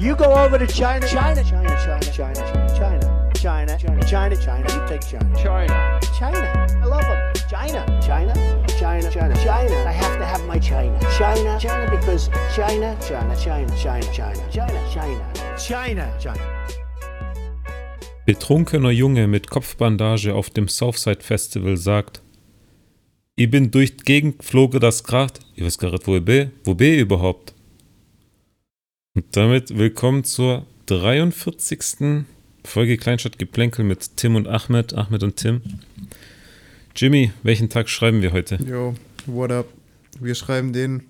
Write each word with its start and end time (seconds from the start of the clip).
You 0.00 0.16
go 0.16 0.32
over 0.32 0.56
to 0.56 0.66
China, 0.66 1.06
China, 1.06 1.44
China, 1.44 1.68
China, 1.84 2.00
China, 2.10 2.34
China, 2.72 3.04
China, 3.34 3.76
China, 3.76 4.02
China, 4.06 4.34
China. 4.34 4.66
You 4.72 4.88
take 4.88 5.02
China, 5.02 5.36
China, 5.36 6.00
China. 6.18 6.66
I 6.80 6.86
love 6.86 7.02
them. 7.02 7.34
China, 7.50 7.84
China, 8.00 8.32
China, 8.78 9.10
China, 9.10 9.34
China. 9.44 9.74
I 9.86 9.92
have 9.92 10.16
to 10.18 10.24
have 10.24 10.42
my 10.46 10.58
China, 10.58 10.98
China, 11.18 11.58
China, 11.60 11.90
because 11.90 12.30
China, 12.56 12.96
China, 13.06 13.36
China, 13.36 13.76
China, 13.76 14.06
China, 14.14 14.50
China, 14.50 14.88
China, 14.90 15.58
China, 15.58 16.18
China. 16.18 16.66
Betrunkener 18.24 18.92
Junge 18.92 19.26
mit 19.26 19.50
Kopfbandage 19.50 20.34
auf 20.34 20.48
dem 20.48 20.68
Southside 20.68 21.20
Festival 21.20 21.76
sagt, 21.76 22.22
ich 23.36 23.50
bin 23.50 23.70
durch 23.70 23.98
die 23.98 24.04
Gegend 24.04 24.38
geflogen, 24.38 24.80
das 24.80 25.04
grad. 25.04 25.40
Ich 25.54 25.62
weiß 25.62 25.76
gar 25.76 25.90
nicht, 25.90 26.06
wo 26.06 26.16
ich 26.16 26.24
bin. 26.24 26.52
Wo 26.64 26.74
bin 26.74 26.94
ich 26.94 27.00
überhaupt? 27.00 27.54
Und 29.16 29.36
damit 29.36 29.76
willkommen 29.76 30.22
zur 30.22 30.66
43. 30.86 32.24
Folge 32.64 32.96
Kleinstadtgeplänkel 32.96 33.84
mit 33.84 34.16
Tim 34.16 34.36
und 34.36 34.46
Ahmed. 34.46 34.94
Ahmed 34.94 35.24
und 35.24 35.34
Tim. 35.34 35.62
Jimmy, 36.94 37.32
welchen 37.42 37.68
Tag 37.68 37.88
schreiben 37.88 38.22
wir 38.22 38.30
heute? 38.30 38.60
Yo, 38.64 38.94
what 39.26 39.50
up? 39.50 39.66
Wir 40.20 40.36
schreiben 40.36 40.72
den 40.72 41.08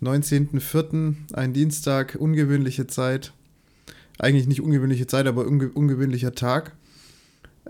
19.04., 0.00 1.14
ein 1.34 1.52
Dienstag, 1.52 2.16
ungewöhnliche 2.18 2.86
Zeit. 2.86 3.34
Eigentlich 4.18 4.46
nicht 4.46 4.62
ungewöhnliche 4.62 5.06
Zeit, 5.06 5.26
aber 5.26 5.46
unge 5.46 5.68
ungewöhnlicher 5.68 6.34
Tag. 6.34 6.74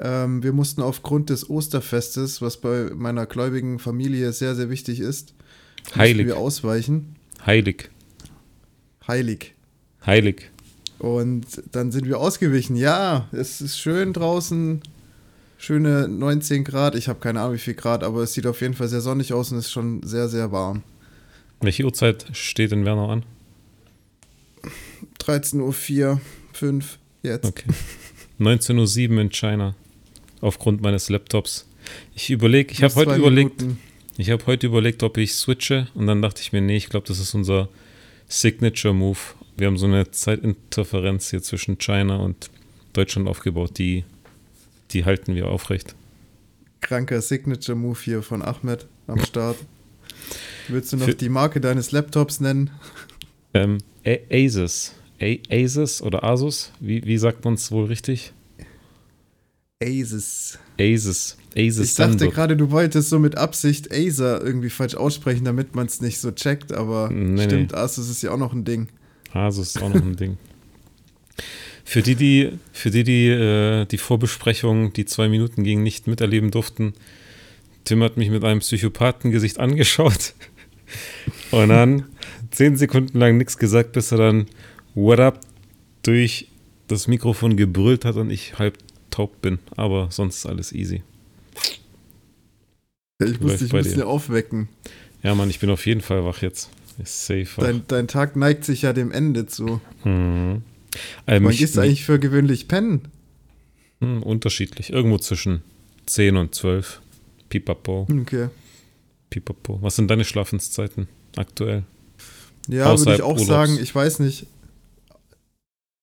Ähm, 0.00 0.44
wir 0.44 0.52
mussten 0.52 0.80
aufgrund 0.80 1.28
des 1.28 1.50
Osterfestes, 1.50 2.40
was 2.40 2.60
bei 2.60 2.90
meiner 2.94 3.26
gläubigen 3.26 3.80
Familie 3.80 4.32
sehr, 4.32 4.54
sehr 4.54 4.70
wichtig 4.70 5.00
ist, 5.00 5.34
Heilig. 5.96 6.28
wir 6.28 6.36
ausweichen. 6.36 7.16
Heilig. 7.44 7.90
Heilig. 9.08 9.56
Heilig. 10.06 10.50
Und 10.98 11.46
dann 11.72 11.90
sind 11.90 12.06
wir 12.06 12.18
ausgewichen. 12.18 12.76
Ja, 12.76 13.28
es 13.32 13.60
ist 13.60 13.78
schön 13.78 14.12
draußen. 14.12 14.80
Schöne 15.58 16.08
19 16.08 16.64
Grad. 16.64 16.94
Ich 16.94 17.08
habe 17.08 17.20
keine 17.20 17.40
Ahnung, 17.40 17.54
wie 17.54 17.58
viel 17.58 17.74
Grad, 17.74 18.02
aber 18.02 18.22
es 18.22 18.34
sieht 18.34 18.46
auf 18.46 18.60
jeden 18.60 18.74
Fall 18.74 18.88
sehr 18.88 19.00
sonnig 19.00 19.32
aus 19.32 19.52
und 19.52 19.58
ist 19.58 19.70
schon 19.70 20.02
sehr, 20.02 20.28
sehr 20.28 20.50
warm. 20.52 20.82
Welche 21.60 21.84
Uhrzeit 21.84 22.26
steht 22.32 22.72
in 22.72 22.84
Werner 22.84 23.08
an? 23.08 23.22
13.04 25.20 25.60
Uhr, 26.10 26.20
5 26.52 26.98
jetzt. 27.22 27.44
Okay. 27.46 27.70
19.07 28.40 29.14
Uhr 29.14 29.20
in 29.20 29.30
China. 29.30 29.74
Aufgrund 30.40 30.82
meines 30.82 31.08
Laptops. 31.08 31.66
Ich 32.14 32.30
überlege, 32.30 32.72
ich 32.72 32.82
habe 32.82 32.94
heute 32.94 33.14
überlegt, 33.14 33.60
Minuten. 33.60 33.78
ich 34.16 34.30
habe 34.30 34.44
heute 34.46 34.66
überlegt, 34.66 35.02
ob 35.02 35.16
ich 35.16 35.34
switche 35.34 35.86
und 35.94 36.06
dann 36.06 36.22
dachte 36.22 36.42
ich 36.42 36.52
mir, 36.52 36.60
nee, 36.60 36.76
ich 36.76 36.88
glaube, 36.88 37.06
das 37.06 37.18
ist 37.20 37.34
unser 37.34 37.68
Signature 38.28 38.94
Move. 38.94 39.18
Wir 39.56 39.66
haben 39.66 39.76
so 39.78 39.86
eine 39.86 40.10
Zeitinterferenz 40.10 41.30
hier 41.30 41.42
zwischen 41.42 41.78
China 41.78 42.16
und 42.16 42.50
Deutschland 42.92 43.28
aufgebaut, 43.28 43.78
die, 43.78 44.04
die 44.90 45.04
halten 45.04 45.34
wir 45.34 45.48
aufrecht. 45.48 45.94
Kranker 46.80 47.20
Signature-Move 47.20 47.98
hier 48.02 48.22
von 48.22 48.42
Ahmed 48.42 48.86
am 49.06 49.20
Start. 49.24 49.56
Willst 50.68 50.92
du 50.92 50.96
noch 50.96 51.06
Für- 51.06 51.14
die 51.14 51.28
Marke 51.28 51.60
deines 51.60 51.92
Laptops 51.92 52.40
nennen? 52.40 52.70
Ähm, 53.54 53.78
Asus. 54.30 54.94
A 55.20 55.36
Asus 55.50 56.02
oder 56.02 56.24
Asus? 56.24 56.72
Wie, 56.80 57.04
wie 57.04 57.18
sagt 57.18 57.44
man 57.44 57.54
es 57.54 57.70
wohl 57.70 57.84
richtig? 57.86 58.32
Asus. 59.82 60.58
Asus. 60.80 61.36
Asus 61.56 61.84
Ich 61.86 61.94
dachte 61.94 62.28
gerade, 62.30 62.56
du 62.56 62.70
wolltest 62.70 63.10
so 63.10 63.18
mit 63.18 63.36
Absicht 63.36 63.92
Acer 63.92 64.42
irgendwie 64.42 64.70
falsch 64.70 64.94
aussprechen, 64.94 65.44
damit 65.44 65.74
man 65.74 65.86
es 65.86 66.00
nicht 66.00 66.18
so 66.18 66.30
checkt, 66.32 66.72
aber 66.72 67.10
Nee, 67.10 67.44
stimmt, 67.44 67.74
Asus 67.74 68.08
ist 68.08 68.22
ja 68.22 68.30
auch 68.32 68.38
noch 68.38 68.52
ein 68.52 68.64
Ding. 68.64 68.88
Asus 69.32 69.76
ist 69.76 69.82
auch 69.82 69.88
noch 69.88 70.02
ein 70.02 70.16
Ding. 70.16 70.38
Für 71.84 72.02
die, 72.02 72.14
die, 72.14 72.52
für 72.72 72.90
die, 72.90 73.04
die 73.04 73.28
äh, 73.28 73.84
die 73.86 73.98
Vorbesprechung, 73.98 74.92
die 74.92 75.04
zwei 75.04 75.28
Minuten 75.28 75.64
ging, 75.64 75.82
nicht 75.82 76.06
miterleben 76.06 76.50
durften, 76.50 76.94
Tim 77.84 78.02
hat 78.02 78.16
mich 78.16 78.30
mit 78.30 78.44
einem 78.44 78.60
Psychopathengesicht 78.60 79.58
angeschaut 79.58 80.34
und 81.50 81.68
dann 81.68 82.06
zehn 82.50 82.76
Sekunden 82.76 83.18
lang 83.18 83.36
nichts 83.36 83.58
gesagt, 83.58 83.92
bis 83.92 84.12
er 84.12 84.18
dann 84.18 84.46
What 84.94 85.20
up 85.20 85.40
durch 86.02 86.48
das 86.88 87.08
Mikrofon 87.08 87.56
gebrüllt 87.56 88.04
hat 88.04 88.16
und 88.16 88.30
ich 88.30 88.58
halb 88.58 88.78
taub 89.10 89.40
bin. 89.40 89.58
Aber 89.76 90.08
sonst 90.10 90.36
ist 90.36 90.46
alles 90.46 90.72
easy. 90.72 91.02
Ich 93.18 93.40
musste 93.40 93.64
dich 93.64 93.72
ein 93.72 93.82
bisschen 93.82 94.00
dir. 94.00 94.06
aufwecken. 94.06 94.68
Ja, 95.22 95.34
Mann, 95.34 95.48
ich 95.50 95.60
bin 95.60 95.70
auf 95.70 95.86
jeden 95.86 96.00
Fall 96.00 96.24
wach 96.24 96.42
jetzt. 96.42 96.70
Ist 97.02 97.26
safe. 97.26 97.48
Dein, 97.58 97.82
dein 97.88 98.08
Tag 98.08 98.36
neigt 98.36 98.64
sich 98.64 98.82
ja 98.82 98.92
dem 98.92 99.10
Ende 99.10 99.46
zu. 99.46 99.80
Mhm. 100.04 100.62
Ähm, 101.26 101.44
Wann 101.44 101.56
gehst 101.56 101.76
du 101.76 101.80
eigentlich 101.80 102.04
für 102.04 102.18
gewöhnlich 102.18 102.68
pennen? 102.68 103.08
Hm, 104.00 104.22
unterschiedlich. 104.22 104.92
Irgendwo 104.92 105.18
zwischen 105.18 105.62
10 106.06 106.36
und 106.36 106.54
12. 106.54 107.00
Pipapo. 107.48 108.06
Okay. 108.20 108.48
Pipapo. 109.30 109.80
Was 109.82 109.96
sind 109.96 110.10
deine 110.10 110.24
Schlafenszeiten 110.24 111.08
aktuell? 111.36 111.84
Ja, 112.68 112.96
würde 112.98 113.14
ich 113.14 113.22
auch 113.22 113.32
Urlaubs. 113.32 113.46
sagen, 113.46 113.78
ich 113.80 113.94
weiß 113.94 114.18
nicht. 114.20 114.46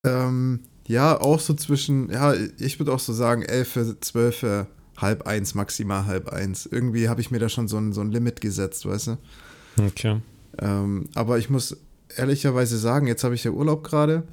Ähm, 0.05 0.61
ja, 0.88 1.19
auch 1.19 1.39
so 1.39 1.53
zwischen, 1.53 2.09
ja, 2.11 2.33
ich 2.57 2.79
würde 2.79 2.93
auch 2.93 2.99
so 2.99 3.13
sagen, 3.13 3.43
11, 3.43 3.97
12, 4.01 4.67
halb 4.97 5.27
eins, 5.27 5.55
maximal 5.55 6.05
halb 6.05 6.29
eins. 6.29 6.65
Irgendwie 6.65 7.09
habe 7.09 7.21
ich 7.21 7.31
mir 7.31 7.39
da 7.39 7.49
schon 7.49 7.67
so 7.67 7.77
ein, 7.77 7.93
so 7.93 8.01
ein 8.01 8.11
Limit 8.11 8.41
gesetzt, 8.41 8.85
weißt 8.85 9.07
du? 9.07 9.17
Okay. 9.77 10.19
Ähm, 10.59 11.09
aber 11.15 11.37
ich 11.37 11.49
muss 11.49 11.77
ehrlicherweise 12.15 12.77
sagen, 12.77 13.07
jetzt 13.07 13.23
habe 13.23 13.35
ich 13.35 13.43
ja 13.43 13.51
Urlaub 13.51 13.83
gerade 13.83 14.23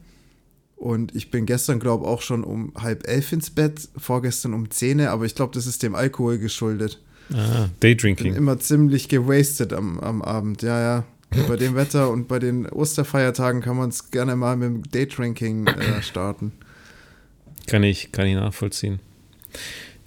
und 0.76 1.14
ich 1.14 1.30
bin 1.30 1.46
gestern, 1.46 1.80
glaube 1.80 2.04
ich, 2.04 2.10
auch 2.10 2.22
schon 2.22 2.44
um 2.44 2.72
halb 2.76 3.08
elf 3.08 3.32
ins 3.32 3.50
Bett, 3.50 3.88
vorgestern 3.96 4.54
um 4.54 4.70
10, 4.70 5.00
aber 5.02 5.24
ich 5.24 5.34
glaube, 5.34 5.54
das 5.54 5.66
ist 5.66 5.82
dem 5.82 5.94
Alkohol 5.94 6.38
geschuldet. 6.38 7.00
Ah, 7.32 7.64
Bin 7.64 7.72
Daydrinking. 7.80 8.34
immer 8.34 8.58
ziemlich 8.58 9.08
gewastet 9.08 9.72
am, 9.72 9.98
am 10.00 10.22
Abend, 10.22 10.62
ja, 10.62 10.80
ja. 10.80 11.04
Bei 11.48 11.56
dem 11.56 11.74
Wetter 11.74 12.10
und 12.10 12.28
bei 12.28 12.38
den 12.38 12.66
Osterfeiertagen 12.66 13.60
kann 13.60 13.76
man 13.76 13.88
es 13.88 14.10
gerne 14.10 14.36
mal 14.36 14.56
mit 14.56 14.68
dem 14.68 14.82
Daydrinking 14.90 15.66
äh, 15.66 16.00
starten. 16.00 16.52
Kann 17.66 17.82
ich, 17.82 18.12
kann 18.12 18.26
ich 18.26 18.36
nachvollziehen. 18.36 19.00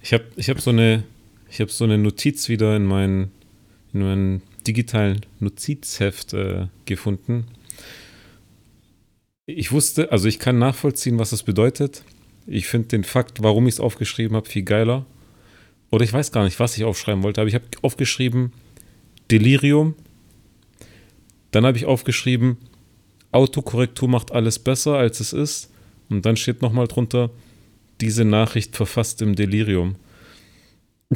Ich 0.02 0.14
habe 0.14 0.24
ich 0.38 0.50
hab 0.50 0.62
so, 0.62 0.70
eine, 0.70 1.04
ich 1.50 1.60
hab 1.60 1.72
so 1.72 1.84
eine 1.84 1.98
Notiz 1.98 2.48
wieder 2.48 2.76
in 2.76 2.86
meinen 2.86 3.32
in 3.94 4.02
meinem 4.02 4.42
digitalen 4.70 5.26
Notizheft 5.40 6.34
äh, 6.34 6.68
gefunden. 6.86 7.48
Ich 9.48 9.72
wusste, 9.72 10.12
also 10.12 10.28
ich 10.28 10.38
kann 10.38 10.60
nachvollziehen, 10.60 11.18
was 11.18 11.32
das 11.32 11.42
bedeutet. 11.42 12.04
Ich 12.46 12.68
finde 12.68 12.90
den 12.90 13.04
Fakt, 13.04 13.42
warum 13.42 13.68
ich 13.68 13.76
es 13.76 13.80
aufgeschrieben 13.80 14.36
habe, 14.38 14.48
viel 14.48 14.62
geiler. 14.62 15.08
Oder 15.90 16.04
ich 16.04 16.14
weiß 16.14 16.32
gar 16.32 16.44
nicht, 16.44 16.60
was 16.60 16.78
ich 16.78 16.84
aufschreiben 16.84 17.24
wollte, 17.24 17.42
aber 17.42 17.48
ich 17.48 17.56
habe 17.56 17.66
aufgeschrieben 17.82 18.54
Delirium. 19.32 19.96
Dann 21.50 21.66
habe 21.66 21.78
ich 21.78 21.86
aufgeschrieben, 21.86 22.58
Autokorrektur 23.32 24.08
macht 24.08 24.32
alles 24.32 24.60
besser, 24.60 24.98
als 24.98 25.20
es 25.20 25.34
ist. 25.34 25.72
Und 26.10 26.28
dann 26.28 26.38
steht 26.38 26.62
nochmal 26.62 26.88
drunter, 26.88 27.32
diese 28.02 28.24
Nachricht 28.24 28.76
verfasst 28.76 29.24
im 29.24 29.36
Delirium. 29.36 29.96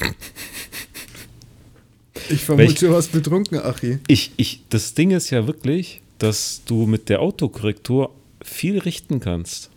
Ich 2.29 2.43
vermute, 2.43 2.87
du 2.87 2.91
warst 2.91 3.11
betrunken, 3.11 3.59
Achi. 3.59 3.99
Ich, 4.07 4.31
ich, 4.37 4.61
das 4.69 4.93
Ding 4.93 5.11
ist 5.11 5.29
ja 5.31 5.47
wirklich, 5.47 6.01
dass 6.19 6.61
du 6.65 6.85
mit 6.85 7.09
der 7.09 7.21
Autokorrektur 7.21 8.11
viel 8.41 8.77
richten 8.79 9.19
kannst. 9.19 9.69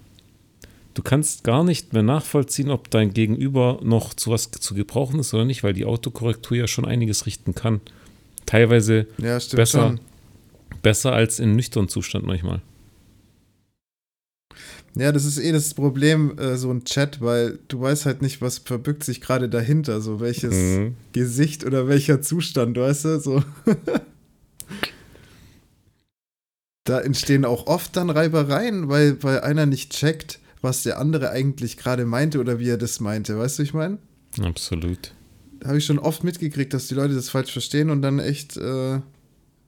Du 0.94 1.02
kannst 1.02 1.44
gar 1.44 1.62
nicht 1.64 1.92
mehr 1.92 2.02
nachvollziehen, 2.02 2.70
ob 2.70 2.90
dein 2.90 3.12
Gegenüber 3.12 3.80
noch 3.82 4.14
zu 4.14 4.30
was 4.30 4.50
zu 4.50 4.74
gebrauchen 4.74 5.20
ist 5.20 5.34
oder 5.34 5.44
nicht, 5.44 5.62
weil 5.62 5.72
die 5.74 5.84
Autokorrektur 5.84 6.56
ja 6.56 6.66
schon 6.66 6.84
einiges 6.86 7.26
richten 7.26 7.54
kann. 7.54 7.80
Teilweise 8.46 9.06
Ja, 9.18 9.38
Besser. 9.38 9.88
schon. 9.88 10.00
besser 10.82 11.12
als 11.12 11.38
in 11.38 11.54
nüchternen 11.56 11.88
Zustand 11.88 12.24
manchmal. 12.24 12.60
Ja, 14.98 15.12
das 15.12 15.26
ist 15.26 15.36
eh 15.38 15.52
das 15.52 15.74
Problem, 15.74 16.38
äh, 16.38 16.56
so 16.56 16.70
ein 16.70 16.84
Chat, 16.84 17.20
weil 17.20 17.58
du 17.68 17.78
weißt 17.80 18.06
halt 18.06 18.22
nicht, 18.22 18.40
was 18.40 18.58
verbirgt 18.58 19.04
sich 19.04 19.20
gerade 19.20 19.48
dahinter, 19.50 20.00
so 20.00 20.20
welches 20.20 20.54
Mhm. 20.54 20.94
Gesicht 21.12 21.66
oder 21.66 21.86
welcher 21.86 22.22
Zustand, 22.22 22.78
weißt 22.78 23.04
du, 23.04 23.20
so. 23.20 23.42
da 26.84 27.00
entstehen 27.00 27.44
auch 27.44 27.66
oft 27.66 27.96
dann 27.96 28.10
Reibereien, 28.10 28.88
weil, 28.88 29.22
weil 29.22 29.40
einer 29.40 29.66
nicht 29.66 29.92
checkt, 29.92 30.38
was 30.62 30.82
der 30.84 30.98
andere 30.98 31.30
eigentlich 31.30 31.76
gerade 31.76 32.06
meinte 32.06 32.40
oder 32.40 32.58
wie 32.58 32.68
er 32.70 32.78
das 32.78 33.00
meinte, 33.00 33.36
weißt 33.38 33.58
du, 33.58 33.62
ich 33.64 33.74
meine? 33.74 33.98
Absolut. 34.40 35.12
Habe 35.64 35.78
ich 35.78 35.84
schon 35.86 35.98
oft 35.98 36.22
mitgekriegt, 36.22 36.72
dass 36.74 36.86
die 36.88 36.94
Leute 36.94 37.14
das 37.14 37.28
falsch 37.28 37.52
verstehen 37.52 37.90
und 37.90 38.02
dann 38.02 38.18
echt, 38.18 38.56
äh, 38.56 39.00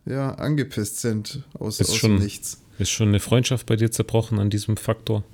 ja, 0.06 0.30
angepisst 0.36 1.00
sind 1.00 1.42
aus, 1.54 1.80
Ist 1.80 1.90
aus 1.90 1.96
schon- 1.96 2.18
Nichts. 2.18 2.62
Ist 2.78 2.90
schon 2.90 3.08
eine 3.08 3.20
Freundschaft 3.20 3.66
bei 3.66 3.76
dir 3.76 3.90
zerbrochen 3.90 4.38
an 4.38 4.50
diesem 4.50 4.76
Faktor? 4.76 5.24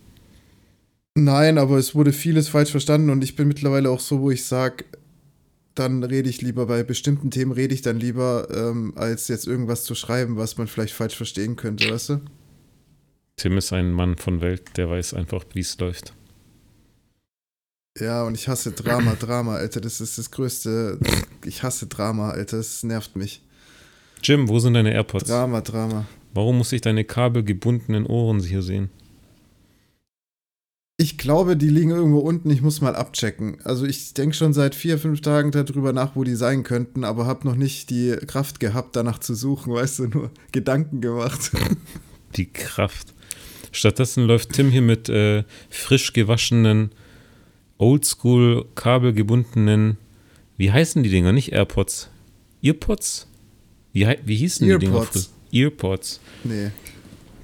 Nein, 1.14 1.58
aber 1.58 1.78
es 1.78 1.94
wurde 1.94 2.12
vieles 2.12 2.48
falsch 2.48 2.70
verstanden 2.70 3.10
und 3.10 3.22
ich 3.22 3.36
bin 3.36 3.46
mittlerweile 3.46 3.90
auch 3.90 4.00
so, 4.00 4.20
wo 4.20 4.30
ich 4.30 4.44
sage, 4.44 4.84
dann 5.74 6.02
rede 6.02 6.28
ich 6.28 6.40
lieber, 6.40 6.66
bei 6.66 6.82
bestimmten 6.82 7.30
Themen 7.30 7.52
rede 7.52 7.74
ich 7.74 7.82
dann 7.82 7.98
lieber, 7.98 8.48
ähm, 8.54 8.92
als 8.96 9.28
jetzt 9.28 9.46
irgendwas 9.46 9.84
zu 9.84 9.94
schreiben, 9.94 10.36
was 10.36 10.56
man 10.56 10.66
vielleicht 10.66 10.94
falsch 10.94 11.16
verstehen 11.16 11.56
könnte, 11.56 11.90
weißt 11.90 12.08
du? 12.10 12.20
Tim 13.36 13.58
ist 13.58 13.72
ein 13.72 13.92
Mann 13.92 14.16
von 14.16 14.40
Welt, 14.40 14.76
der 14.76 14.88
weiß 14.88 15.14
einfach, 15.14 15.44
wie 15.52 15.60
es 15.60 15.78
läuft. 15.78 16.14
Ja, 17.98 18.24
und 18.24 18.34
ich 18.34 18.48
hasse 18.48 18.72
Drama, 18.72 19.14
Drama, 19.14 19.54
Alter. 19.56 19.80
Das 19.80 20.00
ist 20.00 20.18
das 20.18 20.30
größte. 20.30 20.98
Ich 21.44 21.62
hasse 21.62 21.86
Drama, 21.86 22.30
Alter. 22.30 22.56
Das 22.56 22.82
nervt 22.82 23.14
mich. 23.14 23.40
Jim, 24.22 24.48
wo 24.48 24.58
sind 24.58 24.74
deine 24.74 24.92
AirPods? 24.92 25.28
Drama, 25.28 25.60
Drama. 25.60 26.06
Warum 26.34 26.58
muss 26.58 26.72
ich 26.72 26.80
deine 26.80 27.04
kabelgebundenen 27.04 28.06
Ohren 28.06 28.40
hier 28.40 28.62
sehen? 28.62 28.90
Ich 30.96 31.18
glaube, 31.18 31.56
die 31.56 31.68
liegen 31.68 31.90
irgendwo 31.90 32.18
unten. 32.18 32.50
Ich 32.50 32.62
muss 32.62 32.80
mal 32.80 32.94
abchecken. 32.94 33.58
Also 33.64 33.84
ich 33.84 34.14
denke 34.14 34.36
schon 34.36 34.52
seit 34.52 34.74
vier, 34.74 34.98
fünf 34.98 35.22
Tagen 35.22 35.50
darüber 35.50 35.92
nach, 35.92 36.14
wo 36.14 36.22
die 36.22 36.36
sein 36.36 36.62
könnten, 36.62 37.02
aber 37.04 37.26
habe 37.26 37.46
noch 37.46 37.56
nicht 37.56 37.90
die 37.90 38.16
Kraft 38.26 38.60
gehabt, 38.60 38.94
danach 38.94 39.18
zu 39.18 39.34
suchen. 39.34 39.72
Weißt 39.72 40.00
du, 40.00 40.06
nur 40.06 40.30
Gedanken 40.52 41.00
gemacht. 41.00 41.50
Die 42.36 42.46
Kraft. 42.46 43.14
Stattdessen 43.70 44.24
läuft 44.24 44.54
Tim 44.54 44.70
hier 44.70 44.82
mit 44.82 45.08
äh, 45.08 45.44
frisch 45.70 46.12
gewaschenen, 46.12 46.90
oldschool 47.78 48.66
kabelgebundenen, 48.74 49.98
wie 50.56 50.72
heißen 50.72 51.02
die 51.04 51.10
Dinger? 51.10 51.32
Nicht 51.32 51.52
AirPods. 51.52 52.10
Earpods? 52.62 53.28
Wie, 53.92 54.06
wie 54.24 54.36
hießen 54.36 54.66
die 54.66 54.78
Dinger? 54.78 54.96
Earpods. 54.96 55.26
früher? 55.26 55.33
Earpods. 55.54 56.20
Nee. 56.44 56.70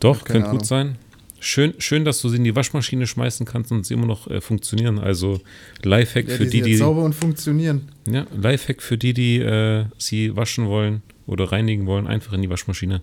Doch, 0.01 0.25
könnte 0.25 0.51
gut 0.51 0.67
sein. 0.67 0.97
Schön, 1.43 1.73
schön, 1.79 2.05
dass 2.05 2.21
du 2.21 2.29
sie 2.29 2.37
in 2.37 2.45
die 2.45 2.55
Waschmaschine 2.55 3.07
schmeißen 3.07 3.47
kannst 3.47 3.73
und 3.73 3.87
sie 3.87 3.95
immer 3.95 4.07
noch 4.07 4.27
äh, 4.27 4.41
funktionieren. 4.43 4.99
Also 4.99 5.41
Lifehack 5.83 6.29
Ja, 6.29 6.37
für 6.37 6.45
die 6.45 6.51
die, 6.61 6.63
die, 6.63 6.77
sauber 6.77 7.03
und 7.03 7.15
funktionieren. 7.15 7.89
ja, 8.11 8.27
Lifehack 8.37 8.83
für 8.83 8.99
die, 8.99 9.15
die 9.15 9.39
äh, 9.39 9.87
sie 9.97 10.37
waschen 10.37 10.67
wollen 10.67 11.03
oder 11.27 11.51
reinigen 11.51 11.87
wollen, 11.87 12.07
einfach 12.07 12.35
in 12.35 12.43
die 12.43 12.51
Waschmaschine. 12.51 13.01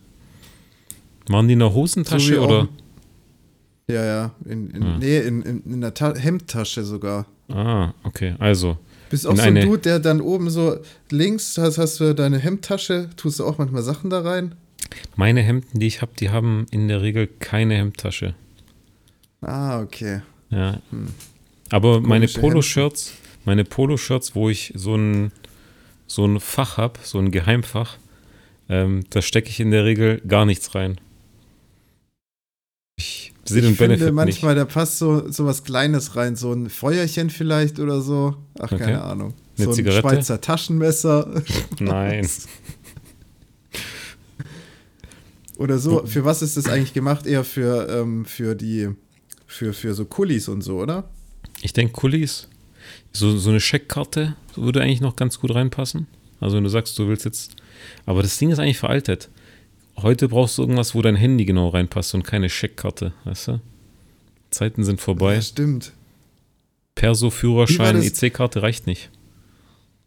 Waren 1.29 1.47
die 1.47 1.53
in 1.53 1.59
der 1.59 1.73
Hosentasche 1.73 2.25
So 2.27 2.31
wie 2.33 2.37
auch- 2.37 2.45
oder? 2.49 2.67
Ja, 3.89 4.03
ja. 4.05 4.31
In, 4.45 4.69
in, 4.71 4.83
Ah. 4.83 4.97
Nee, 4.99 5.19
in, 5.19 5.41
in, 5.41 5.63
in 5.65 5.81
der 5.81 5.93
Ta 5.93 6.13
Hemdtasche 6.15 6.83
sogar. 6.83 7.25
Ah, 7.47 7.93
okay. 8.03 8.35
Also, 8.37 8.77
Bist 9.09 9.25
auch 9.25 9.35
so 9.35 9.41
ein 9.41 9.55
Dude, 9.55 9.79
der 9.79 9.99
dann 9.99 10.19
oben 10.21 10.49
so 10.49 10.77
links 11.09 11.57
hast, 11.57 11.77
hast 11.77 11.99
du 12.01 12.13
deine 12.13 12.37
Hemdtasche, 12.37 13.09
tust 13.15 13.39
du 13.39 13.45
auch 13.45 13.57
manchmal 13.57 13.81
Sachen 13.83 14.09
da 14.09 14.21
rein? 14.21 14.55
Meine 15.15 15.41
Hemden, 15.41 15.79
die 15.79 15.87
ich 15.87 16.01
habe, 16.01 16.11
die 16.19 16.29
haben 16.29 16.65
in 16.71 16.87
der 16.87 17.01
Regel 17.01 17.27
keine 17.27 17.75
Hemdtasche. 17.75 18.35
Ah, 19.41 19.81
okay. 19.81 20.21
Ja. 20.49 20.79
Aber 21.69 21.99
meine 22.01 22.25
Komische 22.27 22.39
Poloshirts, 22.39 23.13
meine 23.45 23.63
Poloshirts, 23.65 24.35
wo 24.35 24.49
ich 24.49 24.73
so 24.75 24.95
ein, 24.95 25.31
so 26.07 26.25
ein 26.25 26.39
Fach 26.39 26.77
habe, 26.77 26.99
so 27.03 27.19
ein 27.19 27.31
Geheimfach, 27.31 27.97
ähm, 28.69 29.03
da 29.09 29.21
stecke 29.21 29.49
ich 29.49 29.59
in 29.59 29.71
der 29.71 29.85
Regel 29.85 30.21
gar 30.27 30.45
nichts 30.45 30.75
rein. 30.75 30.99
Ich 32.97 33.33
sehe 33.45 33.61
den 33.61 33.71
ich 33.73 33.77
finde 33.77 33.95
Benefit 33.95 34.13
manchmal, 34.13 34.55
da 34.55 34.65
passt 34.65 34.97
so, 34.97 35.31
so 35.31 35.45
was 35.45 35.63
Kleines 35.63 36.15
rein, 36.15 36.35
so 36.35 36.51
ein 36.51 36.69
Feuerchen 36.69 37.29
vielleicht 37.29 37.79
oder 37.79 38.01
so. 38.01 38.35
Ach, 38.59 38.71
Okay. 38.71 38.77
keine 38.77 39.03
Ahnung. 39.03 39.33
Eine 39.57 39.65
so 39.65 39.71
ein 39.71 39.75
Zigarette? 39.75 40.01
Schweizer 40.09 40.41
Taschenmesser 40.41 41.27
nicht. 41.35 41.65
Nein. 41.81 42.27
oder 45.57 45.79
so. 45.79 46.05
Für 46.05 46.25
was 46.25 46.41
ist 46.41 46.57
das 46.57 46.67
eigentlich 46.67 46.93
gemacht? 46.93 47.25
Eher 47.25 47.43
für, 47.43 47.87
ähm, 47.89 48.25
für 48.25 48.55
die, 48.55 48.89
für, 49.45 49.73
für 49.73 49.93
so 49.93 50.05
Kulis 50.05 50.47
und 50.47 50.61
so, 50.61 50.79
oder? 50.79 51.09
Ich 51.61 51.73
denke, 51.73 51.93
Kulis, 51.93 52.47
so, 53.11 53.37
so 53.37 53.49
eine 53.49 53.59
Scheckkarte 53.59 54.35
würde 54.55 54.81
eigentlich 54.81 55.01
noch 55.01 55.15
ganz 55.15 55.39
gut 55.39 55.53
reinpassen. 55.53 56.07
Also 56.39 56.57
wenn 56.57 56.63
du 56.63 56.69
sagst, 56.69 56.97
du 56.99 57.07
willst 57.07 57.25
jetzt. 57.25 57.55
Aber 58.05 58.21
das 58.21 58.37
Ding 58.37 58.51
ist 58.51 58.59
eigentlich 58.59 58.77
veraltet. 58.77 59.29
Heute 59.97 60.27
brauchst 60.27 60.57
du 60.57 60.61
irgendwas, 60.61 60.93
wo 60.93 61.01
dein 61.01 61.15
Handy 61.15 61.45
genau 61.45 61.69
reinpasst 61.69 62.13
und 62.13 62.23
keine 62.23 62.49
Scheckkarte, 62.49 63.13
weißt 63.25 63.47
du? 63.47 63.61
Zeiten 64.51 64.83
sind 64.83 65.01
vorbei. 65.01 65.35
Ja, 65.35 65.41
stimmt. 65.41 65.93
War 67.79 67.93
das? 67.93 68.23
EC-Karte 68.23 68.61
reicht 68.61 68.87
nicht. 68.87 69.09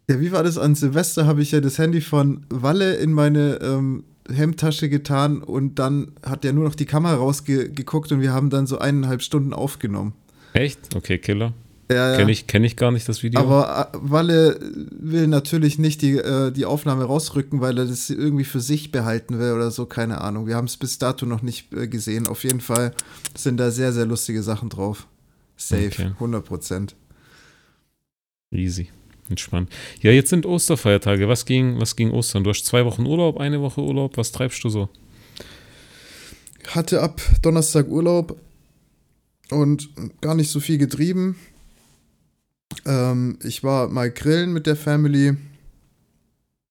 Ja, 0.09 0.19
wie 0.19 0.31
war 0.31 0.43
das 0.43 0.57
an 0.57 0.75
Silvester? 0.75 1.25
Habe 1.25 1.41
ich 1.41 1.51
ja 1.51 1.61
das 1.61 1.77
Handy 1.77 2.01
von 2.01 2.45
Walle 2.49 2.95
in 2.95 3.13
meine 3.13 3.59
ähm, 3.61 4.03
Hemdtasche 4.29 4.89
getan 4.89 5.41
und 5.41 5.79
dann 5.79 6.11
hat 6.23 6.43
der 6.43 6.53
nur 6.53 6.63
noch 6.63 6.75
die 6.75 6.85
Kamera 6.85 7.15
rausgeguckt 7.15 8.11
und 8.11 8.21
wir 8.21 8.33
haben 8.33 8.49
dann 8.49 8.67
so 8.67 8.77
eineinhalb 8.77 9.21
Stunden 9.21 9.53
aufgenommen. 9.53 10.13
Echt? 10.53 10.95
Okay, 10.95 11.17
Killer. 11.17 11.53
Ja, 11.89 12.11
ja. 12.11 12.17
Kenne 12.17 12.31
ich, 12.31 12.47
kenn 12.47 12.63
ich 12.63 12.77
gar 12.77 12.91
nicht 12.91 13.09
das 13.09 13.21
Video. 13.21 13.39
Aber 13.39 13.91
äh, 13.93 13.97
Walle 13.99 14.59
will 14.97 15.27
natürlich 15.27 15.77
nicht 15.77 16.01
die, 16.01 16.17
äh, 16.17 16.51
die 16.51 16.65
Aufnahme 16.65 17.03
rausrücken, 17.03 17.59
weil 17.59 17.77
er 17.77 17.85
das 17.85 18.09
irgendwie 18.09 18.45
für 18.45 18.61
sich 18.61 18.91
behalten 18.91 19.39
will 19.39 19.51
oder 19.51 19.71
so, 19.71 19.85
keine 19.85 20.21
Ahnung. 20.21 20.47
Wir 20.47 20.55
haben 20.55 20.67
es 20.67 20.77
bis 20.77 20.99
dato 20.99 21.25
noch 21.25 21.41
nicht 21.41 21.73
äh, 21.73 21.87
gesehen. 21.87 22.27
Auf 22.27 22.43
jeden 22.43 22.61
Fall 22.61 22.93
sind 23.35 23.57
da 23.57 23.71
sehr, 23.71 23.91
sehr 23.91 24.05
lustige 24.05 24.41
Sachen 24.41 24.69
drauf. 24.69 25.07
Safe, 25.57 25.87
Okay. 25.87 26.11
100 26.13 26.45
Prozent. 26.45 26.95
Easy. 28.51 28.89
Entspannt. 29.31 29.69
Ja, 30.01 30.11
jetzt 30.11 30.29
sind 30.29 30.45
Osterfeiertage. 30.45 31.27
Was 31.27 31.45
ging, 31.45 31.79
was 31.79 31.95
ging 31.95 32.11
Ostern? 32.11 32.43
Du 32.43 32.49
hast 32.49 32.65
zwei 32.65 32.85
Wochen 32.85 33.05
Urlaub, 33.05 33.39
eine 33.39 33.61
Woche 33.61 33.81
Urlaub. 33.81 34.17
Was 34.17 34.31
treibst 34.31 34.63
du 34.63 34.69
so? 34.69 34.89
Hatte 36.67 37.01
ab 37.01 37.21
Donnerstag 37.41 37.87
Urlaub 37.87 38.37
und 39.49 39.89
gar 40.21 40.35
nicht 40.35 40.51
so 40.51 40.59
viel 40.59 40.77
getrieben. 40.77 41.35
Ähm, 42.85 43.39
ich 43.43 43.63
war 43.63 43.87
mal 43.87 44.11
grillen 44.11 44.53
mit 44.53 44.67
der 44.67 44.75
Family. 44.75 45.35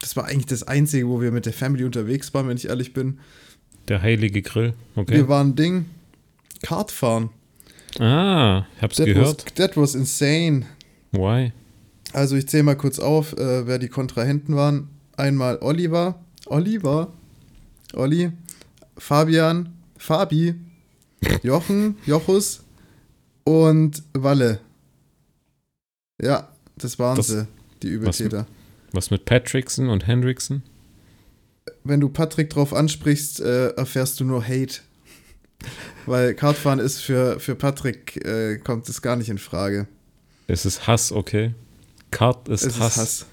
Das 0.00 0.16
war 0.16 0.26
eigentlich 0.26 0.46
das 0.46 0.62
Einzige, 0.62 1.08
wo 1.08 1.20
wir 1.20 1.30
mit 1.30 1.46
der 1.46 1.52
Family 1.52 1.84
unterwegs 1.84 2.32
waren, 2.32 2.48
wenn 2.48 2.56
ich 2.56 2.68
ehrlich 2.68 2.94
bin. 2.94 3.18
Der 3.88 4.02
heilige 4.02 4.42
Grill. 4.42 4.74
Okay. 4.94 5.14
Wir 5.14 5.28
waren 5.28 5.56
Ding. 5.56 5.86
Kart 6.62 6.90
fahren. 6.90 7.30
Ah, 7.98 8.66
ich 8.76 8.82
hab's 8.82 8.96
That 8.96 9.06
gehört. 9.06 9.44
Was, 9.46 9.54
that 9.54 9.76
was 9.76 9.94
insane. 9.94 10.66
Why? 11.12 11.52
Also 12.12 12.36
ich 12.36 12.48
zähle 12.48 12.64
mal 12.64 12.76
kurz 12.76 12.98
auf, 12.98 13.32
äh, 13.34 13.66
wer 13.66 13.78
die 13.78 13.88
Kontrahenten 13.88 14.56
waren. 14.56 14.88
Einmal 15.16 15.58
Oliver, 15.60 16.18
Oliver, 16.46 17.12
Olli, 17.92 18.32
Fabian, 18.96 19.72
Fabi, 19.96 20.54
Jochen, 21.42 21.96
Jochus 22.06 22.62
und 23.44 24.02
Walle. 24.12 24.60
Ja, 26.22 26.48
das 26.76 26.98
waren 26.98 27.16
Das- 27.16 27.28
sie, 27.28 27.46
die 27.82 27.88
Übeltäter. 27.88 28.46
Was 28.92 29.10
mit 29.10 29.24
Patrickson 29.24 29.88
und 29.88 30.06
Hendrickson? 30.08 30.62
Wenn 31.84 32.00
du 32.00 32.08
Patrick 32.08 32.50
drauf 32.50 32.72
ansprichst, 32.74 33.38
äh, 33.40 33.68
erfährst 33.70 34.18
du 34.18 34.24
nur 34.24 34.42
Hate. 34.42 34.80
Weil 36.06 36.34
Kartfahren 36.34 36.80
ist 36.80 36.98
für, 37.00 37.38
für 37.38 37.54
Patrick, 37.54 38.16
äh, 38.24 38.58
kommt 38.58 38.88
es 38.88 39.00
gar 39.00 39.14
nicht 39.16 39.28
in 39.28 39.38
Frage. 39.38 39.86
Es 40.48 40.66
ist 40.66 40.86
Hass, 40.88 41.12
okay. 41.12 41.54
Kart 42.10 42.48
ist 42.48 42.64
Es 42.64 42.78
Hass. 42.78 42.92
ist 42.96 42.98
Hass. 42.98 43.26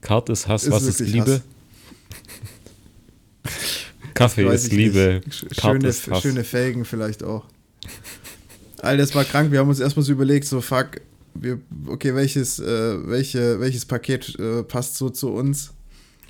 Kart 0.00 0.28
ist 0.28 0.48
Hass. 0.48 0.64
Ist 0.64 0.70
Was 0.72 0.82
ist 0.82 1.00
Liebe? 1.00 1.42
Kaffee 4.14 4.52
ist 4.52 4.72
Liebe. 4.72 5.20
Schöne, 5.30 5.88
ist 5.88 6.10
Hass. 6.10 6.22
schöne 6.22 6.44
Felgen 6.44 6.84
vielleicht 6.84 7.22
auch. 7.22 7.44
All 8.78 8.96
das 8.96 9.14
war 9.14 9.24
krank. 9.24 9.50
Wir 9.50 9.58
haben 9.60 9.68
uns 9.68 9.80
erstmal 9.80 10.04
so 10.04 10.12
überlegt, 10.12 10.46
so 10.46 10.60
fuck, 10.60 11.00
wir, 11.34 11.60
okay, 11.86 12.14
welches, 12.14 12.58
äh, 12.58 13.08
welche, 13.08 13.60
welches 13.60 13.84
Paket 13.86 14.38
äh, 14.38 14.62
passt 14.62 14.96
so 14.96 15.10
zu 15.10 15.30
uns? 15.30 15.72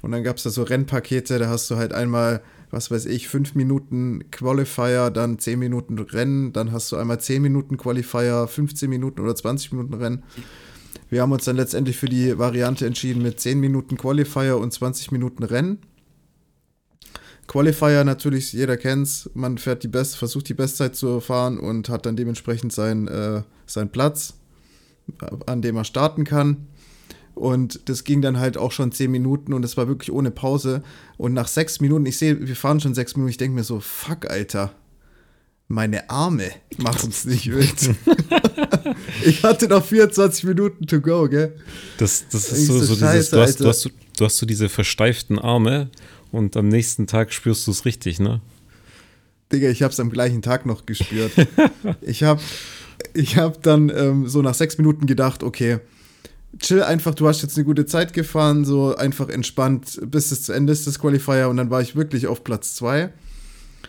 Und 0.03 0.13
dann 0.13 0.23
gab 0.25 0.37
es 0.37 0.45
da 0.45 0.51
so 0.51 0.63
Rennpakete, 0.63 1.39
da 1.39 1.49
hast 1.49 1.71
du 1.71 1.77
halt 1.77 1.93
einmal, 1.93 2.43
was 2.71 2.91
weiß 2.91 3.07
ich, 3.07 3.29
fünf 3.29 3.55
Minuten 3.55 4.31
Qualifier, 4.31 5.11
dann 5.11 5.39
zehn 5.39 5.59
Minuten 5.59 5.99
Rennen, 5.99 6.53
dann 6.53 6.73
hast 6.73 6.91
du 6.93 6.97
einmal 6.97 7.21
zehn 7.21 7.43
Minuten 7.43 7.77
Qualifier, 7.77 8.47
15 8.47 8.89
Minuten 8.89 9.21
oder 9.21 9.35
20 9.35 9.73
Minuten 9.73 9.95
Rennen. 9.95 10.23
Wir 11.11 11.23
haben 11.23 11.33
uns 11.33 11.45
dann 11.45 11.57
letztendlich 11.57 11.97
für 11.97 12.09
die 12.09 12.39
Variante 12.39 12.87
entschieden 12.87 13.23
mit 13.23 13.41
10 13.41 13.59
Minuten 13.59 13.97
Qualifier 13.97 14.57
und 14.59 14.73
20 14.73 15.11
Minuten 15.11 15.43
Rennen. 15.43 15.79
Qualifier 17.49 18.05
natürlich, 18.05 18.53
jeder 18.53 18.77
kennt's, 18.77 19.29
man 19.35 19.59
fährt 19.59 19.83
die 19.83 19.89
Best, 19.89 20.17
versucht 20.17 20.49
die 20.49 20.55
Bestzeit 20.55 20.95
zu 20.95 21.19
fahren 21.19 21.59
und 21.59 21.89
hat 21.89 22.07
dann 22.07 22.15
dementsprechend 22.15 22.73
seinen, 22.73 23.09
äh, 23.09 23.43
seinen 23.67 23.91
Platz, 23.91 24.35
an 25.47 25.61
dem 25.63 25.77
er 25.77 25.85
starten 25.85 26.23
kann. 26.23 26.69
Und 27.35 27.89
das 27.89 28.05
ging 28.05 28.23
dann 28.23 28.39
halt 28.39 28.57
auch 28.57 28.71
schon 28.71 28.93
10 28.93 29.11
Minuten 29.11 29.53
und 29.53 29.65
es 29.65 29.77
war 29.77 29.89
wirklich 29.89 30.13
ohne 30.13 30.31
Pause. 30.31 30.85
Und 31.17 31.35
nach 31.35 31.49
sechs 31.49 31.81
Minuten, 31.81 32.07
ich 32.07 32.19
sehe, 32.19 32.47
wir 32.47 32.55
fahren 32.55 32.79
schon 32.79 32.95
sechs 32.95 33.17
Minuten, 33.17 33.31
ich 33.31 33.37
denke 33.37 33.57
mir 33.57 33.65
so, 33.65 33.81
fuck, 33.81 34.31
Alter, 34.31 34.73
meine 35.71 36.11
Arme 36.11 36.51
machen's 36.79 37.25
nicht 37.25 37.47
mit. 37.47 37.91
ich 39.25 39.45
hatte 39.45 39.69
noch 39.69 39.85
24 39.85 40.45
Minuten 40.45 40.87
to 40.89 41.01
go, 41.01 41.29
gell? 41.29 41.55
Das, 41.99 42.25
das 42.29 42.51
ist 42.51 42.67
so, 42.67 42.73
so, 42.75 42.81
so 42.81 42.95
dieses, 42.95 42.99
Scheiße, 43.01 43.37
du 43.37 43.41
hast, 43.41 43.61
du, 43.61 43.69
hast, 43.69 43.81
so- 43.83 43.91
du 44.19 44.25
hast 44.25 44.37
so 44.39 44.47
diese 44.47 44.69
versteiften 44.69 45.39
Arme 45.39 45.89
und 46.33 46.57
am 46.57 46.67
nächsten 46.69 47.07
Tag 47.07 47.33
spürst 47.33 47.69
du 47.69 47.71
es 47.71 47.85
richtig, 47.85 48.19
ne? 48.19 48.41
Digga, 49.53 49.69
ich 49.71 49.85
hab's 49.85 50.01
am 50.01 50.11
gleichen 50.11 50.43
Tag 50.43 50.67
noch 50.67 50.87
gespürt. 50.87 51.31
ich 52.01 52.25
hab, 52.25 52.41
ich 53.15 53.37
hab 53.37 53.63
dann 53.63 53.93
ähm, 53.97 54.27
so 54.29 54.43
nach 54.43 54.55
sechs 54.55 54.77
Minuten 54.77 55.07
gedacht, 55.07 55.45
okay, 55.45 55.79
chill 56.59 56.83
einfach, 56.83 57.15
du 57.15 57.29
hast 57.29 57.43
jetzt 57.43 57.57
eine 57.57 57.65
gute 57.65 57.87
Zeit 57.87 58.13
gefahren, 58.13 58.65
so 58.65 58.97
einfach 58.97 59.29
entspannt, 59.29 60.01
bis 60.05 60.33
es 60.33 60.43
zu 60.43 60.53
Ende 60.53 60.73
ist, 60.73 60.89
das 60.89 60.99
Qualifier. 60.99 61.49
Und 61.49 61.59
dann 61.59 61.71
war 61.71 61.81
ich 61.81 61.95
wirklich 61.95 62.27
auf 62.27 62.43
Platz 62.43 62.75
zwei. 62.75 63.13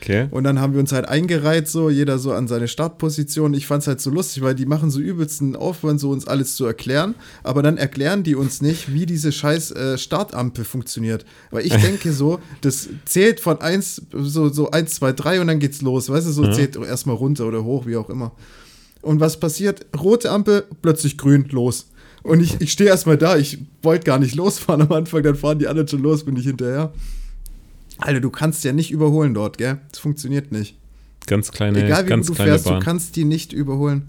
Okay. 0.01 0.27
Und 0.31 0.43
dann 0.45 0.59
haben 0.59 0.73
wir 0.73 0.79
uns 0.79 0.91
halt 0.91 1.07
eingereiht, 1.07 1.67
so, 1.67 1.91
jeder 1.91 2.17
so 2.17 2.31
an 2.33 2.47
seine 2.47 2.67
Startposition. 2.67 3.53
Ich 3.53 3.67
fand 3.67 3.83
es 3.83 3.87
halt 3.87 4.01
so 4.01 4.09
lustig, 4.09 4.41
weil 4.41 4.55
die 4.55 4.65
machen 4.65 4.89
so 4.89 4.99
übelsten 4.99 5.55
Aufwand, 5.55 5.99
so 5.99 6.09
uns 6.09 6.27
alles 6.27 6.55
zu 6.55 6.65
erklären. 6.65 7.13
Aber 7.43 7.61
dann 7.61 7.77
erklären 7.77 8.23
die 8.23 8.33
uns 8.33 8.61
nicht, 8.61 8.91
wie 8.93 9.05
diese 9.05 9.31
scheiß 9.31 9.71
äh, 9.71 9.97
Startampel 9.99 10.65
funktioniert. 10.65 11.23
Weil 11.51 11.67
ich 11.67 11.75
denke 11.81 12.13
so, 12.13 12.39
das 12.61 12.89
zählt 13.05 13.39
von 13.39 13.61
1, 13.61 14.01
so, 14.11 14.49
so 14.49 14.71
1, 14.71 14.95
2, 14.95 15.11
3 15.13 15.41
und 15.41 15.47
dann 15.47 15.59
geht's 15.59 15.83
los. 15.83 16.09
Weißt 16.09 16.25
du, 16.27 16.31
so 16.31 16.45
Ja. 16.45 16.51
zählt 16.51 16.75
erstmal 16.77 17.15
runter 17.15 17.45
oder 17.45 17.63
hoch, 17.63 17.85
wie 17.85 17.95
auch 17.95 18.09
immer. 18.09 18.31
Und 19.03 19.19
was 19.19 19.39
passiert? 19.39 19.85
Rote 19.99 20.31
Ampel, 20.31 20.63
plötzlich 20.81 21.17
grün, 21.19 21.45
los. 21.51 21.87
Und 22.23 22.39
ich, 22.39 22.59
ich 22.59 22.71
stehe 22.71 22.89
erstmal 22.89 23.17
da, 23.17 23.37
ich 23.37 23.59
wollte 23.83 24.05
gar 24.05 24.17
nicht 24.19 24.35
losfahren 24.35 24.81
am 24.81 24.91
Anfang, 24.91 25.21
dann 25.23 25.35
fahren 25.35 25.59
die 25.59 25.67
anderen 25.67 25.87
schon 25.87 26.01
los, 26.01 26.23
bin 26.23 26.35
ich 26.37 26.45
hinterher. 26.45 26.91
Alter, 28.01 28.19
du 28.19 28.29
kannst 28.29 28.63
ja 28.63 28.73
nicht 28.73 28.91
überholen 28.91 29.33
dort, 29.33 29.57
gell? 29.57 29.79
Das 29.91 29.99
funktioniert 29.99 30.51
nicht. 30.51 30.77
Ganz 31.27 31.51
kleine, 31.51 31.83
Egal 31.85 32.05
wie 32.05 32.09
ganz 32.09 32.27
du 32.27 32.33
fährst, 32.33 32.65
Bahn. 32.65 32.79
du 32.79 32.85
kannst 32.85 33.15
die 33.15 33.25
nicht 33.25 33.53
überholen. 33.53 34.03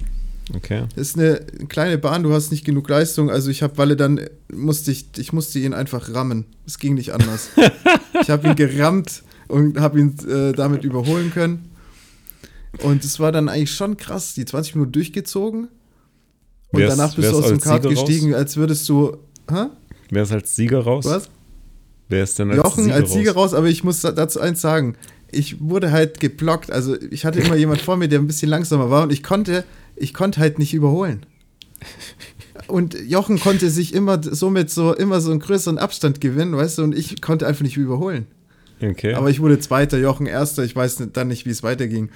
okay. 0.56 0.84
Das 0.96 1.08
ist 1.08 1.18
eine 1.18 1.40
kleine 1.68 1.99
Bahn, 1.99 2.22
du 2.22 2.32
hast 2.32 2.50
nicht 2.50 2.64
genug 2.64 2.88
Leistung. 2.88 3.30
Also 3.30 3.50
ich 3.50 3.62
habe 3.62 3.76
Walle 3.78 3.96
dann, 3.96 4.20
musste 4.52 4.90
ich, 4.90 5.06
ich 5.18 5.32
musste 5.32 5.58
ihn 5.58 5.75
einfach 5.75 6.12
rammen. 6.14 6.46
Es 6.66 6.78
ging 6.78 6.94
nicht 6.94 7.12
anders. 7.12 7.50
ich 8.22 8.30
habe 8.30 8.49
ihn 8.49 8.56
gerammt 8.56 9.22
und 9.49 9.78
habe 9.78 10.00
ihn 10.00 10.16
äh, 10.28 10.52
damit 10.52 10.84
überholen 10.84 11.30
können. 11.32 11.68
Und 12.82 13.04
es 13.04 13.20
war 13.20 13.30
dann 13.32 13.50
eigentlich 13.50 13.72
schon 13.75 13.99
krass, 13.99 14.32
die 14.34 14.46
20 14.46 14.76
Minuten 14.76 14.92
durchgezogen. 14.92 15.64
Und 15.64 16.80
Wer 16.80 16.88
ist- 16.88 16.96
danach 16.96 17.14
bist 17.14 17.30
du 17.30 17.37
aus 17.38 17.49
dem 17.49 17.61
Kart 17.61 17.82
Sieger 17.82 17.94
raus? 17.94 18.06
gestiegen, 18.08 18.34
als 18.34 18.56
würdest 18.56 18.88
du. 18.88 19.18
Hä? 19.50 19.66
Wer 20.11 20.22
ist 20.22 20.32
als 20.32 20.56
Sieger 20.56 20.80
raus? 20.80 21.04
Was? 21.04 21.28
Wer 22.12 22.23
ist 22.25 22.38
denn 22.38 22.50
als 22.50 22.59
Jochen 22.59 22.85
Sieger 22.85 22.95
als 22.97 23.12
Sieger 23.12 23.33
raus? 23.33 23.52
raus, 23.52 23.54
aber 23.59 23.69
ich 23.69 23.83
muss 23.85 24.00
da- 24.02 24.12
dazu 24.12 24.38
eins 24.40 24.61
sagen. 24.61 24.97
Ich 25.31 25.61
wurde 25.61 25.90
halt 25.92 26.21
geblockt. 26.21 26.71
Also 26.71 26.95
ich 27.11 27.25
hatte 27.25 27.40
immer 27.40 27.57
jemand 27.57 27.81
vor 27.81 27.97
mir, 27.97 28.07
der 28.09 28.19
ein 28.19 28.26
bisschen 28.26 28.50
langsamer 28.50 28.90
war 28.90 29.02
und 29.02 29.12
ich 29.12 29.23
konnte, 29.23 29.64
ich 29.97 30.12
konnte 30.12 30.40
halt 30.40 30.59
nicht 30.59 30.75
überholen. 30.75 31.25
Und 32.69 32.95
Jochen 33.09 33.40
konnte 33.40 33.71
sich 33.71 33.95
immer 33.95 34.21
somit 34.23 34.71
so 34.71 34.95
immer 34.95 35.21
so 35.21 35.31
einen 35.31 35.40
größeren 35.40 35.78
Abstand 35.78 36.21
gewinnen, 36.21 36.54
weißt 36.57 36.78
du, 36.78 36.83
und 36.85 36.97
ich 36.97 37.21
konnte 37.23 37.47
einfach 37.47 37.62
nicht 37.62 37.76
überholen. 37.76 38.26
Okay. 38.83 39.14
Aber 39.14 39.31
ich 39.31 39.40
wurde 39.40 39.59
Zweiter, 39.59 39.99
Jochen 39.99 40.26
Erster, 40.26 40.64
ich 40.64 40.76
weiß 40.76 41.02
dann 41.12 41.28
nicht, 41.28 41.47
wie 41.47 41.50
es 41.50 41.62
weiterging. 41.62 42.11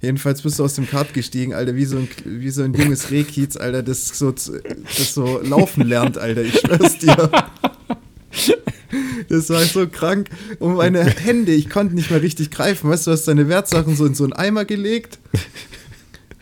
Jedenfalls 0.00 0.42
bist 0.42 0.58
du 0.58 0.64
aus 0.64 0.74
dem 0.74 0.88
Kart 0.88 1.14
gestiegen, 1.14 1.54
Alter, 1.54 1.74
wie 1.76 1.84
so 1.86 1.96
ein, 1.98 2.08
wie 2.24 2.50
so 2.50 2.62
ein 2.62 2.74
junges 2.74 3.10
Rehkiez, 3.10 3.56
Alter, 3.56 3.82
das 3.82 4.08
so, 4.18 4.32
das 4.32 5.14
so 5.14 5.40
laufen 5.42 5.82
lernt, 5.86 6.18
Alter, 6.18 6.42
ich 6.42 6.58
schwör's 6.58 6.98
dir. 6.98 7.30
Das 9.28 9.48
war 9.50 9.62
so 9.62 9.86
krank. 9.86 10.28
Und 10.58 10.74
meine 10.76 11.04
Hände, 11.04 11.52
ich 11.52 11.68
konnte 11.70 11.94
nicht 11.94 12.10
mehr 12.10 12.22
richtig 12.22 12.50
greifen. 12.50 12.90
Weißt 12.90 13.06
du, 13.06 13.10
du 13.10 13.16
hast 13.16 13.26
deine 13.28 13.48
Wertsachen 13.48 13.96
so 13.96 14.06
in 14.06 14.14
so 14.14 14.24
einen 14.24 14.32
Eimer 14.32 14.64
gelegt. 14.64 15.18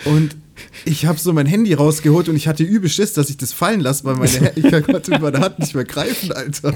Und 0.04 0.37
ich 0.85 1.07
habe 1.07 1.19
so 1.19 1.33
mein 1.33 1.47
Handy 1.47 1.73
rausgeholt 1.75 2.28
und 2.28 2.37
ich 2.37 2.47
hatte 2.49 2.62
übel 2.62 2.90
Schiss, 2.90 3.12
dass 3.14 3.31
ich 3.31 3.37
das 3.37 3.52
fallen 3.52 3.81
lasse, 3.81 4.04
weil 4.04 4.14
meine 4.16 4.31
Hä- 4.31 4.52
ich 4.57 4.71
konnte 4.87 5.11
mit 5.12 5.21
meiner 5.23 5.40
Hand 5.40 5.59
nicht 5.59 5.75
mehr 5.75 5.85
greifen, 5.85 6.33
Alter. 6.33 6.75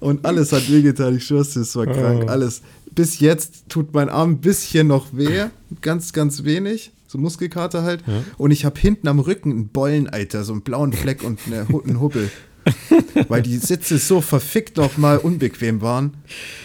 Und 0.00 0.24
alles 0.24 0.52
hat 0.52 0.70
wehgetan, 0.70 1.16
ich 1.16 1.24
schwör's 1.24 1.50
dir, 1.50 1.60
es 1.60 1.74
war 1.76 1.86
krank, 1.86 2.24
Oh. 2.24 2.28
alles. 2.28 2.62
Bis 2.94 3.20
jetzt 3.20 3.64
tut 3.68 3.92
mein 3.92 4.08
Arm 4.08 4.32
ein 4.32 4.38
bisschen 4.38 4.86
noch 4.86 5.08
weh, 5.12 5.44
ganz, 5.82 6.12
ganz 6.14 6.44
wenig, 6.44 6.92
so 7.06 7.18
Muskelkater 7.18 7.82
halt. 7.82 8.02
Ja. 8.06 8.22
Und 8.38 8.50
ich 8.50 8.64
habe 8.64 8.80
hinten 8.80 9.08
am 9.08 9.18
Rücken 9.18 9.50
einen 9.50 9.68
Bollen, 9.68 10.08
Alter, 10.08 10.44
so 10.44 10.52
einen 10.52 10.62
blauen 10.62 10.92
Fleck 10.94 11.22
und 11.22 11.38
eine, 11.46 11.66
einen 11.68 12.00
Hubbel. 12.00 12.30
Weil 13.28 13.42
die 13.42 13.56
Sitze 13.58 13.98
so 13.98 14.20
verfickt 14.20 14.76
nochmal 14.76 15.18
unbequem 15.18 15.80
waren. 15.82 16.14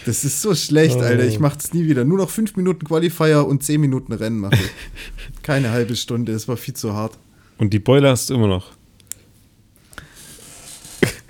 Das 0.04 0.24
ist 0.24 0.42
so 0.42 0.54
schlecht, 0.54 0.96
Oh. 0.96 1.00
Alter. 1.02 1.24
Ich 1.24 1.38
mach's 1.38 1.72
nie 1.72 1.86
wieder. 1.86 2.04
Nur 2.04 2.18
noch 2.18 2.30
fünf 2.30 2.56
Minuten 2.56 2.86
Qualifier 2.86 3.46
und 3.46 3.62
zehn 3.62 3.80
Minuten 3.80 4.12
Rennen 4.12 4.38
mache 4.38 4.54
ich. 4.56 4.70
Keine 5.42 5.70
halbe 5.70 5.96
Stunde, 5.96 6.32
es 6.32 6.48
war 6.48 6.56
viel 6.56 6.74
zu 6.74 6.94
hart. 6.94 7.16
Und 7.58 7.72
die 7.72 7.78
Boiler 7.78 8.10
hast 8.10 8.30
du 8.30 8.34
immer 8.34 8.48
noch. 8.48 8.72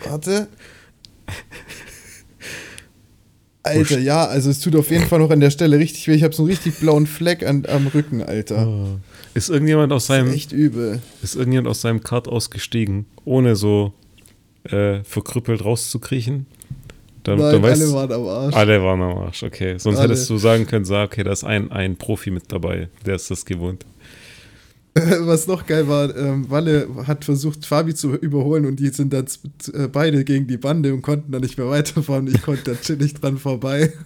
Warte. 0.05 0.49
Alter, 3.65 4.01
ja, 4.01 4.25
also 4.25 4.51
es 4.51 4.59
tut 4.59 4.75
auf 4.75 4.91
jeden 4.91 5.07
Fall 5.07 5.21
noch 5.21 5.31
an 5.31 5.39
der 5.39 5.51
Stelle 5.51 5.79
richtig 5.79 6.09
weh. 6.09 6.15
Ich 6.15 6.25
habe 6.25 6.35
so 6.35 6.43
einen 6.43 6.51
richtig 6.51 6.81
blauen 6.81 7.07
Fleck 7.07 7.47
an, 7.47 7.65
am 7.67 7.87
Rücken, 7.87 8.21
Alter. 8.21 8.67
Oh. 8.67 8.99
Ist 9.35 9.51
irgendjemand 9.51 9.93
aus 9.93 10.09
Das 10.09 10.17
ist 10.17 10.23
seinem, 10.25 10.35
echt 10.35 10.51
übel. 10.53 11.01
ist 11.23 11.37
irgendjemand 11.37 11.69
aus 11.69 11.81
seinem 11.81 12.03
Kart 12.03 12.27
ausgestiegen, 12.27 13.07
ohne 13.25 13.55
so 13.55 13.93
äh, 14.65 15.03
verkrüppelt 15.05 15.65
rauszukriechen? 15.65 16.47
Dann, 17.25 17.39
Nein, 17.39 17.53
dann 17.53 17.63
weißt, 17.63 17.83
alle 17.83 17.93
waren 17.93 18.13
am 18.13 18.27
Arsch. 18.27 18.55
alle 18.57 18.83
waren 18.83 19.03
am 19.03 19.19
Arsch, 19.19 19.43
okay. 19.45 19.79
Sonst 19.79 19.99
Alle. 19.99 20.09
hättest 20.09 20.29
du 20.29 20.39
sagen 20.39 20.67
können, 20.67 20.85
sag, 20.85 21.07
okay, 21.07 21.23
da 21.23 21.31
ist 21.31 21.45
ein, 21.45 21.71
ein 21.71 21.97
Profi 21.97 22.31
mit 22.31 22.51
dabei, 22.51 22.89
der 23.07 23.15
ist 23.15 23.31
das 23.31 23.45
gewohnt. 23.45 23.87
Was 24.95 25.47
noch 25.47 25.67
geil 25.67 25.89
war, 25.89 26.15
ähm, 26.17 26.51
Walle 26.51 26.89
hat 27.07 27.25
versucht, 27.25 27.65
Fabi 27.65 27.95
zu 27.95 28.15
überholen 28.15 28.67
und 28.67 28.77
die 28.77 28.89
sind 28.89 29.13
dann 29.13 29.27
äh, 29.73 29.89
beide 29.89 30.25
gegen 30.25 30.47
die 30.47 30.59
Bande 30.59 30.93
und 30.93 31.03
konnten 31.03 31.33
dann 31.33 31.43
nicht 31.43 31.57
mehr 31.57 31.69
weiterfahren. 31.69 32.27
Ich 32.27 32.43
konnte 32.43 32.73
da 32.73 32.81
chillig 32.81 33.15
dran 33.15 33.39
vorbei. 33.39 33.93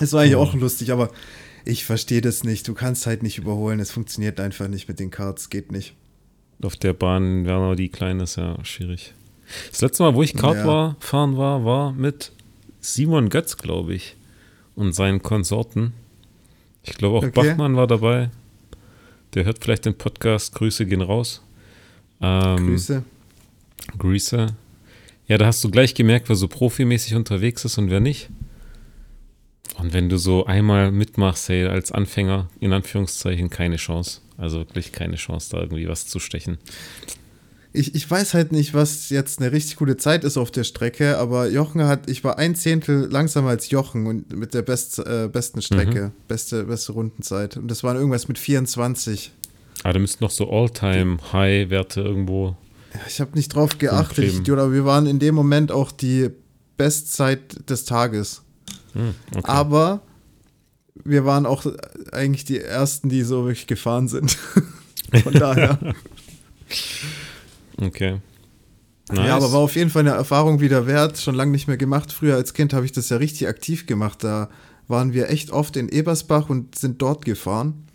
Es 0.00 0.14
war 0.14 0.22
eigentlich 0.22 0.36
auch 0.36 0.54
lustig, 0.54 0.92
aber 0.92 1.10
ich 1.66 1.84
verstehe 1.84 2.22
das 2.22 2.42
nicht. 2.42 2.66
Du 2.66 2.74
kannst 2.74 3.06
halt 3.06 3.22
nicht 3.22 3.36
überholen. 3.36 3.80
Es 3.80 3.90
funktioniert 3.90 4.40
einfach 4.40 4.66
nicht 4.66 4.88
mit 4.88 4.98
den 4.98 5.10
Karts. 5.10 5.50
Geht 5.50 5.72
nicht. 5.72 5.94
Auf 6.62 6.76
der 6.76 6.92
Bahn 6.92 7.40
in 7.40 7.44
Wernau, 7.46 7.74
die 7.74 7.88
kleine, 7.88 8.24
ist 8.24 8.36
ja 8.36 8.56
schwierig. 8.64 9.14
Das 9.70 9.80
letzte 9.80 10.02
Mal, 10.02 10.14
wo 10.14 10.22
ich 10.22 10.34
Kart 10.34 10.56
Ja. 10.56 10.66
war, 10.66 10.96
fahren 11.00 11.36
war, 11.36 11.64
war 11.64 11.92
mit 11.92 12.32
Simon 12.80 13.28
Götz, 13.30 13.56
glaube 13.56 13.94
ich, 13.94 14.16
und 14.74 14.92
seinen 14.94 15.22
Konsorten. 15.22 15.92
Ich 16.82 16.94
glaube 16.94 17.18
auch 17.18 17.24
Okay. 17.24 17.32
Bachmann 17.34 17.76
war 17.76 17.86
dabei. 17.86 18.30
Der 19.34 19.44
hört 19.44 19.62
vielleicht 19.62 19.84
den 19.86 19.94
Podcast. 19.96 20.54
Grüße 20.54 20.86
gehen 20.86 21.02
raus. 21.02 21.42
Ähm, 22.20 22.56
Grüße. 22.68 23.02
Grüße. 23.98 24.46
Ja, 25.28 25.38
da 25.38 25.46
hast 25.46 25.62
du 25.64 25.70
gleich 25.70 25.94
gemerkt, 25.94 26.28
wer 26.28 26.36
so 26.36 26.48
profimäßig 26.48 27.14
unterwegs 27.14 27.64
ist 27.64 27.78
und 27.78 27.90
wer 27.90 28.00
nicht. 28.00 28.28
Und 29.78 29.92
wenn 29.92 30.08
du 30.08 30.18
so 30.18 30.44
einmal 30.46 30.92
mitmachst, 30.92 31.48
hey, 31.48 31.66
als 31.66 31.92
Anfänger, 31.92 32.48
in 32.60 32.72
Anführungszeichen, 32.72 33.50
keine 33.50 33.76
Chance. 33.76 34.20
Also 34.36 34.60
wirklich 34.60 34.92
keine 34.92 35.16
Chance, 35.16 35.50
da 35.50 35.60
irgendwie 35.60 35.86
was 35.88 36.06
zu 36.06 36.18
stechen. 36.18 36.58
Ich, 37.72 37.94
ich 37.94 38.10
weiß 38.10 38.34
halt 38.34 38.50
nicht, 38.50 38.74
was 38.74 39.10
jetzt 39.10 39.40
eine 39.40 39.52
richtig 39.52 39.76
gute 39.76 39.96
Zeit 39.96 40.24
ist 40.24 40.36
auf 40.36 40.50
der 40.50 40.64
Strecke, 40.64 41.18
aber 41.18 41.48
Jochen 41.48 41.84
hat, 41.84 42.10
ich 42.10 42.24
war 42.24 42.36
ein 42.36 42.56
Zehntel 42.56 43.06
langsamer 43.10 43.50
als 43.50 43.70
Jochen 43.70 44.06
und 44.06 44.34
mit 44.34 44.54
der 44.54 44.62
best, 44.62 44.98
äh, 44.98 45.28
besten 45.32 45.62
Strecke, 45.62 46.10
beste, 46.26 46.64
beste 46.64 46.92
Rundenzeit. 46.92 47.56
Und 47.56 47.68
das 47.70 47.84
waren 47.84 47.96
irgendwas 47.96 48.26
mit 48.26 48.38
24. 48.38 49.30
Aber 49.84 49.92
da 49.92 49.98
müssten 50.00 50.24
noch 50.24 50.32
so 50.32 50.50
All-Time-High-Werte 50.50 52.00
irgendwo. 52.00 52.56
Ja, 52.92 53.00
Ich 53.06 53.20
habe 53.20 53.36
nicht 53.36 53.54
drauf 53.54 53.78
geachtet. 53.78 54.34
Idiot, 54.34 54.58
aber 54.58 54.72
wir 54.72 54.84
waren 54.84 55.06
in 55.06 55.20
dem 55.20 55.36
Moment 55.36 55.70
auch 55.70 55.92
die 55.92 56.28
Bestzeit 56.76 57.70
des 57.70 57.84
Tages. 57.84 58.42
Hm, 58.94 59.14
okay. 59.34 59.42
Aber 59.44 60.02
wir 61.04 61.24
waren 61.24 61.46
auch 61.46 61.66
eigentlich 62.12 62.44
die 62.44 62.60
Ersten, 62.60 63.08
die 63.08 63.22
so 63.22 63.44
wirklich 63.44 63.66
gefahren 63.66 64.08
sind. 64.08 64.36
Von 65.22 65.32
daher. 65.32 65.78
okay. 67.80 68.20
Ja, 69.12 69.36
aber 69.36 69.52
war 69.52 69.60
auf 69.60 69.74
jeden 69.74 69.90
Fall 69.90 70.00
eine 70.00 70.10
Erfahrung 70.10 70.60
wieder 70.60 70.86
wert. 70.86 71.18
Schon 71.18 71.34
lange 71.34 71.50
nicht 71.50 71.66
mehr 71.66 71.76
gemacht. 71.76 72.12
Früher 72.12 72.36
als 72.36 72.54
Kind 72.54 72.72
habe 72.72 72.84
ich 72.84 72.92
das 72.92 73.08
ja 73.08 73.16
richtig 73.16 73.48
aktiv 73.48 73.86
gemacht. 73.86 74.22
Da 74.22 74.48
waren 74.86 75.12
wir 75.12 75.30
echt 75.30 75.50
oft 75.50 75.76
in 75.76 75.88
Ebersbach 75.88 76.48
und 76.48 76.76
sind 76.76 77.02
dort 77.02 77.24
gefahren. 77.24 77.86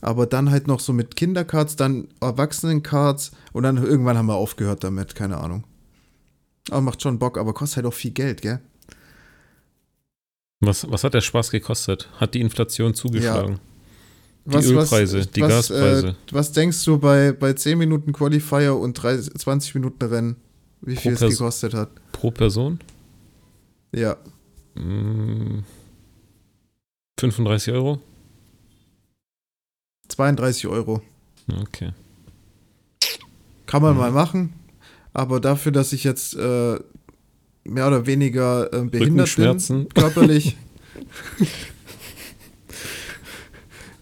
Aber 0.00 0.26
dann 0.26 0.50
halt 0.50 0.66
noch 0.66 0.80
so 0.80 0.92
mit 0.92 1.16
Kinderkarts, 1.16 1.76
dann 1.76 2.08
Erwachsenenkarts 2.20 3.30
und 3.52 3.62
dann 3.62 3.76
irgendwann 3.76 4.18
haben 4.18 4.26
wir 4.26 4.34
aufgehört 4.34 4.82
damit. 4.82 5.14
Keine 5.14 5.38
Ahnung. 5.38 5.64
Aber 6.70 6.80
macht 6.80 7.02
schon 7.02 7.18
Bock, 7.18 7.38
aber 7.38 7.54
kostet 7.54 7.76
halt 7.76 7.86
auch 7.86 7.94
viel 7.94 8.10
Geld, 8.10 8.42
gell? 8.42 8.60
Was, 10.66 10.90
was 10.90 11.04
hat 11.04 11.14
der 11.14 11.20
Spaß 11.20 11.50
gekostet? 11.50 12.08
Hat 12.18 12.34
die 12.34 12.40
Inflation 12.40 12.94
zugeschlagen? 12.94 13.60
Die 14.46 14.52
Was, 14.54 14.66
Ölpreise, 14.66 15.18
was, 15.20 15.30
die 15.30 15.40
was, 15.40 15.48
Gaspreise. 15.48 16.08
Äh, 16.08 16.14
was 16.32 16.52
denkst 16.52 16.84
du 16.84 16.98
bei, 16.98 17.32
bei 17.32 17.52
10 17.54 17.78
Minuten 17.78 18.12
Qualifier 18.12 18.76
und 18.76 18.92
30, 18.94 19.32
20 19.34 19.74
Minuten 19.76 20.04
Rennen, 20.04 20.36
wie 20.82 20.94
Pro 20.94 21.00
viel 21.02 21.12
es 21.14 21.20
Pers- 21.22 21.30
gekostet 21.30 21.72
hat? 21.74 21.88
Pro 22.12 22.30
Person? 22.30 22.78
Ja. 23.94 24.16
Hm, 24.76 25.64
35 27.18 27.72
Euro? 27.72 28.00
32 30.08 30.66
Euro. 30.66 31.00
Okay. 31.62 31.92
Kann 33.66 33.82
man 33.82 33.94
Mhm. 33.94 33.98
mal 34.00 34.12
machen, 34.12 34.52
aber 35.12 35.40
dafür, 35.40 35.72
dass 35.72 35.92
ich 35.92 36.04
jetzt 36.04 36.34
äh, 36.36 36.78
mehr 37.64 37.86
oder 37.86 38.06
weniger 38.06 38.72
äh, 38.72 38.84
behindert 38.84 39.36
bin, 39.36 39.88
körperlich, 39.94 40.56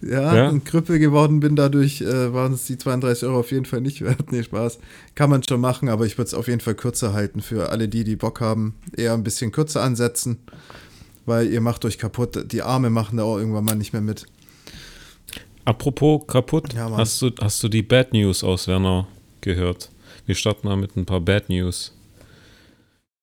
ja, 0.01 0.35
Ja. 0.35 0.49
und 0.49 0.65
Krüppel 0.65 0.99
geworden 0.99 1.39
bin, 1.41 1.55
dadurch 1.55 2.01
äh, 2.01 2.33
waren 2.33 2.53
es 2.55 2.65
die 2.67 2.77
32 2.77 3.29
Euro 3.29 3.39
auf 3.41 3.53
jeden 3.53 3.67
Fall 3.67 3.81
nicht 3.81 4.01
wert. 4.03 4.33
Nee, 4.33 4.43
Spaß. 4.43 4.79
Kann 5.15 5.31
man 5.31 5.43
schon 5.45 5.61
machen, 5.61 5.89
aber 5.89 6.07
ich 6.07 6.19
würde 6.19 6.27
es 6.27 6.35
auf 6.35 6.49
jeden 6.49 6.61
Fall 6.61 6.75
kürzer 6.75 7.13
halten 7.13 7.41
für 7.41 7.69
alle 7.71 7.89
die, 7.89 8.03
die 8.03 8.17
Bock 8.17 8.41
haben. 8.41 8.75
Eher 8.97 9.15
ein 9.15 9.23
bisschen 9.23 9.53
kürzer 9.53 9.83
ansetzen. 9.83 10.39
weil 11.25 11.47
ihr 11.53 11.61
macht 11.61 11.85
euch 11.85 11.99
kaputt. 11.99 12.51
Die 12.53 12.63
Arme 12.63 12.91
machen 12.91 13.19
da 13.19 13.23
auch 13.23 13.39
irgendwann 13.39 13.65
mal 13.65 13.77
nicht 13.77 13.93
mehr 13.93 14.03
mit. 14.03 14.27
Apropos 15.65 16.27
kaputt, 16.27 16.73
Ja, 16.75 16.91
hast, 16.97 17.23
du, 17.23 17.31
hast 17.41 17.63
du 17.63 17.69
die 17.69 17.83
Bad 17.85 18.13
News 18.13 18.43
aus 18.43 18.67
Werner 18.67 19.07
gehört? 19.41 19.91
Wir 20.27 20.35
starten 20.35 20.67
mal 20.67 20.77
mit 20.77 20.97
ein 20.97 21.07
paar 21.07 21.21
Bad 21.21 21.49
News. 21.49 21.95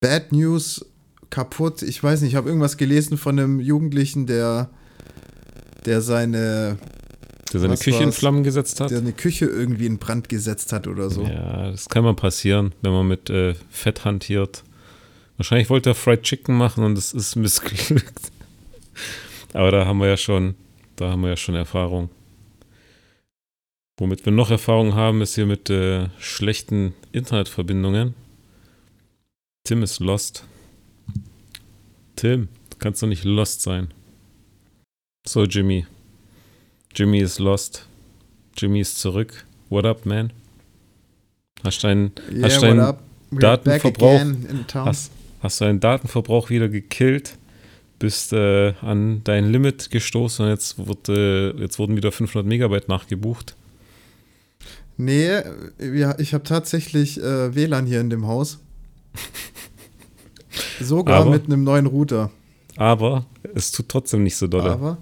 Bad 0.02 0.32
News 0.32 0.86
kaputt. 1.30 1.82
Ich 1.82 2.02
weiß 2.02 2.22
nicht, 2.22 2.32
ich 2.32 2.36
habe 2.36 2.50
irgendwas 2.50 2.78
gelesen 2.78 3.18
von 3.18 3.38
einem 3.38 3.60
Jugendlichen, 3.60 4.26
der, 4.26 4.70
der 5.86 6.02
seine, 6.02 6.78
Der 7.54 7.60
seine 7.60 7.78
Küche 7.78 8.04
in? 8.04 8.12
Flammen 8.12 8.44
gesetzt 8.44 8.80
hat? 8.80 8.92
der 8.92 9.00
eine 9.00 9.14
Küche 9.14 9.46
irgendwie 9.46 9.86
in 9.86 9.98
Brand 9.98 10.30
gesetzt 10.30 10.74
hat 10.74 10.88
oder 10.88 11.10
so. 11.10 11.24
Ja, 11.24 11.72
das 11.72 11.90
kann 11.90 12.04
mal 12.04 12.16
passieren, 12.16 12.74
wenn 12.82 12.92
man 12.94 13.08
mit 13.08 13.30
äh, 13.30 13.56
Fett 13.70 14.06
hantiert. 14.06 14.64
Wahrscheinlich 15.38 15.70
wollte 15.70 15.92
er 15.92 15.96
Fried 15.96 16.24
Chicken 16.24 16.58
machen 16.58 16.84
und 16.84 16.98
es 16.98 17.14
ist 17.14 17.36
missglückt. 17.38 18.32
Aber 19.54 19.72
da 19.72 19.86
haben 19.86 20.00
wir 20.00 20.08
ja 20.08 20.18
schon, 20.18 20.56
da 20.96 21.12
haben 21.12 21.22
wir 21.22 21.30
ja 21.30 21.38
schon 21.38 21.56
Erfahrung. 21.56 22.10
Womit 23.98 24.26
wir 24.26 24.32
noch 24.32 24.50
Erfahrung 24.50 24.96
haben, 24.96 25.22
ist 25.22 25.36
hier 25.36 25.46
mit 25.46 25.70
äh, 25.70 26.08
schlechten 26.20 26.94
Internetverbindungen. 27.12 28.14
Tim 29.64 29.84
ist 29.84 30.00
lost. 30.00 30.44
Tim, 32.16 32.48
du 32.70 32.78
kannst 32.78 33.02
doch 33.04 33.08
nicht 33.08 33.24
lost 33.24 33.62
sein. 33.62 33.90
So, 35.28 35.44
Jimmy. 35.44 35.86
Jimmy 36.96 37.20
ist 37.20 37.40
lost. 37.40 37.86
Jimmy 38.58 38.82
ist 38.82 39.00
zurück. 39.00 39.46
What 39.70 39.86
up, 39.86 40.06
man? 40.06 40.34
Hast 41.64 41.84
deinen 41.84 42.12
Yeah, 42.32 42.46
Hast 42.48 42.64
deinen 42.64 42.96
Datenverbrauch-. 43.32 44.26
Hast, 44.74 45.12
hast 45.42 45.62
du 45.62 45.66
deinen 45.66 45.80
Datenverbrauch 45.80 46.50
wieder 46.50 46.70
gekillt, 46.70 47.38
bist 48.00 48.34
äh, 48.34 48.74
an 48.82 49.22
dein 49.24 49.52
Limit 49.52 49.92
gestoßen 49.92 50.46
und 50.46 50.52
jetzt, 50.52 50.78
wurde, 50.78 51.56
jetzt 51.60 51.80
wurden 51.80 51.96
wieder 51.96 52.12
500 52.12 52.48
Megabyte 52.48 52.88
nachgebucht. 52.88 53.56
Nee, 54.98 55.42
ja, 55.80 56.18
ich 56.20 56.34
habe 56.34 56.44
tatsächlich 56.44 57.22
äh, 57.22 57.56
WLAN 57.56 57.86
hier 57.86 58.02
in 58.02 58.10
dem 58.10 58.28
Haus. 58.28 58.60
Sogar 60.82 61.22
Aber- 61.22 61.32
mit 61.32 61.46
einem 61.46 61.64
neuen 61.64 61.86
Router. 61.86 62.32
Aber 62.78 63.26
es 63.56 63.72
tut 63.72 63.90
trotzdem 63.90 64.24
nicht 64.24 64.38
so 64.38 64.48
doll. 64.48 64.62
Aber 64.70 64.98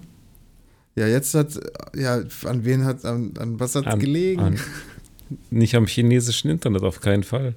ja, 0.96 1.06
jetzt 1.06 1.34
hat 1.34 1.58
ja 1.94 2.20
an 2.44 2.64
wen 2.64 2.84
hat 2.84 3.04
an, 3.04 3.32
an 3.38 3.60
was 3.60 3.74
hat 3.76 3.86
An- 3.86 3.98
gelegen? 4.00 4.40
an- 4.40 4.60
Nicht 5.50 5.74
am 5.74 5.86
chinesischen 5.86 6.50
Internet, 6.50 6.82
auf 6.82 7.00
keinen 7.00 7.22
Fall. 7.22 7.54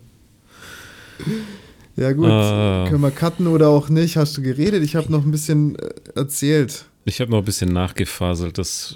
ja 1.96 2.12
gut, 2.13 2.25
Ah. 2.27 2.86
können 2.89 3.01
wir 3.01 3.12
cutten 3.12 3.48
oder 3.48 3.70
auch 3.70 3.89
nicht? 3.89 4.17
Hast 4.17 4.38
du 4.38 4.41
geredet? 4.41 4.84
Ich 4.84 4.96
habe 4.96 5.12
noch 5.12 5.24
ein 5.24 5.31
bisschen 5.31 5.75
äh, 5.77 5.89
erzählt. 6.15 6.86
Ich 7.05 7.20
habe 7.20 7.31
noch 7.31 7.39
ein 7.39 7.46
bisschen 7.46 7.74
nachgefaselt, 7.74 8.58
das 8.58 8.96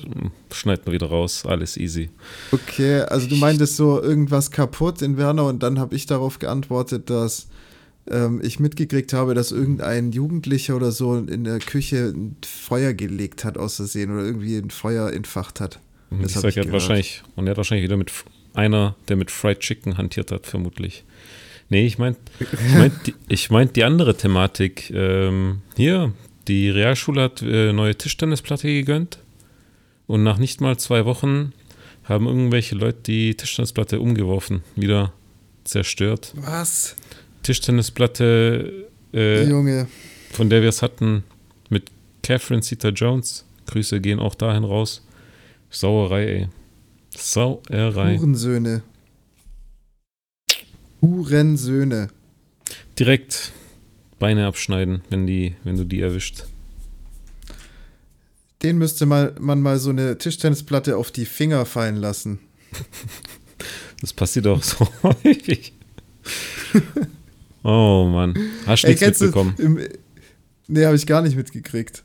schneidet 0.53 0.85
man 0.85 0.93
wieder 0.93 1.07
raus, 1.07 1.43
alles 1.45 1.75
easy. 1.75 2.09
Okay, 2.51 3.01
also 3.01 3.27
du 3.27 3.35
meintest 3.35 3.77
so 3.77 4.01
irgendwas 4.01 4.51
kaputt 4.51 5.01
in 5.01 5.17
Werner 5.17 5.45
und 5.45 5.63
dann 5.63 5.79
habe 5.79 5.95
ich 5.95 6.05
darauf 6.05 6.37
geantwortet, 6.37 7.09
dass 7.09 7.47
ähm, 8.09 8.41
ich 8.43 8.59
mitgekriegt 8.59 9.13
habe, 9.13 9.33
dass 9.33 9.51
irgendein 9.51 10.11
Jugendlicher 10.11 10.75
oder 10.75 10.91
so 10.91 11.15
in 11.17 11.43
der 11.43 11.59
Küche 11.59 12.13
ein 12.15 12.37
Feuer 12.45 12.93
gelegt 12.93 13.43
hat 13.43 13.57
aus 13.57 13.77
Versehen 13.77 14.11
oder 14.13 14.23
irgendwie 14.23 14.57
ein 14.57 14.69
Feuer 14.69 15.11
entfacht 15.11 15.59
hat. 15.59 15.79
Und 16.11 16.23
Das 16.23 16.35
ich 16.35 16.41
sag, 16.41 16.49
ich 16.49 16.57
er 16.57 16.65
hat 16.65 16.71
wahrscheinlich, 16.71 17.23
und 17.35 17.47
er 17.47 17.51
hat 17.51 17.57
wahrscheinlich 17.57 17.85
wieder 17.85 17.97
mit 17.97 18.11
einer, 18.53 18.95
der 19.07 19.15
mit 19.15 19.31
Fried 19.31 19.59
Chicken 19.59 19.97
hantiert 19.97 20.31
hat, 20.31 20.45
vermutlich. 20.45 21.03
Nee, 21.69 21.87
ich 21.87 21.97
meint, 21.97 22.17
ich 22.39 22.75
meint, 22.75 22.93
die, 23.07 23.15
ich 23.27 23.49
meint 23.49 23.75
die 23.75 23.83
andere 23.83 24.15
Thematik. 24.15 24.91
Ähm, 24.91 25.61
hier, 25.75 26.13
die 26.47 26.69
Realschule 26.69 27.23
hat 27.23 27.41
äh, 27.41 27.73
neue 27.73 27.95
Tischtennisplatte 27.95 28.67
gegönnt 28.67 29.19
und 30.07 30.23
nach 30.23 30.37
nicht 30.37 30.61
mal 30.61 30.77
zwei 30.77 31.05
Wochen 31.05 31.53
haben 32.03 32.27
irgendwelche 32.27 32.75
Leute 32.75 32.99
die 33.05 33.35
Tischtennisplatte 33.35 33.99
umgeworfen, 33.99 34.61
wieder 34.75 35.13
zerstört. 35.63 36.33
Was? 36.35 36.95
Tischtennisplatte, 37.43 38.87
äh, 39.13 39.47
Junge. 39.47 39.87
von 40.31 40.49
der 40.49 40.61
wir 40.61 40.69
es 40.69 40.81
hatten, 40.81 41.23
mit 41.69 41.89
Catherine 42.21 42.61
Zeta 42.61 42.89
Jones. 42.89 43.45
Grüße 43.67 43.99
gehen 43.99 44.19
auch 44.19 44.35
dahin 44.35 44.63
raus. 44.63 45.05
Sauerei, 45.69 46.25
ey. 46.25 46.47
Sauerei. 47.15 48.17
Hurensöhne. 48.17 48.83
Hurensöhne. 51.01 52.09
Direkt 52.99 53.51
Beine 54.19 54.45
abschneiden, 54.47 55.01
wenn, 55.09 55.27
die, 55.27 55.55
wenn 55.63 55.75
du 55.77 55.83
die 55.85 56.01
erwischt. 56.01 56.43
Den 58.63 58.77
müsste 58.77 59.05
mal, 59.05 59.35
man 59.39 59.61
mal 59.61 59.77
so 59.77 59.89
eine 59.89 60.17
Tischtennisplatte 60.17 60.97
auf 60.97 61.11
die 61.11 61.25
Finger 61.25 61.65
fallen 61.65 61.95
lassen. 61.97 62.39
Das 64.01 64.11
passiert 64.11 64.45
auch 64.47 64.61
so 64.61 64.87
häufig. 65.03 65.73
Oh 67.63 68.07
Mann. 68.11 68.35
Hast 68.67 68.83
du 68.83 68.87
nichts 68.89 69.01
kennst 69.01 69.21
du- 69.21 69.25
mitbekommen? 69.25 69.55
Im, 69.57 69.79
nee, 70.67 70.85
habe 70.85 70.95
ich 70.95 71.07
gar 71.07 71.21
nicht 71.23 71.35
mitgekriegt. 71.35 72.03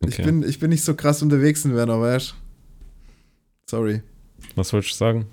Ich, 0.00 0.14
Okay. 0.14 0.22
bin, 0.22 0.42
ich 0.48 0.58
bin 0.60 0.70
nicht 0.70 0.84
so 0.84 0.94
krass 0.94 1.20
unterwegs 1.22 1.64
in 1.66 1.74
Werner, 1.74 2.00
weißt 2.00 2.34
Sorry. 3.68 4.00
Was 4.54 4.72
wolltest 4.72 4.94
du 4.94 4.98
sagen? 4.98 5.26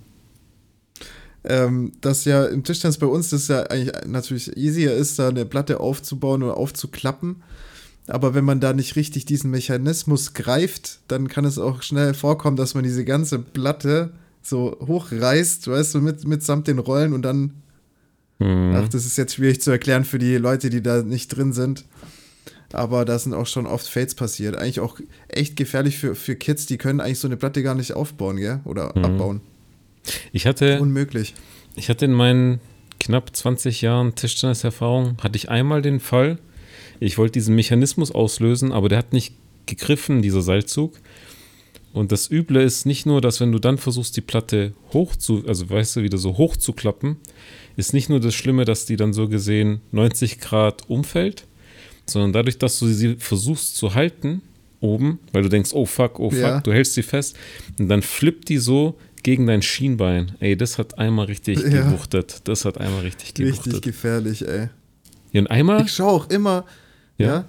Ähm, 1.47 1.91
dass 2.01 2.25
ja 2.25 2.45
im 2.45 2.63
Tischtennis 2.63 2.97
bei 2.97 3.05
uns 3.05 3.29
das 3.29 3.47
ja 3.47 3.63
eigentlich 3.63 3.93
natürlich 4.07 4.57
easier 4.57 4.93
ist, 4.95 5.19
da 5.19 5.29
eine 5.29 5.45
Platte 5.45 5.79
aufzubauen 5.79 6.41
oder 6.43 6.57
aufzuklappen. 6.57 7.43
Aber 8.07 8.33
wenn 8.33 8.45
man 8.45 8.59
da 8.59 8.73
nicht 8.73 8.95
richtig 8.95 9.25
diesen 9.25 9.51
Mechanismus 9.51 10.33
greift, 10.33 10.99
dann 11.07 11.27
kann 11.27 11.45
es 11.45 11.57
auch 11.57 11.81
schnell 11.81 12.13
vorkommen, 12.13 12.57
dass 12.57 12.73
man 12.73 12.83
diese 12.83 13.05
ganze 13.05 13.39
Platte 13.39 14.11
so 14.41 14.77
hochreißt, 14.85 15.67
weißt 15.67 15.95
du, 15.95 16.01
mit, 16.01 16.27
mitsamt 16.27 16.67
den 16.67 16.79
Rollen 16.79 17.13
und 17.13 17.21
dann 17.23 17.51
Hm. 18.39 18.73
Ach, 18.75 18.89
das 18.89 19.05
ist 19.05 19.17
jetzt 19.17 19.35
schwierig 19.35 19.61
zu 19.61 19.71
erklären 19.71 20.03
für 20.03 20.19
die 20.19 20.35
Leute, 20.37 20.69
die 20.69 20.81
da 20.83 21.01
nicht 21.03 21.29
drin 21.29 21.53
sind. 21.53 21.85
Aber 22.73 23.05
da 23.05 23.17
sind 23.17 23.33
auch 23.33 23.47
schon 23.47 23.65
oft 23.67 23.87
Fates 23.87 24.15
passiert. 24.15 24.57
Eigentlich 24.57 24.81
auch 24.81 24.99
echt 25.29 25.55
gefährlich 25.55 25.97
für, 25.97 26.15
für 26.15 26.35
Kids, 26.35 26.65
die 26.65 26.77
können 26.77 26.99
eigentlich 26.99 27.19
so 27.19 27.27
eine 27.27 27.37
Platte 27.37 27.63
gar 27.63 27.75
nicht 27.75 27.93
aufbauen, 27.93 28.37
gell? 28.37 28.59
Oder 28.65 28.91
Mhm. 28.95 29.05
abbauen. 29.05 29.41
Ich 30.31 30.45
hatte, 30.45 30.79
Unmöglich. 30.81 31.33
ich 31.75 31.89
hatte 31.89 32.05
in 32.05 32.13
meinen 32.13 32.59
knapp 32.99 33.35
20 33.35 33.81
Jahren 33.81 34.15
Tischtenniserfahrung, 34.15 35.17
hatte 35.21 35.35
ich 35.37 35.49
einmal 35.49 35.81
den 35.81 35.99
Fall, 35.99 36.39
ich 36.99 37.17
wollte 37.17 37.33
diesen 37.33 37.55
Mechanismus 37.55 38.11
auslösen, 38.11 38.71
aber 38.71 38.89
der 38.89 38.97
hat 38.99 39.13
nicht 39.13 39.33
gegriffen, 39.65 40.21
dieser 40.21 40.41
Seilzug. 40.41 40.93
Und 41.93 42.11
das 42.11 42.29
Üble 42.29 42.61
ist 42.61 42.85
nicht 42.85 43.05
nur, 43.05 43.21
dass 43.21 43.39
wenn 43.39 43.51
du 43.51 43.59
dann 43.59 43.77
versuchst, 43.77 44.15
die 44.17 44.21
Platte 44.21 44.73
hoch 44.93 45.15
zu, 45.15 45.43
also 45.47 45.69
weißt 45.69 45.95
du, 45.97 46.03
wieder 46.03 46.17
so 46.17 46.37
hoch 46.37 46.57
zu 46.57 46.73
klappen, 46.73 47.17
ist 47.77 47.93
nicht 47.93 48.09
nur 48.09 48.19
das 48.19 48.33
Schlimme, 48.35 48.65
dass 48.65 48.85
die 48.85 48.97
dann 48.97 49.13
so 49.13 49.27
gesehen 49.29 49.81
90 49.91 50.39
Grad 50.39 50.89
umfällt, 50.89 51.45
sondern 52.05 52.33
dadurch, 52.33 52.57
dass 52.57 52.79
du 52.79 52.87
sie 52.87 53.15
versuchst 53.15 53.75
zu 53.77 53.93
halten 53.93 54.41
oben, 54.81 55.19
weil 55.31 55.43
du 55.43 55.49
denkst, 55.49 55.71
oh 55.73 55.85
fuck, 55.85 56.19
oh 56.19 56.29
fuck, 56.29 56.39
Ja. 56.39 56.59
du 56.61 56.73
hältst 56.73 56.93
sie 56.95 57.03
fest 57.03 57.37
und 57.79 57.87
dann 57.87 58.01
flippt 58.01 58.49
die 58.49 58.57
so 58.57 58.97
gegen 59.25 59.47
dein 59.47 59.63
Schienbein. 59.63 60.33
Ey, 60.39 60.55
das 60.55 60.77
hat 60.77 60.99
einmal 60.99 61.25
richtig 61.25 61.59
Ja. 61.59 61.89
gewuchtet. 61.89 62.41
Das 62.43 62.63
hat 62.63 62.77
einmal 62.79 63.01
richtig 63.01 63.33
gewuchtet. 63.33 63.65
Richtig 63.65 63.81
gefährlich, 63.81 64.47
ey. 64.47 64.69
Ja, 65.31 65.41
und 65.41 65.47
einmal, 65.47 65.81
Ich 65.83 65.91
schaue 65.91 66.11
auch 66.11 66.29
immer, 66.29 66.63
Ja. 67.17 67.27
ja. 67.27 67.45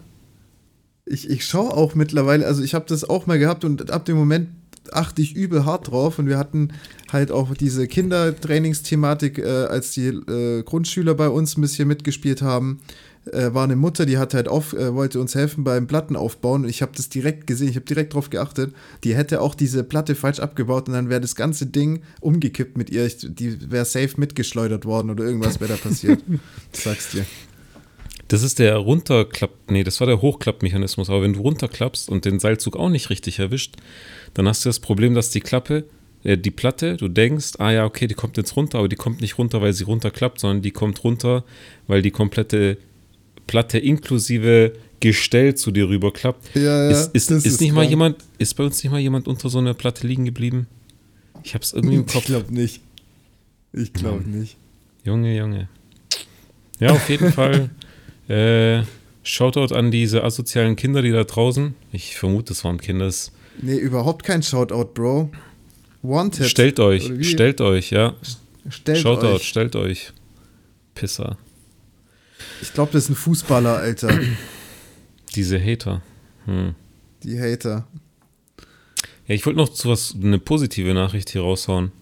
Ich, 1.04 1.28
ich 1.28 1.44
schaue 1.44 1.72
auch 1.74 1.94
mittlerweile, 1.94 2.46
also 2.46 2.62
ich 2.62 2.74
habe 2.74 2.86
das 2.88 3.04
auch 3.08 3.26
mal 3.26 3.38
gehabt 3.38 3.62
und 3.64 3.90
ab 3.90 4.06
dem 4.06 4.16
Moment 4.16 4.48
achte 4.90 5.20
ich 5.20 5.36
übel 5.36 5.66
hart 5.66 5.88
drauf 5.90 6.18
und 6.18 6.26
wir 6.28 6.38
hatten 6.38 6.72
halt 7.12 7.30
auch 7.30 7.54
diese 7.54 7.86
Kindertrainingsthematik, 7.86 9.38
äh, 9.38 9.44
als 9.66 9.92
die 9.92 10.06
äh, 10.08 10.62
Grundschüler 10.62 11.14
bei 11.14 11.28
uns 11.28 11.58
ein 11.58 11.60
bisschen 11.60 11.88
mitgespielt 11.88 12.40
haben, 12.40 12.80
äh, 13.32 13.52
war 13.52 13.64
eine 13.64 13.76
Mutter, 13.76 14.06
die 14.06 14.18
hat 14.18 14.34
halt 14.34 14.48
auf, 14.48 14.72
äh, 14.72 14.94
wollte 14.94 15.20
uns 15.20 15.34
helfen 15.34 15.64
beim 15.64 15.86
Plattenaufbauen 15.86 16.64
und 16.64 16.70
ich 16.70 16.82
habe 16.82 16.92
das 16.94 17.08
direkt 17.08 17.46
gesehen, 17.46 17.68
ich 17.68 17.76
habe 17.76 17.86
direkt 17.86 18.14
drauf 18.14 18.30
geachtet, 18.30 18.72
die 19.04 19.16
hätte 19.16 19.40
auch 19.40 19.54
diese 19.54 19.84
Platte 19.84 20.14
falsch 20.14 20.38
abgebaut 20.38 20.88
und 20.88 20.94
dann 20.94 21.08
wäre 21.08 21.20
das 21.20 21.34
ganze 21.34 21.66
Ding 21.66 22.02
umgekippt 22.20 22.76
mit 22.76 22.90
ihr, 22.90 23.04
ich, 23.04 23.18
die 23.20 23.70
wäre 23.70 23.84
safe 23.84 24.12
mitgeschleudert 24.16 24.84
worden 24.84 25.10
oder 25.10 25.24
irgendwas 25.24 25.60
wäre 25.60 25.72
da 25.72 25.76
passiert. 25.76 26.22
Ich 26.72 26.80
sag's 26.80 27.10
dir. 27.10 27.26
das 28.28 28.42
ist 28.42 28.58
der 28.58 28.76
Runterklapp, 28.76 29.50
nee, 29.68 29.82
das 29.82 29.98
war 30.00 30.06
der 30.06 30.22
Hochklappmechanismus, 30.22 31.10
aber 31.10 31.22
wenn 31.22 31.32
du 31.32 31.40
runterklappst 31.40 32.08
und 32.08 32.24
den 32.24 32.38
Seilzug 32.38 32.76
auch 32.76 32.90
nicht 32.90 33.10
richtig 33.10 33.38
erwischt, 33.38 33.74
dann 34.34 34.46
hast 34.46 34.64
du 34.64 34.68
das 34.68 34.80
Problem, 34.80 35.14
dass 35.14 35.30
die 35.30 35.40
Klappe, 35.40 35.84
äh, 36.22 36.38
die 36.38 36.50
Platte, 36.52 36.96
du 36.96 37.08
denkst, 37.08 37.54
ah 37.58 37.72
ja, 37.72 37.84
okay, 37.86 38.06
die 38.06 38.14
kommt 38.14 38.36
jetzt 38.36 38.54
runter, 38.54 38.78
aber 38.78 38.88
die 38.88 38.96
kommt 38.96 39.20
nicht 39.20 39.38
runter, 39.38 39.60
weil 39.62 39.72
sie 39.72 39.84
runterklappt, 39.84 40.38
sondern 40.38 40.62
die 40.62 40.70
kommt 40.70 41.02
runter, 41.02 41.44
weil 41.88 42.02
die 42.02 42.12
komplette 42.12 42.78
Platte 43.46 43.78
inklusive 43.78 44.72
Gestell 45.00 45.54
zu 45.54 45.70
dir 45.70 45.88
rüberklappt. 45.88 46.54
Ja, 46.54 46.62
ja, 46.62 46.90
ist, 46.90 47.14
ist, 47.14 47.30
das 47.30 47.44
ist, 47.44 47.61
nicht 47.61 47.72
mal 47.72 47.82
krank. 47.82 47.90
jemand, 47.90 48.16
ist 48.38 48.54
bei 48.54 48.64
uns 48.64 48.82
nicht 48.82 48.90
mal 48.90 49.00
jemand 49.00 49.28
unter 49.28 49.48
so 49.48 49.59
einer 49.59 49.74
Platte 49.74 50.06
liegen 50.06 50.24
geblieben? 50.24 50.66
Ich 51.42 51.54
hab's 51.54 51.72
irgendwie 51.72 51.96
im 51.96 52.00
Ich 52.06 52.12
Kopf. 52.12 52.24
glaube 52.24 52.52
nicht. 52.52 52.80
Ich 53.72 53.92
glaube 53.92 54.28
nicht. 54.28 54.56
Junge, 55.04 55.37
Junge. 55.37 55.68
Ja, 56.80 56.90
auf 56.90 57.09
jeden 57.09 57.32
Fall. 57.32 57.70
Äh, 58.28 58.82
Shoutout 59.22 59.72
an 59.72 59.92
diese 59.92 60.24
asozialen 60.24 60.74
Kinder, 60.74 61.00
die 61.00 61.12
da 61.12 61.22
draußen. 61.22 61.76
Ich 61.92 62.16
vermute, 62.16 62.52
es 62.54 62.64
waren 62.64 62.80
Kinder. 62.80 63.09
Nee, 63.62 63.76
überhaupt 63.76 64.24
kein 64.24 64.42
Shoutout, 64.42 64.94
Bro. 64.94 65.30
Wanted. 66.02 66.46
Stellt 66.48 66.80
euch, 66.80 67.09
stellt 67.20 67.61
euch, 67.61 67.92
ja. 67.92 68.16
Stellt 68.68 68.98
Shoutout, 68.98 69.26
euch. 69.37 69.46
stellt 69.46 69.76
euch. 69.76 70.12
Pisser. 70.96 71.38
Ich 72.62 72.72
glaube, 72.72 72.92
das 72.92 73.04
ist 73.04 73.10
ein 73.10 73.14
Fußballer, 73.16 73.76
Alter. 73.76 74.18
Diese 75.34 75.60
Hater. 75.62 76.02
Hm. 76.46 76.74
Die 77.22 77.38
Hater. 77.40 77.86
Ja, 79.26 79.34
ich 79.34 79.44
wollte 79.44 79.58
noch 79.58 79.68
zu 79.68 79.88
was, 79.88 80.14
eine 80.14 80.38
positive 80.38 80.94
Nachricht 80.94 81.30
hier 81.30 81.42
raushauen. 81.42 81.92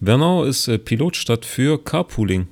Wernau 0.00 0.44
ist 0.44 0.66
äh, 0.68 0.78
Pilotstadt 0.78 1.44
für 1.44 1.82
Carpooling 1.82 2.48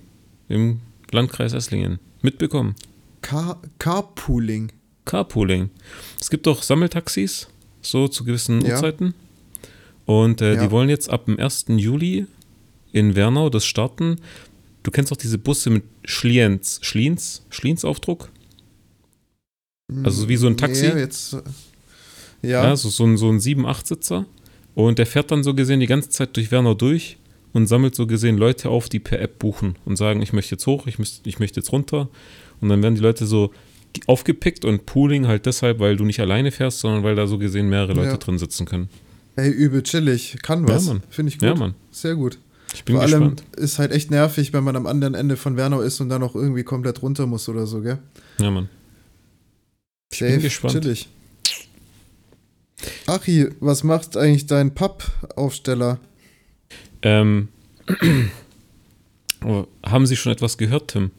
im 0.49 0.81
Landkreis 1.11 1.53
Esslingen. 1.53 1.99
Mitbekommen. 2.23 2.77
Car 3.23 3.61
Carpooling. 3.79 4.71
Carpooling. 5.05 5.71
Es 6.21 6.31
gibt 6.31 6.47
doch 6.47 6.63
Sammeltaxis, 6.63 7.49
so 7.83 8.07
zu 8.09 8.25
gewissen 8.25 8.65
Ja. 8.65 8.75
Uhrzeiten. 8.75 9.15
Und 10.07 10.41
äh, 10.41 10.55
Ja. 10.55 10.63
die 10.65 10.71
wollen 10.71 10.89
jetzt 10.89 11.11
ab 11.11 11.25
dem 11.27 11.39
1. 11.39 11.67
Juli 11.69 12.27
in 12.93 13.17
Wernau 13.17 13.51
das 13.51 13.65
starten. 13.67 14.17
Du 14.83 14.91
kennst 14.91 15.13
doch 15.13 15.17
diese 15.17 15.39
Busse 15.39 15.71
mit 15.71 15.85
Schliens, 16.05 16.79
Schliens, 16.83 17.43
Schliens-Aufdruck? 17.51 18.31
Also 20.05 20.29
wie 20.29 20.37
so 20.37 20.47
ein 20.47 20.57
Taxi? 20.57 20.89
Nee, 20.89 21.01
jetzt, 21.01 21.35
äh, 21.35 21.43
Ja, 22.43 22.65
ja. 22.65 22.77
so, 22.77 22.89
so 22.89 23.05
ein, 23.05 23.17
so 23.17 23.29
ein 23.29 23.39
7-8-Sitzer. 23.41 24.25
Und 24.75 24.99
der 24.99 25.07
fährt 25.07 25.31
dann 25.31 25.43
so 25.43 25.53
gesehen 25.55 25.81
die 25.81 25.87
ganze 25.87 26.09
Zeit 26.11 26.37
durch 26.37 26.51
Wernau 26.53 26.75
durch 26.75 27.19
und 27.53 27.67
sammelt 27.67 27.95
so 27.95 28.07
gesehen 28.07 28.39
Leute 28.39 28.69
auf, 28.71 28.89
die 28.89 29.01
per 29.01 29.21
App 29.21 29.39
buchen 29.41 29.77
und 29.85 29.97
sagen, 29.97 30.23
ich 30.23 30.33
möchte 30.33 30.53
jetzt 30.55 30.67
hoch, 30.67 30.87
ich, 30.87 30.99
müß, 30.99 31.23
ich 31.25 31.39
möchte 31.41 31.59
jetzt 31.61 31.73
runter. 31.73 32.09
Und 32.61 32.69
dann 32.69 32.83
werden 32.83 32.95
die 32.95 33.01
Leute 33.01 33.27
so 33.27 33.53
aufgepickt 34.07 34.65
und 34.65 34.87
Pooling 34.87 35.27
halt 35.27 35.47
deshalb, 35.47 35.81
weil 35.81 35.97
du 35.97 36.05
nicht 36.05 36.21
alleine 36.21 36.53
fährst, 36.53 36.79
sondern 36.79 37.03
weil 37.03 37.17
da 37.17 37.27
so 37.27 37.39
gesehen 37.39 37.69
mehrere 37.69 37.93
Leute 37.95 38.11
Ja. 38.11 38.17
drin 38.19 38.39
sitzen 38.39 38.65
können. 38.67 38.89
Ey, 39.35 39.51
übel 39.51 39.83
chillig. 39.83 40.37
Kann 40.43 40.67
Ja, 40.69 40.75
was. 40.77 40.87
Mann. 40.87 41.03
Finde 41.11 41.31
ich 41.31 41.39
gut. 41.39 41.49
Ja, 41.49 41.55
Mann. 41.57 41.75
Sehr 41.91 42.15
gut. 42.15 42.39
Ich 42.75 42.85
bin 42.85 42.97
Vor 42.97 43.03
allem 43.03 43.37
gespannt. 43.37 43.45
ist 43.57 43.79
halt 43.79 43.93
echt 43.93 44.11
nervig, 44.11 44.53
wenn 44.53 44.65
man 44.65 44.77
am 44.77 44.87
anderen 44.87 45.15
Ende 45.15 45.37
von 45.37 45.57
Wernau 45.57 45.81
ist 45.81 46.01
und 46.01 46.09
dann 46.09 46.23
auch 46.23 46.35
irgendwie 46.35 46.63
komplett 46.63 47.03
runter 47.03 47.27
muss 47.27 47.49
oder 47.49 47.67
so, 47.67 47.81
gell? 47.81 47.99
Ja, 48.39 48.51
Mann. 48.51 48.69
Ich 50.13 50.21
bin 50.21 50.41
gespannt. 50.41 50.75
chillig. 50.75 51.09
Achi, 53.07 53.49
was 53.61 53.85
macht 53.85 54.17
eigentlich 54.17 54.47
dein 54.47 54.75
Pappaufsteller? 54.75 55.99
Ähm, 57.03 57.49
oh, 59.45 59.67
haben 59.85 60.07
Sie 60.07 60.17
schon 60.17 60.33
etwas 60.33 60.59
gehört, 60.59 60.93
Tim? 60.93 61.11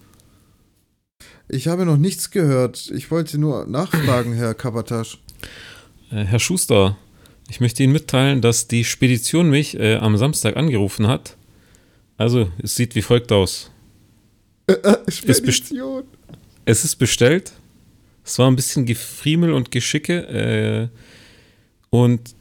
Ich 1.49 1.67
habe 1.67 1.85
noch 1.85 1.97
nichts 1.97 2.31
gehört. 2.31 2.89
Ich 2.95 3.11
wollte 3.11 3.37
nur 3.37 3.65
nachfragen, 3.65 4.33
Herr 4.33 4.53
Kabatasch. 4.53 5.19
Äh, 6.11 6.23
Herr 6.23 6.39
Schuster, 6.39 6.97
ich 7.49 7.59
möchte 7.59 7.83
Ihnen 7.83 7.93
mitteilen, 7.93 8.41
dass 8.41 8.67
die 8.67 8.85
Spedition 8.85 9.49
mich 9.49 9.77
äh, 9.77 9.95
am 9.95 10.17
Samstag 10.17 10.55
angerufen 10.55 11.07
hat. 11.07 11.35
Also, 12.21 12.49
es 12.61 12.75
sieht 12.75 12.93
wie 12.93 13.01
folgt 13.01 13.31
aus. 13.31 13.71
best- 14.67 15.11
Spedition. 15.15 16.03
Es 16.65 16.85
ist 16.85 16.97
bestellt. 16.97 17.51
Es 18.23 18.37
war 18.37 18.47
ein 18.49 18.55
bisschen 18.55 18.85
Gefriemel 18.85 19.53
und 19.53 19.71
Geschicke. 19.71 20.19
Äh, 20.27 20.87
und 21.89 22.35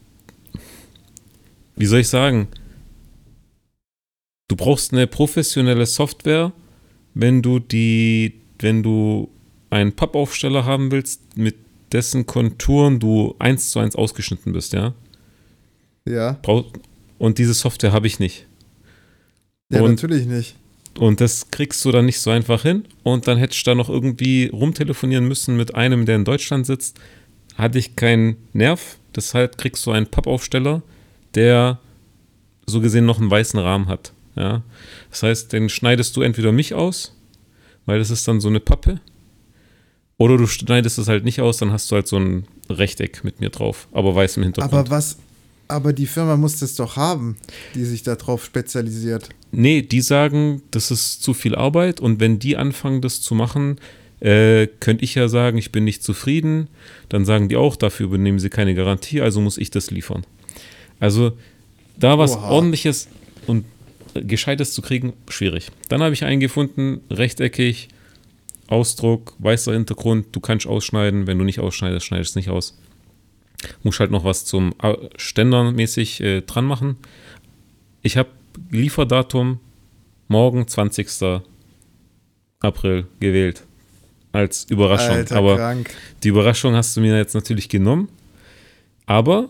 wie 1.76 1.86
soll 1.86 2.00
ich 2.00 2.08
sagen? 2.08 2.48
Du 4.48 4.56
brauchst 4.56 4.92
eine 4.92 5.06
professionelle 5.06 5.86
Software, 5.86 6.52
wenn 7.14 7.40
du 7.40 7.58
die, 7.58 8.34
wenn 8.58 8.82
du 8.82 9.30
einen 9.70 9.94
Pappaufsteller 9.96 10.66
haben 10.66 10.90
willst, 10.90 11.38
mit 11.38 11.56
dessen 11.92 12.26
Konturen 12.26 13.00
du 13.00 13.34
eins 13.38 13.70
zu 13.70 13.78
eins 13.78 13.96
ausgeschnitten 13.96 14.52
bist, 14.52 14.74
ja? 14.74 14.92
Ja, 16.06 16.32
Und 17.18 17.38
diese 17.38 17.54
Software 17.54 17.92
habe 17.92 18.06
ich 18.06 18.18
nicht. 18.18 18.46
Ja 19.70 19.80
Und- 19.82 19.90
natürlich 19.92 20.26
nicht. 20.26 20.56
Und 20.98 21.20
das 21.20 21.50
kriegst 21.50 21.84
du 21.84 21.92
dann 21.92 22.04
nicht 22.06 22.20
so 22.20 22.30
einfach 22.30 22.62
hin. 22.62 22.84
Und 23.04 23.28
dann 23.28 23.38
hättest 23.38 23.64
du 23.66 23.70
da 23.70 23.74
noch 23.76 23.88
irgendwie 23.88 24.46
rumtelefonieren 24.52 25.26
müssen 25.26 25.56
mit 25.56 25.74
einem, 25.74 26.04
der 26.04 26.16
in 26.16 26.24
Deutschland 26.24 26.66
sitzt. 26.66 26.98
Hatte 27.56 27.78
ich 27.78 27.94
keinen 27.96 28.36
Nerv. 28.52 28.98
Deshalb 29.14 29.56
kriegst 29.56 29.86
du 29.86 29.92
einen 29.92 30.06
Pappaufsteller, 30.08 30.82
der 31.34 31.78
so 32.66 32.80
gesehen 32.80 33.06
noch 33.06 33.20
einen 33.20 33.30
weißen 33.30 33.58
Rahmen 33.58 33.86
hat. 33.86 34.12
Ja? 34.36 34.62
Das 35.10 35.22
heißt, 35.22 35.52
den 35.52 35.68
schneidest 35.68 36.16
du 36.16 36.22
entweder 36.22 36.50
mich 36.52 36.74
aus, 36.74 37.16
weil 37.86 37.98
das 38.00 38.10
ist 38.10 38.26
dann 38.28 38.40
so 38.40 38.48
eine 38.48 38.60
Pappe. 38.60 39.00
Oder 40.18 40.36
du 40.36 40.46
schneidest 40.46 40.98
es 40.98 41.08
halt 41.08 41.24
nicht 41.24 41.40
aus, 41.40 41.58
dann 41.58 41.72
hast 41.72 41.90
du 41.90 41.94
halt 41.96 42.08
so 42.08 42.18
ein 42.18 42.46
Rechteck 42.68 43.24
mit 43.24 43.40
mir 43.40 43.48
drauf, 43.50 43.88
aber 43.92 44.14
weiß 44.14 44.36
im 44.36 44.42
Hintergrund. 44.42 44.74
Aber 44.74 44.90
was, 44.90 45.18
aber 45.70 45.92
die 45.92 46.06
Firma 46.06 46.36
muss 46.36 46.58
das 46.58 46.74
doch 46.74 46.96
haben, 46.96 47.36
die 47.74 47.84
sich 47.84 48.02
darauf 48.02 48.44
spezialisiert. 48.44 49.28
Nee, 49.52 49.82
die 49.82 50.00
sagen, 50.00 50.62
das 50.70 50.90
ist 50.90 51.22
zu 51.22 51.34
viel 51.34 51.54
Arbeit 51.54 52.00
und 52.00 52.20
wenn 52.20 52.38
die 52.38 52.56
anfangen, 52.56 53.00
das 53.00 53.20
zu 53.20 53.34
machen, 53.34 53.78
äh, 54.20 54.66
könnte 54.80 55.04
ich 55.04 55.14
ja 55.14 55.28
sagen, 55.28 55.58
ich 55.58 55.72
bin 55.72 55.84
nicht 55.84 56.02
zufrieden. 56.02 56.68
Dann 57.08 57.24
sagen 57.24 57.48
die 57.48 57.56
auch, 57.56 57.76
dafür 57.76 58.06
übernehmen 58.06 58.38
sie 58.38 58.50
keine 58.50 58.74
Garantie, 58.74 59.20
also 59.20 59.40
muss 59.40 59.58
ich 59.58 59.70
das 59.70 59.90
liefern. 59.90 60.24
Also 60.98 61.32
da 61.98 62.18
was 62.18 62.36
Oha. 62.36 62.50
ordentliches 62.50 63.08
und 63.46 63.64
Gescheites 64.14 64.72
zu 64.72 64.82
kriegen, 64.82 65.12
schwierig. 65.28 65.68
Dann 65.88 66.02
habe 66.02 66.12
ich 66.14 66.24
einen 66.24 66.40
gefunden, 66.40 67.00
rechteckig, 67.10 67.88
Ausdruck, 68.66 69.34
weißer 69.38 69.72
Hintergrund, 69.72 70.26
du 70.32 70.40
kannst 70.40 70.66
ausschneiden, 70.66 71.26
wenn 71.26 71.38
du 71.38 71.44
nicht 71.44 71.60
ausschneidest, 71.60 72.06
schneidest 72.06 72.36
nicht 72.36 72.50
aus. 72.50 72.78
Muss 73.82 74.00
halt 74.00 74.10
noch 74.10 74.24
was 74.24 74.44
zum 74.44 74.74
äh, 74.82 74.94
Ständermäßig 75.16 76.20
äh, 76.20 76.40
dran 76.42 76.64
machen. 76.64 76.96
Ich 78.02 78.16
habe 78.16 78.30
Lieferdatum 78.70 79.60
morgen, 80.28 80.66
20. 80.66 81.40
April, 82.60 83.06
gewählt. 83.20 83.64
Als 84.32 84.64
Überraschung. 84.70 85.16
Alter, 85.16 85.36
Aber 85.36 85.56
krank. 85.56 85.90
die 86.22 86.28
Überraschung 86.28 86.74
hast 86.74 86.96
du 86.96 87.00
mir 87.00 87.16
jetzt 87.16 87.34
natürlich 87.34 87.68
genommen. 87.68 88.08
Aber 89.06 89.48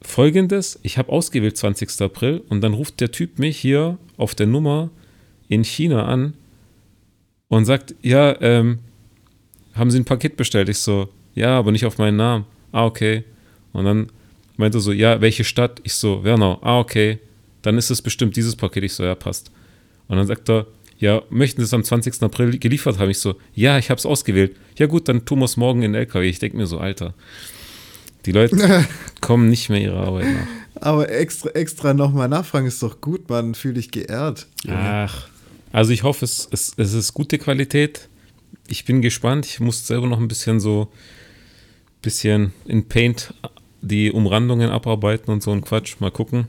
folgendes: 0.00 0.78
Ich 0.82 0.96
habe 0.96 1.12
ausgewählt 1.12 1.56
20. 1.56 2.00
April 2.00 2.42
und 2.48 2.62
dann 2.62 2.72
ruft 2.72 3.00
der 3.00 3.10
Typ 3.12 3.38
mich 3.38 3.58
hier 3.58 3.98
auf 4.16 4.34
der 4.34 4.46
Nummer 4.46 4.90
in 5.48 5.64
China 5.64 6.06
an 6.06 6.34
und 7.48 7.66
sagt: 7.66 7.94
Ja, 8.00 8.40
ähm, 8.40 8.78
haben 9.74 9.90
Sie 9.90 9.98
ein 9.98 10.06
Paket 10.06 10.36
bestellt? 10.36 10.70
Ich 10.70 10.78
so: 10.78 11.08
Ja, 11.34 11.58
aber 11.58 11.72
nicht 11.72 11.84
auf 11.84 11.98
meinen 11.98 12.16
Namen. 12.16 12.46
Ah, 12.72 12.86
okay. 12.86 13.24
Und 13.76 13.84
dann 13.84 14.08
meinte 14.56 14.78
er 14.78 14.80
so: 14.80 14.92
Ja, 14.92 15.20
welche 15.20 15.44
Stadt? 15.44 15.80
Ich 15.84 15.94
so: 15.94 16.24
Wernau. 16.24 16.58
Ah, 16.62 16.78
okay. 16.78 17.18
Dann 17.62 17.78
ist 17.78 17.90
es 17.90 18.02
bestimmt 18.02 18.36
dieses 18.36 18.56
Paket. 18.56 18.84
Ich 18.84 18.94
so: 18.94 19.04
Ja, 19.04 19.14
passt. 19.14 19.50
Und 20.08 20.16
dann 20.16 20.26
sagt 20.26 20.48
er, 20.48 20.66
ja, 20.98 21.22
möchten 21.30 21.60
Sie 21.60 21.64
es 21.64 21.74
am 21.74 21.84
20. 21.84 22.22
April 22.22 22.58
geliefert 22.58 22.98
haben? 22.98 23.10
Ich 23.10 23.18
so, 23.18 23.36
ja, 23.54 23.78
ich 23.78 23.90
habe 23.90 23.98
es 23.98 24.06
ausgewählt. 24.06 24.56
Ja 24.78 24.86
gut, 24.86 25.08
dann 25.08 25.24
tun 25.24 25.40
wir 25.40 25.44
es 25.44 25.56
morgen 25.56 25.82
in 25.82 25.92
den 25.92 26.00
LKW. 26.00 26.28
Ich 26.28 26.38
denke 26.38 26.56
mir 26.56 26.66
so, 26.66 26.78
Alter, 26.78 27.14
die 28.24 28.32
Leute 28.32 28.86
kommen 29.20 29.48
nicht 29.48 29.68
mehr 29.68 29.80
ihrer 29.80 30.06
Arbeit 30.06 30.26
nach. 30.26 30.82
Aber 30.82 31.10
extra, 31.10 31.50
extra 31.50 31.94
nochmal 31.94 32.28
nachfragen 32.28 32.66
ist 32.66 32.82
doch 32.82 33.00
gut, 33.00 33.28
man. 33.28 33.54
Fühl 33.54 33.74
dich 33.74 33.90
geehrt. 33.90 34.46
Ach, 34.68 35.28
also 35.72 35.92
ich 35.92 36.02
hoffe, 36.02 36.24
es, 36.24 36.48
es, 36.50 36.72
es 36.76 36.92
ist 36.92 37.14
gute 37.14 37.38
Qualität. 37.38 38.08
Ich 38.68 38.84
bin 38.84 39.02
gespannt. 39.02 39.46
Ich 39.46 39.60
muss 39.60 39.86
selber 39.86 40.06
noch 40.06 40.18
ein 40.18 40.28
bisschen 40.28 40.60
so, 40.60 40.88
bisschen 42.02 42.52
in 42.66 42.88
Paint 42.88 43.34
die 43.86 44.12
Umrandungen 44.12 44.70
abarbeiten 44.70 45.30
und 45.30 45.42
so 45.42 45.52
ein 45.52 45.62
Quatsch. 45.62 45.96
Mal 46.00 46.10
gucken. 46.10 46.46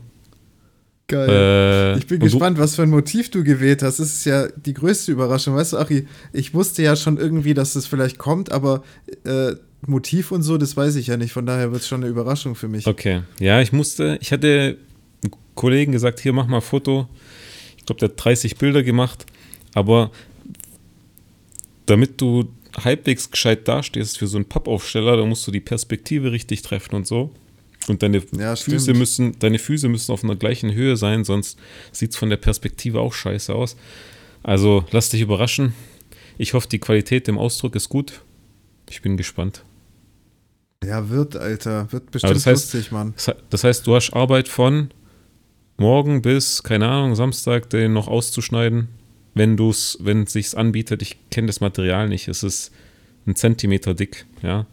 Geil. 1.08 1.28
Äh, 1.30 1.98
Ich 1.98 2.06
bin 2.06 2.20
gespannt, 2.20 2.58
was 2.58 2.76
für 2.76 2.82
ein 2.82 2.90
Motiv 2.90 3.30
du 3.30 3.42
gewählt 3.42 3.82
hast. 3.82 3.98
Das 3.98 4.08
ist 4.12 4.24
ja 4.26 4.48
die 4.48 4.74
größte 4.74 5.10
Überraschung. 5.10 5.54
Weißt 5.54 5.72
du, 5.72 5.78
Achi, 5.78 6.06
ich 6.32 6.52
wusste 6.52 6.82
ja 6.82 6.96
schon 6.96 7.16
irgendwie, 7.16 7.54
dass 7.54 7.72
das 7.72 7.86
vielleicht 7.86 8.18
kommt, 8.18 8.52
aber 8.52 8.82
äh, 9.24 9.52
Motiv 9.86 10.32
und 10.32 10.42
so, 10.42 10.58
das 10.58 10.76
weiß 10.76 10.96
ich 10.96 11.06
ja 11.06 11.16
nicht. 11.16 11.32
Von 11.32 11.46
daher 11.46 11.72
wird 11.72 11.82
es 11.82 11.88
schon 11.88 12.02
eine 12.02 12.10
Überraschung 12.10 12.54
für 12.54 12.68
mich. 12.68 12.86
Okay. 12.86 13.22
Ja, 13.40 13.60
ich 13.60 13.72
musste, 13.72 14.18
ich 14.20 14.32
hatte 14.32 14.76
einem 15.22 15.32
Kollegen 15.54 15.92
gesagt, 15.92 16.20
hier 16.20 16.32
mach 16.34 16.46
mal 16.46 16.56
ein 16.56 16.62
Foto. 16.62 17.08
Ich 17.78 17.86
glaube, 17.86 18.00
der 18.00 18.10
hat 18.10 18.22
30 18.22 18.56
Bilder 18.56 18.82
gemacht. 18.82 19.24
Aber 19.72 20.10
damit 21.86 22.20
du 22.20 22.48
halbwegs 22.84 23.30
gescheit 23.30 23.66
dastehst 23.68 24.18
für 24.18 24.26
so 24.26 24.36
einen 24.38 24.44
Pappaufsteller, 24.46 25.16
da 25.16 25.24
musst 25.24 25.46
du 25.46 25.50
die 25.50 25.60
Perspektive 25.60 26.32
richtig 26.32 26.62
treffen 26.62 26.94
und 26.94 27.06
so. 27.06 27.30
Und 27.88 28.02
deine 28.02 28.22
Ja, 28.38 28.54
Füße 28.56 28.80
stimmt. 28.80 28.98
müssen, 28.98 29.38
deine 29.38 29.58
Füße 29.58 29.88
müssen 29.88 30.12
auf 30.12 30.22
einer 30.24 30.36
gleichen 30.36 30.72
Höhe 30.72 30.96
sein, 30.96 31.24
sonst 31.24 31.58
sieht 31.92 32.10
es 32.10 32.16
von 32.16 32.28
der 32.30 32.36
Perspektive 32.36 33.00
auch 33.00 33.12
scheiße 33.14 33.54
aus. 33.54 33.76
Also 34.42 34.84
lass 34.90 35.08
dich 35.10 35.20
überraschen. 35.22 35.74
Ich 36.36 36.54
hoffe, 36.54 36.68
die 36.68 36.78
Qualität 36.78 37.28
im 37.28 37.38
Ausdruck 37.38 37.74
ist 37.76 37.88
gut. 37.88 38.20
Ich 38.90 39.02
bin 39.02 39.16
gespannt. 39.16 39.64
Ja, 40.84 41.08
wird, 41.08 41.36
Alter. 41.36 41.90
Wird 41.92 42.10
bestimmt 42.10 42.36
das 42.36 42.46
heißt- 42.46 42.50
lustig, 42.74 42.92
Mann. 42.92 43.14
Das 43.50 43.64
heißt, 43.64 43.86
du 43.86 43.94
hast 43.96 44.12
Arbeit 44.12 44.48
von 44.48 44.90
morgen 45.76 46.22
bis, 46.22 46.62
keine 46.62 46.88
Ahnung, 46.88 47.14
Samstag, 47.16 47.70
den 47.70 47.92
noch 47.92 48.06
auszuschneiden, 48.08 48.88
wenn 49.38 49.56
du 49.56 49.70
es, 49.70 49.96
wenn 50.00 50.24
es 50.24 50.32
sich 50.32 50.56
anbietet. 50.56 51.00
Ich 51.02 51.16
kenne 51.30 51.46
das 51.46 51.60
Material 51.60 52.08
nicht. 52.08 52.28
Es 52.28 52.42
ist 52.42 52.70
einen 53.26 53.36
Zentimeter 53.36 53.94
dick, 53.94 54.26
ja. 54.42 54.66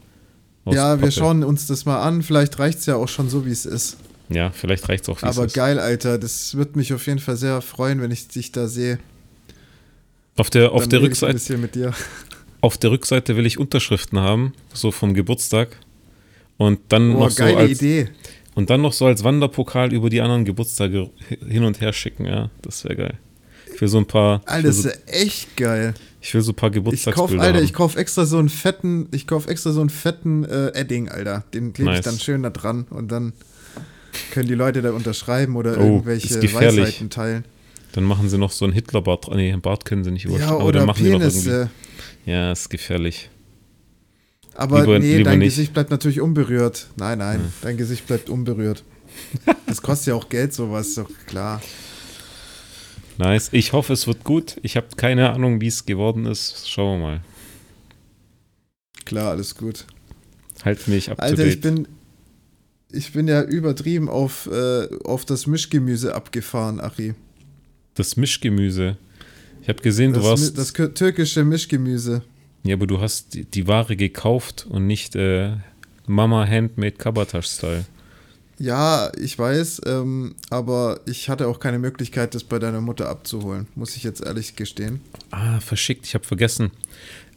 Ja, 0.65 0.95
wir 0.95 1.01
Pappe. 1.01 1.12
schauen 1.12 1.43
uns 1.43 1.67
das 1.67 1.86
mal 1.86 2.01
an. 2.01 2.23
Vielleicht 2.23 2.58
reicht 2.58 2.80
es 2.80 2.88
ja 2.88 2.95
auch 2.95 3.08
schon 3.08 3.30
so, 3.30 3.45
wie 3.45 3.51
es 3.51 3.65
ist. 3.67 3.97
Ja, 4.30 4.49
vielleicht 4.49 4.89
reicht 4.89 5.04
es 5.04 5.10
auch, 5.10 5.21
wie 5.21 5.28
es 5.28 5.38
Aber 5.38 5.45
ist. 5.45 5.54
geil, 5.54 5.78
Alter. 5.80 6.17
Das 6.17 6.58
wird 6.58 6.75
mich 6.75 6.91
auf 6.93 7.06
jeden 7.06 7.19
Fall 7.19 7.38
sehr 7.38 7.62
freuen, 7.62 8.01
wenn 8.01 8.10
ich 8.10 8.28
dich 8.28 8.51
da 8.51 8.67
sehe. 8.67 8.97
Auf 10.38 10.49
der, 10.49 10.71
auf 10.71 10.88
der 10.88 10.99
ein 10.99 11.06
Rückseite, 11.06 11.34
bisschen 11.34 11.62
mit 11.62 11.75
dir. 11.75 11.93
auf 12.62 12.78
der 12.80 12.89
Rückseite 12.91 13.38
will 13.38 13.45
ich 13.45 13.60
Unterschriften 13.60 14.19
haben, 14.19 14.54
so 14.73 14.91
vom 14.91 15.13
Geburtstag. 15.13 15.78
Und 16.58 16.80
dann 16.89 17.13
Boah, 17.13 17.25
noch 17.25 17.30
so 17.30 17.43
geile 17.43 17.58
als, 17.58 17.71
Idee. 17.73 18.10
und 18.56 18.69
dann 18.71 18.82
noch 18.82 18.93
so 18.93 19.06
als 19.06 19.23
Wanderpokal 19.23 19.93
über 19.93 20.10
die 20.10 20.21
anderen 20.21 20.45
Geburtstage 20.45 21.12
hin 21.47 21.63
und 21.63 21.80
her 21.80 21.93
schicken, 21.93 22.25
ja. 22.25 22.49
Das 22.63 22.84
wäre 22.86 22.95
geil. 22.95 23.17
Ich 23.76 23.82
will 23.82 23.88
so 23.88 23.98
ein 23.98 24.06
paar, 24.06 24.42
ich 24.46 24.52
Alter, 24.52 24.72
so, 24.72 24.88
ist 24.90 24.96
ja 25.08 25.14
echt 25.14 25.58
geil. 25.58 25.94
ich 26.22 26.34
will 26.34 26.42
so 26.42 26.52
ein 26.52 26.56
paar 26.56 26.70
Ich 26.70 26.76
kauf, 26.76 26.84
Geburtstagsbilder 26.86 27.44
Alter, 27.44 27.58
haben. 27.58 27.66
ich 27.66 27.74
kauf 27.74 27.96
extra 27.98 28.26
so 28.26 28.38
einen 28.40 28.50
fetten, 28.50 29.08
ich 29.12 29.28
kauf 29.28 29.48
extra 29.48 29.72
so 29.72 29.82
einen 29.82 29.90
fetten 29.90 30.44
äh, 30.46 30.68
Edding, 30.74 31.10
Alter. 31.10 31.44
Den 31.54 31.74
klebe 31.74 31.92
ich 31.92 31.98
Nice. 31.98 32.06
dann 32.06 32.20
schön 32.20 32.44
da 32.44 32.50
dran 32.50 32.86
und 32.90 33.12
dann 33.12 33.34
können 34.32 34.48
die 34.48 34.56
Leute 34.56 34.82
da 34.82 34.92
unterschreiben 34.92 35.56
oder 35.56 35.78
Oh, 35.78 35.84
irgendwelche. 35.84 36.42
Weisheiten 36.54 37.10
teilen. 37.10 37.44
Dann 37.92 38.04
machen 38.06 38.30
sie 38.30 38.38
noch 38.38 38.52
so 38.52 38.66
einen 38.66 38.74
Hitlerbart. 38.74 39.30
Nee, 39.36 39.52
einen 39.52 39.62
Bart 39.62 39.86
können 39.86 40.04
sie 40.04 40.12
nicht 40.12 40.26
überstehen. 40.26 40.50
Ja, 40.50 40.56
aber 40.56 40.66
oder 40.66 40.80
dann 40.80 40.88
machen 40.88 41.04
sie 41.04 41.12
noch 41.12 41.22
irgendwie. 41.22 41.70
Ja, 42.26 42.52
ist 42.52 42.70
gefährlich. 42.70 43.30
Aber 44.54 44.82
Lieber- 44.82 45.00
nee, 45.00 45.18
lieber 45.18 45.30
dein 45.32 45.40
nicht. 45.40 45.50
Gesicht 45.56 45.74
bleibt 45.74 45.92
natürlich 45.92 46.22
unberührt. 46.22 46.88
Nein, 46.96 47.18
nein, 47.20 47.42
dein 47.62 47.76
Gesicht 47.78 48.08
bleibt 48.08 48.30
unberührt. 48.30 48.84
Das 49.68 49.82
kostet 49.82 50.08
ja 50.08 50.16
auch 50.16 50.30
Geld, 50.30 50.54
sowas, 50.54 50.94
doch 50.96 51.10
klar. 51.26 51.62
Nice. 53.17 53.49
Ich 53.54 53.71
hoffe, 53.73 53.93
es 53.93 54.08
wird 54.08 54.23
gut. 54.23 54.58
Ich 54.62 54.75
habe 54.75 54.88
keine 54.97 55.32
Ahnung, 55.32 55.62
wie 55.62 55.67
es 55.67 55.86
geworden 55.86 56.25
ist. 56.25 56.69
Schauen 56.69 56.99
wir 56.99 57.08
mal. 57.08 57.21
Klar, 59.06 59.32
alles 59.32 59.56
gut. 59.56 59.86
Halt 60.63 60.88
mich 60.88 61.06
to 61.06 61.13
Alter, 61.13 61.45
ich 61.45 61.62
bin, 61.62 61.88
ich 62.91 63.13
bin 63.13 63.28
ja 63.28 63.43
übertrieben 63.43 64.10
auf, 64.10 64.47
äh, 64.51 64.88
auf 65.04 65.25
das 65.25 65.47
Mischgemüse 65.47 66.15
abgefahren, 66.15 66.80
Achi. 66.80 67.13
das 67.93 68.17
Mischgemüse. 68.17 68.97
Ich 69.62 69.69
habe 69.69 69.82
gesehen, 69.82 70.13
du 70.13 70.19
Das, 70.19 70.30
warst. 70.30 70.54
Mi- 70.54 70.56
das 70.56 70.93
türkische 70.93 71.43
Mischgemüse. 71.43 72.23
ja, 72.63 72.75
aber 72.75 72.88
du 72.88 72.99
hast 72.99 73.34
die, 73.34 73.45
die 73.45 73.67
Ware 73.67 73.95
gekauft 73.95 74.65
und 74.69 74.88
nicht 74.88 75.15
äh, 75.15 75.54
Mama 76.08 76.47
Handmade 76.47 76.93
Kabatasch-Style. 76.93 77.86
Ja, 78.58 79.12
ich 79.20 79.38
weiß, 79.38 79.82
ähm, 79.86 80.36
aber 80.50 81.02
ich 81.06 81.28
hatte 81.30 81.48
auch 81.48 81.60
keine 81.60 81.78
Möglichkeit, 81.78 82.36
das 82.36 82.44
bei 82.44 82.58
deiner 82.58 82.80
Mutter 82.80 83.10
abzuholen, 83.10 83.68
muss 83.76 83.98
ich 83.98 84.04
jetzt 84.04 84.24
ehrlich 84.24 84.56
gestehen. 84.56 85.02
Ah, 85.32 85.60
verschickt. 85.60 86.06
Ich 86.06 86.13
habe 86.13 86.24
vergessen. 86.24 86.72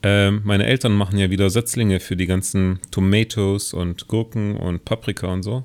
Ähm, 0.04 0.42
meine 0.44 0.64
Eltern 0.66 0.92
machen 0.92 1.18
ja 1.18 1.28
wieder 1.28 1.50
Setzlinge 1.50 1.98
für 1.98 2.14
die 2.14 2.26
ganzen 2.26 2.78
Tomatoes 2.92 3.72
und 3.72 4.06
Gurken 4.06 4.56
und 4.56 4.84
Paprika 4.84 5.26
und 5.26 5.42
so. 5.42 5.64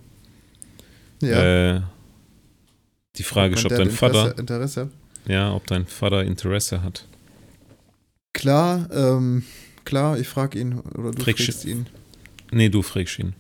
Ja. 1.21 1.75
Äh, 1.75 1.81
die 3.15 3.23
Frage 3.23 3.53
ist, 3.53 3.65
ob 3.65 3.69
dein 3.69 3.81
Interesse, 3.81 3.95
Vater, 3.95 4.39
Interesse. 4.39 4.89
ja, 5.27 5.53
ob 5.53 5.67
dein 5.67 5.85
Vater 5.85 6.23
Interesse 6.23 6.81
hat. 6.81 7.07
Klar, 8.33 8.89
ähm, 8.91 9.43
klar, 9.85 10.17
ich 10.17 10.27
frage 10.27 10.59
ihn 10.59 10.79
oder 10.79 11.11
du 11.11 11.21
fragst 11.21 11.65
ihn. 11.65 11.85
Nee, 12.51 12.69
du 12.69 12.81
fragst 12.81 13.19
ihn. 13.19 13.35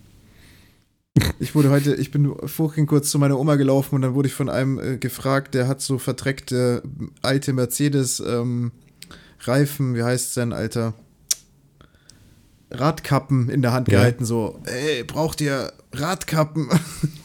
Ich 1.39 1.53
wurde 1.53 1.69
heute, 1.69 1.93
ich 1.95 2.09
bin 2.09 2.33
vorhin 2.45 2.87
kurz 2.87 3.09
zu 3.11 3.19
meiner 3.19 3.39
Oma 3.39 3.55
gelaufen 3.55 3.93
und 3.95 4.01
dann 4.01 4.15
wurde 4.15 4.27
ich 4.27 4.33
von 4.33 4.49
einem 4.49 4.79
äh, 4.79 4.97
gefragt, 4.97 5.53
der 5.53 5.67
hat 5.67 5.79
so 5.81 5.99
verdreckte 5.99 6.81
alte 7.21 7.53
Mercedes 7.53 8.19
ähm, 8.19 8.71
Reifen, 9.41 9.93
wie 9.95 10.01
heißt 10.03 10.29
es 10.29 10.33
denn, 10.33 10.53
Alter? 10.53 10.93
Radkappen 12.71 13.49
in 13.49 13.61
der 13.61 13.73
Hand 13.73 13.89
Ja. 13.89 13.99
gehalten, 13.99 14.25
so, 14.25 14.59
ey, 14.65 15.03
braucht 15.03 15.39
ihr 15.41 15.71
Radkappen? 15.91 16.69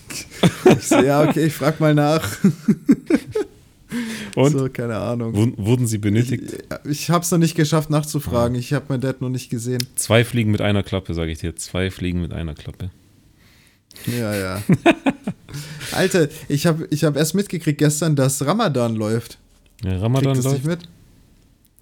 ich 0.79 0.87
so, 0.87 1.01
ja, 1.01 1.27
okay, 1.27 1.47
ich 1.47 1.55
frag 1.55 1.81
mal 1.81 1.95
nach. 1.95 2.29
Und? 4.37 4.53
So, 4.53 4.69
keine 4.69 4.99
Ahnung. 4.99 5.55
Wurden, 5.57 5.87
sie 5.87 5.97
benötigt? 5.97 6.63
Ich, 6.85 6.91
ich 6.91 7.11
hab's 7.11 7.31
noch 7.31 7.39
nicht 7.39 7.55
geschafft 7.55 7.89
nachzufragen. 7.89 8.55
Ich 8.59 8.75
habe 8.75 8.85
meinen 8.91 9.01
Dad 9.01 9.23
noch 9.23 9.31
nicht 9.31 9.49
gesehen. 9.49 9.83
Zwei 9.97 10.27
Fliegen 10.27 10.51
mit 10.51 10.61
einer 10.61 10.83
Klappe, 10.83 11.15
sage 11.15 11.31
ich 11.31 11.39
dir. 11.39 11.57
Zwei 11.57 11.91
Fliegen 11.91 12.21
mit 12.21 12.35
einer 12.35 12.55
Klappe. 12.55 12.91
Ja, 14.07 14.35
ja. 14.35 14.63
Alter, 15.93 16.29
ich 16.49 16.67
habe 16.67 16.87
ich 16.91 17.05
hab 17.05 17.17
erst 17.17 17.35
mitgekriegt 17.35 17.79
gestern, 17.79 18.17
dass 18.17 18.45
Ramadan 18.45 18.97
läuft. 18.97 19.39
Ja, 19.83 19.91
Kriegt 19.91 20.03
Ramadan 20.03 20.33
nicht 20.37 20.45
läuft? 20.45 20.65
mit? 20.65 20.81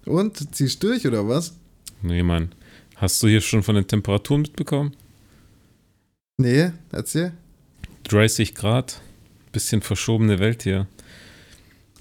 Und? 0.05 0.55
Ziehst 0.55 0.81
durch 0.83 1.05
oder 1.05 1.27
was? 1.27 1.53
Nee, 2.01 2.23
Mann. 2.23 2.51
Hast 2.95 3.21
du 3.21 3.27
hier 3.27 3.41
schon 3.41 3.63
von 3.63 3.75
den 3.75 3.87
Temperaturen 3.87 4.41
mitbekommen? 4.41 4.95
Nee, 6.37 6.71
erzähl. 6.91 7.33
30 8.03 8.55
Grad. 8.55 9.01
Bisschen 9.51 9.81
verschobene 9.81 10.39
Welt 10.39 10.63
hier. 10.63 10.87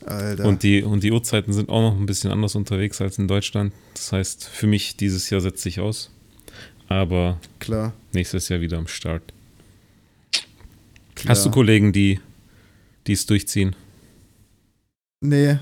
Alter. 0.04 0.44
Und, 0.44 0.62
die, 0.62 0.82
und 0.82 1.02
die 1.02 1.10
Uhrzeiten 1.10 1.52
sind 1.52 1.68
auch 1.68 1.80
noch 1.80 1.98
ein 1.98 2.06
bisschen 2.06 2.30
anders 2.30 2.54
unterwegs 2.54 3.00
als 3.00 3.18
in 3.18 3.28
Deutschland. 3.28 3.72
Das 3.94 4.12
heißt, 4.12 4.48
für 4.48 4.66
mich 4.66 4.96
dieses 4.96 5.30
Jahr 5.30 5.40
setzt 5.40 5.62
sich 5.62 5.80
aus. 5.80 6.10
Aber 6.88 7.40
klar, 7.58 7.92
nächstes 8.12 8.48
Jahr 8.48 8.60
wieder 8.60 8.78
am 8.78 8.86
Start. 8.86 9.32
Klar. 11.16 11.30
Hast 11.34 11.44
du 11.44 11.50
Kollegen, 11.50 11.92
die 11.92 12.20
es 13.08 13.26
durchziehen? 13.26 13.74
Nee. 15.20 15.58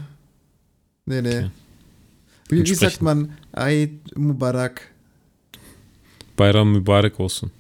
Nee, 1.06 1.22
nee. 1.22 1.38
Okay. 1.38 1.50
Wie, 2.48 2.62
wie 2.64 2.74
sagt 2.74 3.00
man 3.00 3.36
Eid 3.52 4.16
Mubarak? 4.16 4.90
Bayram 6.36 6.72
Mubarak 6.72 7.18
olsun. 7.18 7.50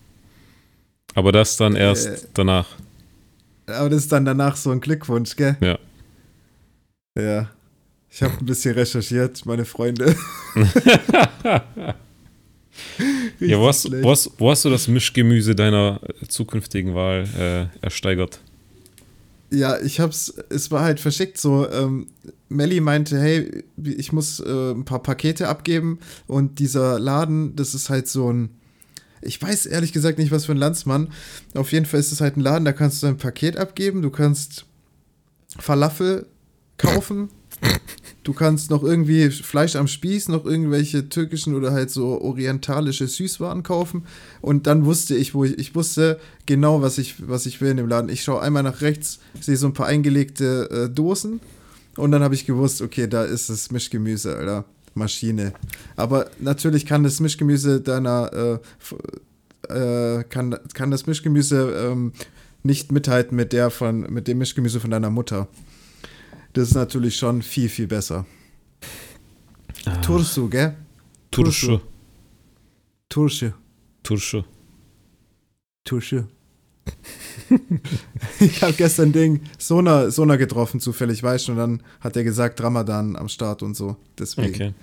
Aber 1.14 1.32
das 1.32 1.56
dann 1.56 1.76
erst 1.76 2.06
Äh. 2.06 2.18
danach. 2.34 2.66
Aber 3.66 3.88
das 3.88 4.02
ist 4.02 4.12
dann 4.12 4.24
danach 4.24 4.56
so 4.56 4.70
ein 4.72 4.80
Glückwunsch, 4.80 5.36
gell? 5.36 5.56
Ja. 5.60 5.78
Ja. 7.18 7.50
Ich 8.10 8.22
habe 8.22 8.34
ein 8.38 8.46
bisschen 8.46 8.74
recherchiert, 8.74 9.46
meine 9.46 9.64
Freunde. 9.64 10.14
ja, 13.40 13.58
wo 13.58 13.68
hast, 13.68 13.90
wo, 14.02 14.10
hast, 14.10 14.30
wo 14.38 14.50
hast 14.50 14.64
du 14.64 14.70
das 14.70 14.88
Mischgemüse 14.88 15.54
deiner 15.54 16.00
äh, 16.02 16.26
zukünftigen 16.26 16.94
Wahl 16.94 17.28
äh, 17.38 17.84
ersteigert? 17.84 18.40
Ja, 19.50 19.80
ich 19.80 20.00
hab's, 20.00 20.34
es 20.50 20.70
war 20.70 20.82
halt 20.82 21.00
verschickt 21.00 21.38
so. 21.38 21.68
Ähm, 21.70 22.08
Melly 22.48 22.80
meinte, 22.80 23.20
hey, 23.20 23.64
ich 23.82 24.12
muss 24.12 24.40
äh, 24.40 24.72
ein 24.72 24.84
paar 24.84 25.02
Pakete 25.02 25.48
abgeben 25.48 25.98
und 26.26 26.58
dieser 26.58 26.98
Laden, 26.98 27.54
das 27.56 27.74
ist 27.74 27.90
halt 27.90 28.08
so 28.08 28.32
ein, 28.32 28.50
ich 29.22 29.40
weiß 29.40 29.66
ehrlich 29.66 29.92
gesagt 29.92 30.18
nicht, 30.18 30.30
was 30.30 30.46
für 30.46 30.52
ein 30.52 30.58
Landsmann. 30.58 31.08
Auf 31.54 31.72
jeden 31.72 31.86
Fall 31.86 32.00
ist 32.00 32.12
es 32.12 32.20
halt 32.20 32.36
ein 32.36 32.40
Laden, 32.40 32.64
da 32.64 32.72
kannst 32.72 33.02
du 33.02 33.06
ein 33.06 33.16
Paket 33.16 33.56
abgeben, 33.56 34.02
du 34.02 34.10
kannst 34.10 34.66
Falafel 35.58 36.26
kaufen, 36.76 37.28
du 38.24 38.32
kannst 38.32 38.70
noch 38.70 38.82
irgendwie 38.82 39.30
Fleisch 39.30 39.76
am 39.76 39.86
Spieß, 39.86 40.28
noch 40.28 40.44
irgendwelche 40.44 41.08
türkischen 41.08 41.54
oder 41.54 41.72
halt 41.72 41.90
so 41.90 42.20
orientalische 42.20 43.06
Süßwaren 43.06 43.62
kaufen 43.62 44.04
und 44.40 44.66
dann 44.66 44.84
wusste 44.84 45.14
ich, 45.14 45.34
wo 45.34 45.44
ich, 45.44 45.58
ich 45.58 45.74
wusste 45.74 46.18
genau, 46.46 46.82
was 46.82 46.98
ich, 46.98 47.28
was 47.28 47.46
ich 47.46 47.60
will 47.60 47.70
in 47.70 47.76
dem 47.76 47.88
Laden. 47.88 48.08
Ich 48.08 48.24
schaue 48.24 48.42
einmal 48.42 48.62
nach 48.62 48.80
rechts, 48.80 49.20
sehe 49.40 49.56
so 49.56 49.66
ein 49.66 49.74
paar 49.74 49.86
eingelegte 49.86 50.68
äh, 50.70 50.92
Dosen 50.92 51.40
und 51.96 52.10
dann 52.10 52.22
habe 52.22 52.34
ich 52.34 52.46
gewusst, 52.46 52.82
okay, 52.82 53.06
da 53.06 53.24
ist 53.24 53.50
das 53.50 53.70
Mischgemüse, 53.70 54.36
Alter. 54.36 54.64
Maschine. 54.94 55.52
Aber 55.96 56.30
natürlich 56.38 56.86
kann 56.86 57.02
das 57.02 57.20
Mischgemüse 57.20 57.80
deiner, 57.80 58.60
äh, 59.68 60.18
äh, 60.18 60.24
kann, 60.24 60.56
kann 60.72 60.90
das 60.90 61.06
Mischgemüse 61.06 61.90
ähm, 61.90 62.12
nicht 62.62 62.92
mithalten 62.92 63.36
mit 63.36 63.52
der 63.52 63.70
von, 63.70 64.00
mit 64.12 64.28
dem 64.28 64.38
Mischgemüse 64.38 64.80
von 64.80 64.90
deiner 64.90 65.10
Mutter. 65.10 65.48
Das 66.54 66.68
ist 66.68 66.74
natürlich 66.74 67.16
schon 67.16 67.42
viel, 67.42 67.68
viel 67.68 67.86
besser. 67.86 68.24
Ah, 69.84 69.96
Tursu, 69.96 70.48
gell? 70.48 70.76
Tursche. 71.30 71.80
Tursche. 73.08 73.54
Tursche. 74.02 74.44
Tusche. 75.84 76.28
ich 78.40 78.62
habe 78.62 78.72
gestern 78.74 79.12
Ding 79.12 79.40
Sona, 79.58 80.10
Sona 80.10 80.36
getroffen, 80.36 80.80
zufällig, 80.80 81.22
weißt 81.22 81.48
du, 81.48 81.52
und 81.52 81.58
dann 81.58 81.82
hat 82.00 82.16
er 82.16 82.24
gesagt, 82.24 82.62
Ramadan 82.62 83.16
am 83.16 83.28
Start 83.28 83.62
und 83.62 83.74
so. 83.74 83.96
Deswegen. 84.18 84.54
Okay. 84.54 84.74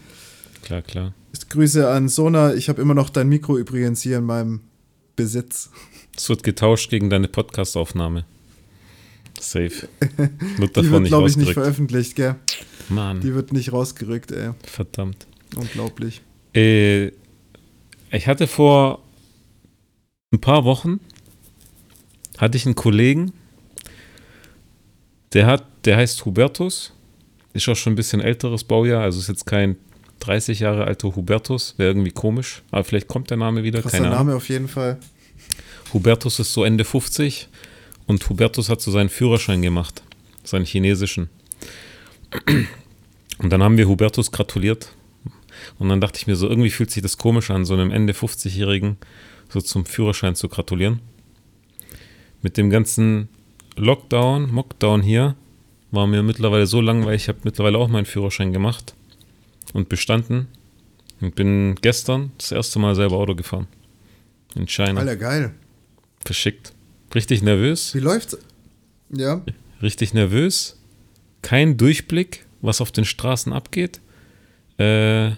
Klar, 0.64 0.82
klar. 0.82 1.14
Grüße 1.50 1.90
an 1.90 2.10
Sona. 2.10 2.54
Ich 2.54 2.70
habe 2.70 2.82
immer 2.82 2.94
noch 2.94 3.10
dein 3.10 3.30
Mikro 3.30 3.58
übrigens 3.58 4.02
hier 4.02 4.18
in 4.18 4.26
meinem 4.26 4.62
Besitz. 5.16 5.70
Es 6.16 6.28
wird 6.28 6.44
getauscht 6.44 6.90
gegen 6.90 7.10
deine 7.10 7.28
Podcastaufnahme. 7.28 8.26
Safe. 9.42 9.72
Wird 10.58 10.70
Die 10.70 10.74
davon 10.74 10.92
wird, 10.92 11.02
nicht 11.04 11.10
glaube 11.12 11.30
ich, 11.30 11.38
nicht 11.38 11.54
veröffentlicht, 11.54 12.16
gell? 12.16 12.36
Mann, 12.90 13.22
Die 13.22 13.34
wird 13.34 13.54
nicht 13.54 13.72
rausgerückt, 13.72 14.32
ey. 14.32 14.52
verdammt. 14.64 15.26
Unglaublich. 15.56 16.22
Äh, 16.54 17.08
ich 18.12 18.28
hatte 18.28 18.48
vor 18.48 19.02
ein 20.34 20.40
paar 20.42 20.64
Wochen 20.66 21.00
hatte 22.38 22.58
ich 22.58 22.66
einen 22.66 22.76
Kollegen, 22.76 23.34
der 25.34 25.46
hat, 25.48 25.64
der 25.86 25.98
heißt 25.98 26.26
Hubertus, 26.26 26.94
ist 27.54 27.68
auch 27.70 27.76
schon 27.76 27.94
ein 27.94 27.96
bisschen 27.96 28.20
älteres 28.22 28.64
Baujahr, 28.64 29.04
also 29.04 29.20
ist 29.20 29.28
jetzt 29.30 29.46
kein 29.46 29.76
30 30.20 30.60
Jahre 30.60 30.86
alter 30.86 31.16
Hubertus, 31.16 31.76
wäre 31.78 31.92
irgendwie 31.92 32.12
komisch, 32.12 32.64
aber 32.72 32.84
vielleicht 32.84 33.08
kommt 33.08 33.30
der 33.30 33.38
Name 33.38 33.64
wieder, 33.64 33.82
Krasser 33.82 33.98
keine 33.98 34.08
Ahnung. 34.10 34.28
Name 34.28 34.36
auf 34.38 34.50
jeden 34.50 34.68
Fall. 34.68 34.98
Hubertus 35.94 36.40
ist 36.40 36.54
so 36.54 36.64
Ende 36.64 36.84
50 36.84 37.48
und 38.12 38.30
Hubertus 38.30 38.70
hat 38.70 38.82
so 38.82 38.92
seinen 38.92 39.08
Führerschein 39.08 39.62
gemacht, 39.62 40.04
seinen 40.44 40.66
chinesischen. 40.66 41.30
Und 43.38 43.50
dann 43.50 43.64
haben 43.64 43.78
wir 43.78 43.88
Hubertus 43.88 44.32
gratuliert. 44.32 44.94
Und 45.80 45.88
dann 45.88 46.02
dachte 46.02 46.20
ich 46.20 46.28
mir 46.28 46.36
so, 46.36 46.50
irgendwie 46.50 46.72
fühlt 46.72 46.92
sich 46.92 47.02
das 47.02 47.18
komisch 47.18 47.50
an, 47.52 47.64
so 47.64 47.74
einem 47.74 47.90
Ende 47.90 48.12
50-Jährigen 48.12 48.98
so 49.48 49.62
zum 49.62 49.86
Führerschein 49.86 50.36
zu 50.36 50.50
gratulieren. 50.50 51.00
Mit 52.42 52.58
dem 52.58 52.70
ganzen 52.70 53.30
Lockdown, 53.78 54.52
Mockdown 54.52 55.02
hier, 55.02 55.36
war 55.92 56.06
mir 56.06 56.22
mittlerweile 56.22 56.68
so 56.68 56.82
langweilig. 56.82 57.24
Ich 57.24 57.28
habe 57.30 57.40
mittlerweile 57.44 57.78
auch 57.78 57.88
meinen 57.88 58.06
Führerschein 58.06 58.52
gemacht 58.52 58.94
und 59.74 59.88
bestanden. 59.88 60.48
Und 61.22 61.36
bin 61.36 61.76
gestern 61.76 62.32
das 62.38 62.52
erste 62.52 62.80
Mal 62.80 62.96
selber 62.96 63.16
Auto 63.16 63.36
gefahren. 63.36 63.68
In 64.56 64.68
China. 64.68 65.00
Alter, 65.00 65.16
geil. 65.16 65.54
Verschickt. 66.26 66.74
Richtig 67.14 67.42
nervös. 67.42 67.94
Wie 67.94 68.00
läuft's? 68.00 68.38
Ja. 69.10 69.44
Richtig 69.82 70.14
nervös. 70.14 70.78
Kein 71.42 71.78
Durchblick, 71.78 72.46
was 72.62 72.82
auf 72.82 72.92
den 72.92 73.06
Straßen 73.06 73.52
abgeht. 73.52 74.00
Äh, 74.78 75.32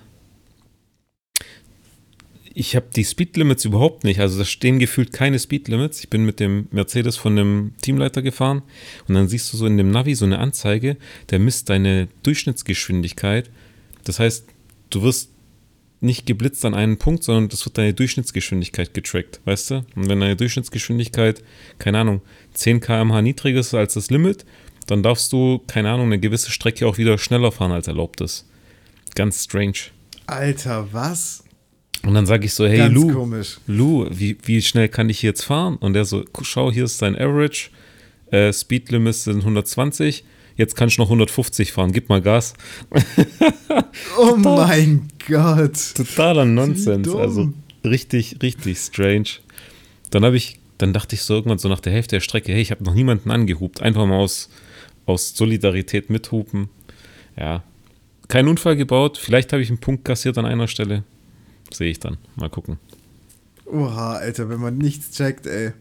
ich 2.53 2.75
habe 2.75 2.85
die 2.95 3.03
Speedlimits 3.03 3.65
überhaupt 3.65 4.03
nicht. 4.03 4.19
Also 4.19 4.37
da 4.37 4.45
stehen 4.45 4.77
gefühlt 4.77 5.11
keine 5.11 5.39
Speedlimits. 5.39 6.01
Ich 6.01 6.09
bin 6.09 6.23
mit 6.25 6.39
dem 6.39 6.67
Mercedes 6.71 7.17
von 7.17 7.35
dem 7.35 7.73
Teamleiter 7.81 8.21
gefahren 8.21 8.61
und 9.07 9.15
dann 9.15 9.27
siehst 9.27 9.51
du 9.51 9.57
so 9.57 9.65
in 9.65 9.77
dem 9.77 9.89
Navi 9.89 10.13
so 10.13 10.25
eine 10.25 10.39
Anzeige, 10.39 10.97
der 11.31 11.39
misst 11.39 11.69
deine 11.69 12.07
Durchschnittsgeschwindigkeit. 12.21 13.49
Das 14.03 14.19
heißt, 14.19 14.45
du 14.91 15.01
wirst 15.01 15.32
nicht 16.03 16.25
geblitzt 16.25 16.65
an 16.65 16.73
einen 16.73 16.97
Punkt, 16.97 17.23
sondern 17.23 17.49
das 17.49 17.65
wird 17.65 17.77
deine 17.77 17.93
Durchschnittsgeschwindigkeit 17.93 18.93
getrackt, 18.93 19.39
weißt 19.45 19.71
du? 19.71 19.75
Und 19.95 20.09
wenn 20.09 20.19
deine 20.19 20.35
Durchschnittsgeschwindigkeit, 20.35 21.43
keine 21.79 21.99
Ahnung, 21.99 22.21
10 22.53 22.81
km/h 22.81 23.21
niedriger 23.21 23.61
ist 23.61 23.73
als 23.73 23.93
das 23.93 24.09
Limit, 24.09 24.45
dann 24.87 25.01
darfst 25.01 25.31
du, 25.31 25.61
keine 25.67 25.89
Ahnung, 25.91 26.07
eine 26.07 26.19
gewisse 26.19 26.51
Strecke 26.51 26.87
auch 26.87 26.97
wieder 26.97 27.17
schneller 27.17 27.51
fahren, 27.51 27.71
als 27.71 27.87
erlaubt 27.87 28.21
ist. 28.21 28.45
Ganz 29.15 29.43
strange. 29.43 29.73
Alter, 30.27 30.87
was? 30.91 31.43
Und 32.05 32.13
dann 32.13 32.25
sage 32.25 32.45
ich 32.45 32.53
so, 32.53 32.65
hey 32.67 32.77
Ganz 32.77 32.93
Lou, 32.93 33.13
komisch. 33.13 33.59
Lou, 33.67 34.07
wie, 34.11 34.37
wie 34.43 34.61
schnell 34.61 34.89
kann 34.89 35.09
ich 35.09 35.21
jetzt 35.21 35.43
fahren? 35.43 35.77
Und 35.77 35.93
der 35.93 36.05
so, 36.05 36.25
schau, 36.41 36.71
hier 36.71 36.83
ist 36.83 37.01
dein 37.01 37.15
Average, 37.15 37.69
äh, 38.31 38.51
Speed 38.51 38.91
Limit 38.91 39.15
sind 39.15 39.39
120, 39.39 40.25
jetzt 40.55 40.75
kannst 40.75 40.97
du 40.97 41.01
noch 41.01 41.07
150 41.07 41.71
fahren, 41.71 41.91
gib 41.91 42.09
mal 42.09 42.21
Gas. 42.21 42.53
Oh 44.17 44.35
mein 44.35 45.07
Gott. 45.27 45.77
Totaler 45.95 46.45
Nonsens, 46.45 47.07
also 47.13 47.53
richtig, 47.83 48.37
richtig 48.41 48.77
strange. 48.79 49.29
Dann 50.09 50.25
habe 50.25 50.35
ich, 50.37 50.59
dann 50.77 50.93
dachte 50.93 51.15
ich 51.15 51.21
so 51.23 51.35
irgendwann 51.35 51.59
so 51.59 51.69
nach 51.69 51.79
der 51.79 51.93
Hälfte 51.93 52.15
der 52.15 52.21
Strecke, 52.21 52.53
hey, 52.53 52.61
ich 52.61 52.71
habe 52.71 52.83
noch 52.83 52.93
niemanden 52.93 53.31
angehupt, 53.31 53.81
einfach 53.81 54.05
mal 54.05 54.17
aus, 54.17 54.49
aus 55.05 55.35
Solidarität 55.35 56.09
mithupen. 56.09 56.69
Ja, 57.37 57.63
kein 58.27 58.47
Unfall 58.47 58.75
gebaut, 58.75 59.17
vielleicht 59.17 59.53
habe 59.53 59.61
ich 59.61 59.69
einen 59.69 59.79
Punkt 59.79 60.05
kassiert 60.05 60.37
an 60.37 60.45
einer 60.45 60.67
Stelle. 60.67 61.03
Sehe 61.71 61.91
ich 61.91 61.99
dann, 61.99 62.17
mal 62.35 62.49
gucken. 62.49 62.77
Oha, 63.65 64.13
Alter, 64.13 64.49
wenn 64.49 64.59
man 64.59 64.77
nichts 64.77 65.11
checkt, 65.11 65.47
ey. 65.47 65.71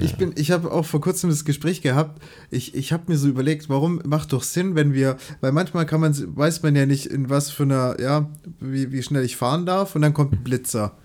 Ich 0.00 0.16
bin, 0.16 0.32
ich 0.36 0.50
habe 0.52 0.70
auch 0.70 0.86
vor 0.86 1.00
kurzem 1.00 1.28
das 1.28 1.44
Gespräch 1.44 1.82
gehabt. 1.82 2.22
Ich, 2.50 2.74
ich 2.74 2.92
habe 2.92 3.04
mir 3.08 3.18
so 3.18 3.28
überlegt, 3.28 3.68
warum 3.68 4.00
macht 4.04 4.32
doch 4.32 4.42
Sinn, 4.42 4.74
wenn 4.74 4.94
wir, 4.94 5.16
weil 5.40 5.52
manchmal 5.52 5.84
kann 5.84 6.00
man, 6.00 6.14
weiß 6.36 6.62
man 6.62 6.76
ja 6.76 6.86
nicht, 6.86 7.06
in 7.06 7.30
was 7.30 7.50
für 7.50 7.64
einer, 7.64 8.00
ja, 8.00 8.30
wie, 8.60 8.92
wie 8.92 9.02
schnell 9.02 9.24
ich 9.24 9.36
fahren 9.36 9.66
darf 9.66 9.96
und 9.96 10.02
dann 10.02 10.14
kommt 10.14 10.32
ein 10.32 10.44
Blitzer. 10.44 10.96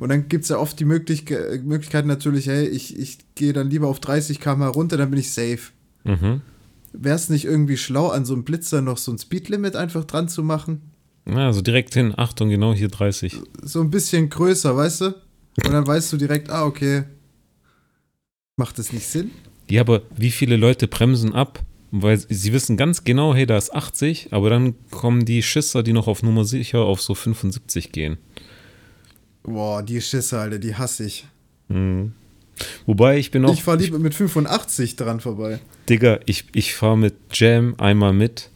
Und 0.00 0.08
dann 0.08 0.28
gibt 0.28 0.44
es 0.44 0.50
ja 0.50 0.58
oft 0.58 0.78
die 0.78 0.84
Möglich 0.84 1.24
Möglichkeit 1.64 2.04
natürlich, 2.04 2.46
hey, 2.46 2.66
ich, 2.66 2.98
ich 2.98 3.18
gehe 3.34 3.52
dann 3.52 3.70
lieber 3.70 3.88
auf 3.88 4.00
30 4.00 4.38
km 4.38 4.64
runter, 4.64 4.98
dann 4.98 5.10
bin 5.10 5.18
ich 5.18 5.32
safe. 5.32 5.72
Mhm. 6.04 6.42
Wäre 6.92 7.16
es 7.16 7.30
nicht 7.30 7.46
irgendwie 7.46 7.78
schlau, 7.78 8.08
an 8.08 8.26
so 8.26 8.34
einem 8.34 8.44
Blitzer 8.44 8.82
noch 8.82 8.98
so 8.98 9.12
ein 9.12 9.18
Speedlimit 9.18 9.76
einfach 9.76 10.04
dran 10.04 10.28
zu 10.28 10.42
machen? 10.42 10.82
Ja, 11.26 11.46
also 11.46 11.62
direkt 11.62 11.94
hin, 11.94 12.12
Achtung, 12.16 12.50
genau 12.50 12.74
hier 12.74 12.88
30. 12.88 13.40
So 13.62 13.80
ein 13.80 13.90
bisschen 13.90 14.28
größer, 14.28 14.76
weißt 14.76 15.00
du? 15.00 15.14
Und 15.64 15.72
dann 15.72 15.86
weißt 15.86 16.12
du 16.12 16.16
direkt, 16.16 16.50
ah, 16.50 16.64
okay. 16.64 17.04
Macht 18.56 18.78
das 18.78 18.92
nicht 18.92 19.06
Sinn? 19.06 19.30
Ja, 19.68 19.82
aber 19.82 20.02
wie 20.16 20.30
viele 20.30 20.56
Leute 20.56 20.88
bremsen 20.88 21.34
ab? 21.34 21.62
Weil 21.90 22.18
sie 22.18 22.52
wissen 22.52 22.78
ganz 22.78 23.04
genau, 23.04 23.34
hey, 23.34 23.44
da 23.44 23.58
ist 23.58 23.74
80, 23.74 24.28
aber 24.30 24.48
dann 24.48 24.74
kommen 24.90 25.26
die 25.26 25.42
Schisser, 25.42 25.82
die 25.82 25.92
noch 25.92 26.06
auf 26.08 26.22
Nummer 26.22 26.44
sicher 26.44 26.80
auf 26.80 27.02
so 27.02 27.14
75 27.14 27.92
gehen. 27.92 28.16
Boah, 29.42 29.82
die 29.82 30.00
Schisse, 30.00 30.38
Alter, 30.38 30.58
die 30.58 30.74
hasse 30.74 31.04
ich. 31.04 31.26
Mhm. 31.68 32.12
Wobei 32.86 33.18
ich 33.18 33.30
bin 33.30 33.44
auch. 33.44 33.52
ich 33.52 33.62
fahre 33.62 33.78
lieber 33.78 33.98
mit 33.98 34.14
85 34.14 34.96
dran 34.96 35.20
vorbei. 35.20 35.60
Digga, 35.88 36.20
ich, 36.26 36.46
ich 36.54 36.74
fahre 36.74 36.96
mit 36.96 37.14
Jam 37.32 37.74
einmal 37.78 38.12
mit 38.12 38.50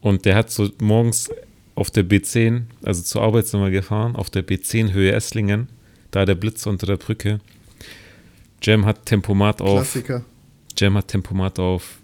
und 0.00 0.24
der 0.24 0.34
hat 0.34 0.50
so 0.50 0.68
morgens 0.80 1.30
auf 1.74 1.90
der 1.90 2.04
B10, 2.04 2.62
also 2.82 3.02
zur 3.02 3.22
Arbeit 3.22 3.46
sind 3.46 3.60
wir 3.60 3.70
gefahren, 3.70 4.16
auf 4.16 4.30
der 4.30 4.46
B10 4.46 4.92
Höhe 4.92 5.12
Esslingen, 5.12 5.68
da 6.10 6.24
der 6.24 6.34
Blitz 6.34 6.66
unter 6.66 6.86
der 6.86 6.96
Brücke. 6.96 7.40
Jam 8.62 8.86
hat 8.86 9.06
Tempomat 9.06 9.60
auf. 9.60 9.80
Klassiker. 9.80 10.24
Jam 10.76 10.96
hat 10.96 11.08
Tempomat 11.08 11.58
auf, 11.58 11.98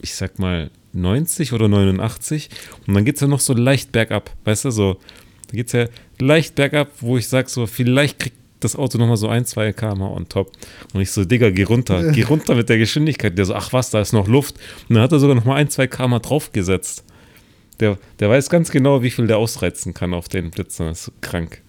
ich 0.00 0.14
sag 0.14 0.38
mal, 0.38 0.70
90 0.92 1.52
oder 1.52 1.68
89. 1.68 2.48
Und 2.86 2.94
dann 2.94 3.04
geht 3.04 3.16
es 3.16 3.20
ja 3.20 3.26
noch 3.26 3.40
so 3.40 3.54
leicht 3.54 3.92
bergab. 3.92 4.30
Weißt 4.44 4.64
du, 4.64 4.70
so, 4.70 4.98
da 5.48 5.56
geht 5.56 5.66
es 5.66 5.72
ja 5.72 5.86
leicht 6.18 6.54
bergab, 6.54 6.90
wo 7.00 7.16
ich 7.16 7.28
sag 7.28 7.48
so, 7.48 7.66
vielleicht 7.66 8.18
kriegt 8.18 8.36
das 8.60 8.76
Auto 8.76 8.98
nochmal 8.98 9.16
so 9.16 9.28
ein, 9.28 9.46
zwei 9.46 9.72
km 9.72 10.02
on 10.02 10.28
top. 10.28 10.52
Und 10.92 11.00
ich 11.00 11.10
so, 11.10 11.24
Digga, 11.24 11.50
geh 11.50 11.62
runter, 11.62 12.12
geh 12.12 12.22
runter 12.22 12.54
mit 12.54 12.68
der 12.68 12.78
Geschwindigkeit. 12.78 13.36
Der 13.36 13.46
so, 13.46 13.54
ach 13.54 13.72
was, 13.72 13.90
da 13.90 14.00
ist 14.00 14.12
noch 14.12 14.28
Luft. 14.28 14.56
Und 14.88 14.94
dann 14.94 15.02
hat 15.02 15.12
er 15.12 15.18
sogar 15.18 15.34
nochmal 15.34 15.56
ein, 15.56 15.70
zwei 15.70 15.86
km 15.86 16.20
draufgesetzt. 16.20 17.04
Der, 17.80 17.98
der 18.18 18.28
weiß 18.28 18.50
ganz 18.50 18.70
genau, 18.70 19.02
wie 19.02 19.10
viel 19.10 19.26
der 19.26 19.38
ausreizen 19.38 19.94
kann 19.94 20.12
auf 20.12 20.28
den 20.28 20.50
Blitzen. 20.50 20.86
Das 20.86 21.00
ist 21.00 21.04
so 21.06 21.12
krank. 21.22 21.62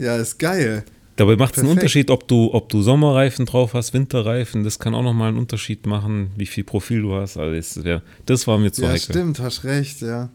Ja, 0.00 0.16
ist 0.16 0.38
geil. 0.38 0.84
Dabei 1.16 1.36
macht 1.36 1.56
es 1.56 1.62
einen. 1.62 1.72
Unterschied, 1.72 2.10
ob 2.10 2.26
du, 2.28 2.54
ob 2.54 2.70
du 2.70 2.80
Sommerreifen 2.80 3.44
drauf 3.44 3.74
hast, 3.74 3.92
Winterreifen. 3.92 4.64
Das 4.64 4.78
kann 4.78 4.94
auch 4.94 5.02
nochmal 5.02 5.28
einen 5.28 5.38
Unterschied 5.38 5.86
machen, 5.86 6.30
wie 6.36 6.46
viel 6.46 6.64
Profil 6.64 7.02
du 7.02 7.14
hast. 7.14 7.36
Also 7.36 7.54
das, 7.54 7.84
wär, 7.84 8.02
das 8.24 8.46
war 8.46 8.56
mir 8.58 8.72
zu 8.72 8.82
ja, 8.82 8.88
heikel. 8.88 9.00
stimmt, 9.14 9.38
hast 9.38 9.64
recht, 9.64 10.00
ja. 10.00 10.30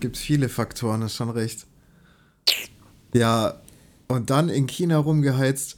Gibt 0.00 0.16
viele 0.18 0.48
Faktoren, 0.48 1.02
hast 1.02 1.16
schon 1.16 1.30
recht. 1.30 1.66
Ja, 3.14 3.54
und 4.08 4.30
dann 4.30 4.48
in 4.48 4.66
China 4.66 4.98
rumgeheizt. 4.98 5.76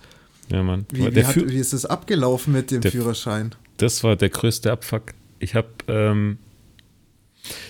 Ja, 0.51 0.62
Mann. 0.62 0.87
Wie, 0.92 1.14
wie, 1.14 1.24
hat, 1.24 1.37
wie 1.37 1.59
ist 1.59 1.72
es 1.72 1.85
abgelaufen 1.87 2.53
mit 2.53 2.70
dem 2.70 2.81
Der- 2.81 2.90
Führerschein? 2.90 3.55
das 3.77 4.03
war 4.03 4.16
der 4.16 4.29
größte 4.31 4.72
Abfuck. 4.72 5.14
Ich 5.38 5.55
habe 5.55 5.68
ähm, 5.87 6.38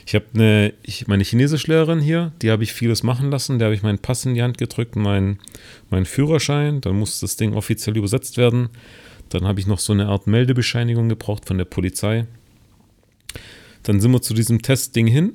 ich 0.07 0.15
habe 0.15 0.27
eine, 0.35 0.75
ich, 0.83 1.07
meine 1.07 1.23
Chinesischlehrerin 1.23 2.01
hier, 2.01 2.33
die 2.43 2.51
habe 2.51 2.63
ich 2.63 2.73
vieles 2.73 3.03
machen 3.03 3.31
lassen. 3.31 3.59
Der 3.59 3.67
habe 3.67 3.75
ich 3.75 3.83
meinen 3.83 3.99
Pass 3.99 4.25
in 4.25 4.35
die 4.35 4.43
Hand 4.43 4.59
gedrückt, 4.59 4.97
meinen 4.97 5.39
meinen 5.91 6.07
Führerschein. 6.07 6.81
Dann 6.81 6.99
muss 6.99 7.21
das 7.21 7.37
Ding 7.37 7.55
offiziell 7.55 7.97
übersetzt 7.97 8.37
werden. 8.37 8.71
Dann 9.29 9.47
habe 9.47 9.61
ich 9.61 9.67
noch 9.67 9.79
so 9.79 9.93
eine 9.93 10.07
Art 10.07 10.27
Meldebescheinigung 10.27 11.09
gebraucht 11.09 11.47
von 11.47 11.59
der 11.59 11.67
Polizei. 11.67 12.27
Dann 13.83 14.01
sind 14.01 14.11
wir 14.13 14.23
zu 14.23 14.35
diesem 14.35 14.63
Testding 14.63 15.07
hin. 15.07 15.35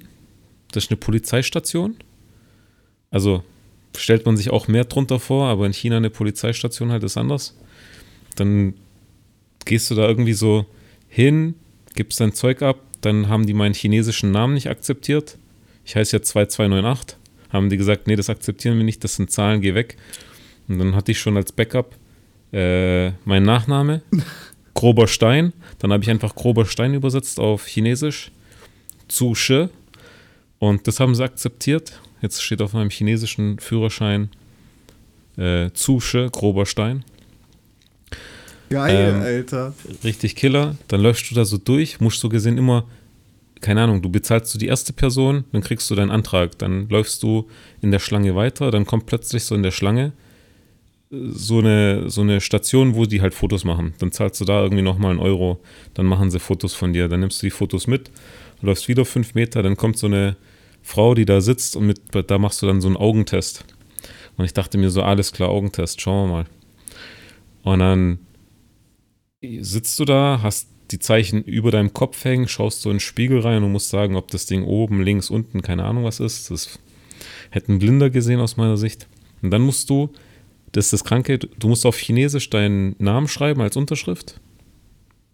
Das 0.72 0.86
ist 0.86 0.92
eine 0.92 0.98
Polizeistation. 0.98 1.96
Also 3.12 3.44
stellt 3.96 4.26
man 4.26 4.38
sich 4.38 4.50
auch 4.50 4.68
mehr 4.68 4.86
drunter 4.86 5.20
vor, 5.20 5.48
aber 5.48 5.66
in 5.66 5.74
China 5.74 5.98
eine 5.98 6.10
Polizeistation 6.10 6.92
halt 6.92 7.04
ist 7.04 7.18
anders. 7.18 7.56
Dann 8.36 8.74
gehst 9.66 9.92
du 9.92 9.96
da 9.96 10.08
irgendwie 10.08 10.34
so 10.34 10.66
hin, 11.08 11.54
gibst 11.94 12.20
dein 12.20 12.34
Zeug 12.34 12.64
ab, 12.64 12.80
dann 13.06 13.30
haben 13.30 13.46
die 13.46 13.54
meinen 13.54 13.74
chinesischen 13.74 14.32
Namen 14.32 14.54
nicht 14.54 14.70
akzeptiert. 14.70 15.38
Ich 15.86 15.96
heiße 15.96 16.18
ja 16.18 16.22
2298. 16.22 17.18
Haben 17.50 17.70
die 17.70 17.78
gesagt, 17.78 18.08
nee, 18.08 18.16
das 18.16 18.30
akzeptieren 18.30 18.78
wir 18.78 18.84
nicht, 18.84 19.04
das 19.04 19.16
sind 19.16 19.32
Zahlen, 19.32 19.62
geh 19.62 19.76
weg. 19.76 19.98
Und 20.68 20.80
dann 20.80 20.96
hatte 20.96 21.12
ich 21.12 21.20
schon 21.20 21.38
als 21.38 21.52
Backup 21.52 21.96
äh, 22.52 23.12
mein 23.26 23.44
Nachname, 23.44 24.02
grober 24.74 25.08
Stein. 25.08 25.54
Dann 25.80 25.92
habe 25.92 26.04
ich 26.04 26.10
einfach 26.10 26.36
grober 26.36 26.66
Stein 26.66 26.94
übersetzt 26.94 27.40
auf 27.40 27.68
Chinesisch. 27.68 28.32
Zu 29.08 29.36
Shi. 29.36 29.68
Und 30.60 30.88
das 30.88 31.00
haben 31.00 31.14
sie 31.14 31.24
akzeptiert. 31.24 32.00
Jetzt 32.22 32.42
steht 32.42 32.62
auf 32.62 32.74
meinem 32.74 32.90
chinesischen 32.90 33.60
Führerschein 33.60 34.30
äh, 35.38 35.72
Zu 35.74 36.00
Shi, 36.00 36.30
grober 36.32 36.66
Stein. 36.66 37.04
Geil, 38.74 39.14
Ähm, 39.16 39.22
Alter. 39.22 39.74
richtig 40.04 40.36
Killer. 40.36 40.76
Dann 40.88 41.02
läufst 41.02 41.30
du 41.32 41.36
da 41.36 41.46
so 41.46 41.58
durch, 41.58 42.00
musst 42.00 42.20
so 42.20 42.30
gesehen 42.30 42.58
immer, 42.58 42.86
keine 43.62 43.82
Ahnung, 43.82 44.02
du 44.02 44.10
bezahlst 44.10 44.54
du 44.54 44.58
die 44.58 44.68
erste 44.68 44.92
Person, 44.94 45.46
dann 45.54 45.62
kriegst 45.62 45.90
du 45.90 45.96
deinen 45.96 46.12
Antrag, 46.12 46.58
dann 46.58 46.90
läufst 46.90 47.24
du 47.24 47.48
in 47.82 47.92
der 47.92 48.00
Schlange 48.00 48.36
weiter, 48.36 48.72
dann 48.72 48.86
kommt 48.86 49.06
plötzlich 49.06 49.46
so 49.46 49.56
in 49.56 49.64
der 49.64 49.72
Schlange 49.72 50.12
äh, 51.12 51.16
so 51.32 51.60
eine, 51.60 52.10
so 52.10 52.22
eine 52.22 52.42
Station, 52.42 52.96
wo 52.96 53.06
die 53.06 53.22
halt 53.22 53.34
Fotos 53.34 53.64
machen. 53.64 53.94
Dann 54.00 54.12
zahlst 54.12 54.42
du 54.42 54.46
da 54.46 54.62
irgendwie 54.64 54.84
nochmal 54.84 55.12
einen 55.12 55.20
Euro, 55.20 55.60
dann 55.94 56.06
machen 56.06 56.30
sie 56.32 56.40
Fotos 56.40 56.74
von 56.74 56.92
dir, 56.94 57.08
dann 57.08 57.22
nimmst 57.22 57.42
du 57.42 57.48
die 57.48 57.52
Fotos 57.52 57.88
mit, 57.88 58.12
läufst 58.62 58.88
wieder 58.88 59.06
fünf 59.06 59.34
Meter, 59.36 59.64
dann 59.64 59.78
kommt 59.78 59.98
so 59.98 60.08
eine 60.08 60.36
Frau, 60.82 61.14
die 61.16 61.26
da 61.26 61.40
sitzt 61.40 61.78
und 61.78 61.86
mit, 61.86 62.02
da 62.28 62.38
machst 62.38 62.62
du 62.62 62.66
dann 62.68 62.82
so 62.82 62.88
einen 62.90 62.98
Augentest. 62.98 63.64
Und 64.36 64.46
ich 64.46 64.54
dachte 64.54 64.78
mir 64.78 64.90
so, 64.90 65.04
alles 65.04 65.32
klar, 65.32 65.50
Augentest, 65.50 66.02
schauen 66.02 66.28
wir 66.28 66.34
mal. 66.34 66.46
Und 67.64 67.80
dann 67.80 68.20
sitzt 69.60 70.00
du 70.00 70.06
da, 70.06 70.40
hast 70.42 70.70
die 70.92 71.00
Zeichen 71.00 71.44
über 71.44 71.72
deinem 71.72 71.94
Kopf 71.94 72.24
hängen, 72.24 72.48
schaust 72.48 72.82
so 72.82 72.90
in 72.90 72.96
den 72.96 73.00
Spiegel 73.00 73.40
rein 73.40 73.64
und 73.64 73.72
musst 73.72 73.90
sagen, 73.90 74.16
ob 74.16 74.30
das 74.32 74.46
Ding 74.46 74.64
oben, 74.64 75.02
links, 75.02 75.30
unten, 75.30 75.62
keine 75.62 75.86
Ahnung 75.86 76.04
was 76.04 76.20
ist. 76.20 76.52
Das 76.52 76.80
hätten 77.50 77.80
Blinder 77.80 78.10
gesehen 78.10 78.40
aus 78.40 78.58
meiner 78.58 78.78
Sicht. 78.78 79.08
Und 79.42 79.52
dann 79.52 79.62
musst 79.62 79.90
du, 79.90 80.12
das 80.72 80.86
ist 80.86 80.94
das 80.94 81.04
Kranke, 81.04 81.38
du 81.40 81.68
musst 81.68 81.86
auf 81.86 81.98
Chinesisch 81.98 82.50
deinen 82.50 82.96
Namen 83.00 83.28
schreiben 83.28 83.62
als 83.62 83.76
Unterschrift. 83.76 84.40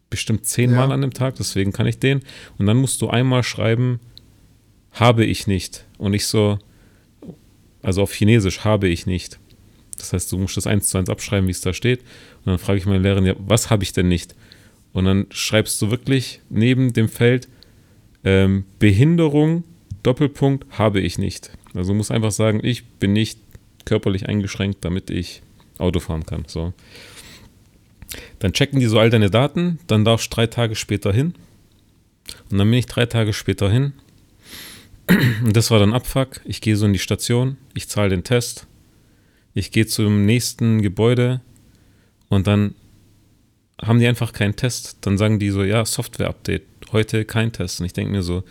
Bestimmt 0.10 0.46
zehnmal 0.46 0.90
ja. 0.90 0.94
an 0.94 1.02
dem 1.02 1.14
Tag, 1.14 1.36
deswegen 1.36 1.72
kann 1.72 1.88
ich 1.88 2.00
den. 2.00 2.22
Und 2.58 2.66
dann 2.66 2.78
musst 2.78 3.02
du 3.02 3.10
einmal 3.10 3.44
schreiben, 3.44 4.00
habe 4.92 5.26
ich 5.26 5.46
nicht. 5.46 5.86
Und 5.98 6.14
ich 6.14 6.26
so, 6.26 6.58
also 7.82 8.02
auf 8.02 8.14
Chinesisch 8.14 8.64
habe 8.64 8.88
ich 8.88 9.06
nicht. 9.06 9.40
Das 10.00 10.14
heißt, 10.14 10.32
du 10.32 10.38
musst 10.38 10.58
das 10.58 10.68
eins 10.68 10.88
zu 10.88 10.98
eins 10.98 11.10
abschreiben, 11.10 11.48
wie 11.48 11.52
es 11.52 11.62
da 11.62 11.74
steht. 11.74 12.00
Und 12.40 12.48
dann 12.48 12.58
frage 12.58 12.80
ich 12.80 12.86
meine 12.86 13.00
Lehrerin, 13.00 13.26
ja, 13.26 13.36
was 13.38 13.70
habe 13.70 13.84
ich 13.84 13.94
denn 13.94 14.08
nicht? 14.08 14.36
Und 14.94 15.06
dann 15.06 15.28
schreibst 15.30 15.82
du 15.82 15.92
wirklich 15.92 16.42
neben 16.50 16.94
dem 16.94 17.10
Feld 17.10 17.48
ähm, 18.24 18.66
Behinderung, 18.80 19.64
Doppelpunkt, 20.04 20.66
habe 20.78 21.00
ich 21.00 21.18
nicht. 21.18 21.52
Also 21.74 21.92
du 21.92 21.98
musst 21.98 22.12
einfach 22.12 22.32
sagen, 22.32 22.60
ich 22.64 22.86
bin 22.86 23.14
nicht 23.14 23.40
körperlich 23.86 24.28
eingeschränkt, 24.28 24.84
damit 24.84 25.10
ich 25.10 25.42
Auto 25.78 26.00
fahren 26.00 26.26
kann. 26.26 26.44
So. 26.48 26.74
Dann 28.40 28.54
checken 28.54 28.80
die 28.80 28.88
so 28.88 29.00
all 29.00 29.10
deine 29.10 29.30
Daten, 29.30 29.80
dann 29.88 30.06
darfst 30.06 30.32
du 30.32 30.36
drei 30.36 30.48
Tage 30.48 30.76
später 30.76 31.14
hin. 31.14 31.34
Und 32.50 32.58
dann 32.58 32.70
bin 32.70 32.80
ich 32.80 32.86
drei 32.86 33.06
Tage 33.06 33.34
später 33.34 33.70
hin. 33.70 33.94
Und 35.44 35.56
das 35.56 35.72
war 35.72 35.80
dann 35.80 35.94
Abfuck. 35.94 36.42
Ich 36.46 36.62
gehe 36.62 36.76
so 36.76 36.86
in 36.86 36.94
die 36.94 37.00
Station, 37.00 37.58
ich 37.74 37.88
zahle 37.88 38.10
den 38.10 38.24
Test, 38.24 38.68
ich 39.60 39.72
gehe 39.72 39.86
zum 39.86 40.26
nächsten 40.26 40.82
Gebäude 40.82 41.42
und 42.30 42.48
dann 42.48 42.76
haben 43.82 44.00
die 44.00 44.08
einfach 44.08 44.34
keinen 44.34 44.56
Test. 44.56 44.98
Dann 45.02 45.18
sagen 45.18 45.40
die 45.40 45.50
so, 45.50 45.64
ja, 45.64 45.86
Software-Update, 45.86 46.64
heute 46.92 47.26
kein 47.26 47.52
Test. 47.52 47.80
Und 47.80 47.86
ich 47.86 47.94
denke 47.94 48.12
mir 48.12 48.24
so, 48.24 48.44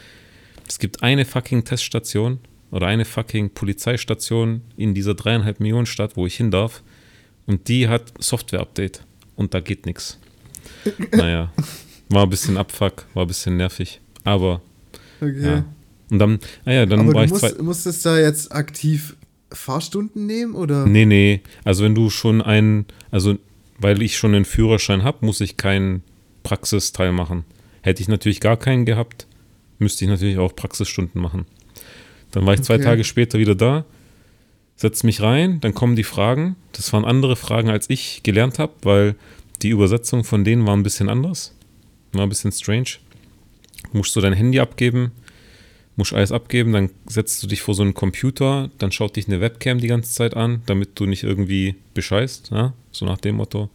es 0.67 0.79
gibt 0.79 1.03
eine 1.03 1.25
fucking 1.25 1.65
Teststation 1.65 2.39
oder 2.71 2.87
eine 2.87 3.05
fucking 3.05 3.51
Polizeistation 3.51 4.63
in 4.77 4.95
dieser 4.95 5.15
dreieinhalb 5.15 5.61
Millionen 5.61 5.87
Stadt, 5.87 6.17
wo 6.17 6.27
ich 6.27 6.37
hin 6.37 6.51
darf. 6.51 6.83
Und 7.47 7.69
die 7.69 7.89
hat 7.89 8.13
Software-Update. 8.19 9.03
Und 9.35 9.55
da 9.55 9.61
geht 9.61 9.87
nichts. 9.87 10.19
Naja, 11.13 11.53
war 12.11 12.25
ein 12.25 12.31
bisschen 12.31 12.57
Abfuck, 12.57 13.07
war 13.15 13.25
ein 13.25 13.29
bisschen 13.29 13.57
nervig. 13.57 14.01
Aber. 14.25 14.61
Okay. 15.21 15.43
Ja. 15.43 15.65
Und 16.11 16.19
dann, 16.19 16.39
ah 16.65 16.73
ja, 16.73 16.87
dann 16.87 17.01
Aber 17.01 17.15
war 17.15 17.21
du 17.23 17.27
ich 17.27 17.31
musst, 17.31 17.55
zwei. 17.57 17.63
Musstest 17.63 18.07
da 18.07 18.19
jetzt 18.19 18.53
aktiv 18.53 19.17
Fahrstunden 19.53 20.27
nehmen 20.27 20.55
oder? 20.55 20.87
Nee, 20.87 21.07
nee. 21.07 21.41
Also 21.65 21.85
wenn 21.85 21.95
du 21.95 22.11
schon 22.11 22.43
einen, 22.43 22.87
also 23.11 23.37
weil 23.79 24.03
ich 24.03 24.17
schon 24.17 24.35
einen 24.35 24.45
Führerschein 24.45 25.05
habe, 25.05 25.25
muss 25.25 25.41
ich 25.41 25.57
keinen 25.57 26.03
Praxisteil 26.43 27.13
machen. 27.13 27.45
Hätte 27.83 28.03
ich 28.03 28.09
natürlich 28.09 28.41
gar 28.41 28.57
keinen 28.57 28.85
gehabt, 28.85 29.27
müsste 29.79 30.05
ich 30.05 30.11
natürlich 30.11 30.39
auch 30.39 30.55
Praxisstunden 30.55 31.21
machen. 31.21 31.47
Dann 32.33 32.45
war 32.45 32.55
ich 32.55 32.63
zwei 32.63 32.75
okay. 32.75 32.85
Tage 32.85 33.05
später 33.05 33.39
wieder 33.39 33.55
da, 33.55 33.85
setze 34.77 35.07
mich 35.07 35.23
rein, 35.23 35.61
dann 35.61 35.75
kommen 35.75 35.97
die 35.97 36.05
Fragen. 36.05 36.57
Das 36.73 36.93
waren 36.93 37.05
andere 37.05 37.37
Fragen, 37.37 37.71
als 37.71 37.89
ich 37.89 38.23
gelernt 38.23 38.59
habe, 38.59 38.73
weil 38.83 39.15
die 39.63 39.71
Übersetzung 39.71 40.25
von 40.25 40.45
denen 40.45 40.67
war 40.67 40.77
ein 40.77 40.83
bisschen 40.83 41.09
anders. 41.09 41.55
War 42.13 42.23
ein 42.23 42.29
bisschen 42.29 42.53
strange. 42.53 42.99
Musst 43.93 44.15
du 44.15 44.21
dein 44.21 44.33
Handy 44.33 44.61
abgeben, 44.61 45.13
musst 45.99 46.15
alles 46.15 46.31
abgeben, 46.33 46.73
dann 46.73 46.91
setzt 47.07 47.43
du 47.43 47.49
dich 47.49 47.61
vor 47.61 47.75
so 47.75 47.83
einen 47.83 47.93
Computer, 47.93 48.71
dann 48.79 48.93
schaut 48.93 49.17
dich 49.17 49.27
eine 49.27 49.41
Webcam 49.41 49.79
die 49.79 49.89
ganze 49.89 50.13
Zeit 50.13 50.35
an, 50.35 50.63
damit 50.67 50.91
du 50.95 51.07
nicht 51.07 51.25
irgendwie 51.25 51.75
bescheißt, 51.93 52.51
ja? 52.53 52.73
so 52.93 53.05
nach 53.05 53.19
dem 53.19 53.37
Motto. 53.37 53.69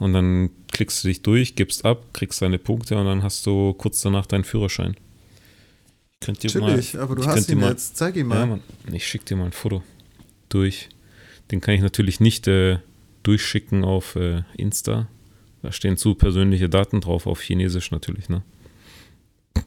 Und 0.00 0.12
dann 0.12 0.50
klickst 0.72 1.04
du 1.04 1.08
dich 1.08 1.22
durch, 1.22 1.54
gibst 1.54 1.84
ab, 1.84 2.12
kriegst 2.12 2.42
deine 2.42 2.58
Punkte 2.58 2.98
und 2.98 3.06
dann 3.06 3.22
hast 3.22 3.46
du 3.46 3.72
kurz 3.74 4.00
danach 4.02 4.26
deinen 4.26 4.44
Führerschein. 4.44 4.96
Ich 6.14 6.26
könnte 6.26 6.48
dir 6.48 6.60
Natürlich, 6.60 6.94
mal, 6.94 7.02
aber 7.02 7.14
du 7.14 7.24
hast 7.24 7.48
ihn 7.48 7.60
mal, 7.60 7.70
jetzt, 7.70 7.96
zeig 7.96 8.16
ihn 8.16 8.26
mal. 8.26 8.38
Ja, 8.38 8.46
Mann, 8.46 8.62
ich 8.92 9.06
schick 9.06 9.24
dir 9.24 9.36
mal 9.36 9.46
ein 9.46 9.52
Foto 9.52 9.82
durch. 10.48 10.88
Den 11.52 11.60
kann 11.60 11.74
ich 11.74 11.80
natürlich 11.80 12.18
nicht 12.18 12.48
äh, 12.48 12.78
durchschicken 13.22 13.84
auf 13.84 14.16
äh, 14.16 14.42
Insta. 14.56 15.06
Da 15.62 15.70
stehen 15.70 15.96
zu 15.96 16.16
persönliche 16.16 16.68
Daten 16.68 17.00
drauf, 17.00 17.26
auf 17.26 17.40
Chinesisch 17.40 17.92
natürlich, 17.92 18.28
ne? 18.28 18.42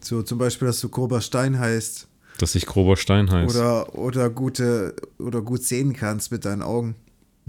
So 0.02 0.24
zum 0.24 0.38
Beispiel, 0.38 0.68
dass 0.68 0.82
du 0.82 0.90
grober 0.90 1.22
Stein 1.22 1.58
heißt. 1.60 2.08
Dass 2.40 2.56
ich 2.56 2.66
grober 2.66 2.98
Stein 2.98 3.32
heiße. 3.32 3.58
Oder, 3.58 3.96
oder, 3.96 4.30
gute, 4.30 4.96
oder 5.20 5.42
gut 5.42 5.64
sehen 5.64 5.94
kannst 5.94 6.32
mit 6.32 6.46
deinen 6.46 6.62
Augen. 6.62 6.96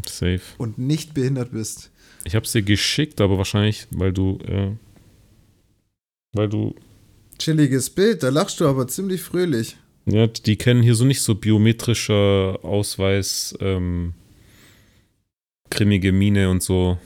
Safe. 0.07 0.41
Und 0.59 0.79
nicht 0.79 1.15
behindert 1.15 1.53
bist. 1.53 1.91
Ich 2.25 2.35
hab's 2.35 2.53
dir 2.53 2.63
geschickt, 2.63 3.21
aber 3.21 3.39
wahrscheinlich, 3.39 3.87
weil 3.91 4.13
du, 4.13 4.39
äh, 4.47 4.73
weil 6.33 6.49
du. 6.49 6.75
Chilliges 7.39 7.91
Bild, 7.91 8.23
da 8.23 8.29
lachst 8.29 8.61
du 8.61 8.69
aber 8.69 8.87
ziemlich 8.87 9.21
fröhlich. 9.21 9.77
Ja, 10.07 10.27
die 10.27 10.57
kennen 10.57 10.83
hier 10.83 10.95
so 10.95 11.05
nicht 11.05 11.23
so 11.23 11.35
biometrischer 11.35 12.59
Ausweis, 12.63 13.55
ähm, 13.61 14.13
grimmige 15.71 16.13
Miene 16.13 16.51
und 16.51 16.63
so. 16.63 16.99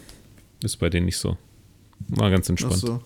Ist 0.63 0.77
bei 0.77 0.91
denen 0.91 1.07
nicht 1.07 1.17
so. 1.17 1.37
War 2.09 2.31
ganz 2.31 2.49
entspannt. 2.49 2.75
Ach 2.77 2.81
so. 2.81 3.03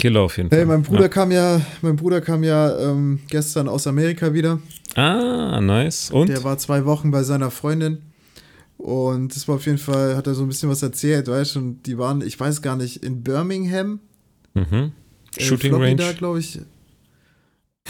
Killer 0.00 0.22
auf 0.22 0.36
jeden 0.36 0.48
Fall. 0.48 0.58
Hey, 0.58 0.66
mein 0.66 0.82
Bruder 0.82 1.02
ja. 1.02 1.08
kam 1.08 1.30
ja, 1.30 1.60
mein 1.82 1.96
Bruder 1.96 2.20
kam 2.20 2.42
ja 2.42 2.78
ähm, 2.78 3.20
gestern 3.28 3.68
aus 3.68 3.86
Amerika 3.86 4.32
wieder. 4.32 4.58
Ah, 4.94 5.60
nice. 5.60 6.10
Und? 6.10 6.28
Der 6.28 6.42
war 6.42 6.58
zwei 6.58 6.84
Wochen 6.84 7.10
bei 7.10 7.22
seiner 7.22 7.50
Freundin. 7.50 7.98
Und 8.78 9.36
das 9.36 9.46
war 9.46 9.56
auf 9.56 9.66
jeden 9.66 9.78
Fall, 9.78 10.16
hat 10.16 10.26
er 10.26 10.34
so 10.34 10.42
ein 10.42 10.48
bisschen 10.48 10.70
was 10.70 10.82
erzählt, 10.82 11.28
weißt 11.28 11.56
du, 11.56 11.58
und 11.58 11.82
die 11.86 11.98
waren, 11.98 12.22
ich 12.22 12.40
weiß 12.40 12.62
gar 12.62 12.76
nicht, 12.76 13.04
in 13.04 13.22
Birmingham. 13.22 14.00
Mhm. 14.54 14.92
Äh, 15.36 15.42
Shooting 15.42 15.72
Florida, 15.72 16.04
Range. 16.04 16.16
glaube 16.16 16.38
ich. 16.40 16.58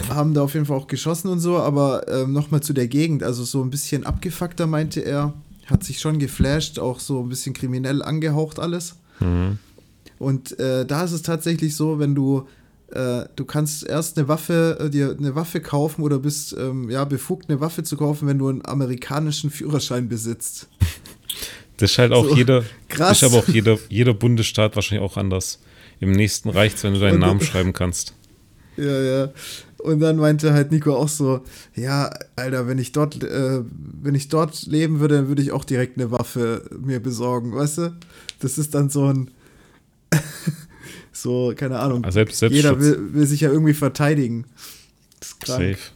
Haben 0.09 0.35
da 0.35 0.43
auf 0.43 0.55
jeden 0.55 0.67
Fall 0.67 0.77
auch 0.77 0.89
geschossen 0.89 1.29
und 1.29 1.39
so, 1.39 1.59
aber 1.59 2.09
ähm, 2.09 2.33
nochmal 2.33 2.61
zu 2.63 2.73
der 2.73 2.89
Gegend, 2.89 3.23
also 3.23 3.45
so 3.45 3.63
ein 3.63 3.71
bisschen 3.71 4.05
abgefuckter, 4.05 4.67
meinte 4.67 5.01
er. 5.01 5.35
Hat 5.67 5.85
sich 5.85 6.01
schon 6.01 6.19
geflasht, 6.19 6.81
auch 6.81 6.99
so 6.99 7.23
ein 7.23 7.29
bisschen 7.29 7.55
kriminell 7.55 8.03
angehaucht 8.03 8.59
alles. 8.59 8.97
Mhm. 9.21 9.59
Und 10.21 10.59
äh, 10.61 10.85
da 10.85 11.03
ist 11.03 11.13
es 11.13 11.23
tatsächlich 11.23 11.75
so, 11.75 11.99
wenn 11.99 12.15
du 12.15 12.47
äh, 12.93 13.25
du 13.37 13.45
kannst 13.45 13.87
erst 13.87 14.19
eine 14.19 14.29
Waffe, 14.29 14.77
äh, 14.79 14.91
dir 14.91 15.17
eine 15.17 15.35
Waffe 15.35 15.61
kaufen 15.61 16.03
oder 16.03 16.19
bist 16.19 16.55
ähm, 16.59 16.91
ja 16.91 17.05
befugt, 17.05 17.49
eine 17.49 17.61
Waffe 17.61 17.85
zu 17.85 17.97
kaufen, 17.97 18.29
wenn 18.29 18.39
du 18.39 18.49
einen 18.49 18.67
amerikanischen 18.67 19.51
Führerschein 19.51 20.09
besitzt. 20.09 20.69
Das 21.77 21.93
ist 21.93 21.99
halt 21.99 22.13
auch 22.13 22.29
so, 22.29 22.37
jeder, 22.37 22.65
krass. 22.89 23.23
ist 23.23 23.25
aber 23.25 23.39
auch 23.39 23.49
jeder, 23.49 23.79
jeder 23.89 24.13
Bundesstaat 24.13 24.77
wahrscheinlich 24.77 25.09
auch 25.09 25.17
anders. 25.17 25.61
Im 26.01 26.13
nächsten 26.13 26.51
reicht 26.51 26.83
wenn 26.85 26.95
du 26.95 27.01
deinen 27.01 27.15
Und, 27.15 27.21
Namen 27.21 27.41
schreiben 27.41 27.73
kannst. 27.73 28.15
Ja, 28.77 28.99
ja. 28.99 29.31
Und 29.79 30.01
dann 30.01 30.17
meinte 30.17 30.55
halt 30.55 30.73
Nico 30.73 30.95
auch 30.95 31.09
so, 31.09 31.43
ja, 31.75 32.11
Alter, 32.37 32.67
wenn 32.67 32.79
ich 32.79 32.93
dort, 32.93 33.23
äh, 33.23 33.61
wenn 34.01 34.15
ich 34.15 34.29
dort 34.29 34.67
leben 34.67 35.01
würde, 35.01 35.17
dann 35.17 35.29
würde 35.29 35.43
ich 35.43 35.53
auch 35.53 35.67
direkt 35.67 35.99
eine 35.99 36.11
Waffe 36.11 36.65
mir 36.81 37.01
besorgen, 37.01 37.55
weißt 37.55 37.79
du? 37.79 37.97
Das 38.39 38.57
ist 38.57 38.75
dann 38.75 38.89
so 38.89 39.07
ein, 39.07 39.31
so, 41.13 41.53
keine 41.57 41.79
Ahnung. 41.79 42.05
Also 42.05 42.17
selbst, 42.17 42.39
selbst 42.39 42.55
Jeder 42.55 42.81
will, 42.81 43.15
will, 43.15 43.27
sich 43.27 43.41
ja 43.41 43.51
irgendwie 43.51 43.75
verteidigen. 43.75 44.47
Das 45.19 45.29
ist 45.29 45.41
krank. 45.41 45.61
Safe. 45.61 45.91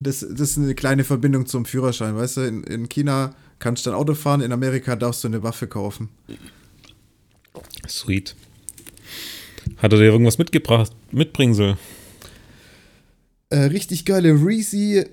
Das, 0.00 0.20
das 0.20 0.50
ist 0.50 0.58
eine 0.58 0.74
kleine 0.74 1.04
Verbindung 1.04 1.46
zum 1.46 1.64
Führerschein, 1.64 2.16
weißt 2.16 2.36
du? 2.38 2.40
In, 2.42 2.64
in 2.64 2.88
China 2.88 3.34
kannst 3.58 3.86
du 3.86 3.90
ein 3.90 3.96
Auto 3.96 4.14
fahren, 4.14 4.40
in 4.42 4.52
Amerika 4.52 4.94
darfst 4.94 5.24
du 5.24 5.28
eine 5.28 5.42
Waffe 5.42 5.66
kaufen. 5.66 6.10
Sweet. 7.88 8.34
Hat 9.78 9.92
er 9.92 9.98
dir 9.98 10.04
irgendwas 10.04 10.38
mitgebracht, 10.38 10.92
mitbringen 11.10 11.54
soll? 11.54 11.76
Äh, 13.48 13.58
richtig 13.64 14.04
geile 14.04 14.32
Reezy 14.32 15.04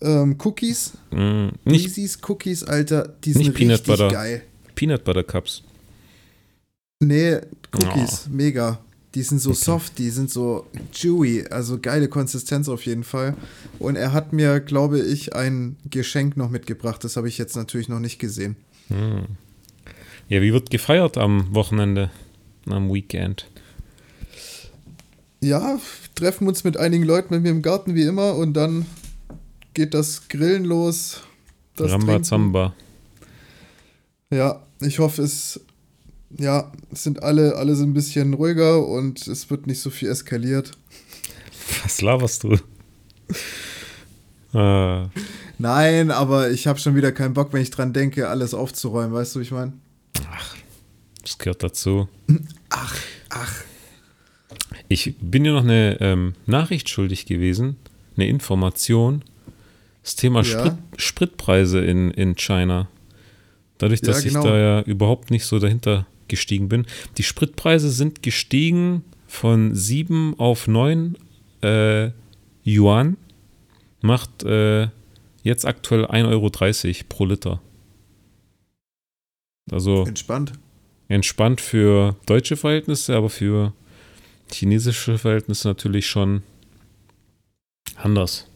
ähm, 0.00 0.36
Cookies. 0.42 0.92
Mm, 1.10 1.48
Reese's 1.66 2.18
Cookies, 2.26 2.64
Alter, 2.64 3.14
die 3.24 3.32
sind 3.32 3.58
richtig 3.58 3.84
Butter. 3.84 4.08
geil. 4.08 4.42
Peanut 4.74 5.04
Butter 5.04 5.24
Cups. 5.24 5.62
Nee, 7.04 7.40
Cookies, 7.72 8.26
oh. 8.26 8.34
mega. 8.34 8.80
Die 9.14 9.22
sind 9.22 9.40
so 9.40 9.50
okay. 9.50 9.58
soft, 9.60 9.98
die 9.98 10.10
sind 10.10 10.30
so 10.30 10.66
chewy, 10.92 11.46
also 11.48 11.78
geile 11.78 12.08
Konsistenz 12.08 12.68
auf 12.68 12.84
jeden 12.84 13.04
Fall. 13.04 13.36
Und 13.78 13.94
er 13.94 14.12
hat 14.12 14.32
mir, 14.32 14.58
glaube 14.58 14.98
ich, 15.00 15.36
ein 15.36 15.76
Geschenk 15.88 16.36
noch 16.36 16.50
mitgebracht. 16.50 17.04
Das 17.04 17.16
habe 17.16 17.28
ich 17.28 17.38
jetzt 17.38 17.54
natürlich 17.54 17.88
noch 17.88 18.00
nicht 18.00 18.18
gesehen. 18.18 18.56
Hm. 18.88 19.26
Ja, 20.28 20.42
wie 20.42 20.52
wird 20.52 20.70
gefeiert 20.70 21.16
am 21.16 21.54
Wochenende, 21.54 22.10
am 22.66 22.92
Weekend? 22.92 23.46
Ja, 25.40 25.78
treffen 26.14 26.48
uns 26.48 26.64
mit 26.64 26.76
einigen 26.76 27.04
Leuten 27.04 27.34
mit 27.34 27.42
mir 27.42 27.50
im 27.50 27.62
Garten 27.62 27.94
wie 27.94 28.04
immer 28.04 28.34
und 28.34 28.54
dann 28.54 28.86
geht 29.74 29.94
das 29.94 30.28
Grillen 30.28 30.64
los. 30.64 31.20
Das 31.76 31.90
Ramba 31.90 32.06
Trinken. 32.06 32.24
Zamba. 32.24 32.74
Ja, 34.30 34.62
ich 34.80 34.98
hoffe, 34.98 35.22
es 35.22 35.60
ja, 36.38 36.72
es 36.92 37.04
sind 37.04 37.22
alle, 37.22 37.56
alle 37.56 37.74
so 37.74 37.84
ein 37.84 37.94
bisschen 37.94 38.34
ruhiger 38.34 38.86
und 38.86 39.26
es 39.26 39.50
wird 39.50 39.66
nicht 39.66 39.80
so 39.80 39.90
viel 39.90 40.08
eskaliert. 40.08 40.72
Was 41.82 42.00
laberst 42.00 42.44
du? 42.44 42.58
ah. 44.52 45.08
Nein, 45.58 46.10
aber 46.10 46.50
ich 46.50 46.66
habe 46.66 46.78
schon 46.78 46.96
wieder 46.96 47.12
keinen 47.12 47.34
Bock, 47.34 47.52
wenn 47.52 47.62
ich 47.62 47.70
dran 47.70 47.92
denke, 47.92 48.28
alles 48.28 48.54
aufzuräumen. 48.54 49.12
Weißt 49.12 49.34
du, 49.34 49.40
wie 49.40 49.44
ich 49.44 49.50
meine? 49.52 49.72
Ach, 50.28 50.56
das 51.22 51.38
gehört 51.38 51.62
dazu. 51.62 52.08
Ach, 52.70 52.96
ach. 53.30 53.62
Ich 54.88 55.14
bin 55.20 55.44
dir 55.44 55.52
noch 55.52 55.62
eine 55.62 55.98
ähm, 56.00 56.34
Nachricht 56.46 56.88
schuldig 56.88 57.26
gewesen, 57.26 57.76
eine 58.16 58.26
Information. 58.26 59.22
Das 60.02 60.16
Thema 60.16 60.42
ja. 60.42 60.44
Sprit, 60.44 60.74
Spritpreise 60.96 61.80
in, 61.80 62.10
in 62.10 62.36
China. 62.36 62.88
Dadurch, 63.78 64.00
dass 64.00 64.24
ja, 64.24 64.28
genau. 64.30 64.40
ich 64.40 64.46
da 64.46 64.58
ja 64.58 64.80
überhaupt 64.82 65.30
nicht 65.30 65.46
so 65.46 65.58
dahinter 65.58 66.06
gestiegen 66.34 66.68
bin. 66.68 66.86
Die 67.18 67.22
Spritpreise 67.22 67.90
sind 67.90 68.22
gestiegen 68.22 69.04
von 69.26 69.74
7 69.74 70.38
auf 70.38 70.66
9 70.66 71.16
äh, 71.62 72.10
Yuan. 72.64 73.16
Macht 74.00 74.42
äh, 74.44 74.88
jetzt 75.42 75.66
aktuell 75.66 76.04
1,30 76.04 76.28
Euro 76.28 76.50
pro 77.08 77.24
Liter. 77.24 77.60
Also 79.70 80.04
entspannt. 80.04 80.52
Entspannt 81.08 81.60
für 81.60 82.16
deutsche 82.26 82.56
Verhältnisse, 82.56 83.16
aber 83.16 83.30
für 83.30 83.72
chinesische 84.50 85.18
Verhältnisse 85.18 85.68
natürlich 85.68 86.06
schon 86.06 86.42
anders. 87.96 88.46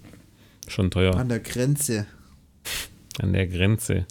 Schon 0.66 0.90
teuer. 0.90 1.14
An 1.14 1.28
der 1.28 1.40
Grenze. 1.40 2.06
An 3.20 3.32
der 3.32 3.46
Grenze. 3.46 4.06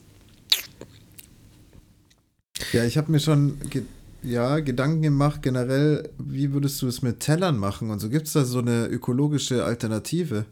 Ja, 2.74 2.86
ich 2.86 2.98
habe 2.98 3.12
mir 3.12 3.20
schon 3.20 3.60
ge 3.70 3.84
ja, 4.24 4.60
Gedanken 4.60 5.04
gemacht, 5.04 5.42
generell, 5.42 6.10
wie 6.18 6.52
würdest 6.52 6.82
du 6.82 6.88
es 6.88 7.02
mit 7.02 7.20
Tellern 7.20 7.58
machen? 7.58 7.92
Und 7.92 8.00
so 8.00 8.10
gibt 8.10 8.28
es 8.28 8.34
da 8.34 8.44
so 8.44 8.60
eine 8.60 8.88
ökologische 8.88 9.64
Alternative. 9.64 10.46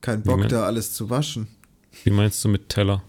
Kein 0.00 0.22
Bock, 0.22 0.48
da 0.48 0.64
alles 0.64 0.94
zu 0.94 1.10
waschen. 1.10 1.48
Wie 2.04 2.10
meinst 2.10 2.42
du 2.44 2.48
mit 2.48 2.68
Teller? 2.68 3.02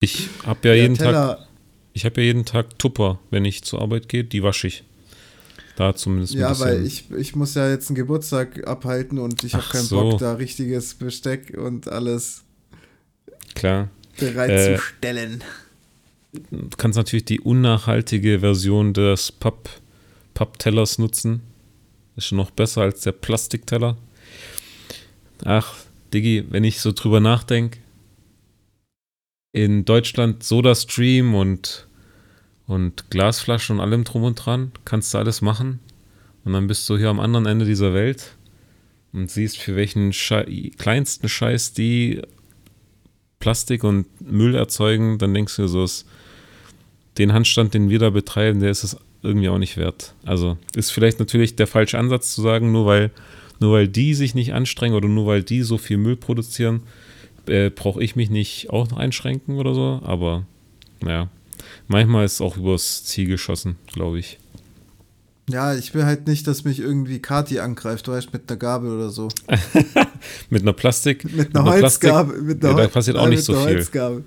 Ich 0.00 0.28
habe 0.44 0.68
ja, 0.68 0.74
ja, 0.74 0.82
jeden 0.82 0.96
Teller. 0.96 1.36
Tag. 1.36 1.48
Ich 1.92 2.04
habe 2.04 2.20
ja 2.20 2.26
jeden 2.26 2.44
Tag 2.44 2.78
Tupper, 2.78 3.18
wenn 3.30 3.44
ich 3.44 3.64
zur 3.64 3.80
Arbeit 3.80 4.08
gehe, 4.08 4.24
die 4.24 4.42
wasche 4.42 4.66
ich. 4.66 4.84
Da 5.76 5.94
zumindest. 5.94 6.34
Ja, 6.34 6.58
weil 6.58 6.84
ich, 6.84 7.10
ich 7.12 7.36
muss 7.36 7.54
ja 7.54 7.68
jetzt 7.68 7.88
einen 7.88 7.96
Geburtstag 7.96 8.66
abhalten 8.66 9.18
und 9.18 9.44
ich 9.44 9.54
habe 9.54 9.64
keinen 9.70 9.84
so. 9.84 10.00
Bock, 10.00 10.18
da 10.18 10.34
richtiges 10.34 10.94
Besteck 10.94 11.56
und 11.56 11.88
alles 11.88 12.42
Klar. 13.54 13.88
bereitzustellen. 14.18 15.40
Äh, 15.40 15.44
kannst 16.76 16.96
natürlich 16.96 17.24
die 17.24 17.40
unnachhaltige 17.40 18.40
Version 18.40 18.92
des 18.92 19.32
Papp, 19.32 19.68
Papptellers 20.34 20.98
nutzen. 20.98 21.42
Ist 22.16 22.26
schon 22.26 22.38
noch 22.38 22.50
besser 22.50 22.82
als 22.82 23.02
der 23.02 23.12
Plastikteller. 23.12 23.96
Ach, 25.44 25.76
Diggi, 26.12 26.44
wenn 26.50 26.64
ich 26.64 26.80
so 26.80 26.92
drüber 26.92 27.20
nachdenke, 27.20 27.78
in 29.52 29.84
Deutschland 29.84 30.42
SodaStream 30.42 31.34
und 31.34 31.88
und 32.68 33.10
Glasflaschen 33.10 33.76
und 33.76 33.82
allem 33.82 34.04
drum 34.04 34.22
und 34.22 34.34
dran. 34.36 34.70
Kannst 34.84 35.12
du 35.12 35.18
alles 35.18 35.40
machen. 35.40 35.80
Und 36.44 36.52
dann 36.52 36.68
bist 36.68 36.88
du 36.88 36.96
hier 36.96 37.08
am 37.08 37.18
anderen 37.18 37.46
Ende 37.46 37.64
dieser 37.64 37.94
Welt 37.94 38.36
und 39.12 39.30
siehst, 39.30 39.56
für 39.56 39.74
welchen 39.74 40.12
Schei 40.12 40.70
kleinsten 40.76 41.28
Scheiß 41.28 41.72
die 41.72 42.22
Plastik 43.40 43.84
und 43.84 44.06
Müll 44.20 44.54
erzeugen. 44.54 45.18
Dann 45.18 45.34
denkst 45.34 45.56
du 45.56 45.66
so, 45.66 45.86
den 47.18 47.32
Handstand, 47.32 47.74
den 47.74 47.90
wir 47.90 47.98
da 47.98 48.10
betreiben, 48.10 48.60
der 48.60 48.70
ist 48.70 48.84
es 48.84 48.96
irgendwie 49.22 49.48
auch 49.48 49.58
nicht 49.58 49.76
wert. 49.76 50.14
Also 50.24 50.56
ist 50.74 50.90
vielleicht 50.90 51.18
natürlich 51.18 51.56
der 51.56 51.66
falsche 51.66 51.98
Ansatz 51.98 52.34
zu 52.34 52.42
sagen, 52.42 52.72
nur 52.72 52.86
weil, 52.86 53.10
nur 53.60 53.72
weil 53.72 53.88
die 53.88 54.14
sich 54.14 54.34
nicht 54.34 54.54
anstrengen 54.54 54.94
oder 54.94 55.08
nur 55.08 55.26
weil 55.26 55.42
die 55.42 55.62
so 55.62 55.78
viel 55.78 55.96
Müll 55.96 56.16
produzieren, 56.16 56.82
äh, 57.46 57.70
brauche 57.70 58.02
ich 58.02 58.16
mich 58.16 58.30
nicht 58.30 58.70
auch 58.70 58.88
noch 58.90 58.98
einschränken 58.98 59.56
oder 59.56 59.74
so. 59.74 60.00
Aber 60.04 60.44
naja, 61.00 61.28
Manchmal 61.86 62.24
ist 62.24 62.34
es 62.34 62.40
auch 62.40 62.56
übers 62.56 63.04
Ziel 63.04 63.26
geschossen, 63.26 63.76
glaube 63.86 64.18
ich. 64.18 64.38
Ja, 65.48 65.74
ich 65.74 65.94
will 65.94 66.04
halt 66.04 66.26
nicht, 66.26 66.46
dass 66.46 66.64
mich 66.64 66.78
irgendwie 66.78 67.20
Kati 67.20 67.58
angreift, 67.60 68.06
du 68.06 68.12
weißt, 68.12 68.32
mit 68.34 68.42
einer 68.48 68.58
Gabel 68.58 68.90
oder 68.90 69.08
so. 69.08 69.28
mit 70.50 70.62
einer 70.62 70.74
Plastik? 70.74 71.24
Mit 71.32 71.56
einer 71.56 71.64
Holzgabel. 71.64 72.42
Mit 72.42 72.62
einer 72.62 72.76
ja, 72.76 72.84
da 72.84 72.88
passiert 72.88 73.16
auch 73.16 73.28
nicht 73.28 73.42
so 73.42 73.54
viel. 73.54 73.76
Holzgabel. 73.76 74.24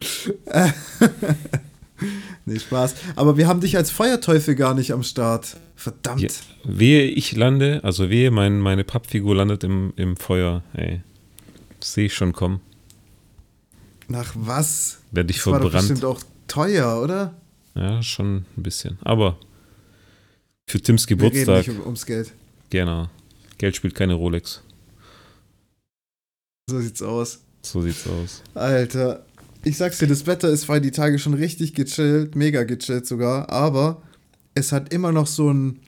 nee, 2.46 2.58
Spaß. 2.58 2.94
Aber 3.16 3.36
wir 3.36 3.46
haben 3.46 3.60
dich 3.60 3.76
als 3.76 3.90
Feuerteufel 3.90 4.54
gar 4.54 4.74
nicht 4.74 4.92
am 4.92 5.02
Start. 5.02 5.56
Verdammt. 5.76 6.20
Ja, 6.20 6.28
wehe, 6.64 7.04
ich 7.04 7.34
lande, 7.36 7.80
also 7.82 8.10
wehe, 8.10 8.30
mein, 8.30 8.60
meine 8.60 8.84
Pappfigur 8.84 9.34
landet 9.34 9.64
im, 9.64 9.92
im 9.96 10.16
Feuer. 10.16 10.62
Ey, 10.74 11.00
sehe 11.80 12.06
ich 12.06 12.14
schon 12.14 12.32
kommen. 12.32 12.60
Nach 14.08 14.32
was? 14.34 14.98
Werde 15.10 15.30
ich 15.30 15.36
das 15.36 15.44
verbrannt. 15.44 15.64
War 15.64 15.70
doch 15.70 15.88
bestimmt 15.88 16.04
auch 16.04 16.20
teuer, 16.48 17.00
oder? 17.02 17.34
Ja, 17.74 18.02
schon 18.02 18.44
ein 18.56 18.62
bisschen. 18.62 18.98
Aber 19.02 19.38
für 20.66 20.80
Tims 20.80 21.06
Geburtstag. 21.06 21.46
Wir 21.46 21.54
reden 21.54 21.68
nicht 21.70 21.80
um, 21.80 21.86
ums 21.86 22.06
Geld. 22.06 22.32
Genau. 22.70 23.08
Geld 23.58 23.76
spielt 23.76 23.94
keine 23.94 24.14
Rolex. 24.14 24.62
So 26.68 26.80
sieht's 26.80 27.02
aus. 27.02 27.40
So 27.62 27.82
sieht's 27.82 28.06
aus. 28.06 28.42
Alter, 28.54 29.24
ich 29.64 29.76
sag's 29.76 29.98
dir, 29.98 30.06
das 30.06 30.26
Wetter 30.26 30.48
ist 30.48 30.68
weil 30.68 30.80
die 30.80 30.90
Tage 30.90 31.18
schon 31.18 31.34
richtig 31.34 31.74
gechillt, 31.74 32.34
mega 32.34 32.64
gechillt 32.64 33.06
sogar, 33.06 33.50
aber 33.50 34.02
es 34.54 34.72
hat 34.72 34.92
immer 34.92 35.12
noch 35.12 35.26
so 35.26 35.52
ein, 35.52 35.80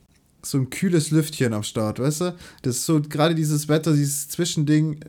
so 0.43 0.59
ein 0.59 0.71
kühles 0.71 1.11
Lüftchen 1.11 1.53
am 1.53 1.63
Start, 1.63 1.99
weißt 1.99 2.21
du? 2.21 2.37
Das 2.63 2.77
ist 2.77 2.87
so 2.87 3.01
gerade 3.01 3.35
dieses 3.35 3.69
Wetter, 3.69 3.93
dieses 3.93 4.29
Zwischending, 4.29 5.01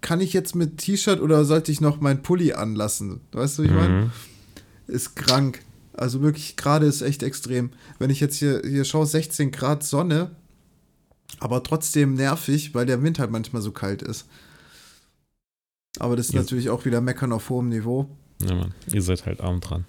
kann 0.00 0.20
ich 0.20 0.32
jetzt 0.32 0.54
mit 0.54 0.78
T-Shirt 0.78 1.20
oder 1.20 1.44
sollte 1.44 1.72
ich 1.72 1.80
noch 1.80 2.00
meinen 2.00 2.22
Pulli 2.22 2.52
anlassen? 2.52 3.20
Weißt 3.32 3.58
du, 3.58 3.62
wie 3.62 3.66
ich 3.66 3.72
mhm. 3.72 3.78
meine? 3.78 4.10
Ist 4.86 5.16
krank. 5.16 5.60
Also 5.92 6.22
wirklich, 6.22 6.56
gerade 6.56 6.86
ist 6.86 7.02
echt 7.02 7.22
extrem. 7.22 7.70
Wenn 7.98 8.10
ich 8.10 8.20
jetzt 8.20 8.36
hier, 8.36 8.62
hier 8.64 8.84
schaue, 8.84 9.06
16 9.06 9.50
Grad 9.50 9.82
Sonne, 9.82 10.30
aber 11.40 11.62
trotzdem 11.62 12.14
nervig, 12.14 12.74
weil 12.74 12.86
der 12.86 13.02
Wind 13.02 13.18
halt 13.18 13.30
manchmal 13.30 13.62
so 13.62 13.72
kalt 13.72 14.02
ist. 14.02 14.26
Aber 15.98 16.16
das 16.16 16.26
ist 16.26 16.34
ja. 16.34 16.40
natürlich 16.40 16.70
auch 16.70 16.84
wieder 16.84 17.00
Meckern 17.00 17.32
auf 17.32 17.50
hohem 17.50 17.68
Niveau. 17.68 18.08
Ja, 18.42 18.54
Mann, 18.54 18.74
ihr 18.92 19.02
seid 19.02 19.26
halt 19.26 19.40
arm 19.40 19.60
dran. 19.60 19.84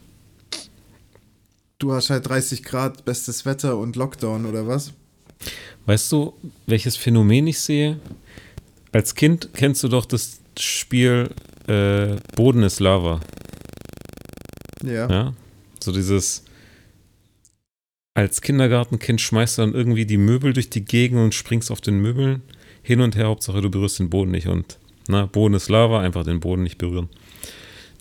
Du 1.78 1.94
hast 1.94 2.10
halt 2.10 2.28
30 2.28 2.64
Grad, 2.64 3.06
bestes 3.06 3.46
Wetter 3.46 3.78
und 3.78 3.96
Lockdown, 3.96 4.46
oder 4.46 4.68
was? 4.68 4.94
Weißt 5.86 6.12
du, 6.12 6.34
welches 6.68 6.98
Phänomen 6.98 7.48
ich 7.48 7.60
sehe? 7.60 8.00
Als 8.92 9.16
Kind 9.16 9.50
kennst 9.54 9.84
du 9.84 9.88
doch 9.88 10.06
das 10.06 10.40
Spiel 10.60 11.30
äh, 11.68 12.18
Boden 12.36 12.64
ist 12.64 12.80
Lava. 12.80 13.22
Ja. 14.84 15.10
ja. 15.10 15.34
So 15.82 15.92
dieses. 15.92 16.44
Als 18.16 18.42
Kindergartenkind 18.42 19.22
schmeißt 19.22 19.58
du 19.58 19.62
dann 19.62 19.74
irgendwie 19.74 20.06
die 20.06 20.18
Möbel 20.18 20.52
durch 20.52 20.70
die 20.70 20.84
Gegend 20.84 21.20
und 21.20 21.34
springst 21.34 21.72
auf 21.72 21.80
den 21.80 22.00
Möbeln 22.00 22.42
hin 22.82 23.00
und 23.00 23.16
her. 23.16 23.28
Hauptsache, 23.28 23.62
du 23.62 23.70
berührst 23.70 24.00
den 24.00 24.10
Boden 24.10 24.32
nicht. 24.32 24.48
Und 24.48 24.78
na, 25.10 25.26
Boden 25.26 25.56
ist 25.56 25.70
Lava, 25.70 26.00
einfach 26.00 26.24
den 26.24 26.40
Boden 26.40 26.64
nicht 26.64 26.78
berühren. 26.78 27.10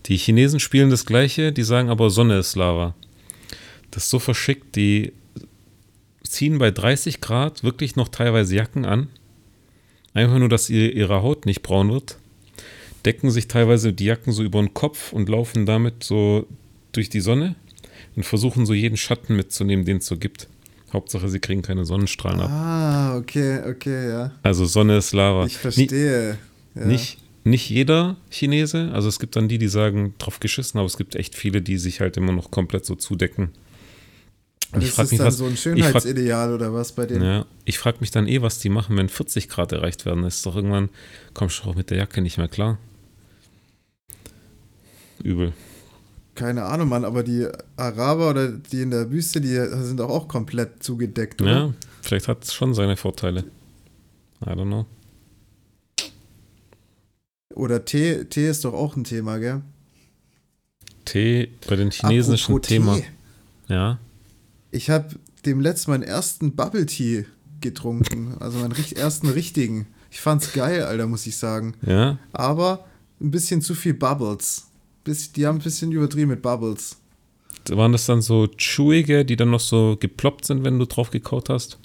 Die 0.05 0.17
Chinesen 0.17 0.59
spielen 0.59 0.89
das 0.89 1.05
Gleiche, 1.05 1.51
die 1.51 1.63
sagen 1.63 1.89
aber 1.89 2.09
Sonne 2.09 2.39
ist 2.39 2.55
Lava. 2.55 2.95
Das 3.91 4.03
ist 4.03 4.09
so 4.09 4.19
verschickt, 4.19 4.75
die 4.75 5.11
ziehen 6.23 6.57
bei 6.57 6.71
30 6.71 7.21
Grad 7.21 7.63
wirklich 7.63 7.95
noch 7.95 8.07
teilweise 8.07 8.55
Jacken 8.55 8.85
an 8.85 9.09
Einfach 10.13 10.39
nur, 10.39 10.49
dass 10.49 10.69
ihr, 10.69 10.93
ihre 10.93 11.21
Haut 11.21 11.45
nicht 11.45 11.61
braun 11.61 11.91
wird. 11.91 12.17
Decken 13.05 13.31
sich 13.31 13.47
teilweise 13.47 13.93
die 13.93 14.05
Jacken 14.05 14.33
so 14.33 14.43
über 14.43 14.59
den 14.59 14.73
Kopf 14.73 15.13
und 15.13 15.29
laufen 15.29 15.65
damit 15.65 16.03
so 16.03 16.45
durch 16.91 17.09
die 17.09 17.21
Sonne 17.21 17.55
und 18.15 18.23
versuchen 18.23 18.65
so 18.65 18.73
jeden 18.73 18.97
Schatten 18.97 19.35
mitzunehmen, 19.35 19.85
den 19.85 19.97
es 19.97 20.07
so 20.07 20.17
gibt. 20.17 20.47
Hauptsache, 20.91 21.29
sie 21.29 21.39
kriegen 21.39 21.61
keine 21.61 21.85
Sonnenstrahlen 21.85 22.41
ab. 22.41 22.49
Ah, 22.49 23.17
okay, 23.17 23.59
okay, 23.69 24.09
ja. 24.09 24.31
Also 24.41 24.65
Sonne 24.65 24.97
ist 24.97 25.13
Lava. 25.13 25.45
Ich 25.45 25.57
verstehe. 25.57 26.37
Ja. 26.75 26.85
Nicht, 26.85 27.17
nicht 27.43 27.69
jeder 27.69 28.17
Chinese, 28.29 28.91
also 28.93 29.07
es 29.07 29.19
gibt 29.19 29.35
dann 29.35 29.47
die, 29.47 29.57
die 29.57 29.67
sagen, 29.67 30.13
drauf 30.17 30.39
geschissen, 30.39 30.79
aber 30.79 30.87
es 30.87 30.97
gibt 30.97 31.15
echt 31.15 31.35
viele, 31.35 31.61
die 31.61 31.77
sich 31.77 32.01
halt 32.01 32.17
immer 32.17 32.31
noch 32.31 32.51
komplett 32.51 32.85
so 32.85 32.95
zudecken. 32.95 33.51
Und 34.71 34.83
das 34.83 34.99
ist 34.99 35.11
mich, 35.11 35.17
dann 35.17 35.27
was, 35.27 35.37
so 35.37 35.45
ein 35.45 35.57
Schönheitsideal 35.57 36.53
oder 36.53 36.73
was 36.73 36.91
bei 36.91 37.07
denen? 37.07 37.23
Ja, 37.23 37.45
ich 37.65 37.79
frage 37.79 37.97
mich 38.01 38.11
dann 38.11 38.27
eh, 38.27 38.41
was 38.43 38.59
die 38.59 38.69
machen, 38.69 38.97
wenn 38.97 39.09
40 39.09 39.49
Grad 39.49 39.71
erreicht 39.71 40.05
werden. 40.05 40.21
Das 40.23 40.37
ist 40.37 40.45
doch 40.45 40.55
irgendwann, 40.55 40.89
kommst 41.33 41.63
du 41.63 41.69
auch 41.69 41.75
mit 41.75 41.89
der 41.89 41.97
Jacke 41.97 42.21
nicht 42.21 42.37
mehr 42.37 42.47
klar. 42.47 42.77
Übel. 45.23 45.53
Keine 46.35 46.65
Ahnung, 46.65 46.87
Mann, 46.87 47.03
aber 47.03 47.23
die 47.23 47.47
Araber 47.75 48.29
oder 48.29 48.49
die 48.49 48.81
in 48.81 48.91
der 48.91 49.11
Wüste, 49.11 49.41
die 49.41 49.55
sind 49.83 49.99
auch, 50.01 50.09
auch 50.09 50.27
komplett 50.27 50.83
zugedeckt, 50.83 51.41
oder? 51.41 51.51
Ja, 51.51 51.73
vielleicht 52.01 52.27
hat 52.27 52.43
es 52.43 52.53
schon 52.53 52.73
seine 52.73 52.95
Vorteile. 52.95 53.45
I 54.45 54.49
don't 54.51 54.67
know. 54.67 54.85
Oder 57.55 57.85
Tee, 57.85 58.25
Tee 58.25 58.49
ist 58.49 58.65
doch 58.65 58.73
auch 58.73 58.95
ein 58.95 59.03
Thema, 59.03 59.37
gell? 59.37 59.61
Tee 61.05 61.49
bei 61.67 61.75
den 61.75 61.91
Chinesen 61.91 62.35
ist 62.35 62.49
ein 62.49 62.61
Thema. 62.61 62.99
Ja. 63.67 63.99
Ich 64.71 64.89
habe 64.89 65.15
dem 65.45 65.59
letzten 65.59 65.91
meinen 65.91 66.03
ersten 66.03 66.55
Bubble 66.55 66.85
Tea 66.85 67.25
getrunken. 67.61 68.35
Also 68.39 68.59
meinen 68.59 68.75
ersten 68.95 69.29
richtigen. 69.29 69.87
Ich 70.11 70.21
fand's 70.21 70.53
geil, 70.53 70.83
Alter, 70.83 71.07
muss 71.07 71.25
ich 71.27 71.37
sagen. 71.37 71.75
Ja. 71.85 72.17
Aber 72.31 72.85
ein 73.19 73.31
bisschen 73.31 73.61
zu 73.61 73.75
viel 73.75 73.93
Bubbles. 73.93 74.67
Die 75.35 75.47
haben 75.47 75.57
ein 75.57 75.63
bisschen 75.63 75.91
übertrieben 75.91 76.29
mit 76.29 76.41
Bubbles. 76.41 76.97
Waren 77.69 77.91
das 77.91 78.05
dann 78.05 78.21
so 78.21 78.47
chewige, 78.57 79.25
die 79.25 79.35
dann 79.35 79.51
noch 79.51 79.59
so 79.59 79.97
geploppt 79.99 80.45
sind, 80.45 80.63
wenn 80.63 80.79
du 80.79 80.85
drauf 80.85 81.11
gekaut 81.11 81.49
hast? 81.49 81.77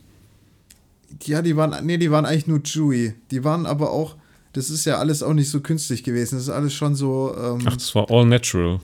Ja, 1.24 1.42
die 1.42 1.56
waren, 1.56 1.84
nee, 1.86 1.98
die 1.98 2.10
waren 2.10 2.24
eigentlich 2.24 2.46
nur 2.46 2.62
chewy. 2.62 3.14
Die 3.30 3.44
waren 3.44 3.66
aber 3.66 3.90
auch, 3.90 4.16
das 4.54 4.70
ist 4.70 4.84
ja 4.84 4.98
alles 4.98 5.22
auch 5.22 5.34
nicht 5.34 5.50
so 5.50 5.60
künstlich 5.60 6.04
gewesen. 6.04 6.36
Das 6.36 6.44
ist 6.44 6.50
alles 6.50 6.72
schon 6.72 6.94
so. 6.94 7.34
Ähm, 7.36 7.58
Ach, 7.66 7.74
das 7.74 7.94
war 7.94 8.10
all 8.10 8.24
natural. 8.24 8.80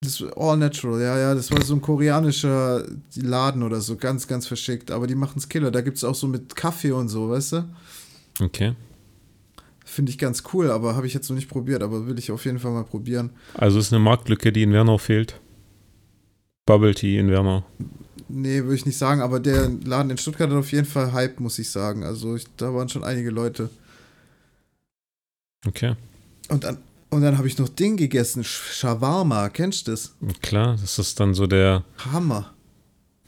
Das 0.00 0.22
all 0.36 0.56
natural, 0.56 1.00
ja, 1.00 1.18
ja. 1.18 1.34
Das 1.34 1.50
war 1.50 1.62
so 1.62 1.74
ein 1.74 1.82
koreanischer 1.82 2.84
Laden 3.14 3.62
oder 3.62 3.80
so, 3.80 3.96
ganz, 3.96 4.26
ganz 4.26 4.46
verschickt. 4.46 4.90
Aber 4.90 5.06
die 5.06 5.14
machen 5.14 5.38
es 5.38 5.48
Killer. 5.48 5.70
Da 5.70 5.82
gibt 5.82 5.98
es 5.98 6.04
auch 6.04 6.14
so 6.14 6.26
mit 6.26 6.56
Kaffee 6.56 6.92
und 6.92 7.08
so, 7.08 7.28
weißt 7.28 7.52
du? 7.52 7.64
Okay. 8.40 8.74
Finde 9.84 10.10
ich 10.10 10.18
ganz 10.18 10.44
cool, 10.52 10.70
aber 10.70 10.96
habe 10.96 11.06
ich 11.06 11.14
jetzt 11.14 11.28
noch 11.28 11.36
nicht 11.36 11.48
probiert, 11.48 11.82
aber 11.82 12.06
will 12.06 12.18
ich 12.18 12.30
auf 12.30 12.44
jeden 12.44 12.58
Fall 12.58 12.72
mal 12.72 12.84
probieren. 12.84 13.30
Also 13.54 13.78
ist 13.78 13.92
eine 13.92 14.02
Marktlücke, 14.02 14.52
die 14.52 14.62
in 14.62 14.72
Wernau 14.72 14.98
fehlt. 14.98 15.40
Bubble 16.64 16.94
Tea 16.94 17.18
in 17.18 17.30
Wernau. 17.30 17.64
Nee, 18.28 18.62
würde 18.62 18.76
ich 18.76 18.86
nicht 18.86 18.98
sagen, 18.98 19.20
aber 19.20 19.40
der 19.40 19.70
Laden 19.84 20.10
in 20.10 20.18
Stuttgart 20.18 20.50
hat 20.50 20.56
auf 20.56 20.72
jeden 20.72 20.86
Fall 20.86 21.12
Hype, 21.12 21.40
muss 21.40 21.58
ich 21.58 21.70
sagen. 21.70 22.04
Also 22.04 22.36
ich, 22.36 22.44
da 22.56 22.72
waren 22.74 22.88
schon 22.88 23.04
einige 23.04 23.30
Leute. 23.30 23.70
Okay. 25.66 25.94
Und 26.48 26.64
dann, 26.64 26.78
und 27.10 27.22
dann 27.22 27.36
habe 27.38 27.48
ich 27.48 27.58
noch 27.58 27.68
Ding 27.68 27.96
gegessen, 27.96 28.44
Shawarma, 28.44 29.48
kennst 29.48 29.86
du 29.86 29.90
das? 29.92 30.14
Klar, 30.42 30.76
das 30.80 30.98
ist 30.98 31.18
dann 31.20 31.34
so 31.34 31.46
der. 31.46 31.84
Hammer. 32.12 32.52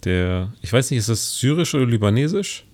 Der, 0.04 0.52
ich 0.62 0.72
weiß 0.72 0.90
nicht, 0.90 0.98
ist 1.00 1.08
das 1.08 1.38
syrisch 1.38 1.74
oder 1.74 1.86
libanesisch? 1.86 2.64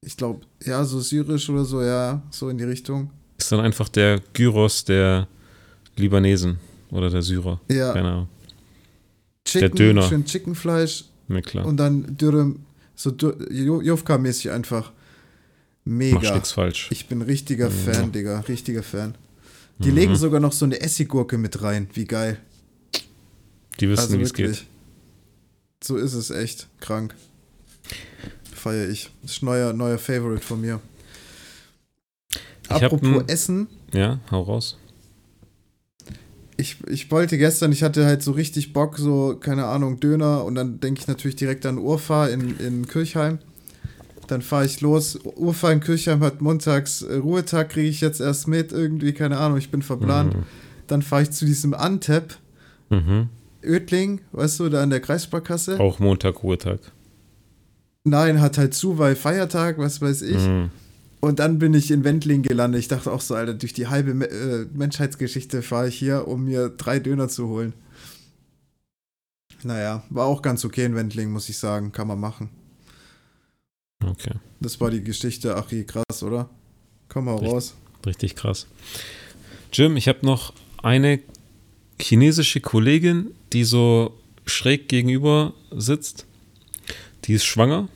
Ich 0.00 0.16
glaube, 0.16 0.40
ja, 0.64 0.84
so 0.84 1.00
syrisch 1.00 1.48
oder 1.50 1.64
so, 1.64 1.82
ja, 1.82 2.22
so 2.30 2.48
in 2.48 2.56
die 2.58 2.64
Richtung. 2.64 3.10
Ist 3.38 3.50
dann 3.52 3.60
einfach 3.60 3.88
der 3.88 4.20
Gyros 4.32 4.84
der 4.84 5.28
Libanesen 5.96 6.58
oder 6.90 7.10
der 7.10 7.22
Syrer. 7.22 7.60
Ja. 7.70 7.92
Genau. 7.92 8.28
Chicken, 9.44 9.60
Der 9.60 9.68
Döner. 9.70 10.02
Schön 10.08 10.24
Chickenfleisch 10.24 11.04
Na 11.28 11.42
klar. 11.42 11.66
und 11.66 11.76
dann 11.76 12.16
Dürüm, 12.16 12.60
so 12.94 13.10
Dür- 13.10 13.50
Jo- 13.52 13.82
Einfach. 15.86 16.12
Machst 16.14 16.22
Mega. 16.22 16.34
nichts 16.34 16.52
falsch. 16.52 16.88
Ich 16.90 17.06
bin 17.08 17.20
richtiger 17.22 17.68
Ja. 17.68 17.92
Fan, 17.92 18.12
Digga, 18.12 18.40
richtiger 18.40 18.82
Fan. 18.82 19.14
Die 19.78 19.90
Mhm. 19.90 19.94
legen 19.96 20.16
sogar 20.16 20.40
noch 20.40 20.52
so 20.52 20.64
eine 20.64 20.80
Essiggurke 20.80 21.36
mit 21.36 21.62
rein, 21.62 21.88
wie 21.94 22.04
geil. 22.06 22.38
Die 23.80 23.88
wissen, 23.88 24.00
Also 24.02 24.18
wie 24.18 24.22
es 24.22 24.32
geht. 24.32 24.64
So 25.82 25.96
ist 25.96 26.14
es 26.14 26.30
echt 26.30 26.68
krank. 26.80 27.14
Feier 28.54 28.88
ich. 28.88 29.10
Das 29.22 29.32
ist 29.32 29.42
neuer, 29.42 29.72
neuer 29.72 29.98
Favorite 29.98 30.42
von 30.42 30.60
mir. 30.60 30.80
hab 32.70 32.82
Apropos 32.84 33.24
Essen, 33.26 33.66
Ja, 33.92 34.20
hau 34.30 34.40
raus. 34.42 34.78
ich, 36.56 36.76
ich 36.88 37.10
wollte 37.10 37.36
gestern, 37.36 37.72
ich 37.72 37.82
hatte 37.82 38.06
halt 38.06 38.22
so 38.22 38.30
richtig 38.32 38.72
Bock, 38.72 38.96
so, 38.96 39.36
keine 39.38 39.66
Ahnung, 39.66 40.00
Döner 40.00 40.44
und 40.44 40.54
dann 40.54 40.80
denke 40.80 41.00
ich 41.00 41.06
natürlich 41.08 41.36
direkt 41.36 41.66
an 41.66 41.76
Urfa 41.78 42.28
in, 42.28 42.56
in 42.58 42.86
Kirchheim. 42.88 43.38
Dann 44.26 44.42
fahre 44.42 44.64
ich 44.64 44.80
los. 44.80 45.18
Urfa 45.24 45.70
in 45.70 45.80
Kirchheim 45.80 46.20
hat 46.20 46.40
montags 46.40 47.02
äh, 47.02 47.16
Ruhetag, 47.16 47.70
kriege 47.70 47.88
ich 47.88 48.00
jetzt 48.00 48.20
erst 48.20 48.48
mit, 48.48 48.72
irgendwie, 48.72 49.12
keine 49.12 49.38
Ahnung, 49.38 49.58
ich 49.58 49.70
bin 49.70 49.82
verplant. 49.82 50.36
Dann 50.86 51.02
fahre 51.02 51.22
ich 51.22 51.30
zu 51.30 51.44
diesem 51.44 51.74
Antep, 51.74 52.36
Mhm. 52.90 53.28
Ödling, 53.62 54.20
weißt 54.32 54.60
du, 54.60 54.68
da 54.68 54.82
an 54.82 54.90
der 54.90 55.00
Kreissparkasse. 55.00 55.80
Auch 55.80 55.98
Montag, 55.98 56.42
Ruhetag. 56.42 56.80
Nein, 58.04 58.40
hat 58.40 58.58
halt 58.58 58.74
zu, 58.74 58.98
weil 58.98 59.16
Feiertag, 59.16 59.78
was 59.78 60.02
weiß 60.02 60.22
ich. 60.22 60.46
Mhm. 60.46 60.70
Und 61.20 61.38
dann 61.38 61.58
bin 61.58 61.72
ich 61.72 61.90
in 61.90 62.04
Wendling 62.04 62.42
gelandet. 62.42 62.80
Ich 62.80 62.88
dachte 62.88 63.10
auch 63.10 63.22
so, 63.22 63.34
Alter, 63.34 63.54
durch 63.54 63.72
die 63.72 63.86
halbe 63.86 64.12
Me 64.12 64.28
äh, 64.28 64.66
Menschheitsgeschichte 64.74 65.62
fahre 65.62 65.88
ich 65.88 65.94
hier, 65.94 66.28
um 66.28 66.44
mir 66.44 66.68
drei 66.68 66.98
Döner 66.98 67.28
zu 67.28 67.48
holen. 67.48 67.72
Naja, 69.62 70.02
war 70.10 70.26
auch 70.26 70.42
ganz 70.42 70.66
okay 70.66 70.84
in 70.84 70.94
Wendling, 70.94 71.30
muss 71.30 71.48
ich 71.48 71.56
sagen. 71.56 71.92
Kann 71.92 72.06
man 72.06 72.20
machen. 72.20 72.50
Okay, 74.08 74.32
Das 74.60 74.80
war 74.80 74.90
die 74.90 75.02
Geschichte. 75.02 75.56
Ach, 75.56 75.70
je, 75.70 75.84
krass, 75.84 76.22
oder? 76.22 76.48
Komm 77.08 77.26
mal 77.26 77.32
Richtig. 77.34 77.52
raus. 77.52 77.74
richtig 78.06 78.34
krass. 78.36 78.66
Jim, 79.72 79.96
ich 79.96 80.08
habe 80.08 80.24
noch 80.26 80.52
eine 80.82 81.20
chinesische 82.00 82.60
Kollegin, 82.60 83.34
die 83.52 83.64
so 83.64 84.18
schräg 84.46 84.88
gegenüber 84.88 85.54
sitzt. 85.70 86.26
Die 87.24 87.32
ist 87.32 87.44
schwanger. 87.44 87.88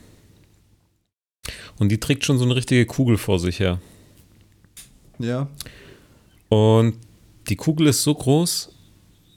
Und 1.77 1.89
die 1.89 1.99
trägt 1.99 2.25
schon 2.25 2.37
so 2.37 2.45
eine 2.45 2.55
richtige 2.55 2.85
Kugel 2.85 3.17
vor 3.17 3.39
sich 3.39 3.59
her. 3.59 3.79
Ja. 5.19 5.47
Und 6.49 6.95
die 7.47 7.55
Kugel 7.55 7.87
ist 7.87 8.03
so 8.03 8.13
groß, 8.15 8.73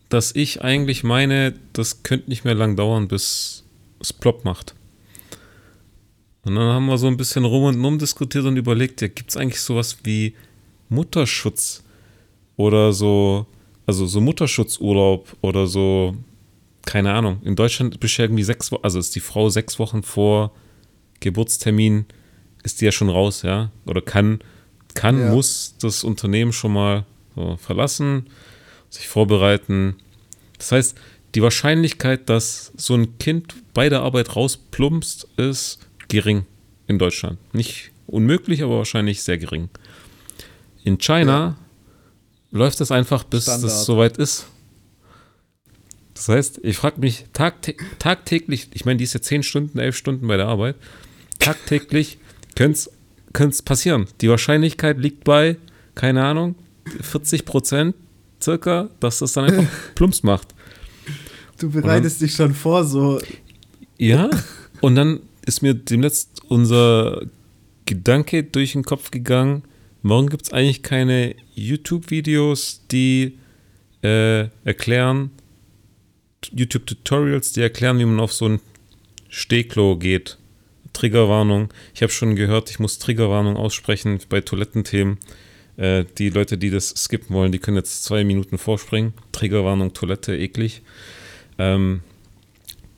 dass 0.09 0.35
ich 0.35 0.63
eigentlich 0.63 1.05
meine, 1.05 1.55
das 1.73 2.03
könnte 2.03 2.29
nicht 2.31 2.45
mehr 2.45 2.55
lang 2.55 2.77
dauern, 2.77 3.09
bis 3.09 3.65
es 4.01 4.13
plopp 4.13 4.45
macht. 4.45 4.75
Und 6.45 6.57
dann 6.57 6.73
haben 6.73 6.87
wir 6.87 6.99
so 6.99 7.07
ein 7.07 7.17
bisschen 7.17 7.45
rum 7.45 7.65
und 7.65 7.85
um 7.85 7.99
diskutiert 7.99 8.45
und 8.45 8.57
überlegt, 8.57 9.01
ja, 9.01 9.09
gibt 9.09 9.31
es 9.31 9.37
eigentlich 9.37 9.61
sowas 9.61 9.99
wie 10.03 10.35
Mutterschutz 10.89 11.85
oder 12.57 12.93
so, 12.93 13.47
also 13.87 14.07
so 14.07 14.21
Mutterschutzurlaub 14.21 15.37
oder 15.41 15.67
so, 15.67 16.17
keine 16.85 17.13
Ahnung. 17.13 17.41
In 17.45 17.55
Deutschland 17.55 17.99
bist 18.01 18.19
du 18.19 18.23
irgendwie 18.23 18.43
sechs 18.43 18.73
Wochen, 18.73 18.83
also 18.83 18.99
ist 18.99 19.15
die 19.15 19.21
Frau 19.21 19.49
sechs 19.51 19.79
Wochen 19.79 20.03
vor 20.03 20.53
Geburtstermin, 21.21 22.07
ist 22.65 22.81
die 22.81 22.87
ja 22.87 22.93
schon 22.93 23.09
raus, 23.09 23.43
ja, 23.43 23.71
oder 23.87 24.03
kann, 24.03 24.41
kann, 24.95 25.19
Ja. 25.21 25.31
muss 25.31 25.77
das 25.81 26.03
Unternehmen 26.03 26.53
schon 26.53 26.73
mal 26.73 27.07
so 27.37 27.57
verlassen, 27.57 28.27
sich 28.91 29.07
vorbereiten. 29.09 29.97
Das 30.59 30.73
heißt, 30.73 30.99
die 31.35 31.43
Wahrscheinlichkeit, 31.43 32.29
dass 32.29 32.73
so 32.77 32.95
ein 32.95 33.17
Kind 33.19 33.55
bei 33.73 33.89
der 33.89 34.03
Arbeit 34.03 34.37
rausplumpst, 34.37 35.29
ist 35.37 35.79
gering 36.13 36.45
in 36.87 36.99
Deutschland. 36.99 37.39
Nicht 37.55 37.91
unmöglich, 38.07 38.63
aber 38.63 38.77
wahrscheinlich 38.77 39.23
sehr 39.23 39.39
gering. 39.39 39.71
In 40.85 40.99
China 40.99 41.57
läuft 42.51 42.81
das 42.81 42.91
einfach, 42.91 43.25
bis 43.25 43.45
Standard. 43.45 43.65
das 43.65 43.85
soweit 43.87 44.19
ist. 44.19 44.47
Das 46.15 46.29
heißt, 46.29 46.61
ich 46.63 46.77
frage 46.77 47.01
mich 47.01 47.25
tagtä 47.33 47.75
tagtäglich, 47.99 48.69
ich 48.75 48.85
meine, 48.85 48.99
die 48.99 49.05
ist 49.05 49.15
ja 49.15 49.23
10 49.23 49.43
Stunden, 49.43 49.79
11 49.79 49.97
Stunden 49.97 50.29
bei 50.29 50.37
der 50.37 50.49
Arbeit, 50.49 50.77
tagtäglich 51.39 52.19
könnte 52.55 52.91
es 53.35 53.63
passieren. 53.63 54.07
Die 54.21 54.29
Wahrscheinlichkeit 54.29 54.99
liegt 54.99 55.25
bei, 55.25 55.57
keine 55.95 56.23
Ahnung, 56.25 56.57
40 57.01 57.47
Prozent 57.47 57.97
circa, 58.43 58.91
dass 59.01 59.21
das 59.21 59.33
dann 59.33 59.47
einfach 59.47 59.73
plumps 59.95 60.23
macht. 60.23 60.49
Du 61.59 61.71
bereitest 61.71 62.21
dich 62.21 62.35
schon 62.35 62.55
vor, 62.55 62.85
so. 62.85 63.19
Ja, 63.97 64.29
und 64.83 64.97
dann 64.97 65.21
ist 65.47 65.63
mir 65.63 65.75
demnächst 65.75 66.43
unser 66.49 67.23
Gedanke 67.87 68.45
durch 68.45 68.73
den 68.73 68.85
Kopf 68.85 69.11
gegangen, 69.11 69.65
morgen 70.03 70.29
gibt 70.29 70.45
es 70.45 70.53
eigentlich 70.53 70.83
keine 70.83 71.35
YouTube-Videos, 71.55 72.83
die 72.91 73.39
äh, 74.03 74.49
erklären, 74.65 75.31
YouTube-Tutorials, 76.53 77.53
die 77.53 77.61
erklären, 77.61 77.99
wie 77.99 78.05
man 78.05 78.21
auf 78.21 78.33
so 78.33 78.49
ein 78.49 78.61
Stehklo 79.29 79.97
geht. 79.97 80.39
Triggerwarnung. 80.93 81.73
Ich 81.95 82.03
habe 82.03 82.13
schon 82.13 82.37
gehört, 82.37 82.71
ich 82.71 82.79
muss 82.79 82.99
Triggerwarnung 82.99 83.57
aussprechen 83.57 84.19
bei 84.29 84.41
Toilettenthemen. 84.41 85.19
Äh, 85.77 86.05
die 86.19 86.29
Leute, 86.29 86.59
die 86.59 86.71
das 86.71 86.91
skippen 86.91 87.35
wollen, 87.35 87.53
die 87.53 87.59
können 87.59 87.77
jetzt 87.77 88.05
zwei 88.05 88.25
Minuten 88.25 88.59
vorspringen. 88.59 89.15
Triggerwarnung, 89.33 89.95
Toilette, 89.95 90.37
eklig. 90.37 90.83
Ähm, 91.59 92.03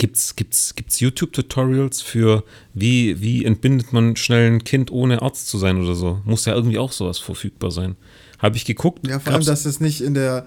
Gibt's, 0.05 0.37
gibt's, 0.37 0.75
gibt's 0.75 1.01
YouTube-Tutorials 1.01 2.03
für 2.03 2.45
wie, 2.75 3.23
wie 3.23 3.43
entbindet 3.43 3.95
man 3.95 4.17
schnell 4.17 4.51
ein 4.51 4.63
Kind 4.63 4.93
ohne 4.93 5.23
Arzt 5.23 5.49
zu 5.49 5.57
sein 5.57 5.81
oder 5.81 5.95
so? 5.95 6.21
Muss 6.27 6.45
ja 6.45 6.55
irgendwie 6.55 6.77
auch 6.77 6.93
sowas 6.93 7.19
verfügbar 7.19 7.71
sein. 7.71 7.97
Habe 8.39 8.59
ich 8.59 8.67
geguckt. 8.67 9.09
Ja, 9.09 9.19
vor 9.19 9.33
allem, 9.33 9.47
dass 9.47 9.65
es 9.65 9.81
nicht 9.81 10.03
in 10.03 10.13
der. 10.13 10.47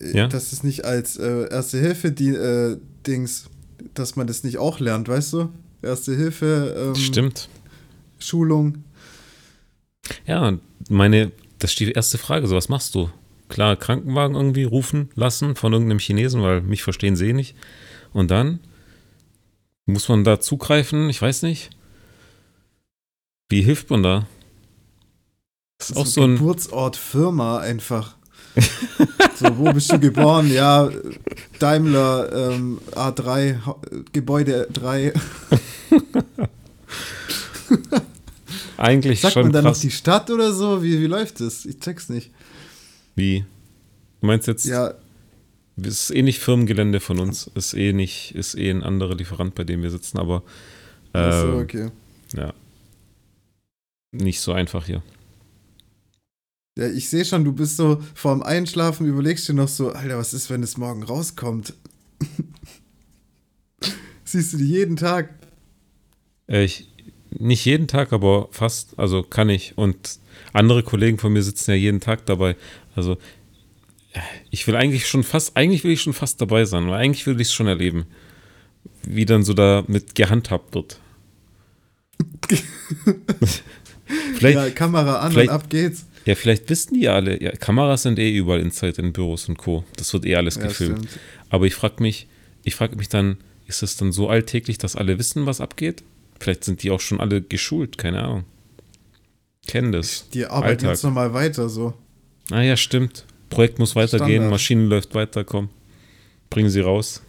äh, 0.00 0.16
Ja? 0.16 0.28
Dass 0.28 0.52
es 0.52 0.62
nicht 0.62 0.84
als 0.84 1.16
äh, 1.16 1.48
Erste 1.50 1.80
Hilfe 1.80 2.12
die 2.12 2.28
äh, 2.28 2.78
Dings, 3.04 3.46
dass 3.94 4.14
man 4.14 4.28
das 4.28 4.44
nicht 4.44 4.58
auch 4.58 4.78
lernt, 4.78 5.08
weißt 5.08 5.32
du? 5.32 5.48
Erste 5.82 6.14
Hilfe, 6.14 6.92
ähm, 6.94 6.94
Stimmt. 6.94 7.48
Schulung. 8.20 8.84
Ja, 10.24 10.56
meine, 10.88 11.32
das 11.58 11.72
ist 11.72 11.80
die 11.80 11.90
erste 11.90 12.16
Frage. 12.16 12.46
So, 12.46 12.54
was 12.54 12.68
machst 12.68 12.94
du? 12.94 13.10
Klar, 13.48 13.74
Krankenwagen 13.74 14.36
irgendwie 14.36 14.62
rufen 14.62 15.08
lassen 15.16 15.56
von 15.56 15.72
irgendeinem 15.72 15.98
Chinesen, 15.98 16.42
weil 16.42 16.60
mich 16.60 16.84
verstehen 16.84 17.16
sie 17.16 17.30
eh 17.30 17.32
nicht. 17.32 17.56
Und 18.12 18.30
dann 18.30 18.60
muss 19.86 20.08
man 20.08 20.24
da 20.24 20.40
zugreifen, 20.40 21.08
ich 21.10 21.20
weiß 21.20 21.42
nicht. 21.42 21.70
Wie 23.48 23.62
hilft 23.62 23.90
man 23.90 24.02
da? 24.02 24.26
Das 25.78 25.90
ist 25.90 25.96
auch 25.96 26.06
so 26.06 26.22
ein. 26.22 26.36
Geburtsort 26.36 26.96
Firma 26.96 27.58
einfach. 27.58 28.16
so, 29.36 29.56
wo 29.58 29.72
bist 29.72 29.90
du 29.90 29.98
geboren? 29.98 30.50
Ja, 30.52 30.90
Daimler 31.58 32.50
ähm, 32.52 32.78
A3, 32.92 33.64
Ha- 33.64 33.80
Gebäude 34.12 34.68
3. 34.72 35.12
Eigentlich 38.76 39.20
Sagt 39.20 39.34
schon 39.34 39.44
man 39.44 39.52
dann 39.52 39.64
krass. 39.64 39.78
noch 39.78 39.82
die 39.82 39.90
Stadt 39.90 40.30
oder 40.30 40.52
so? 40.52 40.82
Wie, 40.82 41.00
wie 41.00 41.06
läuft 41.06 41.40
das? 41.40 41.64
Ich 41.64 41.78
check's 41.80 42.08
nicht. 42.08 42.30
Wie? 43.14 43.44
Du 44.20 44.26
meinst 44.26 44.46
jetzt, 44.48 44.64
Ja, 44.64 44.94
es 45.76 46.10
ist 46.10 46.10
eh 46.10 46.22
nicht 46.22 46.38
Firmengelände 46.38 47.00
von 47.00 47.18
uns, 47.18 47.50
ist 47.54 47.74
eh 47.74 47.92
nicht, 47.92 48.34
ist 48.34 48.56
eh 48.56 48.70
ein 48.70 48.82
anderer 48.82 49.14
Lieferant, 49.14 49.54
bei 49.54 49.64
dem 49.64 49.82
wir 49.82 49.90
sitzen, 49.90 50.18
aber 50.18 50.42
Ach 51.12 51.40
so, 51.40 51.58
äh, 51.58 51.62
okay. 51.62 51.90
ja. 52.34 52.52
Nicht 54.12 54.40
so 54.40 54.52
einfach 54.52 54.86
hier. 54.86 55.02
Ja, 56.78 56.88
ich 56.88 57.08
sehe 57.08 57.24
schon, 57.24 57.44
du 57.44 57.52
bist 57.52 57.76
so 57.76 58.02
vorm 58.14 58.42
Einschlafen, 58.42 59.06
überlegst 59.06 59.48
dir 59.48 59.54
noch 59.54 59.68
so, 59.68 59.92
Alter, 59.92 60.18
was 60.18 60.32
ist, 60.32 60.50
wenn 60.50 60.62
es 60.62 60.76
morgen 60.76 61.02
rauskommt? 61.02 61.74
Siehst 64.24 64.54
du 64.54 64.56
die 64.56 64.68
jeden 64.68 64.96
Tag? 64.96 65.30
Äh, 66.48 66.64
Ich, 66.64 66.88
nicht 67.30 67.64
jeden 67.64 67.88
Tag, 67.88 68.12
aber 68.12 68.48
fast, 68.50 68.98
also 68.98 69.22
kann 69.22 69.48
ich. 69.48 69.76
Und 69.76 70.18
andere 70.52 70.82
Kollegen 70.82 71.18
von 71.18 71.32
mir 71.32 71.42
sitzen 71.42 71.72
ja 71.72 71.76
jeden 71.76 72.00
Tag 72.00 72.26
dabei. 72.26 72.56
Also 72.94 73.12
äh, 73.12 73.16
ich 74.50 74.66
will 74.66 74.76
eigentlich 74.76 75.06
schon 75.08 75.22
fast, 75.24 75.56
eigentlich 75.56 75.84
will 75.84 75.92
ich 75.92 76.02
schon 76.02 76.12
fast 76.12 76.40
dabei 76.40 76.64
sein, 76.64 76.86
weil 76.88 76.94
eigentlich 77.00 77.26
will 77.26 77.40
ich 77.40 77.48
es 77.48 77.54
schon 77.54 77.66
erleben, 77.66 78.06
wie 79.06 79.24
dann 79.26 79.42
so 79.42 79.54
damit 79.54 80.14
gehandhabt 80.14 80.74
wird. 80.74 81.00
vielleicht, 84.36 84.56
ja, 84.56 84.70
Kamera 84.70 85.20
an 85.20 85.34
und 85.36 85.48
ab 85.48 85.70
geht's. 85.70 86.06
ja, 86.24 86.34
vielleicht 86.34 86.68
wissen 86.70 86.94
die 86.94 87.02
ja 87.02 87.14
alle, 87.14 87.42
ja, 87.42 87.52
Kameras 87.52 88.02
sind 88.02 88.18
eh 88.18 88.34
überall 88.36 88.60
inside 88.60 89.00
in 89.00 89.12
Büros 89.12 89.48
und 89.48 89.58
Co. 89.58 89.84
Das 89.96 90.12
wird 90.12 90.26
eh 90.26 90.36
alles 90.36 90.56
Ja, 90.56 90.64
gefilmt. 90.66 90.98
stimmt. 91.08 91.20
Aber 91.50 91.66
ich 91.66 91.74
frage 91.74 92.02
mich, 92.02 92.28
ich 92.64 92.74
frage 92.74 92.96
mich 92.96 93.08
dann, 93.08 93.38
ist 93.66 93.82
es 93.82 93.96
dann 93.96 94.12
so 94.12 94.28
alltäglich, 94.28 94.78
dass 94.78 94.96
alle 94.96 95.18
wissen, 95.18 95.46
was 95.46 95.60
abgeht? 95.60 96.02
Vielleicht 96.40 96.64
sind 96.64 96.82
die 96.82 96.90
auch 96.90 97.00
schon 97.00 97.20
alle 97.20 97.40
geschult, 97.40 97.98
keine 97.98 98.22
Ahnung. 98.22 98.44
Kennen 99.66 99.92
das. 99.92 100.28
Die 100.30 100.44
arbeiten 100.46 100.86
jetzt 100.86 101.04
nochmal 101.04 101.32
weiter 101.32 101.68
so. 101.68 101.94
Ah 102.50 102.62
ja, 102.62 102.76
stimmt. 102.76 103.24
Projekt 103.52 103.78
muss 103.78 103.94
weitergehen, 103.94 104.28
Standard. 104.28 104.50
Maschine 104.50 104.84
läuft 104.86 105.14
weiter, 105.14 105.44
komm. 105.44 105.68
Bringen 106.50 106.70
sie 106.70 106.80
raus. 106.80 107.22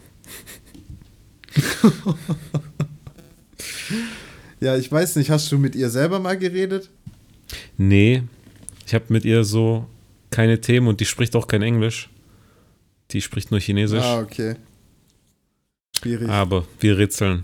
Ja, 4.63 4.77
ich 4.77 4.89
weiß 4.89 5.17
nicht, 5.17 5.29
hast 5.29 5.51
du 5.51 5.57
mit 5.57 5.75
ihr 5.75 5.89
selber 5.89 6.19
mal 6.19 6.37
geredet? 6.37 6.89
Nee, 7.77 8.23
ich 8.85 8.93
habe 8.93 9.03
mit 9.09 9.25
ihr 9.25 9.43
so 9.43 9.85
keine 10.29 10.61
Themen 10.61 10.87
und 10.87 11.01
die 11.01 11.05
spricht 11.05 11.35
auch 11.35 11.47
kein 11.47 11.61
Englisch. 11.61 12.09
Die 13.11 13.21
spricht 13.21 13.51
nur 13.51 13.59
Chinesisch. 13.59 14.01
Ah, 14.01 14.21
okay. 14.21 14.55
Schwierig. 15.99 16.29
Aber 16.29 16.65
wir 16.79 16.97
rätseln. 16.97 17.43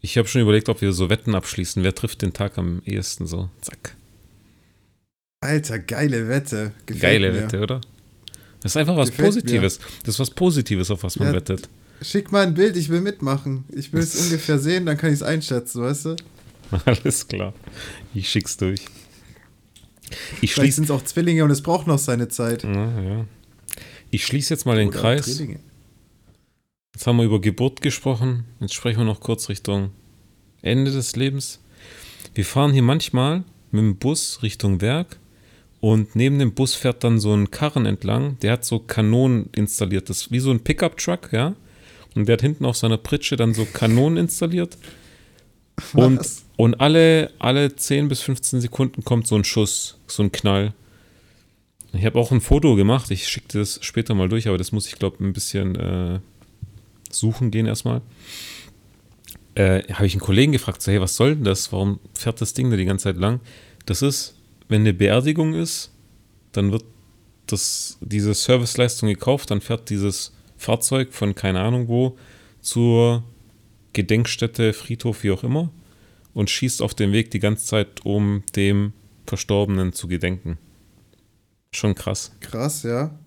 Ich 0.00 0.16
habe 0.16 0.26
schon 0.26 0.40
überlegt, 0.40 0.70
ob 0.70 0.80
wir 0.80 0.94
so 0.94 1.10
Wetten 1.10 1.34
abschließen. 1.34 1.84
Wer 1.84 1.94
trifft 1.94 2.22
den 2.22 2.32
Tag 2.32 2.56
am 2.56 2.80
ehesten 2.86 3.26
so? 3.26 3.50
Zack. 3.60 3.94
Alter, 5.42 5.78
geile 5.80 6.28
Wette. 6.28 6.72
Gefällt 6.86 7.02
Geile 7.02 7.32
mir. 7.32 7.42
Wette, 7.42 7.60
oder? 7.60 7.80
Das 8.60 8.72
ist 8.72 8.76
einfach 8.76 8.96
was 8.96 9.10
Gefällt 9.10 9.28
Positives. 9.34 9.80
Das 10.04 10.14
ist 10.14 10.20
was 10.20 10.30
Positives, 10.30 10.90
auf 10.90 11.02
was 11.02 11.18
man 11.18 11.28
Ja. 11.28 11.34
wettet. 11.34 11.68
Schick 12.00 12.32
mal 12.32 12.46
ein 12.46 12.54
Bild, 12.54 12.76
ich 12.76 12.88
will 12.88 13.00
mitmachen. 13.00 13.64
Ich 13.74 13.92
will 13.92 14.00
es 14.02 14.14
ungefähr 14.24 14.58
sehen, 14.58 14.86
dann 14.86 14.96
kann 14.96 15.10
ich 15.10 15.16
es 15.16 15.22
einschätzen, 15.22 15.82
weißt 15.82 16.04
du? 16.06 16.16
Alles 16.86 17.28
klar. 17.28 17.52
Ich 18.14 18.28
schick's 18.30 18.56
durch. 18.56 18.80
Ich 20.40 20.52
Vielleicht 20.52 20.54
schließe 20.54 20.74
sind 20.76 20.84
es 20.84 20.90
auch 20.90 21.02
Zwillinge 21.04 21.44
und 21.44 21.50
es 21.50 21.62
braucht 21.62 21.86
noch 21.86 21.98
seine 21.98 22.28
Zeit. 22.28 22.64
ja, 22.64 23.00
ja. 23.02 23.26
Ich 24.10 24.26
schließe 24.26 24.52
jetzt 24.54 24.66
mal 24.66 24.76
den 24.76 24.88
Oder 24.88 24.98
Kreis. 25.00 25.24
Drillinge. 25.26 25.58
Jetzt 26.94 27.06
haben 27.06 27.16
wir 27.16 27.24
über 27.24 27.40
Geburt 27.40 27.80
gesprochen. 27.80 28.44
Jetzt 28.60 28.74
sprechen 28.74 28.98
wir 28.98 29.04
noch 29.06 29.20
kurz 29.20 29.48
Richtung 29.48 29.90
Ende 30.60 30.90
des 30.92 31.16
Lebens. 31.16 31.60
Wir 32.34 32.44
fahren 32.44 32.72
hier 32.72 32.82
manchmal 32.82 33.44
mit 33.70 33.80
dem 33.80 33.96
Bus 33.96 34.42
Richtung 34.42 34.80
Werk 34.82 35.18
und 35.82 36.14
neben 36.14 36.38
dem 36.38 36.54
Bus 36.54 36.76
fährt 36.76 37.02
dann 37.02 37.18
so 37.18 37.34
ein 37.34 37.50
Karren 37.50 37.86
entlang. 37.86 38.38
Der 38.38 38.52
hat 38.52 38.64
so 38.64 38.78
Kanonen 38.78 39.50
installiert. 39.50 40.08
Das 40.08 40.22
ist 40.22 40.30
wie 40.30 40.38
so 40.38 40.52
ein 40.52 40.60
Pickup-Truck, 40.60 41.32
ja. 41.32 41.56
Und 42.14 42.28
der 42.28 42.34
hat 42.34 42.40
hinten 42.42 42.64
auf 42.66 42.76
seiner 42.76 42.98
Pritsche 42.98 43.34
dann 43.34 43.52
so 43.52 43.64
Kanonen 43.64 44.16
installiert. 44.16 44.78
Und, 45.94 46.20
Was? 46.20 46.44
und 46.56 46.80
alle, 46.80 47.32
alle 47.40 47.74
10 47.74 48.06
bis 48.08 48.20
15 48.20 48.60
Sekunden 48.60 49.02
kommt 49.02 49.26
so 49.26 49.34
ein 49.34 49.42
Schuss, 49.42 49.98
so 50.06 50.22
ein 50.22 50.30
Knall. 50.30 50.74
Ich 51.94 52.04
habe 52.04 52.18
auch 52.20 52.30
ein 52.30 52.42
Foto 52.42 52.76
gemacht. 52.76 53.10
Ich 53.10 53.26
schicke 53.26 53.48
dir 53.48 53.58
das 53.60 53.80
später 53.82 54.14
mal 54.14 54.28
durch, 54.28 54.46
aber 54.46 54.58
das 54.58 54.70
muss 54.70 54.86
ich, 54.86 54.96
glaube 54.96 55.24
ein 55.24 55.32
bisschen 55.32 55.74
äh, 55.74 56.20
suchen 57.10 57.50
gehen 57.50 57.66
erstmal. 57.66 58.02
Äh, 59.56 59.82
habe 59.94 60.06
ich 60.06 60.12
einen 60.12 60.20
Kollegen 60.20 60.52
gefragt, 60.52 60.82
so, 60.82 60.92
hey, 60.92 61.00
was 61.00 61.16
soll 61.16 61.34
denn 61.34 61.44
das? 61.44 61.72
Warum 61.72 61.98
fährt 62.14 62.40
das 62.40 62.54
Ding 62.54 62.70
da 62.70 62.76
die 62.76 62.84
ganze 62.84 63.04
Zeit 63.04 63.16
lang? 63.16 63.40
Das 63.86 64.02
ist, 64.02 64.36
wenn 64.72 64.80
eine 64.80 64.94
Beerdigung 64.94 65.54
ist, 65.54 65.90
dann 66.52 66.72
wird 66.72 66.84
das, 67.46 67.98
diese 68.00 68.34
Serviceleistung 68.34 69.08
gekauft, 69.08 69.50
dann 69.50 69.60
fährt 69.60 69.90
dieses 69.90 70.32
Fahrzeug 70.56 71.12
von 71.12 71.34
keine 71.34 71.60
Ahnung 71.60 71.88
wo 71.88 72.16
zur 72.60 73.22
Gedenkstätte, 73.92 74.72
Friedhof, 74.72 75.22
wie 75.22 75.30
auch 75.32 75.44
immer, 75.44 75.70
und 76.32 76.48
schießt 76.48 76.80
auf 76.80 76.94
dem 76.94 77.12
Weg 77.12 77.30
die 77.30 77.40
ganze 77.40 77.66
Zeit, 77.66 78.06
um 78.06 78.42
dem 78.56 78.92
Verstorbenen 79.26 79.92
zu 79.92 80.08
gedenken. 80.08 80.58
Schon 81.74 81.94
krass. 81.94 82.32
Krass, 82.40 82.82
ja. 82.84 83.18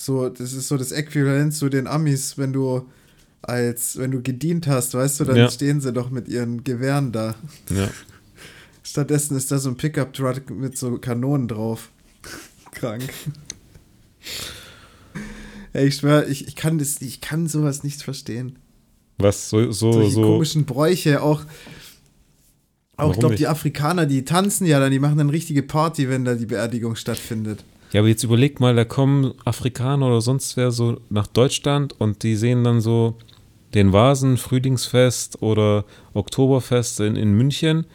So, 0.00 0.28
das 0.28 0.52
ist 0.52 0.68
so 0.68 0.76
das 0.76 0.92
Äquivalent 0.92 1.54
zu 1.54 1.68
den 1.68 1.86
Amis, 1.86 2.38
wenn 2.38 2.52
du 2.52 2.86
als, 3.42 3.98
wenn 3.98 4.10
du 4.10 4.22
gedient 4.22 4.66
hast, 4.66 4.94
weißt 4.94 5.20
du, 5.20 5.24
dann 5.24 5.36
Ja. 5.36 5.50
stehen 5.50 5.80
sie 5.80 5.92
doch 5.92 6.10
mit 6.10 6.28
ihren 6.28 6.62
Gewehren 6.62 7.10
da. 7.12 7.34
Ja. 7.70 7.88
Stattdessen 8.90 9.36
ist 9.36 9.52
da 9.52 9.58
so 9.58 9.68
ein 9.68 9.76
Pickup-Truck 9.76 10.50
mit 10.50 10.76
so 10.76 10.98
Kanonen 10.98 11.46
drauf. 11.46 11.90
Krank. 12.72 13.04
Ey, 15.72 15.86
ich 15.86 15.94
schwör, 15.94 16.28
ich, 16.28 16.48
ich 16.48 16.56
kann 16.56 16.78
das, 16.78 17.00
ich 17.00 17.20
kann 17.20 17.46
sowas 17.46 17.84
nicht 17.84 18.02
verstehen. 18.02 18.58
Was 19.18 19.48
so, 19.48 19.70
so, 19.70 19.92
Solche 19.92 20.10
so. 20.10 20.22
komischen 20.22 20.64
Bräuche, 20.64 21.22
auch, 21.22 21.44
auch 22.96 23.12
ich 23.12 23.20
glaube, 23.20 23.36
die 23.36 23.46
Afrikaner, 23.46 24.06
die 24.06 24.24
tanzen 24.24 24.66
ja 24.66 24.80
dann, 24.80 24.90
die 24.90 24.98
machen 24.98 25.18
dann 25.18 25.30
richtige 25.30 25.62
Party, 25.62 26.08
wenn 26.08 26.24
da 26.24 26.34
die 26.34 26.46
Beerdigung 26.46 26.96
stattfindet. 26.96 27.62
Ja, 27.92 28.00
aber 28.00 28.08
jetzt 28.08 28.24
überleg 28.24 28.58
mal, 28.58 28.74
da 28.74 28.84
kommen 28.84 29.34
Afrikaner 29.44 30.08
oder 30.08 30.20
sonst 30.20 30.56
wer 30.56 30.72
so 30.72 31.00
nach 31.10 31.28
Deutschland 31.28 31.94
und 32.00 32.24
die 32.24 32.34
sehen 32.34 32.64
dann 32.64 32.80
so 32.80 33.18
den 33.72 33.92
Vasen, 33.92 34.36
Frühlingsfest 34.36 35.42
oder 35.42 35.84
Oktoberfest 36.12 36.98
in, 36.98 37.14
in 37.14 37.34
München. 37.34 37.86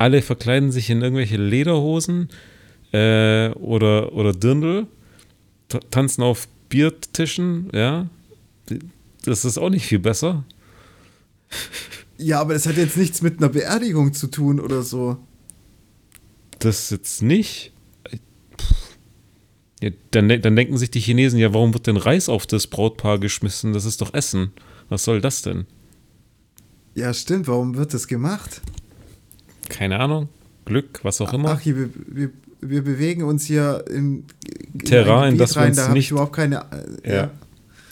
Alle 0.00 0.22
verkleiden 0.22 0.72
sich 0.72 0.88
in 0.88 1.02
irgendwelche 1.02 1.36
Lederhosen 1.36 2.30
äh, 2.92 3.50
oder, 3.50 4.14
oder 4.14 4.32
Dirndl, 4.32 4.86
ta- 5.68 5.80
tanzen 5.90 6.22
auf 6.22 6.48
Biertischen, 6.70 7.68
ja. 7.74 8.08
Das 9.26 9.44
ist 9.44 9.58
auch 9.58 9.68
nicht 9.68 9.84
viel 9.84 9.98
besser. 9.98 10.44
Ja, 12.16 12.40
aber 12.40 12.54
das 12.54 12.66
hat 12.66 12.78
jetzt 12.78 12.96
nichts 12.96 13.20
mit 13.20 13.38
einer 13.40 13.50
Beerdigung 13.50 14.14
zu 14.14 14.28
tun 14.28 14.58
oder 14.58 14.82
so. 14.82 15.18
Das 16.60 16.88
jetzt 16.88 17.20
nicht. 17.22 17.72
Ja, 19.82 19.90
dann, 20.12 20.28
dann 20.28 20.56
denken 20.56 20.78
sich 20.78 20.90
die 20.90 21.00
Chinesen, 21.00 21.38
ja, 21.38 21.52
warum 21.52 21.74
wird 21.74 21.86
denn 21.86 21.98
Reis 21.98 22.30
auf 22.30 22.46
das 22.46 22.66
Brautpaar 22.68 23.18
geschmissen? 23.18 23.74
Das 23.74 23.84
ist 23.84 24.00
doch 24.00 24.14
Essen. 24.14 24.52
Was 24.88 25.04
soll 25.04 25.20
das 25.20 25.42
denn? 25.42 25.66
Ja, 26.94 27.12
stimmt, 27.12 27.48
warum 27.48 27.76
wird 27.76 27.92
das 27.92 28.08
gemacht? 28.08 28.62
Keine 29.70 29.98
Ahnung. 30.00 30.28
Glück, 30.66 31.00
was 31.02 31.20
auch 31.20 31.32
immer. 31.32 31.50
Ach, 31.52 31.60
hier, 31.60 31.76
wir, 32.06 32.30
wir, 32.60 32.84
bewegen 32.84 33.22
uns 33.24 33.44
hier 33.46 33.84
in, 33.88 34.24
in 34.72 34.78
Terrain, 34.80 35.32
Gebiet 35.32 35.40
das 35.40 35.56
wir 35.56 35.62
uns 35.66 35.76
da 35.76 35.88
nicht- 35.92 36.10
überhaupt 36.10 36.34
keine, 36.34 36.64
äh, 37.02 37.08
Ja, 37.08 37.14
ja, 37.16 37.30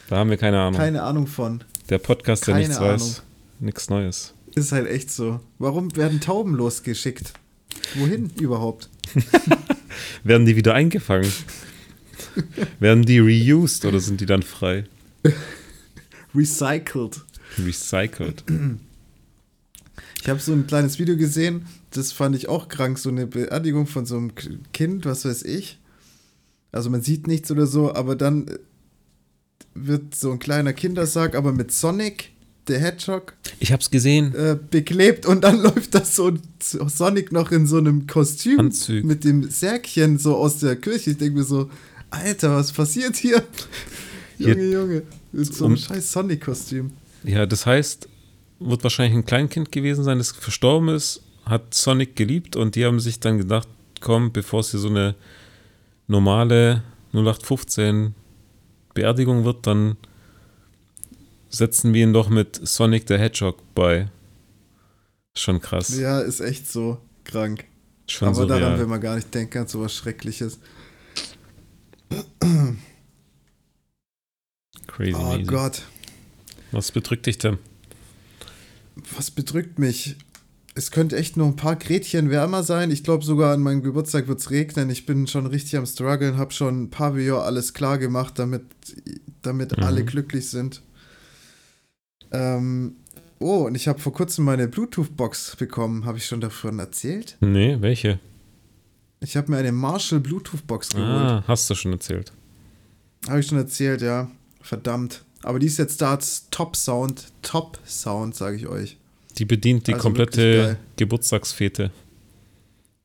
Da 0.09 0.17
haben 0.17 0.31
wir 0.31 0.37
keine 0.37 0.61
Ahnung. 0.61 0.79
keine 0.79 1.03
Ahnung 1.03 1.27
von. 1.27 1.65
Der 1.89 1.99
Podcast, 1.99 2.47
der 2.47 2.55
keine 2.55 2.67
nichts 2.69 2.79
Ahnung. 2.81 2.93
weiß. 2.93 3.23
Nichts 3.61 3.91
Neues. 3.91 4.35
Ist 4.55 4.73
halt 4.73 4.87
echt 4.89 5.11
so. 5.11 5.41
Warum 5.59 5.95
werden 5.97 6.21
Tauben 6.21 6.55
losgeschickt? 6.55 7.33
Wohin 7.95 8.31
überhaupt? 8.41 8.89
Werden 10.25 10.47
die 10.47 10.57
wieder 10.57 10.75
eingefangen? 10.75 11.31
Werden 12.81 13.05
die 13.05 13.19
reused 13.19 13.85
oder 13.85 14.01
sind 14.01 14.21
die 14.21 14.27
dann 14.27 14.43
frei? 14.43 14.85
Recycled. 16.35 17.21
Recycled. 17.59 18.45
Ich 20.21 20.29
habe 20.29 20.41
so 20.41 20.53
ein 20.53 20.67
kleines 20.67 20.99
Video 20.99 21.17
gesehen, 21.17 21.67
das 21.91 22.13
fand 22.13 22.35
ich 22.37 22.49
auch 22.49 22.69
krank, 22.69 22.99
so 22.99 23.09
eine 23.09 23.27
Beerdigung 23.27 23.87
von 23.87 24.05
so 24.05 24.17
einem 24.17 24.33
Kind, 24.73 25.05
was 25.05 25.25
weiß 25.25 25.43
ich. 25.45 25.79
Also 26.73 26.91
man 26.91 27.03
sieht 27.03 27.27
nichts 27.27 27.51
oder 27.51 27.67
so, 27.67 27.95
aber 27.95 28.15
dann 28.17 28.49
äh, 28.49 28.59
wird 29.75 30.15
so 30.15 30.33
ein 30.33 30.39
kleiner 30.39 30.73
Kindersarg, 30.73 31.35
aber 31.35 31.53
mit 31.53 31.73
Sonic, 31.73 32.33
der 32.67 32.81
Hedgehog, 32.81 33.33
Ich 33.61 33.73
hab's 33.73 33.91
gesehen. 33.91 34.35
äh, 34.35 34.59
beklebt 34.71 35.25
und 35.25 35.43
dann 35.45 35.59
läuft 35.63 35.95
das 35.95 36.15
so 36.15 36.33
so 36.63 36.87
Sonic 36.89 37.33
noch 37.33 37.51
in 37.53 37.67
so 37.67 37.79
einem 37.79 38.07
Kostüm 38.07 38.59
Anzug. 38.61 39.05
mit 39.05 39.25
dem 39.25 39.49
Särkchen 39.49 40.19
so 40.19 40.37
aus 40.37 40.59
der 40.59 40.77
Kirche. 40.77 41.13
Ich 41.13 41.17
denke 41.17 41.39
mir 41.39 41.45
so, 41.45 41.71
Alter, 42.11 42.57
was 42.57 42.73
passiert 42.73 43.17
hier? 43.17 43.43
Hier- 44.37 44.49
Junge, 44.49 44.71
Junge, 44.71 45.03
mit 45.33 45.55
so 45.55 45.65
Um- 45.65 45.73
einem 45.73 45.79
scheiß 45.81 46.13
Sonic-Kostüm. 46.13 46.91
Ja, 47.25 47.47
das 47.47 47.65
heißt, 47.67 48.09
wird 48.61 48.83
wahrscheinlich 48.83 49.17
ein 49.17 49.27
Kleinkind 49.27 49.73
gewesen 49.73 50.05
sein, 50.05 50.19
das 50.19 50.33
verstorben 50.33 50.89
ist, 50.89 51.23
hat 51.45 51.75
Sonic 51.75 52.17
geliebt 52.17 52.57
und 52.57 52.75
die 52.75 52.85
haben 52.85 53.01
sich 53.01 53.21
dann 53.21 53.39
gedacht, 53.39 53.69
komm, 54.01 54.33
bevor 54.33 54.61
es 54.61 54.71
hier 54.71 54.81
so 54.81 54.89
eine 54.89 55.15
normale 56.07 56.83
0815 57.13 58.15
Beerdigung 58.95 59.45
wird, 59.45 59.67
dann 59.67 59.97
setzen 61.49 61.95
wir 61.95 62.03
ihn 62.03 62.13
doch 62.13 62.29
mit 62.29 62.61
Sonic 62.67 63.05
the 63.09 63.17
Hedgehog 63.17 63.57
bei. 63.75 64.11
Schon 65.37 65.61
krass. 65.61 65.97
Ja, 65.97 66.21
ist 66.21 66.41
echt 66.41 66.71
so 66.71 66.99
krank. 67.25 67.65
Schon 68.09 68.29
Aber 68.29 68.37
surreal. 68.37 68.61
daran 68.61 68.79
will 68.79 68.87
man 68.87 69.01
gar 69.01 69.17
nicht 69.17 69.33
denken, 69.35 69.59
an 69.59 69.69
sowas 69.69 69.95
Schreckliches. 69.95 70.59
Crazy. 74.87 75.15
Oh. 75.15 75.39
Gott, 75.47 75.83
Was 76.73 76.91
bedrückt 76.91 77.27
dich 77.27 77.39
denn? 77.39 77.59
Was 79.17 79.31
bedrückt 79.31 79.79
mich? 79.79 80.17
Es 80.75 80.91
könnte 80.93 81.17
echt 81.17 81.37
nur 81.37 81.47
ein 81.49 81.57
paar 81.57 81.75
Gretchen 81.77 82.31
wärmer 82.31 82.63
sein. 82.63 82.91
Ich 82.93 83.03
glaube 83.03 83.25
sogar 83.25 83.53
an 83.53 83.61
meinem 83.61 83.83
Geburtstag 83.83 84.29
wird 84.29 84.39
es 84.39 84.51
regnen. 84.51 84.91
Ich 84.91 85.07
bin 85.07 85.27
schon 85.27 85.47
richtig 85.47 85.77
am 85.77 85.87
struggeln, 85.87 86.37
habe 86.37 86.53
schon 86.53 86.91
Pavillon 86.91 87.41
alles 87.41 87.75
klar 87.75 87.99
gemacht, 87.99 88.39
damit, 88.39 88.63
damit 89.43 89.77
Mhm. 89.77 89.83
alle 89.83 90.05
glücklich 90.05 90.49
sind. 90.49 90.83
Ähm, 92.31 92.97
oh, 93.41 93.67
und 93.67 93.75
ich 93.75 93.89
habe 93.89 93.99
vor 93.99 94.13
kurzem 94.13 94.45
meine 94.45 94.69
Bluetooth-Box 94.69 95.57
bekommen. 95.57 96.05
Habe 96.05 96.19
ich 96.19 96.27
schon 96.27 96.41
davon 96.41 96.79
erzählt? 96.79 97.37
Nee, 97.41 97.79
welche? 97.81 98.21
Ich 99.21 99.37
habe 99.37 99.51
mir 99.51 99.59
eine 99.59 99.73
Marshall 99.73 100.21
Bluetooth-Box 100.21 100.91
geholt. 100.91 101.09
Ah, 101.09 101.45
hast 101.49 101.69
du 101.69 101.75
schon 101.75 101.93
erzählt. 101.93 102.33
Habe 103.29 103.41
ich 103.41 103.47
schon 103.47 103.59
erzählt, 103.59 104.01
ja. 104.01 104.31
Verdammt. 104.61 105.25
Aber 105.49 105.59
die 105.59 105.67
ist 105.67 105.79
jetzt 105.79 106.03
da 106.03 106.11
als 106.11 106.51
Top 106.51 106.77
Sound. 106.77 107.33
Top 107.41 107.79
Sound, 107.87 108.35
sage 108.35 108.57
ich 108.57 108.67
euch. 108.67 108.99
Die 109.39 109.47
bedient 109.47 109.87
die 109.87 109.95
Also 109.95 110.03
komplette. 110.03 110.77
Geburtstagsfete. 110.97 111.91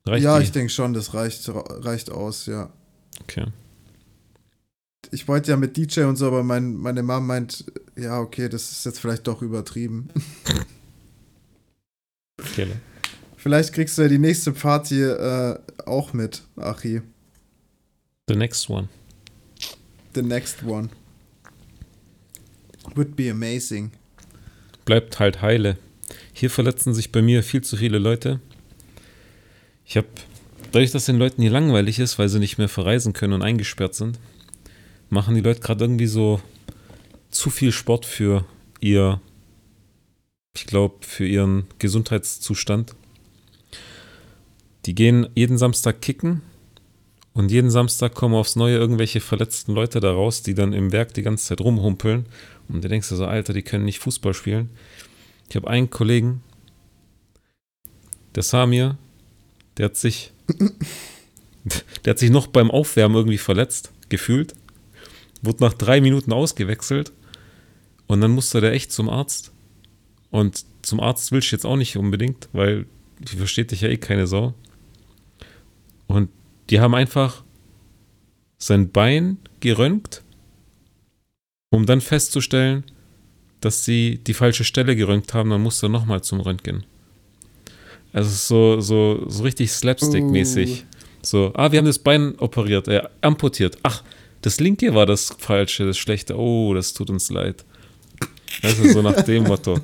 Reicht 0.04 0.24
ja, 0.24 0.36
die? 0.36 0.44
ich 0.44 0.52
denke 0.52 0.70
schon, 0.70 0.92
das 0.92 1.14
reicht, 1.14 1.48
reicht 1.48 2.10
aus, 2.10 2.44
ja. 2.44 2.70
Okay. 3.22 3.46
Ich 5.10 5.26
wollte 5.26 5.52
ja 5.52 5.56
mit 5.56 5.74
DJ 5.74 6.02
und 6.02 6.16
so, 6.16 6.26
aber 6.26 6.42
mein, 6.42 6.76
meine 6.76 7.02
Mom 7.02 7.26
meint, 7.26 7.64
ja, 7.96 8.20
okay, 8.20 8.50
das 8.50 8.72
ist 8.72 8.84
jetzt 8.84 9.00
vielleicht 9.00 9.26
doch 9.26 9.40
übertrieben. 9.40 10.10
okay. 12.38 12.72
vielleicht 13.38 13.72
kriegst 13.72 13.96
du 13.96 14.02
ja 14.02 14.08
die 14.08 14.18
nächste 14.18 14.52
Party 14.52 15.02
äh, 15.02 15.58
auch 15.86 16.12
mit, 16.12 16.42
Achi. 16.56 17.00
The 18.28 18.36
next 18.36 18.68
one. 18.68 18.90
The 20.14 20.20
next 20.20 20.62
one. 20.62 20.90
Would 22.94 23.16
be 23.16 23.30
amazing. 23.30 23.90
Bleibt 24.84 25.18
halt 25.18 25.42
heile. 25.42 25.78
Hier 26.32 26.50
verletzen 26.50 26.94
sich 26.94 27.10
bei 27.10 27.22
mir 27.22 27.42
viel 27.42 27.62
zu 27.62 27.76
viele 27.76 27.98
Leute. 27.98 28.40
Ich 29.86 29.96
habe, 29.96 30.08
dadurch, 30.72 30.92
dass 30.92 31.06
den 31.06 31.16
Leuten 31.16 31.42
hier 31.42 31.50
langweilig 31.50 31.98
ist, 31.98 32.18
weil 32.18 32.28
sie 32.28 32.38
nicht 32.38 32.58
mehr 32.58 32.68
verreisen 32.68 33.12
können 33.12 33.32
und 33.32 33.42
eingesperrt 33.42 33.94
sind, 33.94 34.18
machen 35.10 35.34
die 35.34 35.40
Leute 35.40 35.60
gerade 35.60 35.84
irgendwie 35.84 36.06
so 36.06 36.40
zu 37.30 37.50
viel 37.50 37.72
Sport 37.72 38.06
für 38.06 38.44
ihr, 38.80 39.20
ich 40.56 40.66
glaube, 40.66 40.96
für 41.00 41.26
ihren 41.26 41.66
Gesundheitszustand. 41.78 42.94
Die 44.86 44.94
gehen 44.94 45.28
jeden 45.34 45.58
Samstag 45.58 46.00
kicken 46.00 46.42
und 47.34 47.50
jeden 47.50 47.70
Samstag 47.70 48.14
kommen 48.14 48.36
aufs 48.36 48.54
Neue 48.54 48.76
irgendwelche 48.76 49.20
verletzten 49.20 49.74
Leute 49.74 49.98
da 49.98 50.12
raus, 50.12 50.42
die 50.42 50.54
dann 50.54 50.72
im 50.72 50.92
Werk 50.92 51.14
die 51.14 51.22
ganze 51.22 51.46
Zeit 51.46 51.60
rumhumpeln. 51.60 52.26
Und 52.68 52.84
du 52.84 52.88
denkst 52.88 53.08
dir 53.08 53.16
so, 53.16 53.26
Alter, 53.26 53.52
die 53.52 53.62
können 53.62 53.84
nicht 53.84 53.98
Fußball 53.98 54.34
spielen. 54.34 54.70
Ich 55.50 55.56
habe 55.56 55.68
einen 55.68 55.90
Kollegen, 55.90 56.42
der 58.36 58.44
Samir, 58.44 58.96
der 59.76 59.86
hat 59.86 59.96
sich, 59.96 60.32
der 62.04 62.10
hat 62.12 62.18
sich 62.20 62.30
noch 62.30 62.46
beim 62.46 62.70
Aufwärmen 62.70 63.16
irgendwie 63.16 63.38
verletzt, 63.38 63.92
gefühlt. 64.08 64.54
Wurde 65.42 65.64
nach 65.64 65.74
drei 65.74 66.00
Minuten 66.00 66.32
ausgewechselt 66.32 67.12
und 68.06 68.20
dann 68.20 68.30
musste 68.30 68.60
der 68.60 68.72
echt 68.72 68.92
zum 68.92 69.10
Arzt. 69.10 69.50
Und 70.30 70.64
zum 70.82 71.00
Arzt 71.00 71.32
willst 71.32 71.50
du 71.50 71.56
jetzt 71.56 71.66
auch 71.66 71.76
nicht 71.76 71.96
unbedingt, 71.96 72.48
weil 72.52 72.86
die 73.18 73.36
versteht 73.36 73.72
dich 73.72 73.80
ja 73.80 73.88
eh 73.88 73.96
keine 73.96 74.28
Sau. 74.28 74.54
Und 76.06 76.30
die 76.70 76.80
haben 76.80 76.94
einfach 76.94 77.42
sein 78.58 78.90
Bein 78.90 79.38
geröntgt, 79.60 80.22
um 81.70 81.86
dann 81.86 82.00
festzustellen, 82.00 82.84
dass 83.60 83.84
sie 83.84 84.18
die 84.18 84.34
falsche 84.34 84.64
Stelle 84.64 84.96
geröntgt 84.96 85.34
haben, 85.34 85.50
dann 85.50 85.62
musste 85.62 85.86
er 85.86 85.90
nochmal 85.90 86.22
zum 86.22 86.40
Röntgen. 86.40 86.84
Also 88.12 88.28
es 88.28 88.34
ist 88.34 88.48
so, 88.48 88.80
so, 88.80 89.24
so 89.28 89.42
richtig 89.42 89.70
Slapstick-mäßig. 89.70 90.84
So, 91.22 91.52
ah, 91.54 91.72
wir 91.72 91.78
haben 91.78 91.86
das 91.86 91.98
Bein 91.98 92.38
operiert, 92.38 92.86
äh, 92.88 93.02
amputiert. 93.22 93.78
Ach, 93.82 94.02
das 94.42 94.60
linke 94.60 94.94
war 94.94 95.06
das 95.06 95.34
falsche, 95.38 95.86
das 95.86 95.96
schlechte. 95.98 96.38
Oh, 96.38 96.74
das 96.74 96.92
tut 96.92 97.10
uns 97.10 97.30
leid. 97.30 97.64
Das 98.62 98.78
ist 98.78 98.92
so 98.92 99.02
nach 99.02 99.22
dem 99.22 99.44
Motto. 99.44 99.80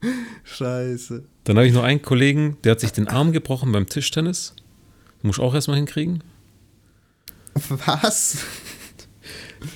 Scheiße. 0.44 1.24
Dann 1.44 1.56
habe 1.56 1.66
ich 1.66 1.72
noch 1.72 1.82
einen 1.82 2.00
Kollegen, 2.00 2.56
der 2.62 2.72
hat 2.72 2.80
sich 2.80 2.92
den 2.92 3.08
Arm 3.08 3.32
gebrochen 3.32 3.72
beim 3.72 3.86
Tischtennis. 3.86 4.54
Muss 5.22 5.36
ich 5.38 5.42
auch 5.42 5.54
erstmal 5.54 5.76
hinkriegen. 5.76 6.22
Was? 7.86 8.38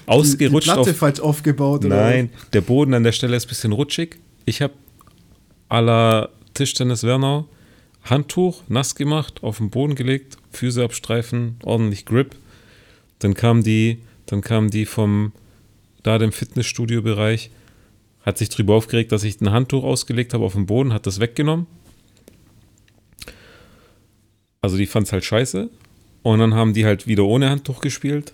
Ausgerutscht 0.06 0.68
die 0.68 0.72
Platte 0.72 0.90
auf 0.90 0.96
falsch 0.96 1.20
aufgebaut, 1.20 1.84
oder? 1.84 1.96
Nein, 1.96 2.30
der 2.52 2.60
Boden 2.60 2.94
an 2.94 3.02
der 3.02 3.12
Stelle 3.12 3.36
ist 3.36 3.46
ein 3.46 3.48
bisschen 3.48 3.72
rutschig. 3.72 4.18
Ich 4.44 4.62
habe 4.62 4.74
à 5.68 5.80
la 5.80 6.28
Tischtennis 6.54 7.02
Wernau 7.02 7.48
Handtuch 8.04 8.62
nass 8.68 8.94
gemacht, 8.94 9.42
auf 9.42 9.58
den 9.58 9.70
Boden 9.70 9.94
gelegt, 9.94 10.36
Füße 10.50 10.82
abstreifen, 10.82 11.56
ordentlich 11.62 12.04
Grip. 12.04 12.34
Dann 13.20 13.34
kam 13.34 13.62
die, 13.62 13.98
dann 14.26 14.40
kam 14.40 14.70
die 14.70 14.86
vom 14.86 15.32
da 16.02 16.18
dem 16.18 16.32
Fitnessstudio-Bereich, 16.32 17.50
hat 18.22 18.38
sich 18.38 18.48
drüber 18.48 18.74
aufgeregt, 18.74 19.12
dass 19.12 19.22
ich 19.22 19.40
ein 19.40 19.52
Handtuch 19.52 19.84
ausgelegt 19.84 20.34
habe 20.34 20.44
auf 20.44 20.54
dem 20.54 20.66
Boden, 20.66 20.92
hat 20.92 21.06
das 21.06 21.20
weggenommen. 21.20 21.66
Also 24.62 24.76
die 24.76 24.86
fand 24.86 25.06
es 25.06 25.12
halt 25.12 25.24
scheiße. 25.24 25.68
Und 26.22 26.38
dann 26.38 26.54
haben 26.54 26.72
die 26.72 26.86
halt 26.86 27.06
wieder 27.06 27.24
ohne 27.24 27.50
Handtuch 27.50 27.80
gespielt. 27.80 28.32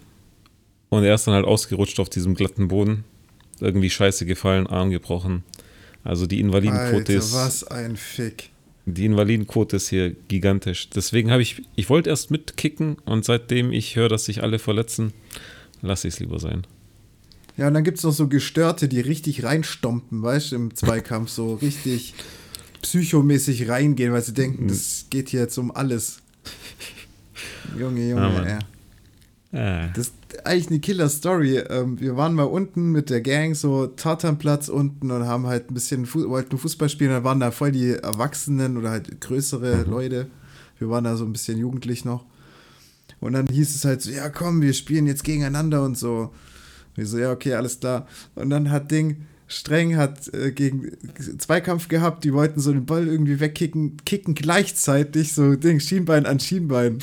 Und 0.90 1.04
er 1.04 1.14
ist 1.14 1.26
dann 1.26 1.34
halt 1.34 1.46
ausgerutscht 1.46 1.98
auf 2.00 2.10
diesem 2.10 2.34
glatten 2.34 2.68
Boden. 2.68 3.04
Irgendwie 3.60 3.90
scheiße 3.90 4.26
gefallen, 4.26 4.66
Arm 4.66 4.90
gebrochen. 4.90 5.42
Also 6.04 6.26
die 6.26 6.40
Invalidenquote 6.40 6.96
Alter, 6.96 7.14
ist. 7.14 7.34
was 7.34 7.64
ein 7.64 7.96
Fick. 7.96 8.50
Die 8.86 9.04
Invalidenquote 9.04 9.76
ist 9.76 9.88
hier 9.88 10.10
gigantisch. 10.28 10.88
Deswegen 10.90 11.30
habe 11.30 11.42
ich, 11.42 11.62
ich 11.76 11.90
wollte 11.90 12.08
erst 12.08 12.30
mitkicken 12.30 12.96
und 13.04 13.24
seitdem 13.24 13.72
ich 13.72 13.96
höre, 13.96 14.08
dass 14.08 14.26
sich 14.26 14.42
alle 14.42 14.58
verletzen, 14.58 15.12
lasse 15.82 16.08
ich 16.08 16.14
es 16.14 16.20
lieber 16.20 16.38
sein. 16.38 16.66
Ja, 17.58 17.66
und 17.68 17.74
dann 17.74 17.84
gibt 17.84 17.98
es 17.98 18.04
noch 18.04 18.12
so 18.12 18.28
Gestörte, 18.28 18.88
die 18.88 19.00
richtig 19.00 19.42
reinstompen, 19.42 20.22
weißt 20.22 20.52
du, 20.52 20.56
im 20.56 20.74
Zweikampf 20.74 21.28
so 21.28 21.54
richtig 21.54 22.14
psychomäßig 22.82 23.68
reingehen, 23.68 24.12
weil 24.12 24.22
sie 24.22 24.34
denken, 24.34 24.68
das 24.68 25.06
geht 25.10 25.28
hier 25.30 25.40
jetzt 25.40 25.58
um 25.58 25.70
alles. 25.70 26.18
Junge, 27.78 28.08
Junge, 28.08 28.22
Ja, 28.22 28.28
Mann. 28.30 28.46
ey. 28.46 28.58
Ah, 29.52 29.88
Das 29.94 30.08
ist 30.08 30.14
eigentlich 30.44 30.68
eine 30.68 30.80
Killer-Story. 30.80 31.58
Ähm, 31.70 31.98
wir 32.00 32.16
waren 32.16 32.34
mal 32.34 32.42
unten 32.44 32.92
mit 32.92 33.08
der 33.10 33.20
Gang, 33.20 33.54
so 33.54 33.86
Tatanplatz 33.86 34.68
unten 34.68 35.10
und 35.10 35.26
haben 35.26 35.46
halt 35.46 35.70
ein 35.70 35.74
bisschen, 35.74 36.06
Fu 36.06 36.28
wollten 36.28 36.58
Fußball 36.58 36.88
spielen. 36.88 37.10
Da 37.10 37.24
waren 37.24 37.40
da 37.40 37.50
voll 37.50 37.72
die 37.72 37.90
Erwachsenen 37.92 38.76
oder 38.76 38.90
halt 38.90 39.20
größere 39.20 39.82
Leute. 39.84 40.26
Wir 40.78 40.90
waren 40.90 41.04
da 41.04 41.16
so 41.16 41.24
ein 41.24 41.32
bisschen 41.32 41.58
jugendlich 41.58 42.04
noch. 42.04 42.24
Und 43.20 43.32
dann 43.32 43.46
hieß 43.48 43.74
es 43.74 43.84
halt 43.84 44.02
so, 44.02 44.10
ja 44.10 44.28
komm, 44.28 44.60
wir 44.62 44.72
spielen 44.74 45.06
jetzt 45.06 45.24
gegeneinander 45.24 45.82
und 45.82 45.96
so. 45.98 46.32
Wir 46.94 47.06
so, 47.06 47.18
ja 47.18 47.32
okay, 47.32 47.54
alles 47.54 47.80
klar. 47.80 48.06
Und 48.34 48.50
dann 48.50 48.70
hat 48.70 48.90
Ding, 48.90 49.26
Streng 49.48 49.96
hat 49.96 50.32
äh, 50.34 50.52
gegen 50.52 50.92
Zweikampf 51.38 51.88
gehabt, 51.88 52.22
die 52.22 52.34
wollten 52.34 52.60
so 52.60 52.70
den 52.70 52.84
Ball 52.84 53.08
irgendwie 53.08 53.40
wegkicken, 53.40 53.96
kicken 54.04 54.34
gleichzeitig, 54.34 55.32
so 55.32 55.56
Ding, 55.56 55.80
Schienbein 55.80 56.26
an 56.26 56.38
Schienbein. 56.38 56.98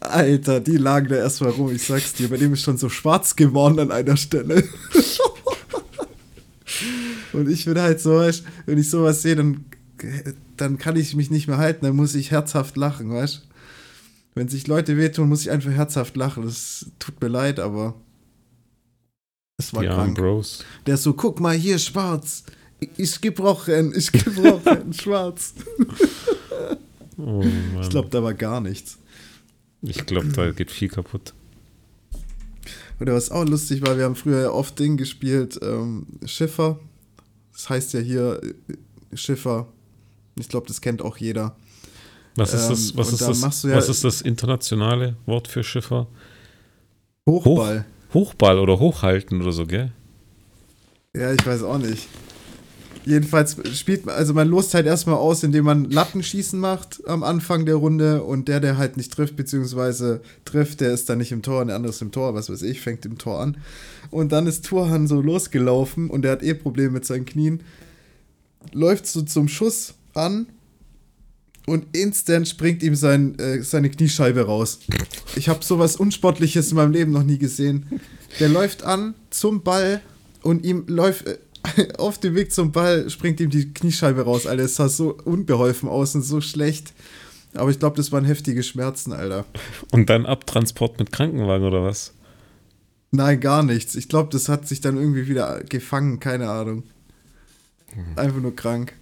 Alter, 0.00 0.58
die 0.58 0.76
lagen 0.76 1.08
da 1.08 1.14
erstmal 1.14 1.50
rum, 1.50 1.72
ich 1.72 1.84
sag's 1.84 2.14
dir, 2.14 2.28
bei 2.28 2.36
dem 2.36 2.54
ist 2.54 2.62
schon 2.62 2.76
so 2.76 2.88
schwarz 2.88 3.36
geworden 3.36 3.78
an 3.78 3.92
einer 3.92 4.16
Stelle. 4.16 4.64
Und 7.32 7.48
ich 7.48 7.64
bin 7.64 7.78
halt 7.78 8.00
so, 8.00 8.16
weißt, 8.16 8.42
wenn 8.66 8.78
ich 8.78 8.90
sowas 8.90 9.22
sehe, 9.22 9.36
dann, 9.36 9.64
dann 10.56 10.76
kann 10.76 10.96
ich 10.96 11.14
mich 11.14 11.30
nicht 11.30 11.46
mehr 11.46 11.58
halten, 11.58 11.86
dann 11.86 11.94
muss 11.94 12.16
ich 12.16 12.32
herzhaft 12.32 12.76
lachen, 12.76 13.10
weißt 13.10 13.46
Wenn 14.34 14.48
sich 14.48 14.66
Leute 14.66 14.96
wehtun, 14.96 15.28
muss 15.28 15.42
ich 15.42 15.52
einfach 15.52 15.70
herzhaft 15.70 16.16
lachen. 16.16 16.42
Das 16.42 16.90
tut 16.98 17.20
mir 17.20 17.28
leid, 17.28 17.60
aber 17.60 17.94
es 19.66 19.74
war 19.74 19.82
die 19.82 19.88
krank. 19.88 20.16
Bros. 20.16 20.64
Der 20.86 20.94
ist 20.94 21.02
so, 21.02 21.12
guck 21.14 21.40
mal 21.40 21.56
hier, 21.56 21.78
schwarz. 21.78 22.44
Ich 22.96 23.20
gebrochen, 23.20 23.92
ich 23.96 24.10
gebrochen, 24.10 24.92
schwarz. 25.00 25.54
Oh. 27.16 27.42
Ich 27.80 27.88
glaube, 27.90 28.08
da 28.10 28.22
war 28.22 28.34
gar 28.34 28.60
nichts. 28.60 28.98
Ich 29.82 30.04
glaube, 30.06 30.28
da 30.28 30.50
geht 30.50 30.70
viel 30.70 30.88
kaputt. 30.88 31.32
Oder 33.00 33.14
was 33.14 33.30
auch 33.30 33.44
lustig 33.44 33.82
war, 33.86 33.96
wir 33.96 34.04
haben 34.04 34.14
früher 34.16 34.52
oft 34.52 34.78
Ding 34.78 34.96
gespielt, 34.96 35.58
ähm, 35.62 36.06
Schiffer. 36.24 36.78
Das 37.52 37.68
heißt 37.68 37.92
ja 37.94 38.00
hier 38.00 38.40
äh, 38.42 39.16
Schiffer. 39.16 39.66
Ich 40.38 40.48
glaube, 40.48 40.66
das 40.68 40.80
kennt 40.80 41.02
auch 41.02 41.16
jeder. 41.16 41.56
Was 42.36 42.54
ist 42.54 42.62
Ähm, 42.64 42.68
das, 42.70 42.96
was 42.96 43.08
und 43.08 43.12
ist 43.14 43.22
da 43.22 43.26
das, 43.28 43.62
ja- 43.64 43.76
was 43.76 43.88
ist 43.88 44.04
das 44.04 44.20
internationale 44.22 45.16
Wort 45.26 45.48
für 45.48 45.62
Schiffer? 45.64 46.06
Hochball. 47.28 47.84
Hochball 48.14 48.58
oder 48.58 48.78
Hochhalten 48.78 49.40
oder 49.40 49.52
so, 49.52 49.66
gell? 49.66 49.92
Ja, 51.14 51.32
ich 51.32 51.46
weiß 51.46 51.62
auch 51.62 51.78
nicht. 51.78 52.08
Jedenfalls 53.04 53.56
spielt 53.76 54.06
man, 54.06 54.14
also 54.14 54.32
man 54.32 54.48
lost 54.48 54.74
halt 54.74 54.86
erstmal 54.86 55.16
aus, 55.16 55.42
indem 55.42 55.64
man 55.64 55.90
Lattenschießen 55.90 56.58
macht 56.58 57.02
am 57.08 57.24
Anfang 57.24 57.66
der 57.66 57.74
Runde 57.74 58.22
und 58.22 58.46
der, 58.46 58.60
der 58.60 58.78
halt 58.78 58.96
nicht 58.96 59.12
trifft, 59.12 59.34
beziehungsweise 59.34 60.20
trifft, 60.44 60.80
der 60.80 60.92
ist 60.92 61.08
dann 61.08 61.18
nicht 61.18 61.32
im 61.32 61.42
Tor 61.42 61.62
und 61.62 61.66
der 61.68 61.76
andere 61.76 61.90
ist 61.90 62.00
im 62.00 62.12
Tor, 62.12 62.34
was 62.34 62.48
weiß 62.48 62.62
ich, 62.62 62.80
fängt 62.80 63.04
im 63.04 63.18
Tor 63.18 63.40
an. 63.40 63.56
Und 64.10 64.30
dann 64.30 64.46
ist 64.46 64.64
Turhan 64.66 65.08
so 65.08 65.20
losgelaufen 65.20 66.10
und 66.10 66.22
der 66.22 66.32
hat 66.32 66.42
eh 66.44 66.54
Probleme 66.54 66.90
mit 66.90 67.04
seinen 67.04 67.24
Knien. 67.24 67.62
Läuft 68.72 69.06
so 69.06 69.22
zum 69.22 69.48
Schuss 69.48 69.94
an 70.14 70.46
und 71.66 71.96
instant 71.96 72.48
springt 72.48 72.82
ihm 72.82 72.94
sein, 72.94 73.38
äh, 73.38 73.62
seine 73.62 73.90
Kniescheibe 73.90 74.42
raus. 74.42 74.80
Ich 75.36 75.48
habe 75.48 75.64
sowas 75.64 75.96
Unsportliches 75.96 76.70
in 76.70 76.76
meinem 76.76 76.92
Leben 76.92 77.12
noch 77.12 77.22
nie 77.22 77.38
gesehen. 77.38 78.00
Der 78.40 78.48
läuft 78.48 78.82
an 78.82 79.14
zum 79.30 79.62
Ball 79.62 80.00
und 80.42 80.64
ihm 80.64 80.84
läuft 80.88 81.26
äh, 81.26 81.38
auf 81.98 82.18
dem 82.18 82.34
Weg 82.34 82.52
zum 82.52 82.72
Ball 82.72 83.08
springt 83.08 83.40
ihm 83.40 83.50
die 83.50 83.72
Kniescheibe 83.72 84.22
raus, 84.22 84.46
Alter. 84.46 84.64
Es 84.64 84.76
sah 84.76 84.88
so 84.88 85.16
unbeholfen 85.24 85.88
aus 85.88 86.14
und 86.14 86.22
so 86.22 86.40
schlecht. 86.40 86.92
Aber 87.54 87.70
ich 87.70 87.78
glaube, 87.78 87.96
das 87.96 88.10
waren 88.12 88.24
heftige 88.24 88.62
Schmerzen, 88.62 89.12
Alter. 89.12 89.44
Und 89.90 90.08
dann 90.08 90.26
Abtransport 90.26 90.98
mit 90.98 91.12
Krankenwagen 91.12 91.66
oder 91.66 91.84
was? 91.84 92.14
Nein, 93.10 93.40
gar 93.40 93.62
nichts. 93.62 93.94
Ich 93.94 94.08
glaube, 94.08 94.30
das 94.32 94.48
hat 94.48 94.66
sich 94.66 94.80
dann 94.80 94.96
irgendwie 94.96 95.28
wieder 95.28 95.62
gefangen, 95.64 96.18
keine 96.18 96.48
Ahnung. 96.48 96.84
Einfach 98.16 98.40
nur 98.40 98.56
krank. 98.56 98.94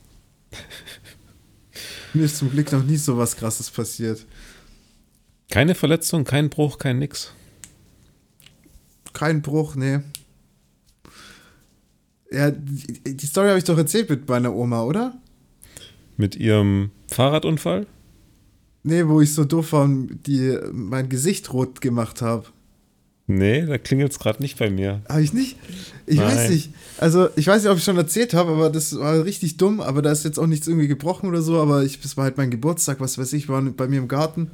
Mir 2.13 2.25
ist 2.25 2.39
zum 2.39 2.51
Glück 2.51 2.73
noch 2.73 2.83
nie 2.83 2.97
so 2.97 3.17
was 3.17 3.37
krasses 3.37 3.71
passiert. 3.71 4.27
Keine 5.51 5.75
Verletzung, 5.75 6.25
kein 6.25 6.51
Bruch, 6.51 6.79
kein 6.79 6.99
Nix. 6.99 7.33
Kein 9.13 9.43
Bruch, 9.43 9.75
nee. 9.75 10.01
Ja, 12.31 12.51
die, 12.51 13.17
die 13.17 13.27
Story 13.27 13.49
habe 13.49 13.59
ich 13.59 13.65
doch 13.65 13.77
erzählt 13.77 14.09
mit 14.09 14.29
meiner 14.29 14.55
Oma, 14.55 14.83
oder? 14.83 15.21
Mit 16.17 16.37
ihrem 16.37 16.93
Fahrradunfall? 17.09 17.87
Nee, 18.83 19.07
wo 19.09 19.21
ich 19.21 19.35
so 19.35 19.45
doof 19.45 19.73
war 19.73 19.83
und 19.85 20.27
die 20.27 20.57
mein 20.73 21.09
Gesicht 21.09 21.53
rot 21.53 21.81
gemacht 21.81 22.23
habe. 22.23 22.47
Nee, 23.31 23.65
da 23.65 23.79
klingelt 23.79 24.11
es 24.11 24.19
gerade 24.19 24.43
nicht 24.43 24.59
bei 24.59 24.71
mir. 24.71 25.03
Habe 25.09 25.23
ich 25.23 25.33
nicht? 25.33 25.57
Ich 26.07 26.17
Nein. 26.17 26.27
weiß 26.27 26.51
nicht. 26.51 26.71
Also, 26.99 27.29
ich 27.37 27.47
weiß 27.47 27.63
nicht, 27.63 27.71
ob 27.71 27.79
ich 27.79 27.85
schon 27.85 27.97
erzählt 27.97 28.35
habe, 28.35 28.51
aber 28.51 28.71
das 28.71 28.99
war 28.99 29.25
richtig 29.25 29.57
dumm. 29.57 29.81
Aber 29.81 30.03
da 30.03 30.11
ist 30.11 30.25
jetzt 30.25 30.39
auch 30.39 30.49
nichts 30.49 30.67
irgendwie 30.67 30.89
gebrochen 30.89 31.29
oder 31.29 31.41
so. 31.41 31.61
Aber 31.61 31.85
ich, 31.85 32.01
das 32.01 32.17
war 32.17 32.25
halt 32.25 32.37
mein 32.37 32.51
Geburtstag, 32.51 32.99
was 32.99 33.19
weiß 33.19 33.33
ich, 33.35 33.49
war 33.49 33.63
bei 33.63 33.87
mir 33.87 33.99
im 33.99 34.09
Garten. 34.09 34.51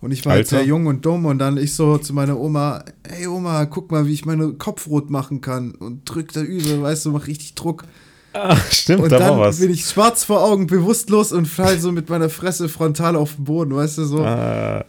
Und 0.00 0.12
ich 0.12 0.24
war 0.24 0.32
halt 0.34 0.46
Alter. 0.46 0.58
sehr 0.58 0.64
jung 0.66 0.86
und 0.86 1.04
dumm. 1.04 1.26
Und 1.26 1.38
dann 1.40 1.56
ich 1.56 1.74
so 1.74 1.98
zu 1.98 2.12
meiner 2.12 2.38
Oma: 2.38 2.84
Hey 3.08 3.26
Oma, 3.26 3.64
guck 3.64 3.90
mal, 3.90 4.06
wie 4.06 4.12
ich 4.12 4.24
meine 4.24 4.52
Kopf 4.52 4.86
rot 4.86 5.10
machen 5.10 5.40
kann. 5.40 5.72
Und 5.72 6.02
drück 6.04 6.32
da 6.32 6.40
übel, 6.40 6.82
weißt 6.82 7.06
du, 7.06 7.10
mach 7.10 7.26
richtig 7.26 7.54
Druck. 7.54 7.84
Ah, 8.32 8.56
stimmt, 8.70 9.02
Und 9.02 9.10
da 9.12 9.18
dann 9.18 9.30
war 9.38 9.40
was. 9.48 9.60
bin 9.60 9.70
ich 9.70 9.84
schwarz 9.86 10.24
vor 10.24 10.42
Augen, 10.42 10.66
bewusstlos 10.66 11.32
und 11.32 11.46
fall 11.46 11.78
so 11.78 11.92
mit 11.92 12.08
meiner 12.10 12.28
Fresse 12.28 12.68
frontal 12.68 13.14
auf 13.16 13.36
den 13.36 13.44
Boden, 13.44 13.74
weißt 13.74 13.98
du, 13.98 14.04
so. 14.04 14.24
Ah, 14.24 14.84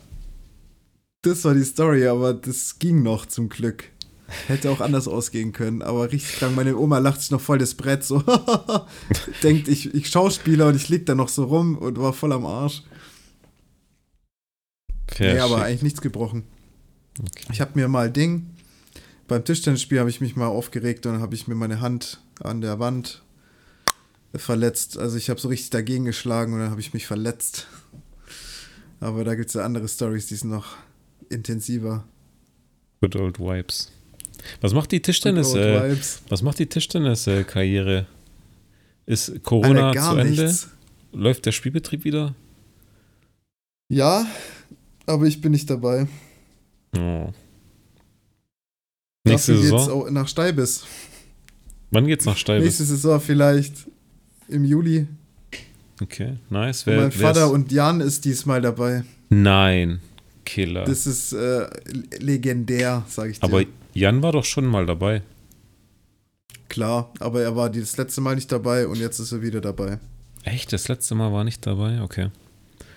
Das 1.26 1.44
war 1.44 1.56
die 1.56 1.64
Story, 1.64 2.06
aber 2.06 2.36
das 2.36 2.78
ging 2.78 3.02
noch 3.02 3.26
zum 3.26 3.50
Glück. 3.50 3.86
Hätte 4.46 4.70
auch 4.70 4.80
anders 4.80 5.08
ausgehen 5.08 5.54
können, 5.54 5.82
aber 5.82 6.12
richtig 6.12 6.38
krank. 6.38 6.56
Meine 6.56 6.78
Oma 6.78 7.00
lacht 7.00 7.20
sich 7.20 7.32
noch 7.32 7.42
voll 7.42 7.58
das 7.58 7.74
Brett 7.74 8.04
so. 8.04 8.24
Denkt, 9.44 9.68
ich, 9.68 9.92
ich 9.96 10.08
Schauspieler 10.08 10.68
und 10.68 10.76
ich 10.76 10.88
lieg 10.88 11.08
da 11.08 11.16
noch 11.16 11.30
so 11.30 11.46
rum 11.46 11.80
und 11.80 11.98
war 11.98 12.14
voll 12.14 12.32
am 12.32 12.46
Arsch. 12.46 12.84
fair 15.08 15.34
nee, 15.34 15.40
aber 15.40 15.64
eigentlich 15.64 15.82
nichts 15.82 16.02
gebrochen. 16.02 16.44
Okay. 17.20 17.48
Ich 17.54 17.60
habe 17.60 17.72
mir 17.74 17.88
mal 17.88 18.12
Ding, 18.12 18.52
beim 19.28 19.44
Tischtennisspiel 19.44 20.00
habe 20.00 20.12
ich 20.12 20.22
mich 20.22 20.36
mal 20.36 20.48
aufgeregt 20.48 21.08
und 21.08 21.14
dann 21.14 21.22
habe 21.22 21.34
ich 21.34 21.48
mir 21.48 21.56
meine 21.56 21.82
Hand 21.82 22.22
an 22.40 22.62
der 22.62 22.78
Wand 22.78 23.24
verletzt. 24.36 25.00
Also 25.00 25.18
ich 25.18 25.32
habe 25.32 25.40
so 25.40 25.48
richtig 25.48 25.72
dagegen 25.72 26.06
geschlagen 26.06 26.54
und 26.54 26.60
dann 26.60 26.70
habe 26.70 26.82
ich 26.82 26.94
mich 26.94 27.08
verletzt. 27.08 27.66
Aber 29.00 29.24
da 29.24 29.34
gibt 29.34 29.48
es 29.48 29.56
ja 29.56 29.66
andere 29.66 29.88
Stories, 29.88 30.28
die 30.28 30.36
sind 30.36 30.52
noch 30.52 30.76
intensiver. 31.30 32.04
Good 33.02 33.16
old 33.16 33.40
Vibes. 33.40 33.92
Was 34.62 34.74
macht 34.74 34.92
die 34.92 35.02
Tischtennis? 35.02 35.54
Äh, 35.54 35.96
was 36.30 36.42
macht 36.42 36.60
die 36.60 36.68
Tischtennis-Karriere? 36.68 38.06
Ist 39.06 39.44
Corona 39.44 39.90
Alter, 39.90 40.12
zu 40.12 40.18
Ende? 40.18 40.56
Läuft 41.12 41.46
der 41.46 41.52
Spielbetrieb 41.52 42.04
wieder? 42.04 42.36
Ja, 43.90 44.26
aber 45.06 45.26
ich 45.26 45.42
bin 45.42 45.52
nicht 45.52 45.70
dabei. 45.70 46.08
Oh. 46.98 47.32
Nächste 49.24 49.54
Dafür 49.54 49.70
geht's 49.70 49.86
Saison? 49.86 50.08
auch 50.08 50.10
nach 50.10 50.28
Steibis. 50.28 50.86
Wann 51.92 52.08
geht's 52.08 52.26
nach 52.26 52.38
Steibis? 52.38 52.66
Nächste 52.66 52.84
Saison 52.86 53.20
vielleicht 53.20 53.88
im 54.48 54.66
Juli. 54.66 55.08
Okay, 56.02 56.38
nice. 56.50 56.86
Und 56.86 56.94
Wer, 56.94 57.02
mein 57.02 57.12
Vater 57.12 57.52
und 57.52 57.72
Jan 57.72 58.02
ist 58.02 58.26
diesmal 58.26 58.62
dabei. 58.62 59.04
Nein, 59.30 60.02
Killer. 60.46 60.86
Das 60.86 61.06
ist 61.08 61.34
äh, 61.34 61.68
legendär, 62.20 63.04
sage 63.08 63.32
ich 63.32 63.40
dir. 63.40 63.44
Aber 63.46 63.64
Jan 63.94 64.22
war 64.22 64.32
doch 64.32 64.46
schon 64.46 64.66
mal 64.66 64.86
dabei. 64.86 65.22
Klar, 66.70 67.12
aber 67.20 67.42
er 67.42 67.56
war 67.56 67.70
das 67.70 67.98
letzte 67.98 68.22
Mal 68.22 68.36
nicht 68.36 68.52
dabei 68.52 68.88
und 68.88 68.98
jetzt 68.98 69.20
ist 69.20 69.32
er 69.32 69.42
wieder 69.42 69.62
dabei. 69.62 70.00
Echt? 70.44 70.72
Das 70.74 70.88
letzte 70.88 71.16
Mal 71.16 71.32
war 71.32 71.44
nicht 71.44 71.66
dabei? 71.66 72.02
Okay. 72.02 72.30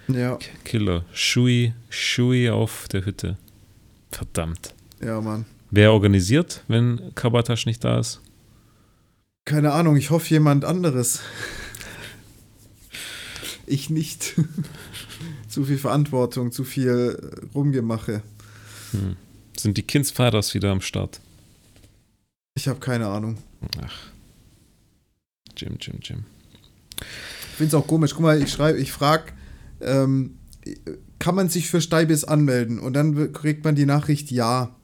Ja, 0.08 0.38
Killer. 0.64 1.04
Shui, 1.12 1.74
Shui 1.90 2.48
auf 2.50 2.88
der 2.88 3.04
Hütte. 3.04 3.36
Verdammt. 4.10 4.74
ja, 5.02 5.20
Mann. 5.20 5.44
Wer 5.70 5.92
organisiert, 5.92 6.64
wenn 6.66 7.12
Kabatasch 7.14 7.66
nicht 7.66 7.84
da 7.84 7.98
ist? 8.00 8.22
Keine 9.44 9.72
Ahnung, 9.72 9.96
ich 9.96 10.08
hoffe 10.10 10.30
jemand 10.30 10.64
anderes. 10.64 11.20
Ich 13.66 13.90
nicht. 13.90 14.34
Zu 15.58 15.64
viel 15.64 15.78
Verantwortung, 15.78 16.52
zu 16.52 16.62
viel 16.62 17.18
äh, 17.18 17.46
Rumgemache. 17.52 18.22
Sind 19.58 19.76
die 19.76 19.82
Kindsvaters 19.82 20.54
wieder 20.54 20.70
am 20.70 20.80
Start? 20.80 21.18
Ich 22.54 22.68
habe 22.68 22.78
keine 22.78 23.08
Ahnung. 23.08 23.38
Ach. 23.82 23.98
Jim, 25.56 25.76
Jim, 25.80 25.98
Jim. 26.00 26.24
Ich 27.00 27.56
finde 27.56 27.68
es 27.68 27.74
auch 27.74 27.88
komisch. 27.88 28.12
Guck 28.14 28.22
mal, 28.22 28.40
ich 28.40 28.52
schreibe, 28.52 28.78
ich 28.78 28.92
frage, 28.92 29.32
ähm, 29.80 30.38
kann 31.18 31.34
man 31.34 31.48
sich 31.48 31.68
für 31.68 31.80
Steibis 31.80 32.22
anmelden? 32.22 32.78
Und 32.78 32.92
dann 32.92 33.32
kriegt 33.32 33.64
man 33.64 33.74
die 33.74 33.86
Nachricht 33.86 34.30
ja. 34.30 34.76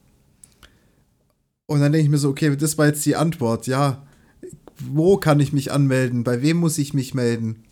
Und 1.66 1.82
dann 1.82 1.92
denke 1.92 2.04
ich 2.04 2.10
mir 2.10 2.18
so, 2.18 2.30
okay, 2.30 2.56
das 2.56 2.78
war 2.78 2.86
jetzt 2.86 3.06
die 3.06 3.14
Antwort, 3.14 3.68
ja. 3.68 4.04
Wo 4.80 5.18
kann 5.18 5.38
ich 5.38 5.52
mich 5.52 5.70
anmelden? 5.70 6.24
Bei 6.24 6.42
wem 6.42 6.56
muss 6.56 6.78
ich 6.78 6.94
mich 6.94 7.14
melden? 7.14 7.62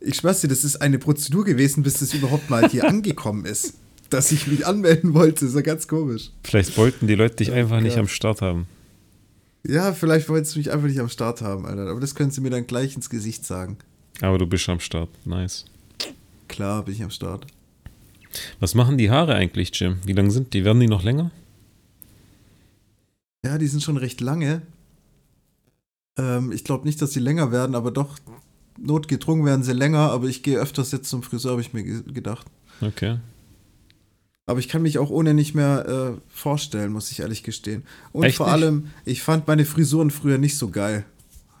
Ich 0.00 0.16
schwör's 0.16 0.40
dir, 0.40 0.48
das 0.48 0.64
ist 0.64 0.76
eine 0.76 0.98
Prozedur 0.98 1.44
gewesen, 1.44 1.82
bis 1.82 1.94
das 2.00 2.14
überhaupt 2.14 2.50
mal 2.50 2.68
hier 2.68 2.84
angekommen 2.88 3.44
ist. 3.44 3.74
Dass 4.10 4.32
ich 4.32 4.46
mich 4.46 4.66
anmelden 4.66 5.12
wollte, 5.12 5.44
ist 5.46 5.54
ja 5.54 5.60
ganz 5.60 5.86
komisch. 5.86 6.30
Vielleicht 6.44 6.76
wollten 6.78 7.06
die 7.06 7.14
Leute 7.14 7.36
dich 7.36 7.52
einfach 7.52 7.80
nicht 7.80 7.94
Gott. 7.94 8.00
am 8.00 8.08
Start 8.08 8.40
haben. 8.40 8.66
Ja, 9.66 9.92
vielleicht 9.92 10.28
wolltest 10.28 10.54
du 10.54 10.60
mich 10.60 10.72
einfach 10.72 10.86
nicht 10.86 11.00
am 11.00 11.08
Start 11.10 11.42
haben, 11.42 11.66
Alter. 11.66 11.90
Aber 11.90 12.00
das 12.00 12.14
können 12.14 12.30
sie 12.30 12.40
mir 12.40 12.50
dann 12.50 12.66
gleich 12.66 12.96
ins 12.96 13.10
Gesicht 13.10 13.44
sagen. 13.44 13.76
Aber 14.20 14.38
du 14.38 14.46
bist 14.46 14.68
am 14.68 14.80
Start. 14.80 15.10
Nice. 15.26 15.66
Klar 16.48 16.84
bin 16.84 16.94
ich 16.94 17.02
am 17.02 17.10
Start. 17.10 17.46
Was 18.60 18.74
machen 18.74 18.96
die 18.96 19.10
Haare 19.10 19.34
eigentlich, 19.34 19.78
Jim? 19.78 19.98
Wie 20.04 20.12
lang 20.12 20.30
sind 20.30 20.54
die? 20.54 20.64
Werden 20.64 20.80
die 20.80 20.86
noch 20.86 21.02
länger? 21.02 21.30
Ja, 23.44 23.58
die 23.58 23.66
sind 23.66 23.82
schon 23.82 23.96
recht 23.96 24.20
lange. 24.20 24.62
Ähm, 26.18 26.50
ich 26.52 26.64
glaube 26.64 26.86
nicht, 26.86 27.00
dass 27.02 27.12
sie 27.12 27.20
länger 27.20 27.52
werden, 27.52 27.74
aber 27.74 27.90
doch 27.90 28.18
notgedrungen 28.80 29.44
werden 29.44 29.62
sie 29.62 29.72
länger. 29.72 30.10
Aber 30.10 30.26
ich 30.26 30.42
gehe 30.42 30.58
öfters 30.58 30.92
jetzt 30.92 31.08
zum 31.08 31.22
Friseur, 31.22 31.52
habe 31.52 31.60
ich 31.60 31.72
mir 31.72 31.82
ge 31.82 32.02
gedacht. 32.12 32.46
Okay. 32.80 33.18
Aber 34.46 34.60
ich 34.60 34.68
kann 34.68 34.80
mich 34.80 34.98
auch 34.98 35.10
ohne 35.10 35.34
nicht 35.34 35.54
mehr 35.54 36.16
äh, 36.16 36.20
vorstellen, 36.28 36.90
muss 36.90 37.10
ich 37.10 37.20
ehrlich 37.20 37.42
gestehen. 37.42 37.82
Und 38.12 38.24
Echt 38.24 38.38
vor 38.38 38.46
nicht? 38.46 38.54
allem, 38.54 38.86
ich 39.04 39.22
fand 39.22 39.46
meine 39.46 39.66
Frisuren 39.66 40.10
früher 40.10 40.38
nicht 40.38 40.56
so 40.56 40.70
geil. 40.70 41.04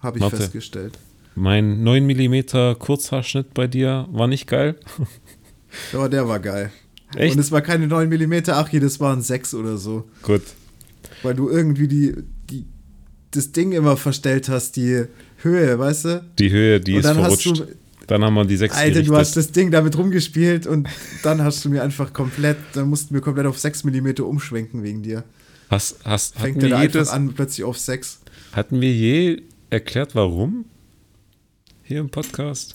Habe 0.00 0.18
ich 0.18 0.22
Warte. 0.22 0.38
festgestellt. 0.38 0.98
Mein 1.34 1.82
9 1.82 2.06
mm 2.06 2.78
Kurzhaarschnitt 2.78 3.52
bei 3.52 3.66
dir 3.66 4.08
war 4.10 4.26
nicht 4.26 4.46
geil. 4.46 4.76
Aber 5.92 6.08
der 6.08 6.26
war 6.28 6.40
geil. 6.40 6.72
Echt? 7.14 7.34
Und 7.34 7.40
es 7.40 7.52
war 7.52 7.60
keine 7.60 7.86
9 7.86 8.08
mm 8.08 8.50
Achi, 8.50 8.80
das 8.80 9.00
waren 9.00 9.22
6 9.22 9.54
oder 9.54 9.76
so. 9.76 10.08
Gut. 10.22 10.42
Weil 11.22 11.34
du 11.34 11.48
irgendwie 11.48 11.88
die, 11.88 12.14
die, 12.50 12.64
das 13.30 13.52
Ding 13.52 13.72
immer 13.72 13.96
verstellt 13.96 14.48
hast, 14.48 14.76
die 14.76 15.04
Höhe, 15.38 15.78
weißt 15.78 16.04
du? 16.06 16.24
Die 16.38 16.50
Höhe, 16.50 16.80
die 16.80 16.94
Und 16.94 17.00
ist 17.00 17.06
verrutscht. 17.10 17.46
du, 17.60 17.66
dann 18.06 18.24
haben 18.24 18.34
wir 18.34 18.44
die 18.44 18.56
6 18.56 18.74
Alter, 18.74 18.88
du 18.88 18.94
gerichtet. 18.94 19.18
hast 19.18 19.36
das 19.36 19.52
Ding 19.52 19.70
damit 19.70 19.96
rumgespielt 19.96 20.66
und 20.66 20.88
dann 21.22 21.42
hast 21.42 21.64
du 21.64 21.68
mir 21.70 21.82
einfach 21.82 22.12
komplett, 22.12 22.56
dann 22.72 22.88
mussten 22.88 23.14
wir 23.14 23.20
komplett 23.20 23.46
auf 23.46 23.58
6 23.58 23.84
mm 23.84 24.22
umschwenken 24.22 24.82
wegen 24.82 25.02
dir. 25.02 25.24
Hast, 25.70 26.04
hast, 26.04 26.38
Fängt 26.38 26.62
er 26.62 26.78
einfach 26.78 26.94
jedes, 26.94 27.08
an, 27.10 27.34
plötzlich 27.34 27.64
auf 27.64 27.78
Sex. 27.78 28.20
hatten 28.52 28.80
wir 28.80 28.92
je 28.92 29.42
erklärt, 29.70 30.14
warum? 30.14 30.64
Hier 31.82 32.00
im 32.00 32.08
Podcast? 32.10 32.74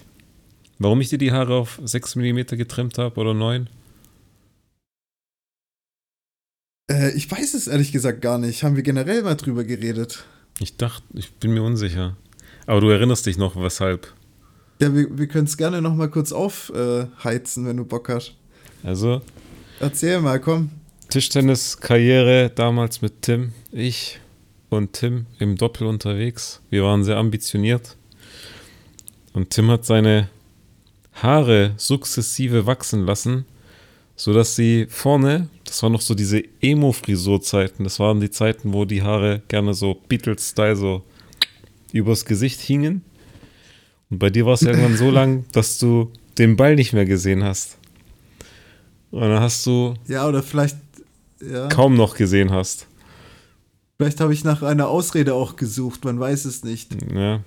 Warum 0.80 1.02
ich 1.02 1.10
dir 1.10 1.18
die 1.18 1.32
Haare 1.32 1.56
auf 1.56 1.80
6 1.84 2.16
mm 2.16 2.40
getrimmt 2.58 2.98
habe 2.98 3.20
oder 3.20 3.34
9? 3.34 3.68
Äh, 6.92 7.12
ich 7.16 7.30
weiß 7.30 7.54
es 7.54 7.68
ehrlich 7.68 7.92
gesagt 7.92 8.22
gar 8.22 8.38
nicht. 8.38 8.64
Haben 8.64 8.76
wir 8.76 8.84
generell 8.84 9.24
mal 9.24 9.36
drüber 9.36 9.64
geredet? 9.64 10.26
Ich 10.60 10.78
dachte, 10.78 11.04
ich 11.14 11.34
bin 11.36 11.54
mir 11.54 11.64
unsicher. 11.64 12.16
Aber 12.66 12.82
du 12.82 12.90
erinnerst 12.90 13.26
dich 13.26 13.38
noch, 13.38 13.56
weshalb. 13.56 14.14
Ja, 14.80 14.94
wir, 14.94 15.18
wir 15.18 15.28
können 15.28 15.46
es 15.46 15.58
gerne 15.58 15.82
noch 15.82 15.96
mal 15.96 16.10
kurz 16.10 16.32
aufheizen, 16.32 17.66
wenn 17.66 17.78
du 17.78 17.86
Bock 17.86 18.10
hast. 18.10 18.36
Also, 18.84 19.22
Erzähl 19.80 20.22
mal, 20.22 20.40
komm. 20.40 20.70
Tischtennis-Karriere 21.10 22.52
damals 22.54 23.02
mit 23.02 23.22
Tim. 23.22 23.54
Ich 23.72 24.20
und 24.70 24.94
Tim 24.94 25.26
im 25.40 25.58
Doppel 25.58 25.88
unterwegs. 25.88 26.62
Wir 26.70 26.84
waren 26.84 27.04
sehr 27.04 27.18
ambitioniert. 27.18 27.98
Und 29.34 29.50
Tim 29.50 29.70
hat 29.70 29.86
seine 29.86 30.30
Haare 31.14 31.74
sukzessive 31.78 32.66
wachsen 32.66 33.06
lassen, 33.06 33.46
sodass 34.16 34.56
sie 34.56 34.88
vorne, 34.90 35.50
das 35.66 35.82
waren 35.84 35.92
noch 35.92 36.02
so 36.02 36.16
diese 36.16 36.44
Emo-Frisur-Zeiten, 36.62 37.84
das 37.84 38.00
waren 38.00 38.20
die 38.20 38.32
Zeiten, 38.32 38.74
wo 38.74 38.86
die 38.86 39.02
Haare 39.02 39.42
gerne 39.48 39.74
so 39.74 40.02
Beatles-Style 40.08 40.76
so 40.76 41.04
übers 41.94 42.26
Gesicht 42.26 42.60
hingen. 42.60 43.04
Und 44.10 44.20
bei 44.20 44.30
dir 44.30 44.46
war 44.46 44.54
es 44.54 44.62
irgendwann 44.62 44.98
so 44.98 45.10
lang, 45.10 45.46
dass 45.54 45.78
du 45.78 46.12
den 46.38 46.56
Ball 46.58 46.76
nicht 46.76 46.94
mehr 46.94 47.06
gesehen 47.06 47.44
hast. 47.44 47.78
Und 49.12 49.22
dann 49.22 49.40
hast 49.40 49.66
du 49.66 49.94
Ja, 50.08 50.28
oder 50.28 50.44
vielleicht, 50.44 50.78
ja, 51.40 51.68
kaum 51.68 51.96
noch 51.96 52.16
gesehen 52.16 52.52
hast. 52.52 52.88
vielleicht 53.98 54.20
habe 54.20 54.34
ich 54.34 54.44
nach 54.44 54.64
einer 54.64 54.88
Ausrede 54.90 55.34
auch 55.36 55.56
gesucht, 55.56 56.04
man 56.04 56.20
weiß 56.20 56.46
es 56.46 56.64
nicht. 56.64 56.96
Ja. 57.14 57.42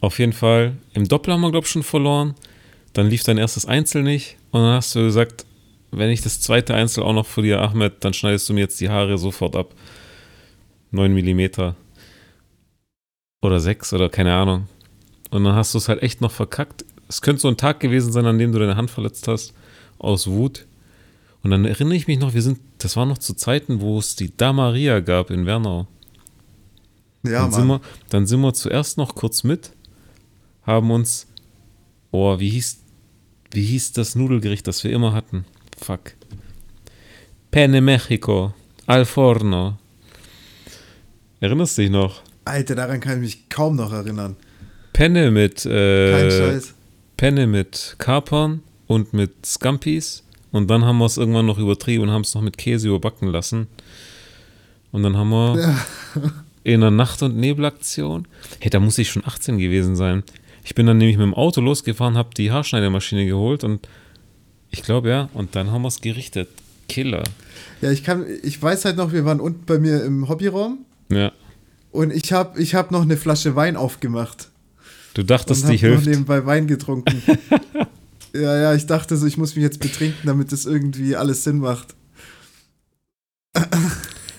Auf 0.00 0.18
jeden 0.18 0.32
Fall. 0.32 0.76
Im 0.94 1.06
Doppel 1.06 1.32
haben 1.32 1.42
wir, 1.42 1.50
glaube 1.52 1.66
ich, 1.66 1.70
schon 1.70 1.82
verloren. 1.84 2.34
Dann 2.92 3.06
lief 3.08 3.22
dein 3.22 3.38
erstes 3.38 3.66
Einzel 3.66 4.02
nicht. 4.02 4.36
Und 4.50 4.62
dann 4.62 4.74
hast 4.74 4.94
du 4.94 5.04
gesagt, 5.04 5.46
wenn 5.92 6.10
ich 6.10 6.22
das 6.22 6.40
zweite 6.40 6.74
Einzel 6.74 7.02
auch 7.04 7.12
noch 7.12 7.26
verliere, 7.26 7.60
Ahmed, 7.60 7.96
dann 8.00 8.14
schneidest 8.14 8.48
du 8.48 8.54
mir 8.54 8.60
jetzt 8.60 8.80
die 8.80 8.88
Haare 8.88 9.18
sofort 9.18 9.54
ab. 9.54 9.74
9 10.90 11.12
Millimeter. 11.12 11.76
Oder 13.42 13.60
6 13.60 13.92
oder 13.92 14.08
keine 14.08 14.34
Ahnung. 14.34 14.68
Und 15.30 15.44
dann 15.44 15.54
hast 15.54 15.74
du 15.74 15.78
es 15.78 15.88
halt 15.88 16.02
echt 16.02 16.20
noch 16.20 16.30
verkackt. 16.30 16.84
Es 17.08 17.20
könnte 17.20 17.42
so 17.42 17.48
ein 17.48 17.56
Tag 17.56 17.80
gewesen 17.80 18.12
sein, 18.12 18.24
an 18.24 18.38
dem 18.38 18.52
du 18.52 18.58
deine 18.58 18.76
Hand 18.76 18.90
verletzt 18.90 19.28
hast. 19.28 19.52
Aus 19.98 20.28
Wut. 20.28 20.66
Und 21.42 21.50
dann 21.50 21.64
erinnere 21.64 21.96
ich 21.96 22.06
mich 22.06 22.18
noch, 22.18 22.34
wir 22.34 22.42
sind, 22.42 22.60
das 22.78 22.96
war 22.96 23.04
noch 23.04 23.18
zu 23.18 23.34
Zeiten, 23.34 23.80
wo 23.80 23.98
es 23.98 24.14
die 24.14 24.34
Damaria 24.36 25.00
gab 25.00 25.30
in 25.30 25.44
Wernau. 25.44 25.88
Ja, 27.24 27.42
dann, 27.42 27.52
sind 27.52 27.66
Mann. 27.66 27.80
wir, 27.80 27.88
dann 28.10 28.26
sind 28.26 28.40
wir 28.40 28.54
zuerst 28.54 28.96
noch 28.96 29.14
kurz 29.14 29.44
mit, 29.44 29.72
haben 30.64 30.90
uns, 30.90 31.26
oh, 32.10 32.38
wie 32.38 32.50
hieß, 32.50 32.82
wie 33.52 33.64
hieß 33.64 33.92
das 33.92 34.14
Nudelgericht, 34.14 34.66
das 34.66 34.82
wir 34.84 34.92
immer 34.92 35.12
hatten? 35.12 35.44
Fuck. 35.78 36.14
Penne 37.50 37.80
Mexico, 37.80 38.54
al 38.86 39.04
forno. 39.04 39.78
Erinnerst 41.40 41.78
du 41.78 41.82
dich 41.82 41.90
noch? 41.90 42.22
Alter, 42.44 42.74
daran 42.74 43.00
kann 43.00 43.14
ich 43.14 43.20
mich 43.20 43.48
kaum 43.48 43.76
noch 43.76 43.92
erinnern. 43.92 44.36
Penne 44.92 45.30
mit, 45.30 45.62
Kein 45.62 45.72
äh, 45.72 46.30
Scheiß. 46.30 46.74
Penne 47.16 47.46
mit 47.46 47.96
Kapern 47.98 48.62
und 48.86 49.12
mit 49.12 49.46
Scampis. 49.46 50.22
Und 50.50 50.68
dann 50.70 50.84
haben 50.84 50.98
wir 50.98 51.06
es 51.06 51.16
irgendwann 51.16 51.46
noch 51.46 51.58
übertrieben 51.58 52.02
und 52.04 52.10
haben 52.10 52.22
es 52.22 52.34
noch 52.34 52.42
mit 52.42 52.58
Käse 52.58 52.88
überbacken 52.88 53.28
lassen. 53.28 53.68
Und 54.90 55.02
dann 55.02 55.16
haben 55.16 55.30
wir 55.30 55.58
Ja. 55.60 55.78
in 56.64 56.82
einer 56.82 56.90
Nacht- 56.90 57.22
und 57.22 57.36
Nebelaktion. 57.36 58.28
Hey, 58.60 58.70
da 58.70 58.78
muss 58.80 58.98
ich 58.98 59.10
schon 59.10 59.24
18 59.24 59.58
gewesen 59.58 59.96
sein. 59.96 60.22
Ich 60.64 60.74
bin 60.74 60.86
dann 60.86 60.98
nämlich 60.98 61.16
mit 61.16 61.24
dem 61.24 61.34
Auto 61.34 61.60
losgefahren, 61.60 62.16
habe 62.16 62.30
die 62.36 62.52
Haarschneidemaschine 62.52 63.26
geholt 63.26 63.64
und 63.64 63.88
ich 64.70 64.82
glaube 64.82 65.08
ja, 65.08 65.28
und 65.34 65.56
dann 65.56 65.70
haben 65.70 65.82
wir 65.82 65.88
es 65.88 66.00
gerichtet. 66.00 66.48
Killer. 66.88 67.24
Ja, 67.80 67.90
ich 67.90 68.04
kann, 68.04 68.26
ich 68.42 68.60
weiß 68.62 68.84
halt 68.84 68.96
noch, 68.96 69.12
wir 69.12 69.24
waren 69.24 69.40
unten 69.40 69.64
bei 69.64 69.78
mir 69.78 70.04
im 70.04 70.28
Hobbyraum 70.28 70.78
Ja. 71.10 71.32
Und 71.92 72.12
ich 72.12 72.32
habe 72.32 72.60
ich 72.60 72.74
hab 72.74 72.90
noch 72.90 73.02
eine 73.02 73.16
Flasche 73.16 73.54
Wein 73.54 73.76
aufgemacht. 73.76 74.48
Du 75.14 75.22
dachtest, 75.22 75.68
die 75.68 75.76
hab 75.76 75.82
noch 75.82 75.88
hilft. 75.90 76.06
nebenbei 76.06 76.44
Wein 76.46 76.66
getrunken. 76.66 77.22
ja, 78.34 78.60
ja, 78.60 78.74
ich 78.74 78.86
dachte 78.86 79.16
so, 79.16 79.26
ich 79.26 79.36
muss 79.36 79.54
mich 79.54 79.62
jetzt 79.62 79.78
betrinken, 79.78 80.20
damit 80.24 80.52
das 80.52 80.64
irgendwie 80.66 81.14
alles 81.14 81.44
Sinn 81.44 81.58
macht. 81.58 81.94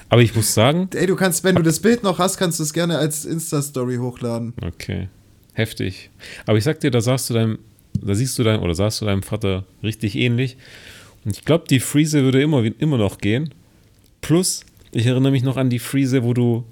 Aber 0.09 0.21
ich 0.21 0.35
muss 0.35 0.53
sagen, 0.53 0.89
Ey, 0.93 1.07
du 1.07 1.15
kannst, 1.15 1.43
wenn 1.43 1.55
du 1.55 1.61
das 1.63 1.79
Bild 1.79 2.03
noch 2.03 2.19
hast, 2.19 2.37
kannst 2.37 2.59
du 2.59 2.63
es 2.63 2.73
gerne 2.73 2.97
als 2.97 3.25
Insta-Story 3.25 3.97
hochladen. 3.97 4.53
okay, 4.63 5.09
heftig. 5.53 6.09
Aber 6.45 6.57
ich 6.57 6.63
sag 6.63 6.79
dir, 6.79 6.91
da 6.91 7.01
sahst 7.01 7.29
du 7.29 7.33
deinem, 7.33 7.59
da 7.99 8.13
siehst 8.13 8.37
du 8.37 8.43
deinem, 8.43 8.61
oder 8.61 8.75
sahst 8.75 9.01
du 9.01 9.05
deinem 9.05 9.23
Vater 9.23 9.65
richtig 9.81 10.15
ähnlich. 10.15 10.57
Und 11.25 11.35
ich 11.35 11.45
glaube, 11.45 11.65
die 11.69 11.79
Friese 11.79 12.23
würde 12.23 12.41
immer, 12.41 12.63
immer 12.79 12.97
noch 12.97 13.19
gehen. 13.19 13.53
Plus, 14.21 14.65
ich 14.91 15.05
erinnere 15.05 15.31
mich 15.31 15.43
noch 15.43 15.57
an 15.57 15.69
die 15.69 15.79
Friese, 15.79 16.23
wo 16.23 16.33
du 16.33 16.63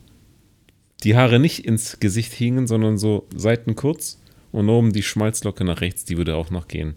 die 1.03 1.15
Haare 1.15 1.39
nicht 1.39 1.65
ins 1.65 1.99
Gesicht 1.99 2.33
hingen, 2.33 2.67
sondern 2.67 2.97
so 2.97 3.27
seitenkurz 3.35 4.19
und 4.51 4.69
oben 4.69 4.93
die 4.93 5.03
Schmalzlocke 5.03 5.63
nach 5.63 5.81
rechts, 5.81 6.05
die 6.05 6.17
würde 6.17 6.35
auch 6.35 6.49
noch 6.49 6.67
gehen. 6.67 6.95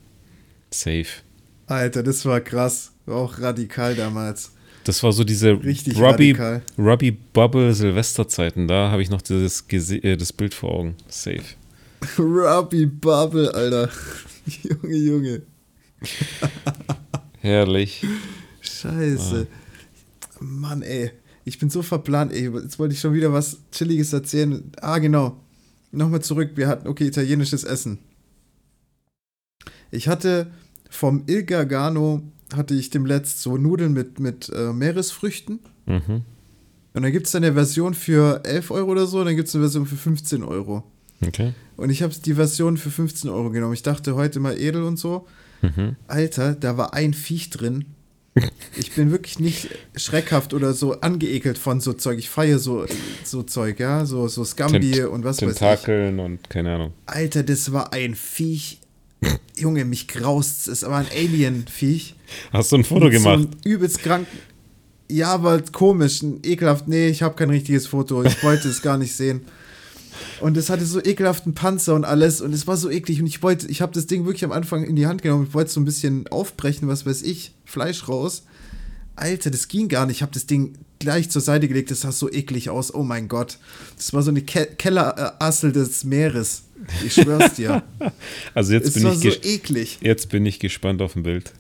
Safe. 0.71 1.07
Alter, 1.67 2.03
das 2.03 2.25
war 2.25 2.41
krass. 2.41 2.93
War 3.07 3.17
auch 3.17 3.41
radikal 3.41 3.95
damals. 3.95 4.53
Das 4.85 5.03
war 5.03 5.13
so 5.13 5.25
diese 5.25 5.53
Richtig 5.65 5.99
Robbie, 5.99 6.33
radikal. 6.33 6.63
Robbie 6.79 7.11
Bubble 7.13 7.73
Silvesterzeiten. 7.73 8.69
Da 8.69 8.91
habe 8.91 9.03
ich 9.03 9.09
noch 9.09 9.23
dieses 9.23 9.67
Gese 9.67 9.97
äh, 9.97 10.17
das 10.17 10.33
Bild 10.33 10.53
vor 10.53 10.73
Augen. 10.75 10.97
Safe. 11.09 11.43
Robbie 12.19 12.87
Bubble, 12.87 13.53
Alter. 13.55 13.89
Junge, 14.63 14.97
Junge. 14.97 15.43
Herrlich. 17.41 18.05
Scheiße. 18.61 19.47
Mann, 20.41 20.83
ey. 20.83 21.13
Ich 21.45 21.59
bin 21.59 21.71
so 21.71 21.83
verplant, 21.83 22.33
ey. 22.33 22.51
Jetzt 22.55 22.79
wollte 22.79 22.95
ich 22.95 23.01
schon 23.01 23.15
wieder 23.15 23.33
was 23.33 23.59
Chilliges 23.71 24.13
erzählen. 24.13 24.73
Ah, 24.81 24.99
genau. 24.99 25.41
Nochmal 25.93 26.23
zurück. 26.23 26.53
Wir 26.55 26.69
hatten, 26.69 26.89
okay, 26.89 27.07
italienisches 27.07 27.65
Essen. 27.65 27.99
Ich 29.91 30.09
hatte 30.09 30.51
vom 30.91 31.25
Il 31.27 31.45
Gargano 31.45 32.23
hatte 32.55 32.75
ich 32.75 32.91
dem 32.91 33.07
letzt 33.07 33.41
so 33.41 33.57
Nudeln 33.57 33.93
mit, 33.93 34.21
mit 34.21 34.49
äh, 34.51 34.73
Meeresfrüchten. 34.73 35.61
Mhm. 35.87 36.23
Und 36.93 37.03
dann 37.03 37.13
gibt 37.13 37.27
es 37.27 37.35
eine 37.35 37.53
Version 37.53 37.95
für 37.95 38.45
11 38.45 38.71
Euro 38.71 38.93
oder 38.93 39.07
so, 39.07 39.21
und 39.21 39.27
dann 39.27 39.37
gibt 39.37 39.49
es 39.49 39.55
eine 39.55 39.65
Version 39.65 39.87
für 39.87 39.97
15 39.97 40.45
Euro. 40.45 40.85
Okay. 41.27 41.53
Und 41.77 41.91
ich 41.91 42.03
habe 42.03 42.15
die 42.15 42.35
Version 42.35 42.77
für 42.77 42.91
15 42.91 43.31
Euro 43.31 43.51
genommen. 43.51 43.75
Ich 43.75 43.83
dachte 43.83 44.15
heute 44.15 44.39
mal 44.39 44.57
edel 44.59 44.85
und 44.85 44.99
so. 44.99 45.27
Mhm. 45.63 45.97
Alter, 46.07 46.55
da 46.55 46.77
war 46.77 46.95
ein 46.95 47.15
Viech 47.15 47.51
drin. 47.51 47.87
Ich 48.77 48.93
bin 48.93 49.13
wirklich 49.13 49.39
nicht 49.39 49.69
schreckhaft 49.95 50.55
oder 50.55 50.73
so 50.73 51.01
angeekelt 51.01 51.57
von 51.57 51.81
so 51.81 51.93
Zeug. 51.93 52.19
Ich 52.19 52.29
feiere 52.29 52.59
so, 52.59 52.85
so 53.23 53.45
Zeug, 53.45 53.79
ja, 53.79 54.05
so, 54.07 54.27
so 54.27 54.45
Scambi 54.45 54.91
Tent- 54.91 55.09
und 55.09 55.25
was 55.25 55.41
weiß 55.41 55.53
ich. 55.53 55.59
Tentakeln 55.59 56.19
und 56.19 56.51
keine 56.51 56.75
Ahnung. 56.75 56.93
Alter, 57.07 57.45
das 57.45 57.73
war 57.73 57.93
ein 57.93 58.15
Viech. 58.17 58.81
Junge, 59.57 59.85
mich 59.85 60.09
graust. 60.09 60.67
Es 60.69 60.83
war 60.83 60.99
ein 60.99 61.07
Alien-Viech. 61.17 62.17
Hast 62.53 62.73
du 62.73 62.77
ein 62.77 62.85
Foto 62.85 63.07
So 63.07 63.11
gemacht? 63.11 63.39
ein 63.39 63.51
übelst 63.65 64.01
krank. 64.01 64.27
Ja, 65.09 65.29
aber 65.33 65.61
komisch, 65.63 66.23
ekelhaft. 66.43 66.89
Nee, 66.89 67.09
ich 67.09 67.23
habe 67.23 67.37
kein 67.37 67.51
richtiges 67.51 67.87
Foto. 67.87 68.25
Ich 68.25 68.43
wollte 68.43 68.69
es 68.69 68.83
gar 68.83 68.99
nicht 68.99 69.15
sehen. 69.15 69.43
Und 70.41 70.57
es 70.57 70.71
hatte 70.71 70.85
so 70.87 71.03
ekelhaften 71.03 71.55
Panzer 71.55 71.95
und 71.95 72.05
alles 72.05 72.41
und 72.41 72.53
es 72.53 72.67
war 72.67 72.77
so 72.77 72.91
eklig 72.91 73.21
und 73.21 73.27
ich 73.27 73.43
wollte, 73.43 73.67
ich 73.69 73.81
habe 73.83 73.93
das 73.93 74.07
Ding 74.07 74.25
wirklich 74.25 74.45
am 74.45 74.53
Anfang 74.53 74.85
in 74.85 74.97
die 74.97 75.07
Hand 75.07 75.23
genommen, 75.23 75.47
ich 75.49 75.55
wollte 75.55 75.71
so 75.71 75.81
ein 75.81 75.85
bisschen 75.85 76.27
aufbrechen, 76.29 76.89
was 76.89 77.07
weiß 77.07 77.23
ich, 77.23 77.53
Fleisch 77.65 78.09
raus. 78.09 78.45
Alter, 79.17 79.51
das 79.51 79.69
ging 79.69 79.89
gar 79.89 80.07
nicht. 80.07 80.17
Ich 80.17 80.23
habe 80.23 80.33
das 80.33 80.47
Ding 80.47 80.75
gleich 80.99 81.31
zur 81.31 81.41
Seite 81.41 81.69
gelegt, 81.69 81.91
das 81.93 82.01
sah 82.01 82.11
so 82.11 82.29
eklig 82.33 82.69
aus. 82.71 82.93
Oh 82.93 83.05
mein 83.05 83.29
Gott. 83.29 83.59
Das 83.97 84.13
war 84.13 84.23
so 84.23 84.31
eine 84.31 84.43
Ke 84.43 84.67
Kellerassel 84.77 85.71
des 85.71 86.03
Meeres. 86.03 86.63
Ich 87.07 87.15
schwör's 87.15 87.55
dir. 87.55 87.83
Also 88.55 88.73
jetzt 88.73 88.89
es 88.89 88.95
bin, 88.95 89.05
war 89.05 89.13
ich 89.13 89.21
so 89.21 89.29
eklig. 89.29 89.99
jetzt 90.01 90.29
bin 90.31 90.45
ich 90.47 90.59
gespannt 90.59 91.01
auf 91.01 91.15
ein 91.15 91.23
Bild. 91.23 91.53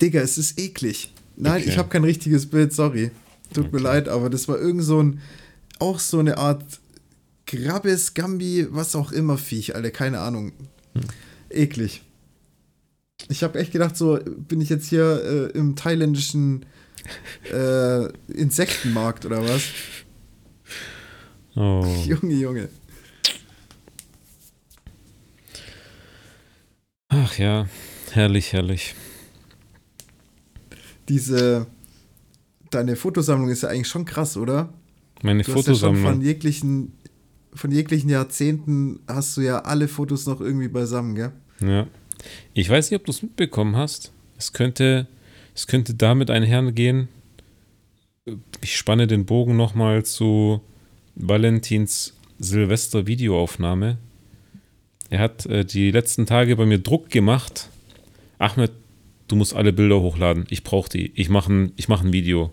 Digga, 0.00 0.20
es 0.20 0.38
ist 0.38 0.58
eklig. 0.58 1.12
Nein, 1.36 1.62
Okay. 1.62 1.70
ich 1.70 1.78
habe 1.78 1.88
kein 1.88 2.04
richtiges 2.04 2.46
Bild, 2.46 2.72
sorry. 2.72 3.10
Tut 3.52 3.72
mir 3.72 3.78
Okay. 3.78 3.84
leid, 3.84 4.08
aber 4.08 4.30
das 4.30 4.48
war 4.48 4.58
irgend 4.58 4.84
so 4.84 5.02
ein, 5.02 5.20
auch 5.78 5.98
so 5.98 6.18
eine 6.18 6.38
Art 6.38 6.80
Grabbes, 7.46 8.14
Gambi, 8.14 8.66
was 8.70 8.96
auch 8.96 9.12
immer 9.12 9.38
Viech, 9.38 9.74
Alter, 9.74 9.90
keine 9.90 10.20
Ahnung. 10.20 10.52
Hm. 10.94 11.02
Eklig. 11.50 12.02
Ich 13.28 13.42
habe 13.42 13.58
echt 13.58 13.72
gedacht, 13.72 13.96
so 13.96 14.18
bin 14.24 14.60
ich 14.60 14.68
jetzt 14.68 14.88
hier 14.88 15.50
äh, 15.54 15.58
im 15.58 15.76
thailändischen 15.76 16.66
äh, 17.52 18.06
Insektenmarkt 18.32 19.24
oder 19.26 19.46
was? 19.48 19.62
Oh. 21.54 21.84
Junge, 22.06 22.34
Junge. 22.34 22.68
Ach 27.08 27.38
ja, 27.38 27.68
herrlich, 28.10 28.52
herrlich. 28.52 28.94
Diese, 31.08 31.66
deine 32.70 32.96
Fotosammlung 32.96 33.50
ist 33.50 33.62
ja 33.62 33.68
eigentlich 33.68 33.88
schon 33.88 34.04
krass, 34.04 34.36
oder? 34.36 34.72
Meine 35.22 35.42
Du 35.42 35.54
hast 35.54 35.66
ja 35.66 35.74
schon 35.74 35.74
Fotosammlung. 35.74 36.12
von 36.12 36.20
jeglichen, 36.22 36.92
von 37.54 37.70
jeglichen 37.70 38.10
Jahrzehnten 38.10 39.00
hast 39.06 39.36
du 39.36 39.40
ja 39.40 39.60
alle 39.60 39.88
Fotos 39.88 40.26
noch 40.26 40.40
irgendwie 40.40 40.68
beisammen, 40.68 41.14
gell? 41.14 41.32
Ja. 41.60 41.86
Ich 42.52 42.68
weiß 42.68 42.90
nicht, 42.90 42.98
ob 43.00 43.06
du 43.06 43.12
es 43.12 43.22
mitbekommen 43.22 43.76
hast. 43.76 44.12
Es 44.38 44.52
könnte, 44.52 45.06
es 45.54 45.66
könnte 45.66 45.94
damit 45.94 46.30
einhergehen. 46.30 47.08
Ich 48.60 48.76
spanne 48.76 49.06
den 49.06 49.26
Bogen 49.26 49.56
nochmal 49.56 50.04
zu 50.04 50.60
Valentins 51.14 52.14
Silvester-Videoaufnahme. 52.38 53.98
Er 55.10 55.18
hat 55.20 55.46
äh, 55.46 55.64
die 55.64 55.90
letzten 55.90 56.26
Tage 56.26 56.56
bei 56.56 56.66
mir 56.66 56.78
Druck 56.78 57.10
gemacht. 57.10 57.68
Ahmed, 58.38 58.72
du 59.28 59.36
musst 59.36 59.54
alle 59.54 59.72
Bilder 59.72 60.00
hochladen. 60.00 60.46
Ich 60.50 60.64
brauche 60.64 60.88
die. 60.88 61.12
Ich 61.14 61.28
mache 61.28 61.52
ein, 61.52 61.72
ich 61.76 61.88
mach 61.88 62.02
ein 62.02 62.12
Video. 62.12 62.50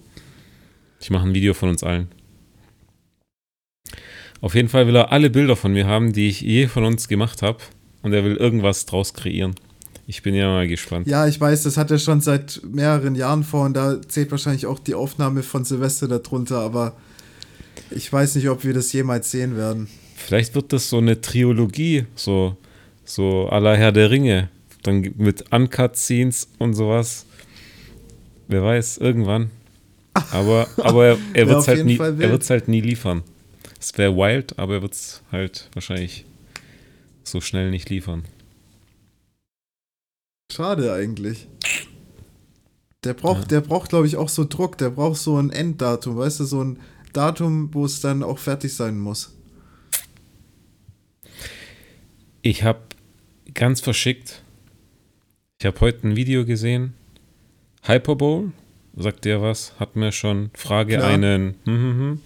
Ich 0.99 1.09
mache 1.09 1.27
ein 1.27 1.33
Video 1.33 1.53
von 1.53 1.69
uns 1.69 1.83
allen. 1.83 2.09
Auf 4.41 4.55
jeden 4.55 4.69
Fall 4.69 4.87
will 4.87 4.95
er 4.95 5.11
alle 5.11 5.29
Bilder 5.29 5.55
von 5.55 5.71
mir 5.73 5.85
haben, 5.87 6.13
die 6.13 6.27
ich 6.27 6.41
je 6.41 6.67
von 6.67 6.83
uns 6.83 7.07
gemacht 7.07 7.41
habe. 7.41 7.59
Und 8.01 8.13
er 8.13 8.23
will 8.23 8.35
irgendwas 8.35 8.85
draus 8.87 9.13
kreieren. 9.13 9.53
Ich 10.07 10.23
bin 10.23 10.33
ja 10.33 10.47
mal 10.47 10.67
gespannt. 10.67 11.07
Ja, 11.07 11.27
ich 11.27 11.39
weiß, 11.39 11.63
das 11.63 11.77
hat 11.77 11.91
er 11.91 11.99
schon 11.99 12.19
seit 12.21 12.59
mehreren 12.69 13.13
Jahren 13.15 13.43
vor 13.43 13.65
und 13.65 13.75
da 13.75 14.01
zählt 14.01 14.31
wahrscheinlich 14.31 14.65
auch 14.65 14.79
die 14.79 14.95
Aufnahme 14.95 15.43
von 15.43 15.63
Silvester 15.63 16.07
darunter, 16.07 16.59
aber 16.59 16.95
ich 17.91 18.11
weiß 18.11 18.35
nicht, 18.35 18.49
ob 18.49 18.63
wir 18.63 18.73
das 18.73 18.91
jemals 18.91 19.29
sehen 19.29 19.55
werden. 19.55 19.87
Vielleicht 20.15 20.55
wird 20.55 20.73
das 20.73 20.89
so 20.89 20.97
eine 20.97 21.21
Trilogie, 21.21 22.05
so, 22.15 22.57
so 23.05 23.47
à 23.51 23.59
la 23.59 23.75
Herr 23.75 23.91
der 23.91 24.09
Ringe. 24.09 24.49
Dann 24.83 25.13
mit 25.17 25.45
Uncut-Scenes 25.53 26.49
und 26.57 26.73
sowas. 26.73 27.25
Wer 28.47 28.63
weiß, 28.63 28.97
irgendwann. 28.97 29.51
Aber, 30.31 30.67
aber 30.77 31.05
er, 31.05 31.17
er 31.33 31.47
wird 31.47 31.59
es 31.59 31.67
halt, 31.69 31.85
nie- 31.85 31.97
er 31.97 32.17
wird's 32.31 32.49
halt 32.49 32.67
nie 32.67 32.81
liefern. 32.81 33.21
Es 33.81 33.97
wäre 33.97 34.15
wild, 34.15 34.59
aber 34.59 34.75
er 34.75 34.81
wird 34.83 34.93
es 34.93 35.23
halt 35.31 35.67
wahrscheinlich 35.73 36.25
so 37.23 37.41
schnell 37.41 37.71
nicht 37.71 37.89
liefern. 37.89 38.25
Schade 40.51 40.93
eigentlich. 40.93 41.47
Der 43.03 43.15
braucht, 43.15 43.41
Ja. 43.43 43.47
der 43.47 43.61
braucht, 43.61 43.89
glaube 43.89 44.05
ich, 44.05 44.17
auch 44.17 44.29
so 44.29 44.45
Druck, 44.45 44.77
der 44.77 44.91
braucht 44.91 45.17
so 45.19 45.37
ein 45.37 45.49
Enddatum, 45.49 46.15
weißt 46.17 46.41
du, 46.41 46.43
so 46.45 46.63
ein 46.63 46.79
Datum, 47.13 47.73
wo 47.73 47.85
es 47.85 48.01
dann 48.01 48.21
auch 48.21 48.37
fertig 48.37 48.73
sein 48.75 48.99
muss. 48.99 49.35
Ich 52.43 52.63
habe 52.63 52.81
ganz 53.55 53.81
verschickt, 53.81 54.43
ich 55.59 55.65
habe 55.65 55.79
heute 55.81 56.07
ein 56.07 56.15
Video 56.15 56.45
gesehen, 56.45 56.93
Hyperbowl, 57.83 58.51
sagt 58.95 59.25
der 59.25 59.41
was, 59.41 59.79
hat 59.79 59.95
mir 59.95 60.11
schon, 60.11 60.51
Frage 60.53 60.97
Klar. 60.97 61.09
einen, 61.09 61.55
hm, 61.65 61.73
hm, 61.75 61.99
hm. 61.99 62.21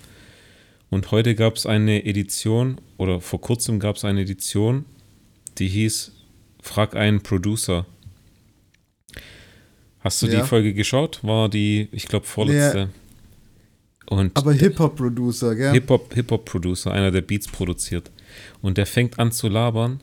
Und 0.90 1.12
heute 1.12 1.36
gab 1.36 1.56
es 1.56 1.66
eine 1.66 2.06
Edition, 2.06 2.80
oder 2.98 3.20
vor 3.22 3.42
kurzem 3.42 3.80
gab 3.80 3.96
es 3.98 4.06
eine 4.06 4.22
Edition, 4.22 4.86
die 5.58 5.68
hieß, 5.68 6.12
frag 6.62 6.96
einen 6.96 7.22
Producer. 7.22 7.86
Hast 10.00 10.22
du 10.22 10.28
Ja. 10.28 10.42
die 10.42 10.48
Folge 10.48 10.74
geschaut? 10.74 11.24
War 11.24 11.50
die, 11.50 11.88
ich 11.92 12.08
glaube, 12.08 12.26
vorletzte. 12.26 12.90
Und 14.08 14.38
Aber 14.38 14.54
Hip-Hop-Producer, 14.54 15.56
gell? 15.56 15.72
Hip-Hop, 15.74 16.14
Hip-Hop-Producer, 16.14 16.92
einer, 16.92 17.10
der 17.10 17.22
Beats 17.22 17.48
produziert. 17.48 18.12
Und 18.62 18.78
der 18.78 18.86
fängt 18.86 19.18
an 19.18 19.32
zu 19.32 19.48
labern 19.48 20.02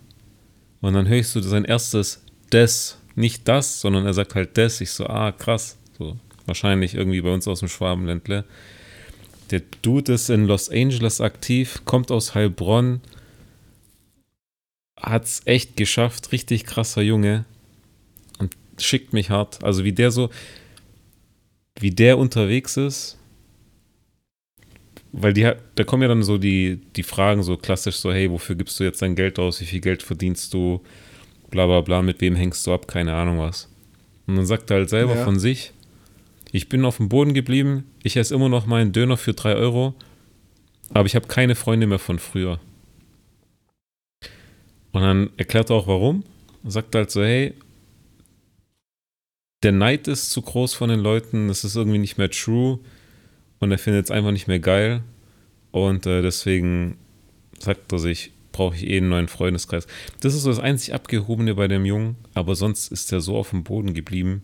und 0.80 0.94
dann 0.94 1.06
hörst 1.06 1.36
du 1.36 1.40
sein 1.40 1.64
erstes 1.64 2.24
Des, 2.50 2.98
nicht 3.14 3.46
das, 3.46 3.80
sondern 3.80 4.04
er 4.04 4.14
sagt 4.14 4.34
halt 4.34 4.56
Des. 4.56 4.80
Ich 4.80 4.90
so, 4.90 5.06
ah, 5.06 5.30
krass. 5.30 5.78
So, 5.96 6.16
wahrscheinlich 6.46 6.94
irgendwie 6.94 7.20
bei 7.20 7.32
uns 7.32 7.46
aus 7.46 7.60
dem 7.60 7.68
Schwabenländle. 7.68 8.44
Der 9.52 9.62
Dude 9.82 10.14
ist 10.14 10.30
in 10.30 10.46
Los 10.46 10.68
Angeles 10.70 11.20
aktiv, 11.20 11.82
kommt 11.84 12.10
aus 12.10 12.34
Heilbronn, 12.34 13.00
hat's 14.98 15.42
echt 15.44 15.76
geschafft, 15.76 16.32
richtig 16.32 16.64
krasser 16.64 17.02
Junge 17.02 17.44
und 18.38 18.56
schickt 18.78 19.12
mich 19.12 19.30
hart. 19.30 19.62
Also 19.62 19.84
wie 19.84 19.92
der 19.92 20.10
so, 20.10 20.30
wie 21.78 21.90
der 21.90 22.18
unterwegs 22.18 22.76
ist, 22.76 23.18
weil 25.12 25.32
die, 25.34 25.44
hat- 25.46 25.58
da 25.74 25.84
kommen 25.84 26.02
ja 26.02 26.08
dann 26.08 26.22
so 26.22 26.38
die, 26.38 26.80
die 26.96 27.02
Fragen 27.02 27.42
so 27.42 27.56
klassisch 27.56 27.96
so, 27.96 28.12
hey, 28.12 28.30
wofür 28.30 28.56
gibst 28.56 28.80
du 28.80 28.84
jetzt 28.84 29.02
dein 29.02 29.14
Geld 29.14 29.38
aus, 29.38 29.60
wie 29.60 29.66
viel 29.66 29.80
Geld 29.80 30.02
verdienst 30.02 30.54
du, 30.54 30.80
bla 31.50 31.66
bla 31.66 31.82
bla, 31.82 32.00
mit 32.00 32.20
wem 32.20 32.36
hängst 32.36 32.66
du 32.66 32.72
ab, 32.72 32.88
keine 32.88 33.14
Ahnung 33.14 33.38
was. 33.38 33.68
Und 34.26 34.36
dann 34.36 34.46
sagt 34.46 34.70
er 34.70 34.78
halt 34.78 34.88
selber 34.90 35.16
Ja. 35.16 35.24
von 35.24 35.38
sich, 35.38 35.72
ich 36.52 36.68
bin 36.68 36.84
auf 36.84 36.98
dem 36.98 37.08
Boden 37.08 37.34
geblieben, 37.34 37.84
ich 38.02 38.16
esse 38.16 38.34
immer 38.34 38.50
noch 38.50 38.66
meinen 38.66 38.92
Döner 38.92 39.16
für 39.16 39.32
3 39.32 39.56
Euro, 39.56 39.94
aber 40.90 41.06
ich 41.06 41.16
habe 41.16 41.26
keine 41.26 41.54
Freunde 41.54 41.86
mehr 41.86 41.98
von 41.98 42.18
früher. 42.18 42.60
Und 44.92 45.00
dann 45.00 45.30
erklärt 45.38 45.70
er 45.70 45.76
auch 45.76 45.86
warum. 45.86 46.24
Sagt 46.64 46.94
halt 46.94 47.10
so, 47.10 47.22
hey, 47.22 47.54
der 49.62 49.72
Neid 49.72 50.06
ist 50.08 50.30
zu 50.30 50.42
groß 50.42 50.74
von 50.74 50.90
den 50.90 51.00
Leuten, 51.00 51.48
das 51.48 51.64
ist 51.64 51.74
irgendwie 51.74 51.98
nicht 51.98 52.18
mehr 52.18 52.30
true 52.30 52.78
und 53.58 53.72
er 53.72 53.78
findet 53.78 54.04
es 54.04 54.10
einfach 54.10 54.32
nicht 54.32 54.48
mehr 54.48 54.60
geil. 54.60 55.02
Und 55.70 56.04
äh, 56.04 56.20
deswegen 56.20 56.98
sagt 57.58 57.92
er 57.92 57.98
sich, 57.98 58.32
brauche 58.52 58.76
ich 58.76 58.86
eh 58.86 58.98
einen 58.98 59.08
neuen 59.08 59.28
Freundeskreis. 59.28 59.86
Das 60.20 60.34
ist 60.34 60.42
so 60.42 60.50
das 60.50 60.58
einzig 60.58 60.92
Abgehobene 60.92 61.54
bei 61.54 61.68
dem 61.68 61.86
Jungen, 61.86 62.16
aber 62.34 62.54
sonst 62.54 62.92
ist 62.92 63.10
er 63.12 63.22
so 63.22 63.36
auf 63.36 63.50
dem 63.50 63.64
Boden 63.64 63.94
geblieben. 63.94 64.42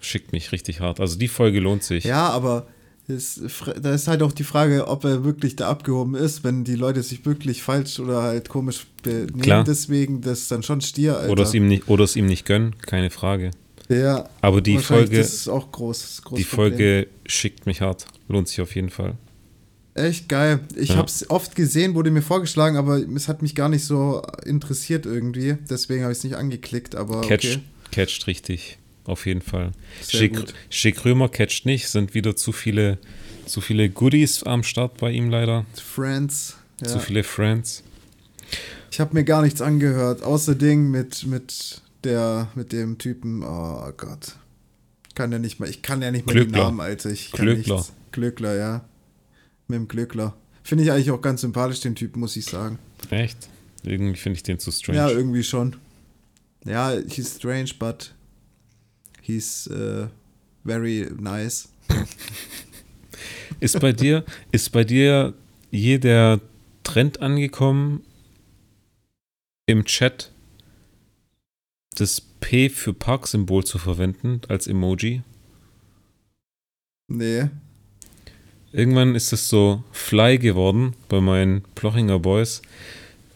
Schickt 0.00 0.32
mich 0.32 0.52
richtig 0.52 0.80
hart. 0.80 0.98
Also 1.00 1.18
die 1.18 1.28
Folge 1.28 1.60
lohnt 1.60 1.82
sich. 1.82 2.04
Ja, 2.04 2.28
aber 2.30 2.66
es, 3.08 3.40
da 3.80 3.92
ist 3.92 4.06
halt 4.08 4.22
auch 4.22 4.32
die 4.32 4.44
Frage, 4.44 4.86
ob 4.88 5.04
er 5.04 5.24
wirklich 5.24 5.56
da 5.56 5.68
abgehoben 5.68 6.14
ist, 6.14 6.44
wenn 6.44 6.64
die 6.64 6.76
Leute 6.76 7.02
sich 7.02 7.26
wirklich 7.26 7.62
falsch 7.62 7.98
oder 7.98 8.22
halt 8.22 8.48
komisch 8.48 8.86
benehmen. 9.02 9.40
Klar. 9.40 9.64
Deswegen, 9.64 10.20
das 10.20 10.40
ist 10.40 10.50
dann 10.50 10.62
schon 10.62 10.80
Stier, 10.80 11.18
Alter. 11.18 11.30
Oder 11.32 11.42
es 11.42 11.54
ihm 11.54 11.66
nicht, 11.66 11.88
oder 11.88 12.04
es 12.04 12.16
ihm 12.16 12.26
nicht 12.26 12.46
gönnen, 12.46 12.76
keine 12.78 13.10
Frage. 13.10 13.50
ja, 13.88 14.28
Aber 14.40 14.60
die 14.60 14.78
Folge, 14.78 15.18
Das 15.18 15.34
ist 15.34 15.48
auch 15.48 15.70
groß. 15.72 16.02
ist 16.04 16.24
großes 16.24 16.44
die 16.44 16.48
Problem. 16.48 16.70
Folge 16.72 17.06
schickt 17.26 17.66
mich 17.66 17.80
hart. 17.80 18.06
Lohnt 18.28 18.48
sich 18.48 18.60
auf 18.60 18.74
jeden 18.76 18.90
Fall. 18.90 19.16
Echt 19.94 20.28
geil. 20.28 20.60
Ich 20.76 20.90
Ja. 20.90 20.96
habe 20.96 21.08
es 21.08 21.28
oft 21.28 21.56
gesehen, 21.56 21.94
wurde 21.94 22.12
mir 22.12 22.22
vorgeschlagen, 22.22 22.76
aber 22.76 22.98
es 23.16 23.26
hat 23.26 23.42
mich 23.42 23.56
gar 23.56 23.68
nicht 23.68 23.84
so 23.84 24.22
interessiert 24.46 25.04
irgendwie. 25.04 25.56
Deswegen 25.68 26.02
habe 26.04 26.12
ich 26.12 26.18
es 26.18 26.24
nicht 26.24 26.36
angeklickt, 26.36 26.94
aber 26.94 27.22
Catcht, 27.22 27.56
okay. 27.56 27.60
catcht 27.90 28.26
richtig. 28.28 28.78
Auf 29.10 29.26
jeden 29.26 29.42
Fall. 29.42 29.72
Schick, 30.70 31.04
Römer 31.04 31.28
catcht 31.28 31.66
nicht. 31.66 31.88
Sind 31.88 32.14
wieder 32.14 32.36
zu 32.36 32.52
viele, 32.52 32.98
zu 33.44 33.60
viele 33.60 33.90
Goodies 33.90 34.44
am 34.44 34.62
Start 34.62 34.98
bei 34.98 35.10
ihm 35.10 35.30
leider. 35.30 35.66
Friends. 35.74 36.56
Ja. 36.80 36.86
Zu 36.86 37.00
viele 37.00 37.24
Friends. 37.24 37.82
Ich 38.92 39.00
habe 39.00 39.14
mir 39.14 39.24
gar 39.24 39.42
nichts 39.42 39.60
angehört, 39.60 40.22
außer 40.22 40.54
Ding 40.54 40.92
mit, 40.92 41.26
mit 41.26 41.82
der, 42.04 42.52
mit 42.54 42.70
dem 42.70 42.98
Typen. 42.98 43.42
Oh 43.42 43.90
Gott. 43.96 44.36
Kann 45.16 45.32
ja 45.32 45.40
nicht 45.40 45.58
mal, 45.58 45.68
ich 45.68 45.82
kann 45.82 46.02
ja 46.02 46.12
nicht 46.12 46.24
mal 46.24 46.32
die 46.32 46.42
Glückler. 46.42 46.64
Namen, 46.64 46.80
Alter. 46.80 47.10
Ich 47.10 47.32
kann 47.32 47.46
Glückler. 47.46 47.76
nichts. 47.78 47.92
Glückler, 48.12 48.54
ja. 48.54 48.84
Mit 49.66 49.76
dem 49.76 49.88
Glückler. 49.88 50.34
Finde 50.62 50.84
ich 50.84 50.92
eigentlich 50.92 51.10
auch 51.10 51.20
ganz 51.20 51.40
sympathisch, 51.40 51.80
den 51.80 51.96
Typen, 51.96 52.20
muss 52.20 52.36
ich 52.36 52.44
sagen. 52.44 52.78
Echt? 53.10 53.48
Irgendwie 53.82 54.16
finde 54.16 54.36
ich 54.36 54.44
den 54.44 54.60
zu 54.60 54.70
strange. 54.70 54.98
Ja, 54.98 55.10
irgendwie 55.10 55.42
schon. 55.42 55.74
Ja, 56.64 56.92
he's 57.08 57.34
strange, 57.36 57.70
but 57.76 58.14
he's 59.22 59.66
äh, 59.68 60.08
very 60.64 61.10
nice. 61.18 61.68
Ist 63.60 63.78
bei 63.80 63.92
dir, 63.92 64.24
ist 64.52 64.70
bei 64.70 64.84
dir 64.84 65.34
je 65.70 65.98
der 65.98 66.40
Trend 66.82 67.20
angekommen 67.20 68.02
im 69.66 69.84
Chat 69.84 70.32
das 71.96 72.20
P 72.20 72.70
für 72.70 72.94
Park-Symbol 72.94 73.64
zu 73.64 73.78
verwenden 73.78 74.40
als 74.48 74.66
Emoji? 74.66 75.22
Nee. 77.08 77.50
Irgendwann 78.72 79.14
ist 79.14 79.32
es 79.32 79.48
so 79.48 79.84
fly 79.92 80.38
geworden 80.38 80.94
bei 81.08 81.20
meinen 81.20 81.62
Plochinger 81.74 82.18
Boys. 82.18 82.62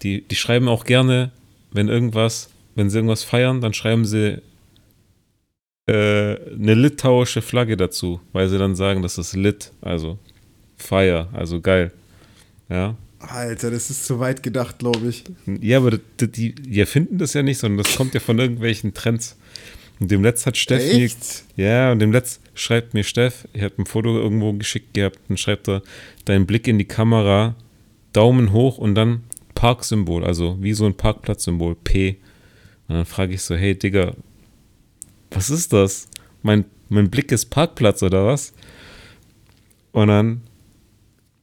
Die, 0.03 0.23
die 0.23 0.37
schreiben 0.37 0.69
auch 0.69 0.85
gerne, 0.85 1.33
wenn 1.73 1.89
irgendwas, 1.89 2.51
wenn 2.77 2.89
sie 2.89 2.99
irgendwas 2.99 3.25
feiern, 3.25 3.61
dann 3.61 3.75
schreiben 3.75 4.05
sie 4.07 4.41
äh, 5.87 5.93
eine 5.93 6.75
litauische 6.75 7.43
Flagge 7.43 7.77
dazu, 7.77 8.21
weil 8.33 8.49
sie 8.49 8.59
dann 8.59 8.75
sagen, 8.75 9.03
das 9.03 9.19
ist 9.19 9.35
lit, 9.35 9.73
also 9.81 10.19
fire, 10.77 11.29
also 11.33 11.61
geil. 11.61 11.93
Ja. 12.69 12.97
Alter, 13.19 13.71
das 13.71 13.91
ist 13.91 14.05
zu 14.05 14.21
weit 14.21 14.43
gedacht, 14.43 14.79
glaube 14.79 15.09
ich. 15.09 15.25
Ja, 15.61 15.79
aber 15.79 15.99
die, 16.21 16.31
die, 16.31 16.55
die 16.55 16.81
erfinden 16.81 17.19
das 17.19 17.33
ja 17.33 17.43
nicht, 17.43 17.59
sondern 17.59 17.85
das 17.85 17.97
kommt 17.97 18.15
ja 18.15 18.21
von 18.21 18.39
irgendwelchen 18.39 18.93
Trends. 18.95 19.37
Und 20.01 20.11
dem 20.11 20.23
Letzt 20.23 20.47
hat 20.47 20.57
Steff 20.57 20.83
mir, 20.93 21.09
ja, 21.57 21.93
und 21.93 22.01
dem 22.01 22.13
Letzt 22.13 22.41
schreibt 22.55 22.95
mir 22.95 23.05
Steff, 23.05 23.47
ich 23.53 23.63
habe 23.63 23.75
ein 23.79 23.87
Foto 23.87 24.19
irgendwo 24.19 24.53
geschickt 24.53 24.93
gehabt 24.95 25.19
und 25.29 25.39
schreibt 25.39 25.69
er, 25.69 25.83
dein 26.25 26.47
Blick 26.47 26.67
in 26.67 26.79
die 26.79 26.85
Kamera, 26.85 27.55
Daumen 28.13 28.53
hoch 28.53 28.79
und 28.79 28.95
dann 28.95 29.23
Parksymbol, 29.55 30.25
also 30.25 30.57
wie 30.61 30.73
so 30.73 30.85
ein 30.85 30.97
Parkplatzsymbol, 30.97 31.77
P. 31.77 32.17
Und 32.89 32.97
dann 32.97 33.07
frage 33.07 33.35
ich 33.35 33.43
so, 33.43 33.55
hey 33.55 33.79
Digga, 33.79 34.15
was 35.35 35.51
ist 35.51 35.73
das? 35.73 36.09
Mein, 36.43 36.65
mein 36.89 37.11
Blick 37.11 37.33
ist 37.33 37.47
Parkplatz 37.47 38.03
oder 38.03 38.27
was? 38.27 38.53
Und 39.93 40.09
dann 40.09 40.41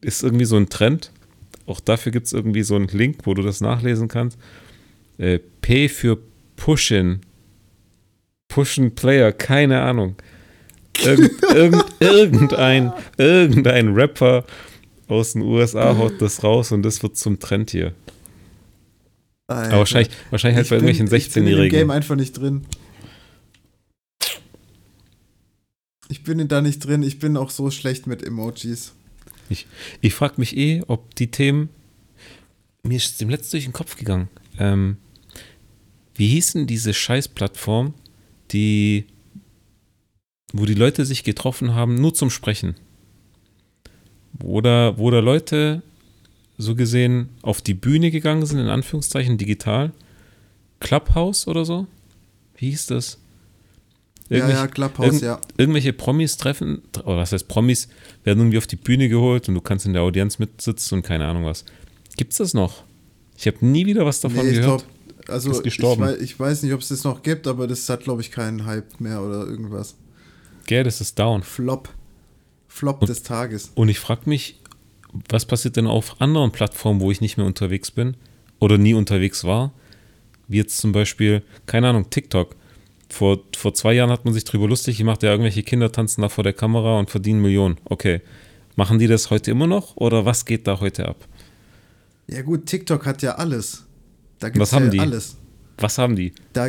ist 0.02 0.24
irgendwie 0.24 0.46
so 0.46 0.58
ein 0.58 0.70
Trend. 0.70 1.12
Auch 1.66 1.80
dafür 1.80 2.12
gibt 2.12 2.28
es 2.28 2.34
irgendwie 2.34 2.64
so 2.64 2.76
einen 2.76 2.88
Link, 2.88 3.20
wo 3.24 3.34
du 3.34 3.42
das 3.42 3.62
nachlesen 3.62 4.08
kannst. 4.08 4.38
Äh, 5.18 5.40
P 5.62 5.88
für 5.88 6.18
Pushin. 6.56 7.22
Pushin 8.48 8.94
Player, 8.94 9.32
keine 9.32 9.82
Ahnung. 9.82 10.16
Irgend, 11.04 11.32
irgend, 11.54 11.86
irgendein, 12.00 12.92
irgendein 13.18 13.94
Rapper 13.94 14.46
aus 15.08 15.34
den 15.34 15.42
USA 15.42 15.98
haut 15.98 16.22
das 16.22 16.44
raus 16.44 16.72
und 16.72 16.84
das 16.84 17.04
wird 17.04 17.18
zum 17.18 17.40
Trend 17.40 17.72
hier. 17.72 17.94
Alter. 19.48 19.70
Aber 19.70 19.80
wahrscheinlich, 19.80 20.14
wahrscheinlich 20.30 20.56
halt 20.56 20.66
Ich 20.66 20.70
bei 20.70 20.76
irgendwelchen 20.78 21.06
Ich 21.14 21.34
bin 21.34 21.44
16-Jährigen. 21.46 21.80
Game 21.80 21.92
einfach 21.92 22.16
nicht 22.16 22.34
drin. 22.34 22.66
Ich 26.12 26.24
bin 26.24 26.46
da 26.50 26.62
nicht 26.62 26.80
drin. 26.80 27.04
Ich 27.04 27.20
bin 27.20 27.38
auch 27.38 27.50
so 27.50 27.72
schlecht 27.72 28.06
mit 28.06 28.22
Emojis. 28.22 28.94
Ich 30.02 30.14
frage 30.14 30.34
mich 30.38 30.58
eh, 30.58 30.84
ob 30.88 31.16
die 31.16 31.32
Themen. 31.32 31.70
Mir 32.84 32.98
ist 32.98 33.22
dem 33.22 33.30
letzten 33.30 33.52
durch 33.52 33.64
den 33.64 33.72
Kopf 33.72 33.96
gegangen. 33.96 34.28
Ähm, 34.60 34.98
wie 36.16 36.28
hießen 36.28 36.68
diese 36.68 36.94
Scheißplattform, 36.94 37.94
die. 38.52 39.06
wo 40.52 40.66
die 40.66 40.74
Leute 40.74 41.06
sich 41.06 41.24
getroffen 41.24 41.76
haben, 41.76 41.96
nur 41.96 42.14
zum 42.14 42.30
Sprechen? 42.30 42.76
Da, 44.34 44.98
wo 44.98 45.12
da 45.12 45.20
Leute 45.20 45.82
so 46.58 46.76
gesehen 46.76 47.30
auf 47.42 47.62
die 47.62 47.74
Bühne 47.74 48.12
gegangen 48.12 48.46
sind, 48.46 48.60
in 48.60 48.68
Anführungszeichen 48.68 49.38
digital. 49.38 49.94
Clubhouse 50.82 51.48
oder 51.48 51.64
so? 51.64 51.88
Wie 52.58 52.70
hieß 52.70 52.88
das? 52.88 53.18
Ja, 54.32 54.38
Irgendwelche- 54.38 54.62
ja, 54.62 54.68
Clubhouse, 54.68 55.06
irgend- 55.08 55.22
ja. 55.24 55.42
irgendwelche 55.58 55.92
Promis 55.94 56.38
treffen, 56.38 56.82
oder 57.04 57.18
was 57.18 57.34
heißt 57.34 57.48
Promis, 57.50 57.90
werden 58.24 58.40
irgendwie 58.40 58.58
auf 58.60 58.66
die 58.68 58.78
Bühne 58.78 59.10
geholt 59.10 59.50
und 59.50 59.56
du 59.56 59.62
kannst 59.62 59.86
in 59.86 59.92
der 59.94 60.04
Audienz 60.04 60.40
mitsitzen 60.40 61.00
und 61.00 61.02
keine 61.04 61.26
Ahnung 61.26 61.44
was. 61.46 61.66
Gibt's 62.16 62.38
das 62.38 62.54
noch? 62.54 62.84
Ich 63.38 63.46
habe 63.48 63.58
nie 63.66 63.86
wieder 63.86 64.06
was 64.06 64.22
davon 64.22 64.38
Nee, 64.46 64.52
ich 64.52 64.58
gehört. 64.62 64.86
glaub, 65.18 65.30
also 65.30 65.52
Ist 65.52 65.58
ich, 65.58 65.64
gestorben. 65.64 66.04
weiß, 66.04 66.22
ich 66.22 66.40
weiß 66.40 66.64
nicht, 66.64 66.72
ob 66.74 66.80
es 66.80 66.88
das 66.88 67.04
noch 67.04 67.24
gibt, 67.24 67.46
aber 67.46 67.68
das 67.68 67.90
hat, 67.90 68.04
glaube 68.06 68.22
ich, 68.22 68.32
keinen 68.32 68.66
Hype 68.66 69.02
mehr 69.02 69.22
oder 69.22 69.46
irgendwas. 69.46 69.96
Gell, 70.66 70.84
das 70.86 71.02
ist 71.02 71.20
down. 71.20 71.44
Flop. 71.44 71.90
Flop 72.70 73.02
Und- 73.02 73.10
des 73.10 73.24
Tages. 73.24 73.72
Und 73.76 73.90
ich 73.90 74.00
frage 74.00 74.22
mich, 74.30 74.60
was 75.30 75.46
passiert 75.46 75.76
denn 75.76 75.88
auf 75.88 76.22
anderen 76.22 76.52
Plattformen, 76.52 77.02
wo 77.02 77.12
ich 77.12 77.20
nicht 77.20 77.36
mehr 77.36 77.46
unterwegs 77.46 77.92
bin 77.92 78.16
oder 78.60 78.78
nie 78.78 78.94
unterwegs 78.94 79.44
war? 79.44 79.74
Wie 80.48 80.56
jetzt 80.58 80.78
zum 80.78 80.94
Beispiel, 80.94 81.44
keine 81.66 81.90
Ahnung, 81.90 82.10
TikTok. 82.10 82.56
Vor, 83.12 83.40
vor 83.58 83.74
zwei 83.74 83.94
Jahren 83.94 84.10
hat 84.10 84.24
man 84.26 84.34
sich 84.34 84.46
drüber 84.46 84.68
lustig 84.68 84.98
gemacht, 84.98 85.22
ja, 85.24 85.32
irgendwelche 85.32 85.64
Kinder 85.64 85.92
tanzen 85.92 86.22
da 86.22 86.30
vor 86.30 86.44
der 86.44 86.54
Kamera 86.54 86.98
und 86.98 87.10
verdienen 87.10 87.42
Millionen. 87.42 87.78
Okay. 87.86 88.22
Machen 88.78 89.00
die 89.00 89.08
das 89.08 89.30
heute 89.30 89.52
immer 89.52 89.68
noch 89.68 89.98
oder 89.98 90.26
was 90.26 90.46
geht 90.46 90.66
da 90.66 90.80
heute 90.80 91.08
ab? 91.10 91.28
Ja 92.28 92.42
gut, 92.42 92.66
TikTok 92.68 93.06
hat 93.06 93.22
ja 93.22 93.36
alles. 93.36 93.84
Da 94.40 94.48
gibt 94.48 94.62
Was 94.62 94.70
es 94.70 94.72
ja 94.72 94.80
haben 94.80 94.92
die? 94.92 95.00
alles. 95.00 95.36
Was 95.78 95.98
haben 95.98 96.16
die? 96.16 96.34
Da, 96.54 96.68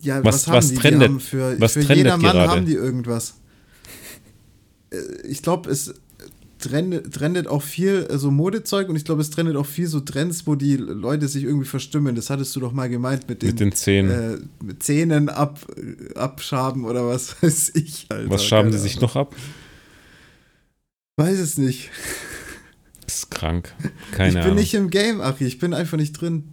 ja, 0.00 0.24
Was- 0.24 0.34
was, 0.34 0.46
haben 0.46 0.54
was 0.56 0.68
die? 0.70 0.74
trendet? 0.76 1.02
die 1.02 1.12
haben 1.12 1.20
für 1.20 1.60
Was 1.60 1.72
für 1.74 1.80
trendet 1.80 1.98
jedermann 1.98 2.32
gerade? 2.32 2.48
haben 2.50 2.66
die 2.66 2.72
irgendwas. 2.74 3.34
Äh, 4.90 4.96
Ich 5.28 5.42
glaube, 5.42 5.70
es 5.70 5.94
trendet, 6.58 7.12
trendet 7.14 7.46
auch 7.46 7.62
viel 7.62 8.06
äh, 8.10 8.18
so 8.18 8.30
Modezeug 8.30 8.88
und 8.88 8.96
ich 8.96 9.04
glaube, 9.04 9.20
es 9.22 9.30
trendet 9.30 9.56
auch 9.56 9.66
viel 9.66 9.86
so 9.86 10.00
Trends, 10.00 10.46
wo 10.46 10.54
die 10.54 10.76
Leute 10.76 11.28
sich 11.28 11.44
irgendwie 11.44 11.66
verstimmen. 11.66 12.14
Das 12.14 12.30
hattest 12.30 12.54
du 12.56 12.60
doch 12.60 12.72
mal 12.72 12.88
gemeint 12.88 13.28
mit 13.28 13.42
den, 13.42 13.48
Mit 13.50 13.60
den 13.60 13.72
Zähnen. 13.72 14.10
äh, 14.10 14.64
mit 14.64 14.82
Zähnen 14.82 15.28
ab, 15.28 15.60
äh, 15.76 16.14
abschaben 16.18 16.84
oder 16.84 17.06
was 17.06 17.36
weiß 17.42 17.72
ich. 17.74 18.06
Alter. 18.08 18.30
was 18.30 18.44
schaben 18.44 18.68
Keine 18.70 18.78
sie 18.78 18.82
sich 18.88 18.96
Ahnung. 18.98 19.08
noch 19.10 19.16
ab? 19.16 19.36
Weiß 21.16 21.38
es 21.38 21.58
nicht. 21.58 21.90
Ist 23.06 23.30
krank. 23.30 23.74
Keine 24.12 24.28
ich 24.28 24.34
bin 24.34 24.42
Ahnung. 24.44 24.56
nicht 24.56 24.74
im 24.74 24.90
Game, 24.90 25.20
Achi. 25.20 25.44
Ich 25.46 25.58
bin 25.58 25.74
einfach 25.74 25.96
nicht 25.98 26.12
drin. 26.12 26.52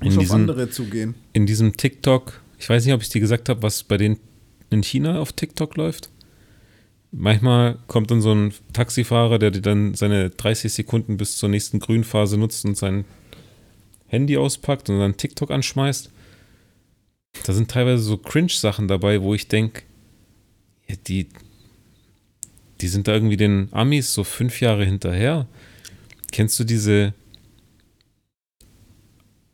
in, 0.00 0.06
Muss 0.06 0.16
auf 0.16 0.20
diesem, 0.22 0.36
andere 0.36 0.70
zugehen. 0.70 1.14
in 1.32 1.46
diesem 1.46 1.76
TikTok, 1.76 2.40
ich 2.58 2.68
weiß 2.68 2.84
nicht, 2.84 2.94
ob 2.94 3.02
ich 3.02 3.08
dir 3.08 3.20
gesagt 3.20 3.48
habe, 3.48 3.62
was 3.62 3.82
bei 3.82 3.96
denen 3.96 4.18
in 4.70 4.82
China 4.82 5.18
auf 5.18 5.32
TikTok 5.32 5.76
läuft. 5.76 6.10
Manchmal 7.12 7.78
kommt 7.88 8.10
dann 8.10 8.20
so 8.20 8.32
ein 8.32 8.54
Taxifahrer, 8.72 9.38
der 9.38 9.50
dann 9.50 9.94
seine 9.94 10.30
30 10.30 10.72
Sekunden 10.72 11.16
bis 11.16 11.36
zur 11.36 11.48
nächsten 11.48 11.80
Grünphase 11.80 12.38
nutzt 12.38 12.64
und 12.64 12.76
sein 12.76 13.04
Handy 14.06 14.36
auspackt 14.36 14.88
und 14.90 15.00
dann 15.00 15.16
TikTok 15.16 15.50
anschmeißt. 15.50 16.10
Da 17.44 17.52
sind 17.52 17.70
teilweise 17.70 18.02
so 18.02 18.16
Cringe-Sachen 18.16 18.88
dabei, 18.88 19.22
wo 19.22 19.34
ich 19.34 19.46
denke, 19.48 19.82
ja, 20.88 20.96
die, 21.06 21.28
die 22.80 22.88
sind 22.88 23.06
da 23.08 23.14
irgendwie 23.14 23.36
den 23.36 23.68
Amis 23.72 24.14
so 24.14 24.24
fünf 24.24 24.60
Jahre 24.60 24.84
hinterher. 24.84 25.46
Kennst 26.32 26.58
du 26.60 26.64
diese 26.64 27.14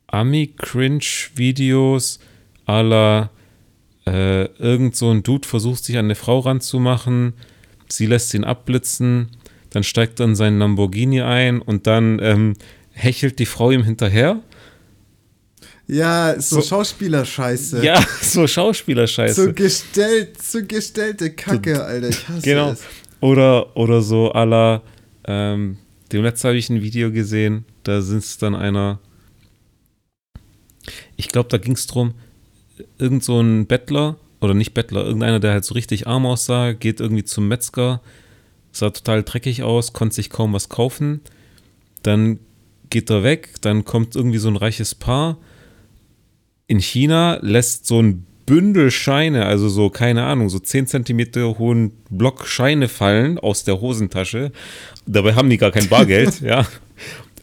Ami-Cringe-Videos 0.08 2.18
à 2.66 2.82
la 2.82 3.30
äh, 4.08 4.44
irgend 4.58 4.96
so 4.96 5.10
ein 5.10 5.22
Dude 5.22 5.46
versucht 5.48 5.84
sich 5.84 5.96
an 5.98 6.06
eine 6.06 6.14
Frau 6.14 6.38
ranzumachen, 6.40 7.34
sie 7.88 8.06
lässt 8.06 8.32
ihn 8.34 8.44
abblitzen, 8.44 9.28
dann 9.70 9.82
steigt 9.82 10.20
er 10.20 10.26
in 10.26 10.36
seinen 10.36 10.58
Lamborghini 10.58 11.22
ein 11.22 11.60
und 11.60 11.86
dann 11.86 12.18
ähm, 12.22 12.54
hechelt 12.92 13.38
die 13.38 13.46
Frau 13.46 13.70
ihm 13.70 13.82
hinterher. 13.84 14.40
Ja, 15.88 16.34
so, 16.40 16.60
So- 16.60 16.68
Schauspielerscheiße. 16.68 17.84
Ja, 17.84 18.04
so 18.20 18.46
Schauspielerscheiße. 18.46 19.44
So 19.46 19.52
gestellt, 19.52 20.42
so 20.42 20.58
gestellte 20.64 21.30
Kacke, 21.32 21.84
Alter. 21.84 22.08
Ich 22.08 22.28
hasse 22.28 22.42
Genau. 22.42 22.70
es. 22.72 22.82
Oder, 23.20 23.76
oder 23.76 24.02
so 24.02 24.30
la, 24.32 24.82
ähm, 25.26 25.78
dem 26.12 26.22
letzten 26.22 26.48
habe 26.48 26.58
ich 26.58 26.68
ein 26.70 26.82
Video 26.82 27.10
gesehen, 27.10 27.64
da 27.84 28.02
sitzt 28.02 28.42
dann 28.42 28.54
einer, 28.54 29.00
ich 31.16 31.28
glaube, 31.28 31.48
da 31.48 31.58
ging 31.58 31.74
es 31.74 31.86
drum, 31.86 32.14
irgend 32.98 33.24
so 33.24 33.40
ein 33.40 33.66
Bettler, 33.66 34.16
oder 34.40 34.54
nicht 34.54 34.74
Bettler, 34.74 35.04
irgendeiner, 35.04 35.40
der 35.40 35.52
halt 35.52 35.64
so 35.64 35.74
richtig 35.74 36.06
arm 36.06 36.26
aussah, 36.26 36.72
geht 36.72 37.00
irgendwie 37.00 37.24
zum 37.24 37.48
Metzger, 37.48 38.00
sah 38.72 38.90
total 38.90 39.22
dreckig 39.22 39.62
aus, 39.62 39.92
konnte 39.92 40.14
sich 40.14 40.30
kaum 40.30 40.52
was 40.52 40.68
kaufen, 40.68 41.20
dann 42.02 42.38
geht 42.90 43.10
er 43.10 43.22
weg, 43.22 43.54
dann 43.62 43.84
kommt 43.84 44.14
irgendwie 44.14 44.38
so 44.38 44.48
ein 44.48 44.56
reiches 44.56 44.94
Paar 44.94 45.38
in 46.66 46.80
China, 46.80 47.38
lässt 47.42 47.86
so 47.86 48.00
ein 48.00 48.26
Bündel 48.46 48.92
Scheine, 48.92 49.46
also 49.46 49.68
so, 49.68 49.90
keine 49.90 50.24
Ahnung, 50.24 50.48
so 50.48 50.60
10 50.60 50.86
Zentimeter 50.86 51.58
hohen 51.58 51.92
Block 52.10 52.46
Scheine 52.46 52.88
fallen 52.88 53.38
aus 53.38 53.64
der 53.64 53.80
Hosentasche. 53.80 54.52
Dabei 55.04 55.34
haben 55.34 55.50
die 55.50 55.58
gar 55.58 55.72
kein 55.72 55.88
Bargeld, 55.88 56.40
ja. 56.42 56.64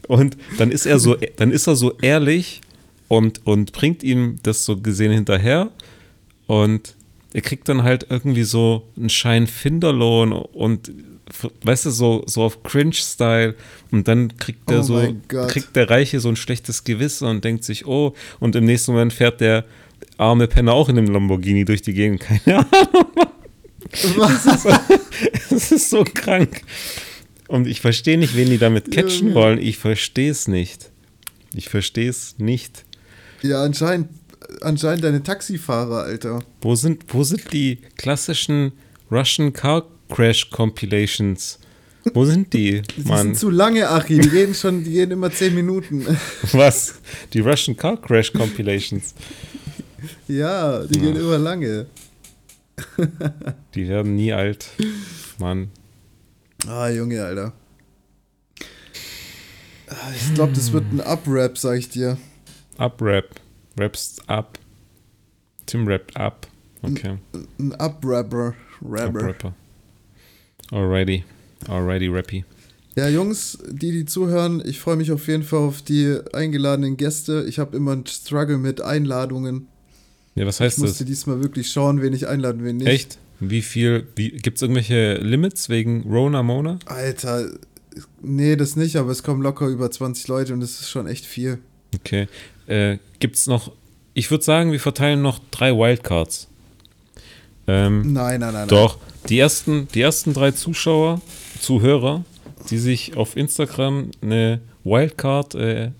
Und 0.08 0.36
dann 0.58 0.70
ist 0.70 0.86
er 0.86 0.98
so, 0.98 1.16
dann 1.36 1.50
ist 1.50 1.66
er 1.66 1.76
so 1.76 1.92
ehrlich 1.98 2.62
und, 3.08 3.46
und 3.46 3.72
bringt 3.72 4.02
ihm 4.02 4.38
das 4.42 4.64
so 4.64 4.76
gesehen 4.76 5.12
hinterher. 5.12 5.70
Und 6.46 6.94
er 7.32 7.40
kriegt 7.40 7.68
dann 7.68 7.82
halt 7.82 8.06
irgendwie 8.10 8.44
so 8.44 8.88
einen 8.96 9.10
Schein 9.10 9.46
Finderlohn 9.46 10.32
und 10.32 10.92
weißt 11.62 11.86
du, 11.86 11.90
so, 11.90 12.22
so 12.26 12.42
auf 12.42 12.62
Cringe-Style. 12.62 13.54
Und 13.90 14.08
dann 14.08 14.36
kriegt 14.36 14.68
der 14.68 14.80
Oh 14.80 14.82
so, 14.82 15.16
kriegt 15.48 15.74
der 15.76 15.90
Reiche 15.90 16.20
so 16.20 16.28
ein 16.28 16.36
schlechtes 16.36 16.84
Gewissen 16.84 17.28
und 17.28 17.44
denkt 17.44 17.64
sich, 17.64 17.86
oh, 17.86 18.14
und 18.40 18.56
im 18.56 18.64
nächsten 18.64 18.92
Moment 18.92 19.12
fährt 19.12 19.40
der 19.40 19.64
arme 20.18 20.46
Penner 20.46 20.74
auch 20.74 20.88
in 20.88 20.98
einem 20.98 21.12
Lamborghini 21.12 21.64
durch 21.64 21.82
die 21.82 21.94
Gegend. 21.94 22.20
Keine 22.44 22.58
Ahnung. 22.58 23.06
Es 25.50 25.72
ist 25.72 25.90
so 25.90 26.04
krank. 26.04 26.62
Und 27.48 27.66
ich 27.66 27.80
verstehe 27.80 28.18
nicht, 28.18 28.36
wen 28.36 28.50
die 28.50 28.58
damit 28.58 28.90
catchen 28.90 29.34
wollen. 29.34 29.58
Ich 29.58 29.78
verstehe 29.78 30.30
es 30.30 30.48
nicht. 30.48 30.90
Ich 31.54 31.68
verstehe 31.68 32.08
es 32.08 32.36
nicht. 32.38 32.83
Ja, 33.44 33.62
anscheinend, 33.62 34.08
anscheinend 34.62 35.04
deine 35.04 35.22
Taxifahrer, 35.22 36.04
Alter. 36.04 36.38
Wo 36.62 36.74
sind, 36.74 37.04
wo 37.12 37.22
sind 37.24 37.52
die 37.52 37.76
klassischen 37.96 38.72
Russian 39.10 39.52
Car 39.52 39.84
Crash 40.08 40.48
Compilations? 40.50 41.58
Wo 42.14 42.24
sind 42.24 42.52
die, 42.54 42.80
Die 42.96 43.02
Mann? 43.02 43.18
sind 43.18 43.38
zu 43.38 43.50
lange, 43.50 43.88
Achi. 43.90 44.18
Die 44.18 44.28
gehen 44.30 44.54
schon, 44.54 44.82
die 44.82 44.92
gehen 44.92 45.10
immer 45.10 45.30
10 45.30 45.54
Minuten. 45.54 46.06
Was? 46.52 46.94
Die 47.34 47.40
Russian 47.40 47.76
Car 47.76 48.00
Crash 48.00 48.32
Compilations. 48.32 49.14
ja, 50.26 50.84
die 50.86 50.98
gehen 51.00 51.16
immer 51.16 51.36
lange. 51.38 51.86
Die 53.74 53.88
werden 53.88 54.14
nie 54.16 54.32
alt. 54.32 54.68
Mann. 55.38 55.68
Ah, 56.66 56.88
Junge, 56.88 57.22
Alter. 57.22 57.52
Ah, 59.88 59.94
Ich 60.16 60.34
glaube, 60.34 60.52
das 60.54 60.72
wird 60.72 60.84
ein 60.92 61.00
Up-Rap, 61.02 61.58
sag 61.58 61.78
ich 61.78 61.90
dir. 61.90 62.16
Up 62.78 63.00
Rap. 63.00 63.40
Raps 63.78 64.18
up. 64.28 64.58
Tim 65.66 65.86
rappt 65.88 66.16
up. 66.16 66.46
Okay. 66.82 67.16
Ein 67.58 67.72
Up-Rapper. 67.74 68.48
Up 68.48 68.54
Rapper. 68.82 69.26
Rapper. 69.26 69.54
Alrighty. 70.70 71.24
Alrighty, 71.68 72.08
Rappy. 72.08 72.44
Ja, 72.96 73.08
Jungs, 73.08 73.58
die, 73.70 73.90
die 73.90 74.04
zuhören, 74.04 74.62
ich 74.64 74.78
freue 74.80 74.96
mich 74.96 75.10
auf 75.10 75.26
jeden 75.26 75.42
Fall 75.42 75.60
auf 75.60 75.82
die 75.82 76.16
eingeladenen 76.32 76.96
Gäste. 76.96 77.44
Ich 77.48 77.58
habe 77.58 77.76
immer 77.76 77.92
einen 77.92 78.06
Struggle 78.06 78.58
mit 78.58 78.80
Einladungen. 78.82 79.66
Ja, 80.34 80.46
was 80.46 80.56
Ich 80.56 80.60
heißt 80.60 80.78
musste 80.78 80.98
das? 81.04 81.06
diesmal 81.06 81.42
wirklich 81.42 81.70
schauen, 81.70 82.02
wen 82.02 82.12
ich 82.12 82.28
einladen, 82.28 82.64
wen 82.64 82.76
nicht. 82.76 82.86
Echt? 82.88 83.18
Wie 83.40 83.62
viel, 83.62 84.06
wie, 84.14 84.30
gibt 84.30 84.58
es 84.58 84.62
irgendwelche 84.62 85.14
Limits 85.14 85.68
wegen 85.68 86.02
Rona 86.02 86.42
Mona? 86.42 86.78
Alter, 86.86 87.50
nee, 88.22 88.54
das 88.56 88.76
nicht, 88.76 88.96
aber 88.96 89.10
es 89.10 89.22
kommen 89.22 89.42
locker 89.42 89.66
über 89.66 89.90
20 89.90 90.28
Leute 90.28 90.52
und 90.52 90.60
das 90.60 90.80
ist 90.80 90.90
schon 90.90 91.06
echt 91.08 91.24
viel. 91.24 91.58
Okay. 91.96 92.28
Äh, 92.66 92.98
gibt 93.20 93.36
es 93.36 93.46
noch, 93.46 93.72
ich 94.14 94.30
würde 94.30 94.44
sagen, 94.44 94.72
wir 94.72 94.80
verteilen 94.80 95.22
noch 95.22 95.40
drei 95.50 95.72
Wildcards. 95.72 96.48
Ähm, 97.66 98.12
Nein, 98.12 98.40
nein, 98.40 98.52
nein. 98.52 98.68
Doch, 98.68 98.98
die 99.28 99.38
ersten, 99.38 99.88
die 99.88 100.02
ersten 100.02 100.34
drei 100.34 100.50
Zuschauer, 100.50 101.20
Zuhörer, 101.60 102.24
die 102.70 102.78
sich 102.78 103.16
auf 103.16 103.36
Instagram 103.36 104.10
eine 104.20 104.60
Wildcard 104.84 105.54
äh, 105.54 105.90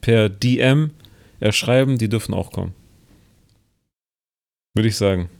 per 0.00 0.28
DM 0.28 0.90
erschreiben, 1.40 1.98
die 1.98 2.08
dürfen 2.08 2.34
auch 2.34 2.52
kommen. 2.52 2.74
Würde 4.74 4.88
ich 4.88 4.96
sagen. 4.96 5.30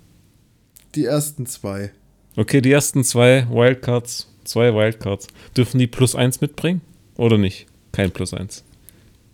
Die 0.94 1.05
ersten 1.05 1.47
zwei. 1.47 1.93
Okay, 2.36 2.61
die 2.61 2.73
ersten 2.73 3.05
zwei 3.05 3.47
Wildcards, 3.51 4.28
zwei 4.44 4.74
Wildcards, 4.74 5.27
dürfen 5.57 5.78
die 5.78 5.86
plus 5.86 6.15
eins 6.15 6.40
mitbringen? 6.40 6.81
Oder 7.16 7.39
nicht? 7.39 7.66
Kein 7.93 8.11
plus 8.11 8.32
eins. 8.35 8.65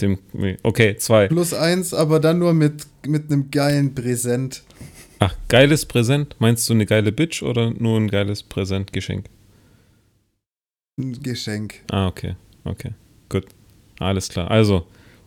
Dem. 0.03 0.19
Okay, 0.63 0.97
zwei. 0.97 1.29
Plus 1.29 1.55
eins, 1.55 1.95
aber 1.95 2.21
dann 2.21 2.39
nur 2.39 2.53
mit, 2.53 2.87
mit 3.07 3.31
einem 3.31 3.51
geilen 3.51 3.95
Präsent. 3.95 4.63
Ach, 5.21 5.35
geiles 5.49 5.87
Präsent? 5.87 6.37
Meinst 6.41 6.69
du 6.69 6.73
eine 6.73 6.85
geile 6.85 7.13
Bitch 7.13 7.43
oder 7.43 7.71
nur 7.71 7.99
ein 7.99 8.09
geiles 8.09 8.43
Präsentgeschenk? 8.43 9.27
Ein 10.99 11.23
Geschenk. 11.23 11.77
Ah, 11.91 12.09
okay. 12.09 12.35
Okay. 12.65 12.91
Gut. 13.29 13.47
Alles 14.01 14.29
klar. 14.29 14.51
Also, 14.51 14.87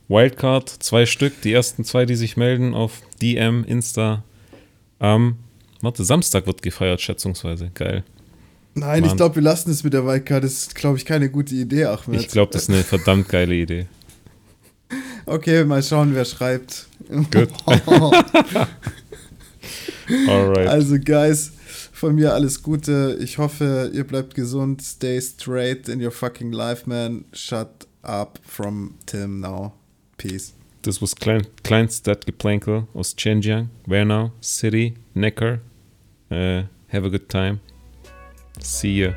Wildcard, 0.10 0.70
zwei 0.70 1.06
Stück. 1.06 1.42
Die 1.42 1.54
ersten 1.54 1.86
zwei, 1.86 2.06
die 2.06 2.16
sich 2.16 2.36
melden 2.36 2.74
auf 2.74 3.02
DM, 3.22 3.64
Insta. 3.64 4.24
Am, 5.00 5.38
warte, 5.82 6.04
Samstag 6.04 6.46
wird 6.46 6.62
gefeiert, 6.62 7.00
schätzungsweise. 7.02 7.72
Geil. 7.74 8.04
Nein, 8.74 9.02
Mann. 9.02 9.10
ich 9.10 9.16
glaube, 9.16 9.36
wir 9.36 9.44
lassen 9.44 9.72
es 9.72 9.84
mit 9.86 9.94
der 9.94 10.06
Wildcard. 10.06 10.44
Das 10.44 10.52
ist, 10.52 10.76
glaube 10.76 10.98
ich, 10.98 11.06
keine 11.06 11.30
gute 11.30 11.56
Idee, 11.56 11.86
Ahmed. 11.86 12.20
Ich 12.20 12.28
glaube, 12.28 12.52
das 12.52 12.64
ist 12.64 12.70
eine 12.70 12.84
verdammt 12.84 13.30
geile 13.30 13.56
Idee. 13.56 13.88
Okay, 15.26 15.64
mal 15.64 15.82
schauen, 15.82 16.14
wer 16.14 16.26
schreibt. 16.26 16.88
Gut. 17.10 17.50
Alright. 20.28 20.68
Also, 20.68 21.00
Guys, 21.00 21.52
von 21.92 22.14
mir 22.16 22.34
alles 22.34 22.62
Gute. 22.62 23.18
Ich 23.22 23.38
hoffe, 23.38 23.90
ihr 23.94 24.04
bleibt 24.04 24.36
gesund. 24.36 24.82
Stay 24.84 25.20
straight 25.20 25.90
in 25.90 26.00
your 26.00 26.12
fucking 26.12 26.52
life, 26.52 26.88
man. 26.88 27.26
Shut 27.34 27.88
up 28.04 28.40
from 28.46 28.96
Tim 29.08 29.40
now. 29.40 29.74
Peace. 30.18 30.54
Das 30.84 31.02
was 31.02 31.16
Klein, 31.16 31.48
Kleinstadtgeplänkel 31.64 32.88
aus 32.94 33.16
Zhenjiang, 33.16 33.70
Wernau, 33.88 34.32
City, 34.40 34.94
Neckar. 35.16 35.60
Uh, 36.30 36.64
have 36.90 37.06
a 37.06 37.10
good 37.10 37.28
time. 37.28 37.60
See 38.62 39.02
ya. 39.02 39.14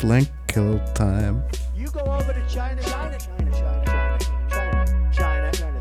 Blankel 0.00 0.80
time. 0.94 1.44
You 1.76 1.88
go 1.90 2.00
over 2.00 2.32
to 2.32 2.42
China, 2.48 2.82
China, 2.82 3.16
China, 3.16 3.50
China, 3.52 3.93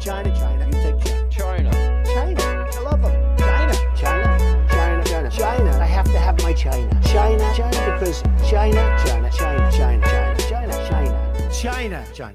China, 0.04 0.36
China, 0.36 0.36
China, 0.36 0.66
China. 0.66 0.66
You 0.66 0.84
take 0.84 1.32
China. 1.32 1.72
China. 1.72 2.36
China. 2.36 2.68
I 2.76 2.80
love 2.82 3.02
them. 3.02 3.38
China, 3.38 3.74
China, 3.96 4.68
China, 4.68 5.04
China, 5.06 5.30
China. 5.32 5.80
I 5.80 5.86
have 5.86 6.06
to 6.12 6.20
have 6.20 6.44
my 6.44 6.52
China. 6.52 7.02
China, 7.06 7.54
China, 7.56 7.98
because 7.98 8.22
China, 8.46 9.02
China, 9.06 9.30
China, 9.32 9.72
China, 9.72 9.72
China, 9.72 10.36
China, 10.50 10.88
China, 10.90 11.50
China, 11.54 12.06
China. 12.14 12.32